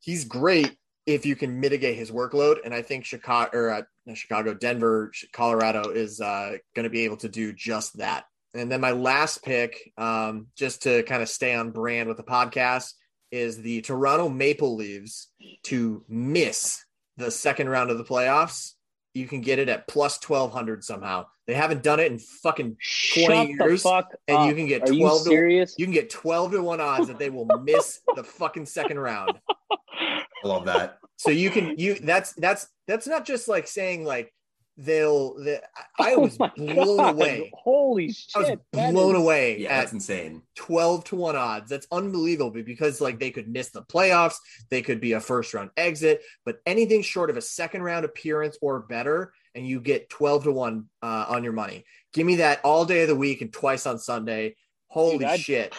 He's 0.00 0.24
great 0.24 0.76
if 1.06 1.26
you 1.26 1.36
can 1.36 1.60
mitigate 1.60 1.96
his 1.96 2.10
workload. 2.10 2.58
And 2.64 2.74
I 2.74 2.82
think 2.82 3.04
Chicago 3.04 3.50
or 3.56 3.70
uh, 3.70 4.14
Chicago, 4.14 4.54
Denver, 4.54 5.12
Colorado 5.32 5.90
is 5.90 6.20
uh, 6.20 6.56
going 6.74 6.84
to 6.84 6.90
be 6.90 7.04
able 7.04 7.16
to 7.18 7.28
do 7.28 7.52
just 7.52 7.98
that. 7.98 8.24
And 8.54 8.70
then 8.70 8.80
my 8.80 8.92
last 8.92 9.44
pick, 9.44 9.92
um, 9.96 10.48
just 10.56 10.82
to 10.82 11.02
kind 11.04 11.22
of 11.22 11.28
stay 11.28 11.54
on 11.54 11.70
brand 11.70 12.08
with 12.08 12.16
the 12.16 12.24
podcast, 12.24 12.92
is 13.30 13.60
the 13.62 13.80
Toronto 13.82 14.28
Maple 14.28 14.76
Leafs 14.76 15.28
to 15.64 16.04
miss 16.08 16.84
the 17.16 17.30
second 17.30 17.68
round 17.68 17.90
of 17.90 17.98
the 17.98 18.04
playoffs. 18.04 18.72
You 19.14 19.26
can 19.26 19.40
get 19.40 19.58
it 19.58 19.68
at 19.68 19.88
plus 19.88 20.18
twelve 20.18 20.52
hundred 20.52 20.84
somehow. 20.84 21.26
They 21.46 21.54
haven't 21.54 21.82
done 21.82 21.98
it 21.98 22.12
in 22.12 22.18
fucking 22.18 22.76
twenty 23.14 23.56
Shut 23.56 23.68
years, 23.68 23.84
and 23.84 24.38
up. 24.38 24.46
you 24.46 24.54
can 24.54 24.66
get 24.66 24.88
Are 24.88 24.92
you 24.92 25.00
twelve. 25.00 25.24
To, 25.24 25.66
you 25.76 25.86
can 25.86 25.92
get 25.92 26.10
twelve 26.10 26.52
to 26.52 26.62
one 26.62 26.80
odds 26.80 27.08
that 27.08 27.18
they 27.18 27.28
will 27.28 27.46
miss 27.64 28.00
the 28.14 28.22
fucking 28.22 28.66
second 28.66 29.00
round. 29.00 29.32
I 29.70 30.48
love 30.48 30.66
that. 30.66 30.98
So 31.16 31.30
you 31.30 31.50
can 31.50 31.76
you 31.76 31.96
that's 31.96 32.32
that's 32.34 32.68
that's 32.86 33.06
not 33.06 33.26
just 33.26 33.48
like 33.48 33.66
saying 33.66 34.04
like 34.04 34.32
they'll 34.76 35.34
the, 35.34 35.62
I 35.98 36.14
Oh 36.14 36.20
was 36.20 36.38
my 36.38 36.50
blown 36.56 36.96
God. 36.96 37.14
away. 37.14 37.50
Holy 37.54 38.12
shit! 38.12 38.30
I 38.34 38.38
was 38.72 38.92
blown 38.92 39.14
is- 39.16 39.20
away 39.22 39.58
Yeah, 39.60 39.68
at 39.72 39.80
that's 39.80 39.92
insane. 39.92 40.42
12 40.56 41.04
to 41.04 41.16
1 41.16 41.36
odds. 41.36 41.70
That's 41.70 41.86
unbelievable 41.92 42.50
because 42.62 43.00
like 43.00 43.18
they 43.18 43.30
could 43.30 43.48
miss 43.48 43.70
the 43.70 43.82
playoffs, 43.82 44.36
they 44.70 44.82
could 44.82 45.00
be 45.00 45.12
a 45.12 45.20
first 45.20 45.52
round 45.54 45.70
exit, 45.76 46.22
but 46.44 46.60
anything 46.66 47.02
short 47.02 47.30
of 47.30 47.36
a 47.36 47.42
second 47.42 47.82
round 47.82 48.04
appearance 48.04 48.56
or 48.62 48.80
better 48.80 49.32
and 49.54 49.66
you 49.66 49.80
get 49.80 50.08
12 50.10 50.44
to 50.44 50.52
1 50.52 50.88
uh, 51.02 51.26
on 51.28 51.42
your 51.42 51.52
money. 51.52 51.84
Give 52.12 52.24
me 52.24 52.36
that 52.36 52.60
all 52.64 52.84
day 52.84 53.02
of 53.02 53.08
the 53.08 53.16
week 53.16 53.40
and 53.40 53.52
twice 53.52 53.84
on 53.86 53.98
Sunday. 53.98 54.54
Holy 54.86 55.18
Dude, 55.18 55.40
shit. 55.40 55.74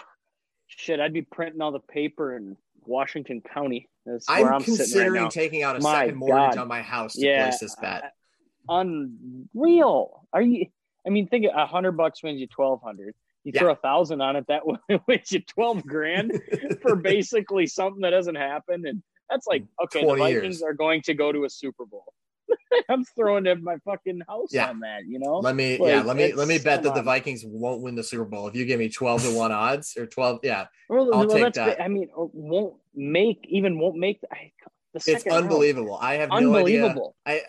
Shit, 0.68 1.00
I'd 1.00 1.14
be 1.14 1.22
printing 1.22 1.62
all 1.62 1.72
the 1.72 1.80
paper 1.80 2.36
in 2.36 2.58
Washington 2.86 3.42
County. 3.42 3.88
That's 4.06 4.28
where 4.28 4.48
I'm, 4.48 4.56
I'm, 4.56 4.62
sitting 4.62 4.74
right 4.76 4.86
considering 4.86 5.30
taking 5.30 5.64
out 5.64 5.76
a 5.78 5.80
My 5.82 6.02
second 6.06 6.16
mortgage 6.18 6.56
God. 6.56 6.62
on 6.64 6.68
my 6.68 6.82
house 6.82 7.14
to 7.14 7.26
Yeah, 7.26 7.44
place 7.48 7.60
this 7.60 7.76
bet. 7.76 8.14
Unreal. 8.70 10.28
Are 10.34 10.42
you? 10.42 10.66
I 11.06 11.10
mean, 11.10 11.28
think 11.28 11.46
a 11.54 11.66
hundred 11.66 11.94
bucks 11.94 12.22
wins 12.24 12.40
you 12.40 12.48
twelve 12.48 12.82
hundred. 12.84 13.16
You 13.44 13.52
Yeah. 13.56 13.62
throw 13.62 13.72
a 13.74 13.76
thousand 13.76 14.22
on 14.22 14.36
it, 14.36 14.46
that 14.48 14.62
wins 15.08 15.32
you 15.32 15.42
twelve 15.42 15.86
grand 15.86 16.32
for 16.82 16.96
basically 17.14 17.68
something 17.68 18.02
that 18.02 18.12
doesn't 18.12 18.36
happen. 18.36 18.86
And 18.86 19.02
that's 19.30 19.48
like, 19.48 19.64
mm, 19.64 19.68
okay, 19.86 20.06
the 20.06 20.16
Vikings 20.16 20.44
years. 20.60 20.62
are 20.62 20.74
going 20.74 21.02
to 21.04 21.14
go 21.14 21.32
to 21.32 21.46
a 21.46 21.50
Super 21.50 21.86
Bowl. 21.86 22.14
I'm 22.90 23.04
throwing 23.16 23.46
in 23.48 23.64
my 23.64 23.78
fucking 23.86 24.22
house 24.28 24.50
Yeah. 24.52 24.70
on 24.70 24.82
that, 24.82 25.06
you 25.08 25.20
know. 25.20 25.40
Let 25.40 25.56
me 25.56 25.78
Like, 25.78 25.90
yeah, 25.90 26.04
let 26.04 26.18
me 26.18 26.34
let 26.34 26.48
me 26.48 26.60
bet 26.60 26.84
that 26.84 26.94
the. 26.96 27.02
Vikings 27.02 27.44
won't 27.46 27.82
win 27.82 27.96
the 27.96 28.04
Super 28.04 28.26
Bowl. 28.26 28.48
If 28.48 28.56
you 28.56 28.66
give 28.66 28.78
me 28.80 28.90
12 28.90 29.24
to 29.24 29.36
1 29.38 29.52
odds 29.52 29.96
or 29.98 30.06
12 30.06 30.42
yeah, 30.44 30.66
Well, 30.90 31.14
I'll 31.14 31.20
well, 31.26 31.30
take 31.30 31.54
that. 31.54 31.82
I 31.82 31.88
mean, 31.88 32.10
or 32.14 32.30
won't 32.34 32.76
make 32.94 33.40
even 33.50 33.80
won't 33.80 33.96
make 33.98 34.20
I, 34.32 34.52
the 34.94 34.98
it's 34.98 35.06
second 35.06 35.32
round. 35.32 35.44
unbelievable. 35.46 35.98
I 36.00 36.16
have 36.16 36.30
no 36.30 36.36
idea. 36.36 36.84
Unbelievable. 36.84 37.16
I 37.26 37.42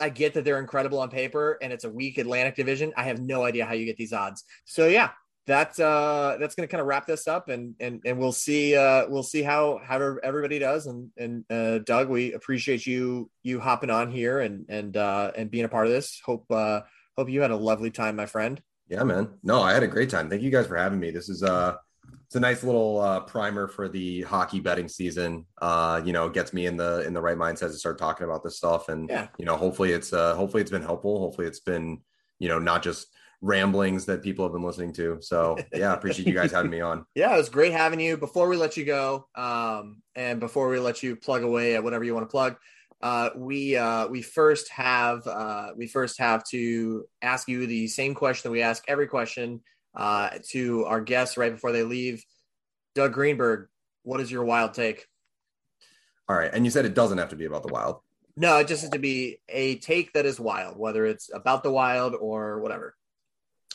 I 0.00 0.08
get 0.08 0.34
that 0.34 0.44
they're 0.44 0.58
incredible 0.58 0.98
on 1.00 1.08
paper 1.08 1.58
and 1.62 1.72
it's 1.72 1.84
a 1.84 1.90
weak 1.90 2.18
Atlantic 2.18 2.56
division. 2.56 2.92
I 2.96 3.04
have 3.04 3.20
no 3.20 3.44
idea 3.44 3.64
how 3.64 3.74
you 3.74 3.86
get 3.86 3.96
these 3.96 4.12
odds. 4.12 4.44
So 4.64 4.86
yeah, 4.86 5.10
that's 5.46 5.80
uh 5.80 6.36
that's 6.38 6.54
gonna 6.54 6.68
kind 6.68 6.80
of 6.80 6.86
wrap 6.86 7.06
this 7.06 7.26
up 7.26 7.48
and 7.48 7.74
and 7.80 8.00
and 8.04 8.18
we'll 8.18 8.32
see 8.32 8.76
uh 8.76 9.06
we'll 9.08 9.22
see 9.22 9.42
how 9.42 9.80
how 9.82 10.16
everybody 10.22 10.58
does 10.58 10.86
and 10.86 11.10
and 11.16 11.44
uh 11.50 11.78
Doug 11.78 12.08
we 12.08 12.32
appreciate 12.32 12.86
you 12.86 13.28
you 13.42 13.58
hopping 13.58 13.90
on 13.90 14.10
here 14.10 14.40
and 14.40 14.66
and 14.68 14.96
uh 14.96 15.32
and 15.36 15.50
being 15.50 15.64
a 15.64 15.68
part 15.68 15.86
of 15.86 15.92
this. 15.92 16.20
Hope 16.24 16.46
uh 16.50 16.82
hope 17.16 17.28
you 17.28 17.42
had 17.42 17.50
a 17.50 17.56
lovely 17.56 17.90
time, 17.90 18.16
my 18.16 18.26
friend. 18.26 18.60
Yeah, 18.88 19.04
man. 19.04 19.30
No, 19.42 19.62
I 19.62 19.72
had 19.72 19.82
a 19.82 19.88
great 19.88 20.10
time. 20.10 20.28
Thank 20.28 20.42
you 20.42 20.50
guys 20.50 20.66
for 20.66 20.76
having 20.76 21.00
me. 21.00 21.10
This 21.10 21.28
is 21.28 21.42
uh 21.42 21.76
it's 22.26 22.36
a 22.36 22.40
nice 22.40 22.64
little 22.64 22.98
uh, 22.98 23.20
primer 23.20 23.68
for 23.68 23.88
the 23.90 24.22
hockey 24.22 24.58
betting 24.58 24.88
season. 24.88 25.44
Uh, 25.60 26.00
you 26.04 26.14
know, 26.14 26.28
gets 26.30 26.52
me 26.54 26.64
in 26.66 26.76
the 26.78 27.06
in 27.06 27.12
the 27.12 27.20
right 27.20 27.36
mindset 27.36 27.68
to 27.68 27.74
start 27.74 27.98
talking 27.98 28.24
about 28.24 28.42
this 28.42 28.56
stuff, 28.56 28.88
and 28.88 29.08
Yeah. 29.10 29.28
you 29.38 29.44
know, 29.44 29.56
hopefully 29.56 29.92
it's 29.92 30.12
uh, 30.12 30.34
hopefully 30.34 30.62
it's 30.62 30.70
been 30.70 30.82
helpful. 30.82 31.18
Hopefully 31.18 31.46
it's 31.46 31.60
been 31.60 32.00
you 32.38 32.48
know 32.48 32.58
not 32.58 32.82
just 32.82 33.08
ramblings 33.42 34.06
that 34.06 34.22
people 34.22 34.44
have 34.44 34.52
been 34.52 34.62
listening 34.62 34.92
to. 34.94 35.18
So 35.20 35.58
yeah, 35.74 35.92
appreciate 35.92 36.26
you 36.26 36.32
guys 36.32 36.52
having 36.52 36.70
me 36.70 36.80
on. 36.80 37.04
Yeah, 37.14 37.34
it 37.34 37.36
was 37.36 37.48
great 37.50 37.72
having 37.72 38.00
you. 38.00 38.16
Before 38.16 38.48
we 38.48 38.56
let 38.56 38.76
you 38.76 38.84
go, 38.86 39.26
um, 39.34 40.00
and 40.14 40.40
before 40.40 40.68
we 40.70 40.78
let 40.78 41.02
you 41.02 41.16
plug 41.16 41.42
away 41.42 41.74
at 41.74 41.84
whatever 41.84 42.04
you 42.04 42.14
want 42.14 42.26
to 42.26 42.30
plug, 42.30 42.56
uh, 43.02 43.30
we 43.36 43.76
uh, 43.76 44.06
we 44.08 44.22
first 44.22 44.70
have 44.70 45.26
uh, 45.26 45.72
we 45.76 45.86
first 45.86 46.18
have 46.18 46.44
to 46.44 47.04
ask 47.20 47.46
you 47.48 47.66
the 47.66 47.88
same 47.88 48.14
question 48.14 48.48
that 48.48 48.52
we 48.52 48.62
ask 48.62 48.84
every 48.88 49.06
question 49.06 49.60
uh, 49.94 50.30
to 50.50 50.84
our 50.86 51.00
guests 51.00 51.36
right 51.36 51.52
before 51.52 51.72
they 51.72 51.82
leave. 51.82 52.24
Doug 52.94 53.12
Greenberg, 53.12 53.68
what 54.02 54.20
is 54.20 54.30
your 54.30 54.44
wild 54.44 54.74
take? 54.74 55.06
All 56.28 56.36
right, 56.36 56.50
and 56.52 56.64
you 56.64 56.70
said 56.70 56.84
it 56.84 56.94
doesn't 56.94 57.18
have 57.18 57.30
to 57.30 57.36
be 57.36 57.44
about 57.44 57.62
the 57.62 57.72
Wild. 57.72 58.00
No, 58.36 58.58
it 58.58 58.68
just 58.68 58.82
has 58.82 58.90
to 58.90 58.98
be 58.98 59.38
a 59.48 59.76
take 59.76 60.12
that 60.14 60.24
is 60.24 60.40
wild, 60.40 60.78
whether 60.78 61.04
it's 61.04 61.30
about 61.32 61.62
the 61.62 61.70
wild 61.70 62.14
or 62.14 62.60
whatever. 62.60 62.96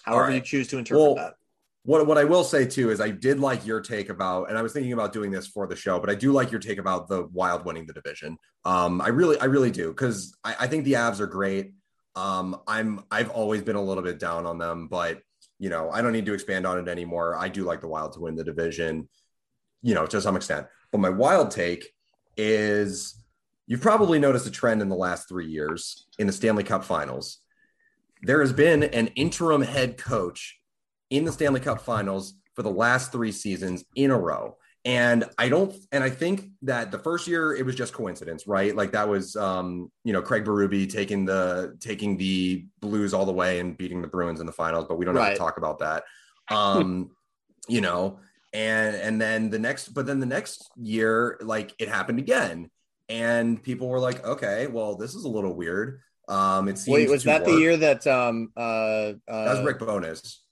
However 0.03 0.23
right. 0.23 0.35
you 0.35 0.41
choose 0.41 0.67
to 0.69 0.77
interpret 0.77 1.05
Well, 1.05 1.15
that. 1.15 1.33
What 1.83 2.05
what 2.05 2.17
I 2.17 2.25
will 2.25 2.43
say 2.43 2.65
too 2.65 2.89
is 2.89 2.99
I 2.99 3.11
did 3.11 3.39
like 3.39 3.65
your 3.65 3.79
take 3.79 4.09
about, 4.09 4.49
and 4.49 4.57
I 4.57 4.61
was 4.61 4.73
thinking 4.73 4.93
about 4.93 5.13
doing 5.13 5.31
this 5.31 5.47
for 5.47 5.67
the 5.67 5.75
show, 5.75 5.99
but 5.99 6.09
I 6.09 6.15
do 6.15 6.33
like 6.33 6.51
your 6.51 6.59
take 6.59 6.79
about 6.79 7.07
the 7.07 7.27
Wild 7.31 7.63
winning 7.63 7.85
the 7.85 7.93
division. 7.93 8.37
Um, 8.65 8.99
I 8.99 9.07
really 9.09 9.39
I 9.39 9.45
really 9.45 9.71
do 9.71 9.89
because 9.89 10.35
I, 10.43 10.55
I 10.61 10.67
think 10.67 10.83
the 10.83 10.93
Avs 10.93 11.19
are 11.19 11.27
great. 11.27 11.73
Um, 12.15 12.59
I'm 12.67 13.03
I've 13.09 13.29
always 13.29 13.61
been 13.61 13.77
a 13.77 13.81
little 13.81 14.03
bit 14.03 14.19
down 14.19 14.45
on 14.45 14.57
them, 14.57 14.87
but 14.89 15.21
you 15.59 15.69
know 15.69 15.89
I 15.91 16.01
don't 16.01 16.13
need 16.13 16.25
to 16.25 16.33
expand 16.33 16.65
on 16.65 16.77
it 16.77 16.87
anymore. 16.87 17.35
I 17.35 17.49
do 17.49 17.63
like 17.63 17.81
the 17.81 17.87
Wild 17.87 18.13
to 18.13 18.19
win 18.19 18.35
the 18.35 18.43
division, 18.43 19.09
you 19.81 19.93
know, 19.93 20.05
to 20.05 20.21
some 20.21 20.35
extent. 20.35 20.67
But 20.91 20.99
my 20.99 21.09
wild 21.09 21.51
take 21.51 21.93
is 22.37 23.21
you've 23.65 23.81
probably 23.81 24.19
noticed 24.19 24.47
a 24.47 24.51
trend 24.51 24.81
in 24.81 24.89
the 24.89 24.95
last 24.95 25.27
three 25.27 25.47
years 25.47 26.07
in 26.19 26.27
the 26.27 26.33
Stanley 26.33 26.63
Cup 26.63 26.83
Finals. 26.83 27.39
There 28.21 28.41
has 28.41 28.53
been 28.53 28.83
an 28.83 29.07
interim 29.15 29.61
head 29.61 29.97
coach 29.97 30.59
in 31.09 31.25
the 31.25 31.31
Stanley 31.31 31.59
Cup 31.59 31.81
Finals 31.81 32.33
for 32.55 32.63
the 32.63 32.71
last 32.71 33.11
three 33.11 33.31
seasons 33.31 33.85
in 33.95 34.11
a 34.11 34.17
row. 34.17 34.57
And 34.85 35.25
I 35.37 35.49
don't, 35.49 35.75
and 35.91 36.03
I 36.03 36.09
think 36.09 36.49
that 36.61 36.91
the 36.91 36.99
first 36.99 37.27
year 37.27 37.53
it 37.53 37.65
was 37.65 37.75
just 37.75 37.93
coincidence, 37.93 38.47
right? 38.47 38.75
Like 38.75 38.91
that 38.91 39.09
was, 39.09 39.35
um, 39.35 39.91
you 40.03 40.13
know, 40.13 40.21
Craig 40.21 40.45
Berube 40.45 40.89
taking 40.89 41.25
the 41.25 41.75
taking 41.79 42.15
the 42.17 42.65
Blues 42.79 43.13
all 43.13 43.25
the 43.25 43.33
way 43.33 43.59
and 43.59 43.77
beating 43.77 44.01
the 44.01 44.07
Bruins 44.07 44.39
in 44.39 44.45
the 44.45 44.51
finals, 44.51 44.85
but 44.87 44.97
we 44.97 45.05
don't 45.05 45.15
have 45.15 45.33
to 45.33 45.37
talk 45.37 45.57
about 45.57 45.79
that. 45.79 46.03
Um, 46.49 47.11
you 47.67 47.81
know, 47.81 48.19
and 48.53 48.95
and 48.95 49.19
then 49.19 49.49
the 49.49 49.59
next, 49.59 49.89
but 49.89 50.05
then 50.05 50.19
the 50.19 50.25
next 50.25 50.69
year, 50.77 51.37
like 51.41 51.73
it 51.79 51.89
happened 51.89 52.19
again, 52.19 52.69
and 53.09 53.61
people 53.61 53.89
were 53.89 53.99
like, 53.99 54.25
okay, 54.25 54.67
well, 54.67 54.95
this 54.95 55.15
is 55.15 55.25
a 55.25 55.29
little 55.29 55.53
weird. 55.53 55.99
Um, 56.29 56.67
it 56.67 56.77
seems 56.77 56.93
Wait, 56.93 57.09
was 57.09 57.23
that 57.23 57.45
the 57.45 57.53
year 57.53 57.77
that 57.77 58.05
um 58.07 58.51
uh, 58.55 58.59
uh 58.59 59.13
That 59.27 59.57
was 59.57 59.65
Rick 59.65 59.79
Bowness 59.79 60.43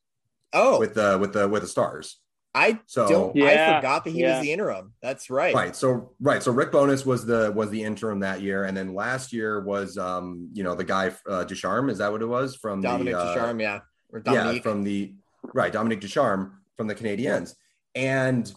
Oh, 0.56 0.80
with 0.80 0.94
the 0.94 1.18
with 1.20 1.34
the 1.34 1.48
with 1.48 1.64
the 1.64 1.68
Stars. 1.68 2.18
I 2.56 2.80
So 2.86 3.08
don't. 3.08 3.44
I 3.44 3.76
forgot 3.76 4.06
that 4.06 4.12
he 4.12 4.22
yeah. 4.22 4.38
was 4.38 4.46
the 4.46 4.54
interim. 4.54 4.94
That's 5.02 5.30
right. 5.30 5.54
right, 5.54 5.76
so 5.76 6.14
right, 6.22 6.42
so 6.42 6.54
Rick 6.54 6.72
Bowness 6.72 7.06
was 7.06 7.26
the 7.26 7.52
was 7.54 7.70
the 7.70 7.84
interim 7.84 8.22
that 8.22 8.42
year, 8.42 8.64
and 8.64 8.76
then 8.76 8.94
last 8.94 9.34
year 9.34 9.62
was 9.62 9.98
um 9.98 10.50
you 10.54 10.64
know 10.64 10.74
the 10.74 10.86
guy 10.86 11.12
uh, 11.30 11.44
Ducharme 11.44 11.90
is 11.90 11.98
that 11.98 12.12
what 12.12 12.22
it 12.22 12.28
was 12.28 12.56
from 12.56 12.82
Dominic 12.82 13.14
the, 13.14 13.20
uh, 13.20 13.34
Ducharme, 13.34 13.60
yeah, 13.60 13.80
or 14.10 14.24
yeah 14.26 14.60
from 14.62 14.84
the 14.84 15.14
right 15.54 15.72
Dominic 15.72 16.00
Ducharme 16.00 16.54
from 16.78 16.88
the 16.88 16.96
Canadiens, 16.96 17.56
and 17.94 18.52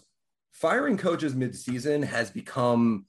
firing 0.53 0.97
coaches 0.97 1.35
mid-season 1.35 2.01
has 2.01 2.31
become 2.31 3.05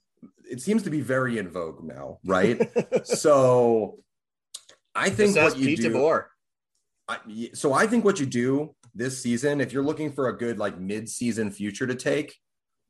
it 0.50 0.60
seems 0.60 0.82
to 0.82 0.90
be 0.90 1.00
very 1.00 1.38
in 1.38 1.48
vogue 1.48 1.84
now, 1.84 2.18
right? 2.24 2.68
so 3.04 4.00
I 4.94 5.08
think 5.10 5.36
Just 5.36 5.54
what 5.54 5.62
you 5.62 5.68
Pete 5.68 5.82
do. 5.82 5.90
DeBoer. 5.92 6.24
So 7.54 7.72
I 7.72 7.86
think 7.86 8.04
what 8.04 8.20
you 8.20 8.26
do 8.26 8.74
this 8.94 9.22
season, 9.22 9.60
if 9.60 9.72
you're 9.72 9.84
looking 9.84 10.12
for 10.12 10.28
a 10.28 10.36
good 10.36 10.58
like 10.58 10.78
mid-season 10.78 11.50
future 11.50 11.86
to 11.86 11.94
take, 11.94 12.36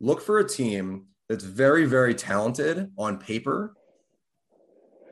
look 0.01 0.21
for 0.21 0.39
a 0.39 0.49
team 0.49 1.07
that's 1.29 1.45
very, 1.45 1.87
very 1.87 2.15
talented 2.15 2.91
on 2.99 3.19
paper. 3.19 3.75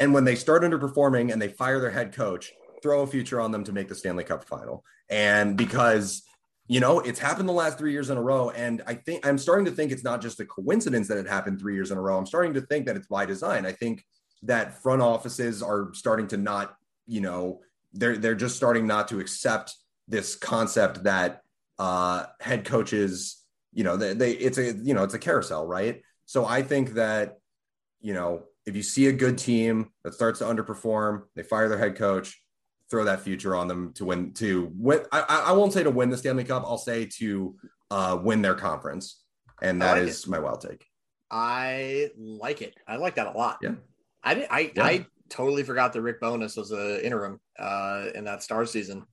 And 0.01 0.15
when 0.15 0.25
they 0.25 0.35
start 0.35 0.63
underperforming 0.63 1.33
and 1.33 1.41
they 1.41 1.49
fire 1.49 1.81
their 1.81 1.91
head 1.91 2.13
coach, 2.13 2.53
throw 2.83 3.03
a 3.03 3.07
future 3.07 3.41
on 3.41 3.51
them 3.51 3.65
to 3.65 3.73
make 3.73 3.89
the 3.89 3.95
Stanley 3.95 4.25
Cup 4.25 4.45
final. 4.45 4.85
And 5.09 5.57
because 5.57 6.23
you 6.69 6.81
know 6.81 7.01
it's 7.01 7.19
happened 7.19 7.49
the 7.49 7.53
last 7.53 7.79
three 7.79 7.93
years 7.93 8.11
in 8.11 8.19
a 8.19 8.23
row, 8.23 8.51
and 8.51 8.83
I 8.87 8.95
think 8.95 9.27
I'm 9.27 9.39
starting 9.39 9.65
to 9.65 9.71
think 9.71 9.91
it's 9.91 10.05
not 10.05 10.21
just 10.21 10.41
a 10.41 10.45
coincidence 10.45 11.09
that 11.09 11.19
it 11.19 11.27
happened 11.27 11.59
three 11.59 11.75
years 11.75 11.91
in 11.91 11.99
a 11.99 12.01
row. 12.01 12.19
I'm 12.19 12.27
starting 12.27 12.55
to 12.55 12.61
think 12.61 12.87
that 12.87 12.97
it's 12.97 13.07
by 13.07 13.27
design. 13.27 13.67
I 13.67 13.73
think 13.73 14.05
that 14.43 14.83
front 14.83 15.03
offices 15.03 15.63
are 15.63 15.91
starting 15.95 16.29
to 16.29 16.37
not, 16.37 16.77
you 17.07 17.21
know, 17.21 17.61
they're 17.93 18.16
they're 18.16 18.34
just 18.34 18.57
starting 18.57 18.86
not 18.86 19.09
to 19.09 19.20
accept 19.20 19.74
this 20.07 20.36
concept 20.36 21.05
that 21.05 21.43
uh, 21.78 22.26
head 22.41 22.64
coaches, 22.64 23.43
you 23.72 23.84
know, 23.84 23.97
they, 23.97 24.14
they 24.14 24.32
it's 24.32 24.59
a 24.59 24.72
you 24.72 24.95
know 24.95 25.05
it's 25.05 25.14
a 25.14 25.18
carousel, 25.18 25.66
right? 25.66 26.03
So 26.26 26.45
I 26.45 26.62
think 26.62 26.95
that 26.95 27.39
you 28.01 28.14
know 28.14 28.45
if 28.66 28.76
you 28.76 28.82
see 28.82 29.07
a 29.07 29.12
good 29.12 29.39
team 29.39 29.91
that 30.05 30.14
starts 30.14 30.41
to 30.41 30.45
underperform, 30.45 31.22
they 31.34 31.43
fire 31.43 31.68
their 31.68 31.78
head 31.78 31.97
coach, 31.97 32.41
throw 32.91 33.05
that 33.05 33.20
future 33.20 33.55
on 33.55 33.68
them 33.68 33.93
to 33.95 34.05
win 34.05 34.32
to 34.34 34.72
win. 34.76 35.01
I, 35.12 35.45
I 35.47 35.53
won't 35.53 35.72
say 35.72 35.82
to 35.82 35.91
win 35.91 36.11
the 36.11 36.18
Stanley 36.18 36.45
Cup. 36.45 36.64
I'll 36.66 36.78
say 36.78 37.07
to 37.18 37.57
uh, 37.91 38.18
win 38.22 38.43
their 38.43 38.55
conference, 38.55 39.22
and 39.62 39.80
that 39.82 39.99
like 39.99 40.09
is 40.09 40.26
my 40.26 40.39
wild 40.39 40.61
take. 40.61 40.84
I 41.30 42.11
like 42.16 42.62
it. 42.62 42.74
I 42.86 42.97
like 42.97 43.16
that 43.16 43.26
a 43.26 43.32
lot. 43.32 43.59
Yeah. 43.62 43.74
I 44.22 44.47
I 44.51 44.72
Yeah. 44.74 44.84
I 44.84 45.07
totally 45.29 45.62
forgot 45.62 45.93
that 45.93 46.03
Rick 46.03 46.20
Bowness 46.20 46.57
was 46.57 46.70
the 46.70 47.05
interim 47.05 47.41
uh 47.59 48.07
in 48.14 48.24
that 48.24 48.43
star 48.43 48.66
season. 48.66 49.05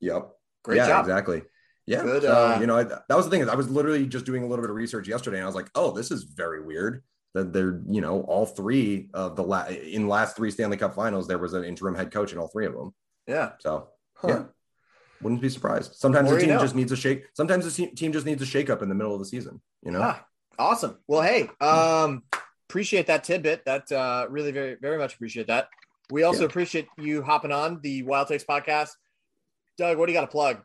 Yep. 0.00 0.30
Great 0.64 0.76
yeah, 0.76 0.86
job. 0.88 1.04
exactly. 1.04 1.42
Yeah. 1.86 2.02
Good, 2.02 2.22
so, 2.22 2.32
uh, 2.32 2.58
you 2.60 2.66
know, 2.66 2.76
I, 2.76 2.84
that 2.84 3.04
was 3.10 3.24
the 3.24 3.30
thing 3.30 3.40
is 3.40 3.48
I 3.48 3.54
was 3.54 3.68
literally 3.70 4.06
just 4.06 4.24
doing 4.24 4.42
a 4.42 4.46
little 4.46 4.62
bit 4.62 4.70
of 4.70 4.76
research 4.76 5.08
yesterday 5.08 5.38
and 5.38 5.44
I 5.44 5.46
was 5.46 5.54
like, 5.56 5.70
oh, 5.74 5.90
this 5.92 6.10
is 6.10 6.24
very 6.24 6.62
weird 6.62 7.02
that 7.34 7.52
they're, 7.52 7.80
you 7.88 8.00
know, 8.00 8.20
all 8.22 8.46
three 8.46 9.08
of 9.14 9.36
the 9.36 9.42
la- 9.42 9.66
in 9.66 10.06
last 10.08 10.36
three 10.36 10.50
Stanley 10.50 10.76
Cup 10.76 10.94
finals, 10.94 11.26
there 11.26 11.38
was 11.38 11.54
an 11.54 11.64
interim 11.64 11.94
head 11.94 12.10
coach 12.12 12.32
in 12.32 12.38
all 12.38 12.48
three 12.48 12.66
of 12.66 12.74
them. 12.74 12.94
Yeah. 13.26 13.52
So, 13.60 13.88
Huh. 14.16 14.28
yeah. 14.28 14.42
Wouldn't 15.22 15.40
be 15.40 15.48
surprised. 15.48 15.94
Sometimes 15.94 16.30
the 16.30 16.38
team 16.38 16.48
know. 16.48 16.58
just 16.58 16.74
needs 16.74 16.90
a 16.92 16.96
shake. 16.96 17.24
Sometimes 17.34 17.64
the 17.64 17.86
team 17.88 18.12
just 18.12 18.26
needs 18.26 18.42
a 18.42 18.46
shake 18.46 18.70
up 18.70 18.82
in 18.82 18.88
the 18.88 18.94
middle 18.94 19.14
of 19.14 19.20
the 19.20 19.24
season, 19.24 19.60
you 19.84 19.92
know? 19.92 20.00
Ah, 20.02 20.24
awesome. 20.58 20.98
Well, 21.06 21.22
hey, 21.22 21.48
um, 21.60 22.24
appreciate 22.72 23.06
that 23.06 23.22
tidbit. 23.22 23.62
That 23.66 23.92
uh, 23.92 24.26
really 24.30 24.50
very 24.50 24.76
very 24.80 24.96
much 24.96 25.14
appreciate 25.14 25.46
that. 25.48 25.68
We 26.10 26.22
also 26.22 26.40
Yeah. 26.40 26.46
appreciate 26.46 26.88
you 26.96 27.22
hopping 27.22 27.52
on 27.52 27.80
the 27.82 28.02
Wild 28.02 28.28
Takes 28.28 28.44
podcast. 28.44 28.88
Doug, 29.76 29.98
what 29.98 30.06
do 30.06 30.12
you 30.12 30.18
got 30.18 30.22
to 30.22 30.30
plug? 30.32 30.62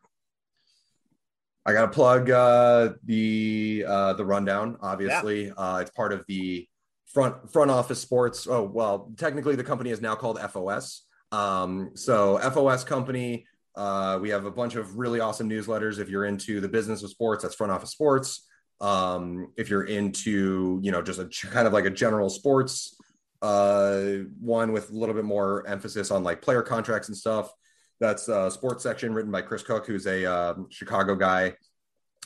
I 1.65 1.73
got 1.73 1.81
to 1.81 1.91
plug 1.91 2.29
uh, 2.29 2.93
the 3.03 3.83
uh, 3.85 4.13
the 4.13 4.23
rundown. 4.23 4.77
Obviously, 4.81 5.51
uh, 5.51 5.79
it's 5.79 5.91
part 5.91 6.13
of 6.13 6.23
the 6.29 6.65
front 7.07 7.51
front 7.51 7.71
office 7.71 7.99
sports. 7.99 8.47
Oh 8.49 8.63
well, 8.63 9.11
technically 9.17 9.57
the 9.57 9.65
company 9.65 9.89
is 9.89 9.99
now 9.99 10.15
called 10.15 10.39
FOS. 10.39 11.03
Um, 11.33 11.91
so 11.95 12.37
FOS 12.37 12.85
company. 12.85 13.47
Uh, 13.75 14.17
we 14.21 14.29
have 14.29 14.45
a 14.45 14.51
bunch 14.51 14.75
of 14.75 14.97
really 14.97 15.19
awesome 15.19 15.49
newsletters. 15.49 15.99
If 15.99 16.07
you're 16.09 16.25
into 16.25 16.61
the 16.61 16.69
business 16.69 17.03
of 17.03 17.09
sports, 17.09 17.43
that's 17.43 17.53
front 17.53 17.73
office 17.73 17.91
sports. 17.91 18.47
Um, 18.79 19.51
if 19.57 19.69
you're 19.69 19.85
into 19.85 20.79
you 20.83 20.91
know 20.91 21.01
just 21.01 21.19
a 21.19 21.47
kind 21.47 21.65
of 21.67 21.73
like 21.73 21.85
a 21.85 21.89
general 21.89 22.29
sports 22.29 22.97
uh, 23.41 24.01
one 24.39 24.71
with 24.71 24.89
a 24.89 24.93
little 24.93 25.15
bit 25.15 25.25
more 25.25 25.67
emphasis 25.67 26.11
on 26.11 26.23
like 26.23 26.41
player 26.41 26.61
contracts 26.61 27.07
and 27.07 27.17
stuff. 27.17 27.51
That's 27.99 28.27
a 28.27 28.51
sports 28.51 28.83
section 28.83 29.13
written 29.13 29.31
by 29.31 29.41
Chris 29.41 29.63
Cook, 29.63 29.87
who's 29.87 30.05
a 30.07 30.25
um, 30.25 30.67
Chicago 30.69 31.15
guy. 31.15 31.55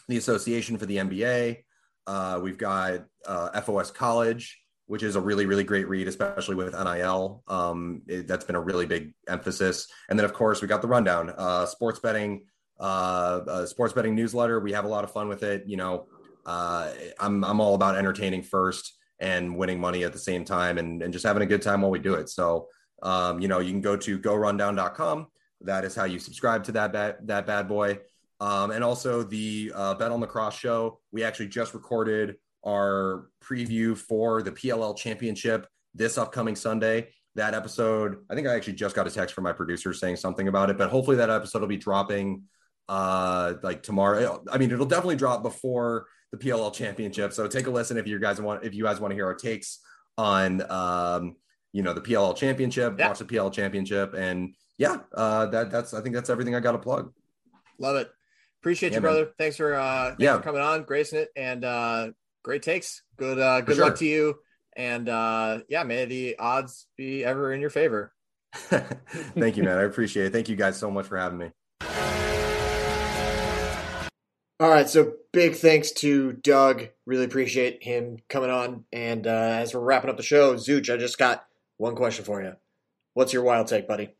The 0.07 0.17
Association 0.17 0.77
for 0.77 0.85
the 0.85 0.97
NBA. 0.97 1.63
Uh, 2.07 2.39
we've 2.41 2.57
got 2.57 3.05
uh, 3.25 3.61
FOS 3.61 3.91
College, 3.91 4.59
which 4.87 5.03
is 5.03 5.15
a 5.15 5.21
really, 5.21 5.45
really 5.45 5.63
great 5.63 5.87
read, 5.87 6.07
especially 6.07 6.55
with 6.55 6.73
NIL. 6.73 7.43
Um, 7.47 8.01
it- 8.07 8.27
that's 8.27 8.43
been 8.43 8.55
a 8.55 8.61
really 8.61 8.85
big 8.85 9.13
emphasis. 9.29 9.87
And 10.09 10.19
then, 10.19 10.25
of 10.25 10.33
course, 10.33 10.61
we 10.61 10.67
got 10.67 10.81
the 10.81 10.87
rundown, 10.89 11.33
uh, 11.37 11.65
sports 11.65 11.99
betting, 11.99 12.45
uh, 12.79 13.41
uh, 13.47 13.65
sports 13.65 13.93
betting 13.93 14.15
newsletter. 14.15 14.59
We 14.59 14.73
have 14.73 14.85
a 14.85 14.89
lot 14.89 15.03
of 15.05 15.11
fun 15.11 15.29
with 15.29 15.43
it. 15.43 15.63
You 15.67 15.77
know, 15.77 16.07
uh, 16.45 16.91
I'm 17.19 17.43
I'm 17.43 17.59
all 17.59 17.75
about 17.75 17.97
entertaining 17.97 18.43
first 18.43 18.97
and 19.19 19.55
winning 19.55 19.79
money 19.79 20.03
at 20.03 20.13
the 20.13 20.19
same 20.19 20.43
time, 20.43 20.77
and, 20.77 21.01
and 21.03 21.13
just 21.13 21.25
having 21.25 21.43
a 21.43 21.45
good 21.45 21.61
time 21.61 21.81
while 21.81 21.91
we 21.91 21.99
do 21.99 22.15
it. 22.15 22.27
So, 22.29 22.67
um, 23.03 23.39
you 23.39 23.47
know, 23.47 23.59
you 23.59 23.71
can 23.71 23.81
go 23.81 23.95
to 23.95 24.19
gorundown.com. 24.19 25.27
That 25.61 25.85
is 25.85 25.95
how 25.95 26.05
you 26.05 26.17
subscribe 26.17 26.63
to 26.65 26.71
that 26.73 26.91
bad, 26.91 27.17
that 27.23 27.45
bad 27.45 27.67
boy. 27.67 27.99
Um, 28.39 28.71
and 28.71 28.83
also 28.83 29.21
the 29.21 29.71
uh, 29.75 29.93
Bet 29.93 30.11
on 30.11 30.19
the 30.19 30.27
Cross 30.27 30.57
show. 30.57 30.99
We 31.11 31.23
actually 31.23 31.49
just 31.49 31.75
recorded 31.75 32.37
our 32.65 33.27
preview 33.43 33.95
for 33.95 34.41
the 34.41 34.51
PLL 34.51 34.97
championship 34.97 35.67
this 35.93 36.17
upcoming 36.17 36.55
Sunday. 36.55 37.09
That 37.35 37.53
episode, 37.53 38.17
I 38.29 38.35
think 38.35 38.47
I 38.47 38.55
actually 38.55 38.73
just 38.73 38.95
got 38.95 39.07
a 39.07 39.11
text 39.11 39.35
from 39.35 39.43
my 39.43 39.53
producer 39.53 39.93
saying 39.93 40.17
something 40.17 40.47
about 40.47 40.69
it, 40.69 40.77
but 40.77 40.89
hopefully 40.89 41.17
that 41.17 41.29
episode 41.29 41.61
will 41.61 41.67
be 41.67 41.77
dropping 41.77 42.43
uh, 42.89 43.53
like 43.61 43.83
tomorrow. 43.83 44.43
I 44.51 44.57
mean, 44.57 44.71
it'll 44.71 44.85
definitely 44.85 45.15
drop 45.15 45.43
before 45.43 46.07
the 46.31 46.37
PLL 46.37 46.73
championship. 46.73 47.33
So 47.33 47.47
take 47.47 47.67
a 47.67 47.71
listen 47.71 47.97
if 47.97 48.07
you 48.07 48.19
guys 48.19 48.41
want, 48.41 48.63
if 48.63 48.73
you 48.73 48.83
guys 48.83 48.99
want 48.99 49.11
to 49.11 49.15
hear 49.15 49.25
our 49.25 49.35
takes 49.35 49.79
on, 50.17 50.69
um, 50.71 51.35
you 51.73 51.83
know, 51.83 51.93
the 51.93 52.01
PLL 52.01 52.35
championship, 52.35 52.95
yeah. 52.97 53.09
watch 53.09 53.19
the 53.19 53.25
PLL 53.25 53.51
championship. 53.51 54.13
And 54.13 54.55
yeah, 54.77 54.99
uh, 55.13 55.47
that 55.47 55.71
that's, 55.71 55.93
I 55.93 56.01
think 56.01 56.15
that's 56.15 56.29
everything 56.29 56.55
I 56.55 56.59
got 56.59 56.73
to 56.73 56.77
plug. 56.77 57.13
Love 57.79 57.97
it. 57.97 58.09
Appreciate 58.61 58.91
yeah, 58.91 58.97
you, 58.97 59.01
brother. 59.01 59.25
Man. 59.25 59.33
Thanks 59.37 59.57
for, 59.57 59.73
uh, 59.73 60.07
thanks 60.07 60.21
yeah. 60.21 60.37
for 60.37 60.43
coming 60.43 60.61
on, 60.61 60.83
gracing 60.83 61.19
it 61.19 61.29
and, 61.35 61.65
uh, 61.65 62.09
great 62.43 62.61
takes. 62.61 63.03
Good, 63.17 63.39
uh, 63.39 63.61
good 63.61 63.75
sure. 63.75 63.85
luck 63.85 63.97
to 63.97 64.05
you. 64.05 64.35
And, 64.75 65.09
uh, 65.09 65.59
yeah, 65.67 65.83
may 65.83 66.05
the 66.05 66.37
odds 66.39 66.87
be 66.97 67.25
ever 67.25 67.53
in 67.53 67.61
your 67.61 67.69
favor. 67.69 68.13
Thank 68.53 69.57
you, 69.57 69.63
man. 69.63 69.77
I 69.77 69.83
appreciate 69.83 70.27
it. 70.27 70.33
Thank 70.33 70.49
you 70.49 70.55
guys 70.55 70.77
so 70.77 70.91
much 70.91 71.07
for 71.07 71.17
having 71.17 71.39
me. 71.39 71.51
All 74.61 74.69
right, 74.69 74.87
so 74.87 75.13
big 75.33 75.55
thanks 75.55 75.89
to 75.93 76.33
Doug. 76.33 76.89
Really 77.07 77.23
appreciate 77.25 77.81
him 77.81 78.17
coming 78.29 78.51
on. 78.51 78.85
And 78.93 79.25
uh, 79.25 79.31
as 79.31 79.73
we're 79.73 79.79
wrapping 79.79 80.11
up 80.11 80.17
the 80.17 80.21
show, 80.21 80.53
Zooch, 80.53 80.93
I 80.93 80.97
just 80.97 81.17
got 81.17 81.43
one 81.77 81.95
question 81.95 82.25
for 82.25 82.43
you. 82.43 82.53
What's 83.15 83.33
your 83.33 83.41
wild 83.41 83.65
take, 83.65 83.87
buddy? 83.87 84.13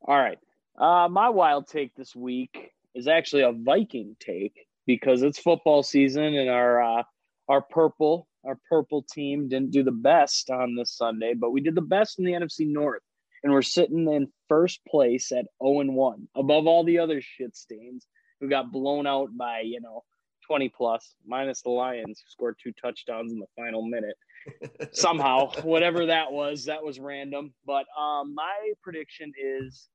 All 0.00 0.16
right, 0.16 0.38
uh, 0.78 1.08
my 1.10 1.28
wild 1.28 1.68
take 1.68 1.94
this 1.94 2.16
week 2.16 2.70
is 2.94 3.06
actually 3.06 3.42
a 3.42 3.52
Viking 3.52 4.16
take 4.18 4.66
because 4.86 5.20
it's 5.20 5.38
football 5.38 5.82
season 5.82 6.36
and 6.36 6.48
our 6.48 6.82
uh, 6.82 7.02
our 7.50 7.60
purple 7.60 8.26
our 8.46 8.58
purple 8.70 9.02
team 9.02 9.50
didn't 9.50 9.72
do 9.72 9.82
the 9.82 9.92
best 9.92 10.48
on 10.48 10.74
this 10.74 10.96
Sunday, 10.96 11.34
but 11.34 11.50
we 11.50 11.60
did 11.60 11.74
the 11.74 11.82
best 11.82 12.18
in 12.18 12.24
the 12.24 12.32
NFC 12.32 12.66
North, 12.66 13.02
and 13.44 13.52
we're 13.52 13.60
sitting 13.60 14.10
in 14.10 14.32
first 14.48 14.80
place 14.88 15.32
at 15.32 15.44
zero 15.44 15.48
oh 15.60 15.80
and 15.80 15.94
one, 15.94 16.28
above 16.34 16.66
all 16.66 16.82
the 16.82 16.98
other 16.98 17.20
shit 17.20 17.54
stains 17.54 18.06
who 18.42 18.48
got 18.48 18.72
blown 18.72 19.06
out 19.06 19.34
by, 19.36 19.60
you 19.60 19.80
know, 19.80 20.02
20 20.48 20.68
plus, 20.70 21.14
minus 21.24 21.62
the 21.62 21.70
Lions, 21.70 22.20
who 22.20 22.30
scored 22.30 22.56
two 22.60 22.72
touchdowns 22.72 23.32
in 23.32 23.38
the 23.38 23.46
final 23.56 23.82
minute. 23.82 24.16
Somehow, 24.92 25.52
whatever 25.62 26.06
that 26.06 26.32
was, 26.32 26.64
that 26.64 26.82
was 26.82 26.98
random. 26.98 27.54
But 27.64 27.86
um, 27.98 28.34
my 28.34 28.72
prediction 28.82 29.32
is, 29.40 29.88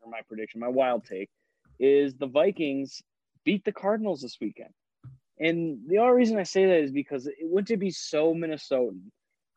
or 0.00 0.10
my 0.10 0.20
prediction, 0.26 0.60
my 0.60 0.68
wild 0.68 1.04
take 1.04 1.30
is 1.78 2.14
the 2.16 2.26
Vikings 2.26 3.00
beat 3.44 3.64
the 3.64 3.72
Cardinals 3.72 4.20
this 4.20 4.36
weekend. 4.40 4.70
And 5.38 5.78
the 5.86 5.98
only 5.98 6.16
reason 6.16 6.38
I 6.38 6.42
say 6.42 6.66
that 6.66 6.80
is 6.80 6.90
because 6.90 7.28
it 7.28 7.36
wouldn't 7.40 7.68
to 7.68 7.76
be 7.76 7.90
so 7.90 8.34
Minnesotan. 8.34 9.00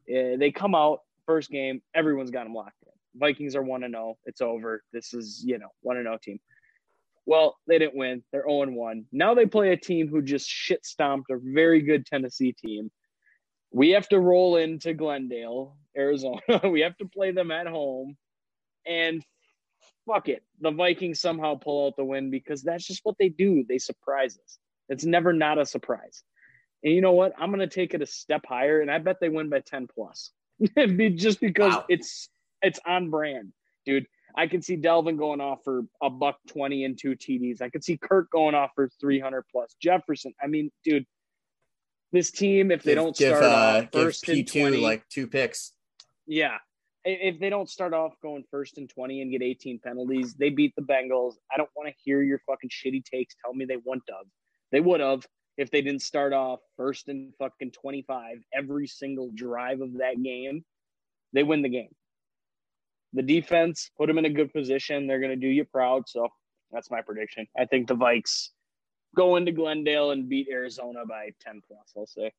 Uh, 0.08 0.38
they 0.38 0.52
come 0.52 0.76
out 0.76 1.00
first 1.26 1.50
game, 1.50 1.82
everyone's 1.96 2.32
got 2.32 2.44
them 2.44 2.54
locked 2.54 2.78
in. 2.86 3.20
Vikings 3.20 3.56
are 3.56 3.64
one 3.64 3.82
to 3.82 3.90
zero. 3.90 4.18
It's 4.26 4.42
over. 4.42 4.84
This 4.94 5.14
is 5.14 5.44
you 5.44 5.58
know 5.58 5.70
one 5.82 5.98
to 5.98 6.04
zero 6.04 6.18
team. 6.22 6.40
Well, 7.26 7.58
they 7.68 7.80
didn't 7.80 7.96
win. 7.96 8.24
They're 8.32 8.48
0 8.48 8.72
1. 8.72 9.06
Now 9.12 9.34
they 9.34 9.46
play 9.46 9.72
a 9.72 9.78
team 9.78 10.08
who 10.08 10.22
just 10.22 10.50
shit 10.50 10.86
stomped 10.86 11.30
a 11.32 11.38
very 11.42 11.82
good 11.82 12.06
Tennessee 12.06 12.54
team. 12.54 12.92
We 13.72 13.92
have 13.92 14.08
to 14.10 14.20
roll 14.20 14.58
into 14.58 14.94
Glendale, 14.94 15.78
Arizona. 15.98 16.42
we 16.70 16.82
have 16.82 16.98
to 16.98 17.06
play 17.06 17.32
them 17.32 17.52
at 17.52 17.68
home. 17.68 18.18
And 18.86 19.24
fuck 20.06 20.30
it. 20.30 20.44
The 20.60 20.72
Vikings 20.72 21.22
somehow 21.22 21.56
pull 21.56 21.88
out 21.88 21.96
the 21.96 22.06
win 22.06 22.30
because 22.30 22.62
that's 22.62 22.86
just 22.86 23.02
what 23.04 23.16
they 23.18 23.30
do. 23.30 23.66
They 23.68 23.78
surprise 23.78 24.38
us. 24.38 24.60
It's 24.90 25.06
never 25.06 25.34
not 25.34 25.58
a 25.58 25.66
surprise. 25.66 26.24
And 26.84 26.94
you 26.94 27.02
know 27.02 27.14
what? 27.14 27.34
I'm 27.40 27.50
going 27.50 27.68
to 27.68 27.74
take 27.74 27.94
it 27.94 28.02
a 28.02 28.06
step 28.06 28.46
higher, 28.46 28.82
and 28.82 28.92
I 28.92 29.00
bet 29.00 29.18
they 29.22 29.30
win 29.30 29.50
by 29.50 29.62
10 29.62 29.88
plus. 29.88 30.32
just 31.16 31.40
because 31.40 31.74
wow. 31.74 31.86
it's 31.90 32.30
it's 32.62 32.80
on 32.86 33.10
brand, 33.10 33.54
dude. 33.86 34.06
I 34.36 34.48
can 34.48 34.62
see 34.62 34.78
Dalvin 34.78 35.18
going 35.18 35.42
off 35.42 35.60
for 35.64 35.84
a 36.02 36.10
buck 36.10 36.38
20 36.50 36.86
and 36.86 36.98
two 36.98 37.16
TDs. 37.16 37.62
I 37.62 37.70
could 37.70 37.84
see 37.84 37.98
Kirk 37.98 38.30
going 38.32 38.56
off 38.56 38.72
for 38.76 38.90
300 39.00 39.44
plus. 39.52 39.76
Jefferson, 39.82 40.34
I 40.42 40.48
mean, 40.48 40.72
dude, 40.84 41.06
this 42.12 42.32
team, 42.32 42.72
if 42.72 42.84
they 42.84 42.96
don't 42.96 43.16
give, 43.16 43.36
start 43.36 43.44
uh, 43.44 43.84
off 43.84 43.92
first 43.92 44.28
and 44.30 44.48
20, 44.48 44.78
like 44.78 45.08
two 45.10 45.28
picks. 45.28 45.74
Yeah. 46.26 46.58
If 47.06 47.40
they 47.40 47.50
don't 47.50 47.70
start 47.70 47.94
off 47.94 48.14
going 48.22 48.46
first 48.50 48.78
and 48.78 48.90
20 48.90 49.22
and 49.22 49.32
get 49.32 49.42
18 49.42 49.80
penalties, 49.80 50.36
they 50.36 50.50
beat 50.50 50.74
the 50.76 50.84
Bengals. 50.84 51.34
I 51.52 51.58
don't 51.58 51.70
want 51.76 51.90
to 51.90 51.96
hear 52.02 52.22
your 52.22 52.40
fucking 52.48 52.70
shitty 52.70 53.04
takes 53.04 53.36
tell 53.44 53.54
me 53.54 53.66
they 53.66 53.78
wouldn't 53.78 54.04
have. 54.08 54.26
They 54.72 54.80
would 54.80 55.02
have 55.02 55.26
if 55.58 55.70
they 55.70 55.82
didn't 55.82 56.02
start 56.02 56.34
off 56.34 56.60
first 56.78 57.10
and 57.10 57.34
fucking 57.38 57.72
25 57.72 58.38
every 58.54 58.88
single 58.88 59.32
drive 59.36 59.82
of 59.82 59.98
that 59.98 60.22
game. 60.24 60.64
They 61.34 61.44
win 61.44 61.62
the 61.62 61.70
game 61.70 61.90
the 63.14 63.22
defense, 63.22 63.92
put 63.98 64.08
them 64.08 64.18
in 64.18 64.26
a 64.26 64.30
good 64.30 64.52
position. 64.52 65.08
They're 65.08 65.20
going 65.20 65.32
to 65.32 65.36
do 65.36 65.48
you 65.48 65.66
proud. 65.66 66.08
So 66.08 66.28
that's 66.72 66.90
my 66.92 67.02
prediction. 67.02 67.48
I 67.58 67.66
think 67.66 67.88
the 67.88 67.96
Vikes 67.96 68.50
go 69.16 69.36
into 69.36 69.52
Glendale 69.52 70.12
and 70.12 70.28
beat 70.28 70.48
Arizona 70.52 71.06
by 71.08 71.30
10 71.42 71.62
plus, 71.68 71.94
I'll 71.96 72.08
say. 72.08 72.32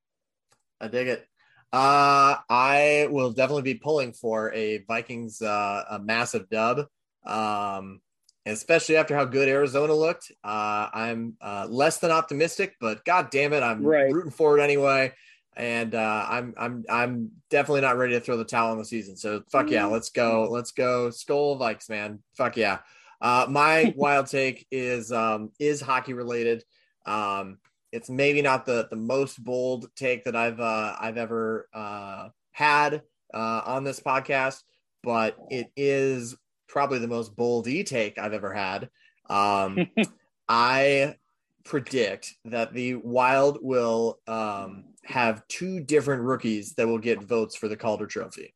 I 0.81 0.89
dig 0.89 1.09
it. 1.09 1.27
Uh, 1.73 2.37
I 2.49 3.09
will 3.11 3.33
definitely 3.33 3.63
be 3.63 3.75
pulling 3.75 4.13
for 4.13 4.53
a 4.53 4.79
Vikings 4.89 5.43
uh, 5.43 5.85
a 5.91 5.99
massive 5.99 6.49
dub. 6.49 6.87
Um, 7.25 8.01
especially 8.47 8.97
after 8.97 9.17
how 9.17 9.25
good 9.25 9.49
Arizona 9.49 9.95
looked. 9.95 10.31
Uh, 10.45 10.89
I'm 10.93 11.35
uh, 11.41 11.67
less 11.71 11.99
than 11.99 12.11
optimistic, 12.11 12.77
but 12.79 13.03
god 13.05 13.31
damn 13.31 13.55
it, 13.55 13.63
I'm 13.63 13.83
right. 13.83 14.13
rooting 14.13 14.31
for 14.31 14.59
it 14.59 14.63
anyway 14.63 15.15
and 15.57 15.95
uh, 15.95 16.27
I'm 16.29 16.55
I'm 16.57 16.85
I'm 16.89 17.31
definitely 17.51 17.83
not 17.83 17.97
ready 17.97 18.15
to 18.15 18.21
throw 18.21 18.37
the 18.37 18.45
towel 18.45 18.73
on 18.73 18.79
the 18.79 18.85
season. 18.85 19.17
So 19.17 19.43
fuck 19.51 19.71
yeah, 19.71 19.87
let's 19.87 20.11
go, 20.11 20.49
let's 20.51 20.73
go, 20.73 21.09
Skol 21.09 21.59
Vikes, 21.59 21.89
man. 21.89 22.21
Fuck 22.37 22.57
yeah. 22.57 22.79
Uh, 23.21 23.47
my 23.49 23.95
wild 23.97 24.27
take 24.27 24.67
is 24.71 25.13
um, 25.13 25.51
is 25.59 25.81
hockey 25.81 26.13
related. 26.13 26.65
Um, 27.07 27.59
it's 27.93 28.11
maybe 28.11 28.43
not 28.43 28.67
the 28.67 28.89
the 28.91 28.97
most 28.97 29.43
bold 29.43 29.87
take 29.97 30.25
that 30.25 30.37
I've 30.37 30.61
uh, 30.61 30.97
I've 31.01 31.17
ever 31.17 31.69
uh, 31.73 32.29
had 32.53 33.03
uh, 33.33 33.63
on 33.65 33.85
this 33.85 34.01
podcast, 34.01 34.63
but 35.03 35.37
it 35.51 35.71
is 35.77 36.37
probably 36.69 36.99
the 36.99 37.09
most 37.09 37.37
boldy 37.37 37.87
take 37.87 38.19
I've 38.19 38.33
ever 38.33 38.53
had. 38.53 38.91
Um, 39.31 39.89
I 40.49 41.17
predict 41.65 42.35
that 42.45 42.73
the 42.73 42.97
Wild 42.97 43.59
will 43.63 44.19
um, 44.27 44.85
have 45.05 45.47
two 45.49 45.81
different 45.81 46.23
rookies 46.23 46.75
that 46.75 46.87
will 46.87 46.99
get 46.99 47.23
votes 47.23 47.57
for 47.57 47.69
the 47.69 47.77
Calder 47.77 48.07
Trophy. 48.07 48.55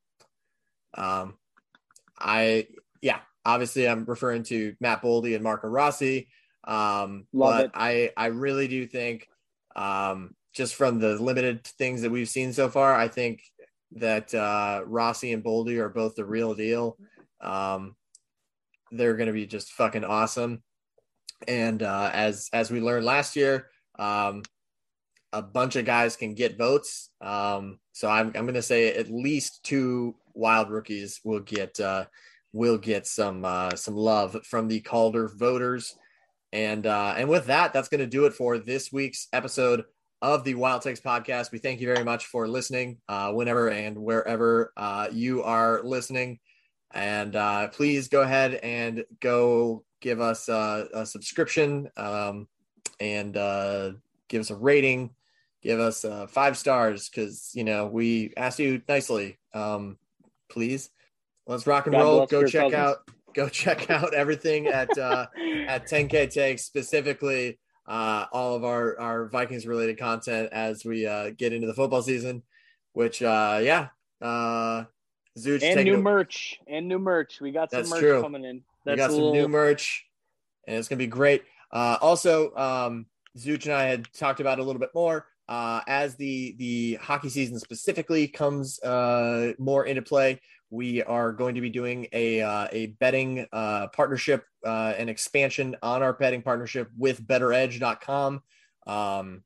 Um, 0.94 1.36
I 2.18 2.68
yeah, 3.00 3.20
obviously 3.44 3.88
I'm 3.88 4.04
referring 4.04 4.42
to 4.44 4.74
Matt 4.80 5.02
Boldy 5.02 5.34
and 5.34 5.44
Marco 5.44 5.68
Rossi. 5.68 6.28
Um, 6.64 7.26
Love 7.32 7.54
but 7.54 7.64
it. 7.66 7.70
I 7.74 8.10
I 8.16 8.26
really 8.26 8.68
do 8.68 8.86
think 8.86 9.28
um, 9.76 10.34
just 10.52 10.74
from 10.74 10.98
the 10.98 11.14
limited 11.14 11.64
things 11.64 12.02
that 12.02 12.10
we've 12.10 12.28
seen 12.28 12.52
so 12.52 12.68
far, 12.68 12.94
I 12.94 13.08
think 13.08 13.42
that 13.92 14.34
uh, 14.34 14.82
Rossi 14.84 15.32
and 15.32 15.42
Boldy 15.42 15.78
are 15.78 15.88
both 15.88 16.14
the 16.14 16.24
real 16.24 16.54
deal. 16.54 16.96
Um, 17.40 17.94
they're 18.90 19.16
going 19.16 19.28
to 19.28 19.32
be 19.32 19.46
just 19.46 19.72
fucking 19.72 20.04
awesome. 20.04 20.62
And 21.46 21.82
uh, 21.82 22.10
as 22.12 22.48
as 22.52 22.70
we 22.70 22.80
learned 22.80 23.04
last 23.04 23.36
year, 23.36 23.68
um, 23.98 24.42
a 25.32 25.42
bunch 25.42 25.76
of 25.76 25.84
guys 25.84 26.16
can 26.16 26.34
get 26.34 26.58
votes. 26.58 27.10
Um, 27.20 27.78
so 27.92 28.08
I'm 28.08 28.28
I'm 28.28 28.44
going 28.44 28.54
to 28.54 28.62
say 28.62 28.94
at 28.94 29.10
least 29.10 29.62
two 29.62 30.16
wild 30.34 30.70
rookies 30.70 31.20
will 31.24 31.40
get 31.40 31.78
uh, 31.80 32.06
will 32.52 32.78
get 32.78 33.06
some 33.06 33.44
uh, 33.44 33.74
some 33.76 33.94
love 33.94 34.36
from 34.44 34.68
the 34.68 34.80
Calder 34.80 35.28
voters. 35.28 35.96
And 36.52 36.86
uh, 36.86 37.14
and 37.16 37.28
with 37.28 37.46
that, 37.46 37.72
that's 37.72 37.88
going 37.88 38.00
to 38.00 38.06
do 38.06 38.24
it 38.24 38.32
for 38.32 38.58
this 38.58 38.90
week's 38.90 39.28
episode 39.32 39.84
of 40.22 40.44
the 40.44 40.54
Wild 40.54 40.82
Takes 40.82 41.00
podcast. 41.00 41.52
We 41.52 41.58
thank 41.58 41.80
you 41.80 41.86
very 41.86 42.04
much 42.04 42.26
for 42.26 42.48
listening, 42.48 42.98
uh, 43.08 43.32
whenever 43.32 43.68
and 43.68 43.96
wherever 43.96 44.72
uh, 44.76 45.08
you 45.12 45.42
are 45.42 45.82
listening. 45.84 46.38
And 46.92 47.36
uh, 47.36 47.68
please 47.68 48.08
go 48.08 48.22
ahead 48.22 48.54
and 48.54 49.04
go 49.20 49.84
give 50.00 50.20
us 50.20 50.48
a, 50.48 50.88
a 50.94 51.06
subscription 51.06 51.90
um, 51.96 52.48
and 53.00 53.36
uh, 53.36 53.92
give 54.28 54.40
us 54.40 54.50
a 54.50 54.56
rating, 54.56 55.10
give 55.62 55.80
us 55.80 56.04
uh, 56.04 56.26
five 56.26 56.56
stars 56.56 57.08
because 57.08 57.50
you 57.54 57.64
know 57.64 57.86
we 57.86 58.32
asked 58.36 58.58
you 58.58 58.80
nicely. 58.88 59.38
Um, 59.54 59.98
please, 60.48 60.90
let's 61.46 61.66
rock 61.66 61.86
and 61.86 61.94
God 61.94 62.02
roll. 62.02 62.26
Go 62.26 62.44
check 62.44 62.72
cousins. 62.72 62.74
out. 62.74 62.96
Go 63.34 63.48
check 63.48 63.90
out 63.90 64.14
everything 64.14 64.66
at 64.66 64.96
uh, 64.98 65.26
at 65.68 65.88
10K 65.88 66.32
Takes 66.32 66.64
specifically. 66.64 67.58
Uh, 67.86 68.26
all 68.32 68.54
of 68.54 68.64
our 68.64 68.98
our 69.00 69.28
Vikings 69.28 69.66
related 69.66 69.98
content 69.98 70.50
as 70.52 70.84
we 70.84 71.06
uh, 71.06 71.30
get 71.30 71.52
into 71.52 71.66
the 71.66 71.74
football 71.74 72.02
season, 72.02 72.42
which 72.92 73.22
uh, 73.22 73.60
yeah, 73.62 73.88
uh, 74.20 74.84
Zooch 75.38 75.62
and 75.62 75.84
new 75.84 75.96
merch 75.96 76.60
and 76.66 76.86
new 76.86 76.98
merch. 76.98 77.40
We 77.40 77.50
got 77.50 77.70
some 77.70 77.88
merch 77.88 78.00
true. 78.00 78.20
coming 78.20 78.44
in. 78.44 78.62
That's 78.88 78.96
we 78.96 79.02
got 79.02 79.10
some 79.10 79.20
little... 79.20 79.32
new 79.34 79.48
merch, 79.48 80.06
and 80.66 80.76
it's 80.76 80.88
gonna 80.88 80.98
be 80.98 81.06
great. 81.06 81.44
Uh, 81.70 81.98
also, 82.00 82.54
um, 82.56 83.06
Zooch 83.36 83.66
and 83.66 83.74
I 83.74 83.84
had 83.84 84.12
talked 84.12 84.40
about 84.40 84.58
a 84.58 84.62
little 84.62 84.80
bit 84.80 84.90
more. 84.94 85.26
uh, 85.48 85.80
as 85.88 86.14
the 86.16 86.54
the 86.58 86.94
hockey 87.00 87.28
season 87.28 87.58
specifically 87.58 88.28
comes 88.28 88.80
uh, 88.82 89.52
more 89.58 89.86
into 89.86 90.02
play, 90.02 90.40
we 90.70 91.02
are 91.02 91.32
going 91.32 91.54
to 91.54 91.60
be 91.60 91.70
doing 91.70 92.06
a 92.12 92.42
uh, 92.42 92.68
a 92.70 92.86
betting 93.00 93.46
uh, 93.52 93.88
partnership 93.88 94.44
uh, 94.66 94.92
and 94.96 95.08
expansion 95.08 95.76
on 95.82 96.02
our 96.02 96.12
betting 96.12 96.42
partnership 96.42 96.90
with 96.96 97.26
BettorEdge.com. 97.26 98.42
Um, 98.86 99.42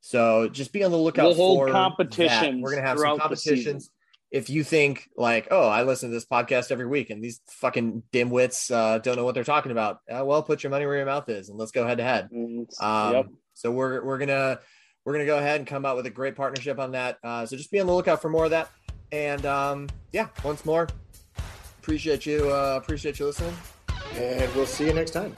so 0.00 0.48
just 0.48 0.72
be 0.72 0.84
on 0.84 0.92
the 0.92 0.96
lookout 0.96 1.36
We'll 1.36 1.56
for 1.56 1.66
that. 1.66 1.72
competitions 1.72 2.62
We're 2.62 2.70
gonna 2.70 2.86
have 2.86 2.98
some 2.98 3.18
competitions. 3.18 3.90
If 4.36 4.50
you 4.50 4.64
think 4.64 5.08
like, 5.16 5.48
oh, 5.50 5.66
I 5.66 5.84
listen 5.84 6.10
to 6.10 6.14
this 6.14 6.26
podcast 6.26 6.70
every 6.70 6.86
week, 6.86 7.08
and 7.08 7.24
these 7.24 7.40
fucking 7.46 8.02
dimwits 8.12 8.70
uh, 8.70 8.98
don't 8.98 9.16
know 9.16 9.24
what 9.24 9.34
they're 9.34 9.44
talking 9.44 9.72
about, 9.72 10.00
uh, 10.10 10.22
well, 10.26 10.42
put 10.42 10.62
your 10.62 10.70
money 10.70 10.84
where 10.84 10.96
your 10.96 11.06
mouth 11.06 11.26
is, 11.30 11.48
and 11.48 11.58
let's 11.58 11.72
go 11.72 11.86
head 11.86 11.98
to 11.98 12.04
head. 12.04 12.28
Um, 12.78 13.12
yep. 13.14 13.26
So 13.54 13.70
we're 13.70 14.04
we're 14.04 14.18
gonna 14.18 14.60
we're 15.04 15.14
gonna 15.14 15.24
go 15.24 15.38
ahead 15.38 15.60
and 15.60 15.66
come 15.66 15.86
out 15.86 15.96
with 15.96 16.04
a 16.04 16.10
great 16.10 16.36
partnership 16.36 16.78
on 16.78 16.92
that. 16.92 17.16
Uh, 17.24 17.46
so 17.46 17.56
just 17.56 17.70
be 17.70 17.80
on 17.80 17.86
the 17.86 17.94
lookout 17.94 18.20
for 18.20 18.28
more 18.28 18.44
of 18.44 18.50
that. 18.50 18.70
And 19.10 19.46
um, 19.46 19.88
yeah, 20.12 20.28
once 20.44 20.66
more, 20.66 20.86
appreciate 21.80 22.26
you 22.26 22.52
uh, 22.52 22.78
appreciate 22.82 23.18
you 23.18 23.24
listening. 23.26 23.56
And 24.16 24.54
we'll 24.54 24.66
see 24.66 24.84
you 24.84 24.92
next 24.92 25.12
time. 25.12 25.34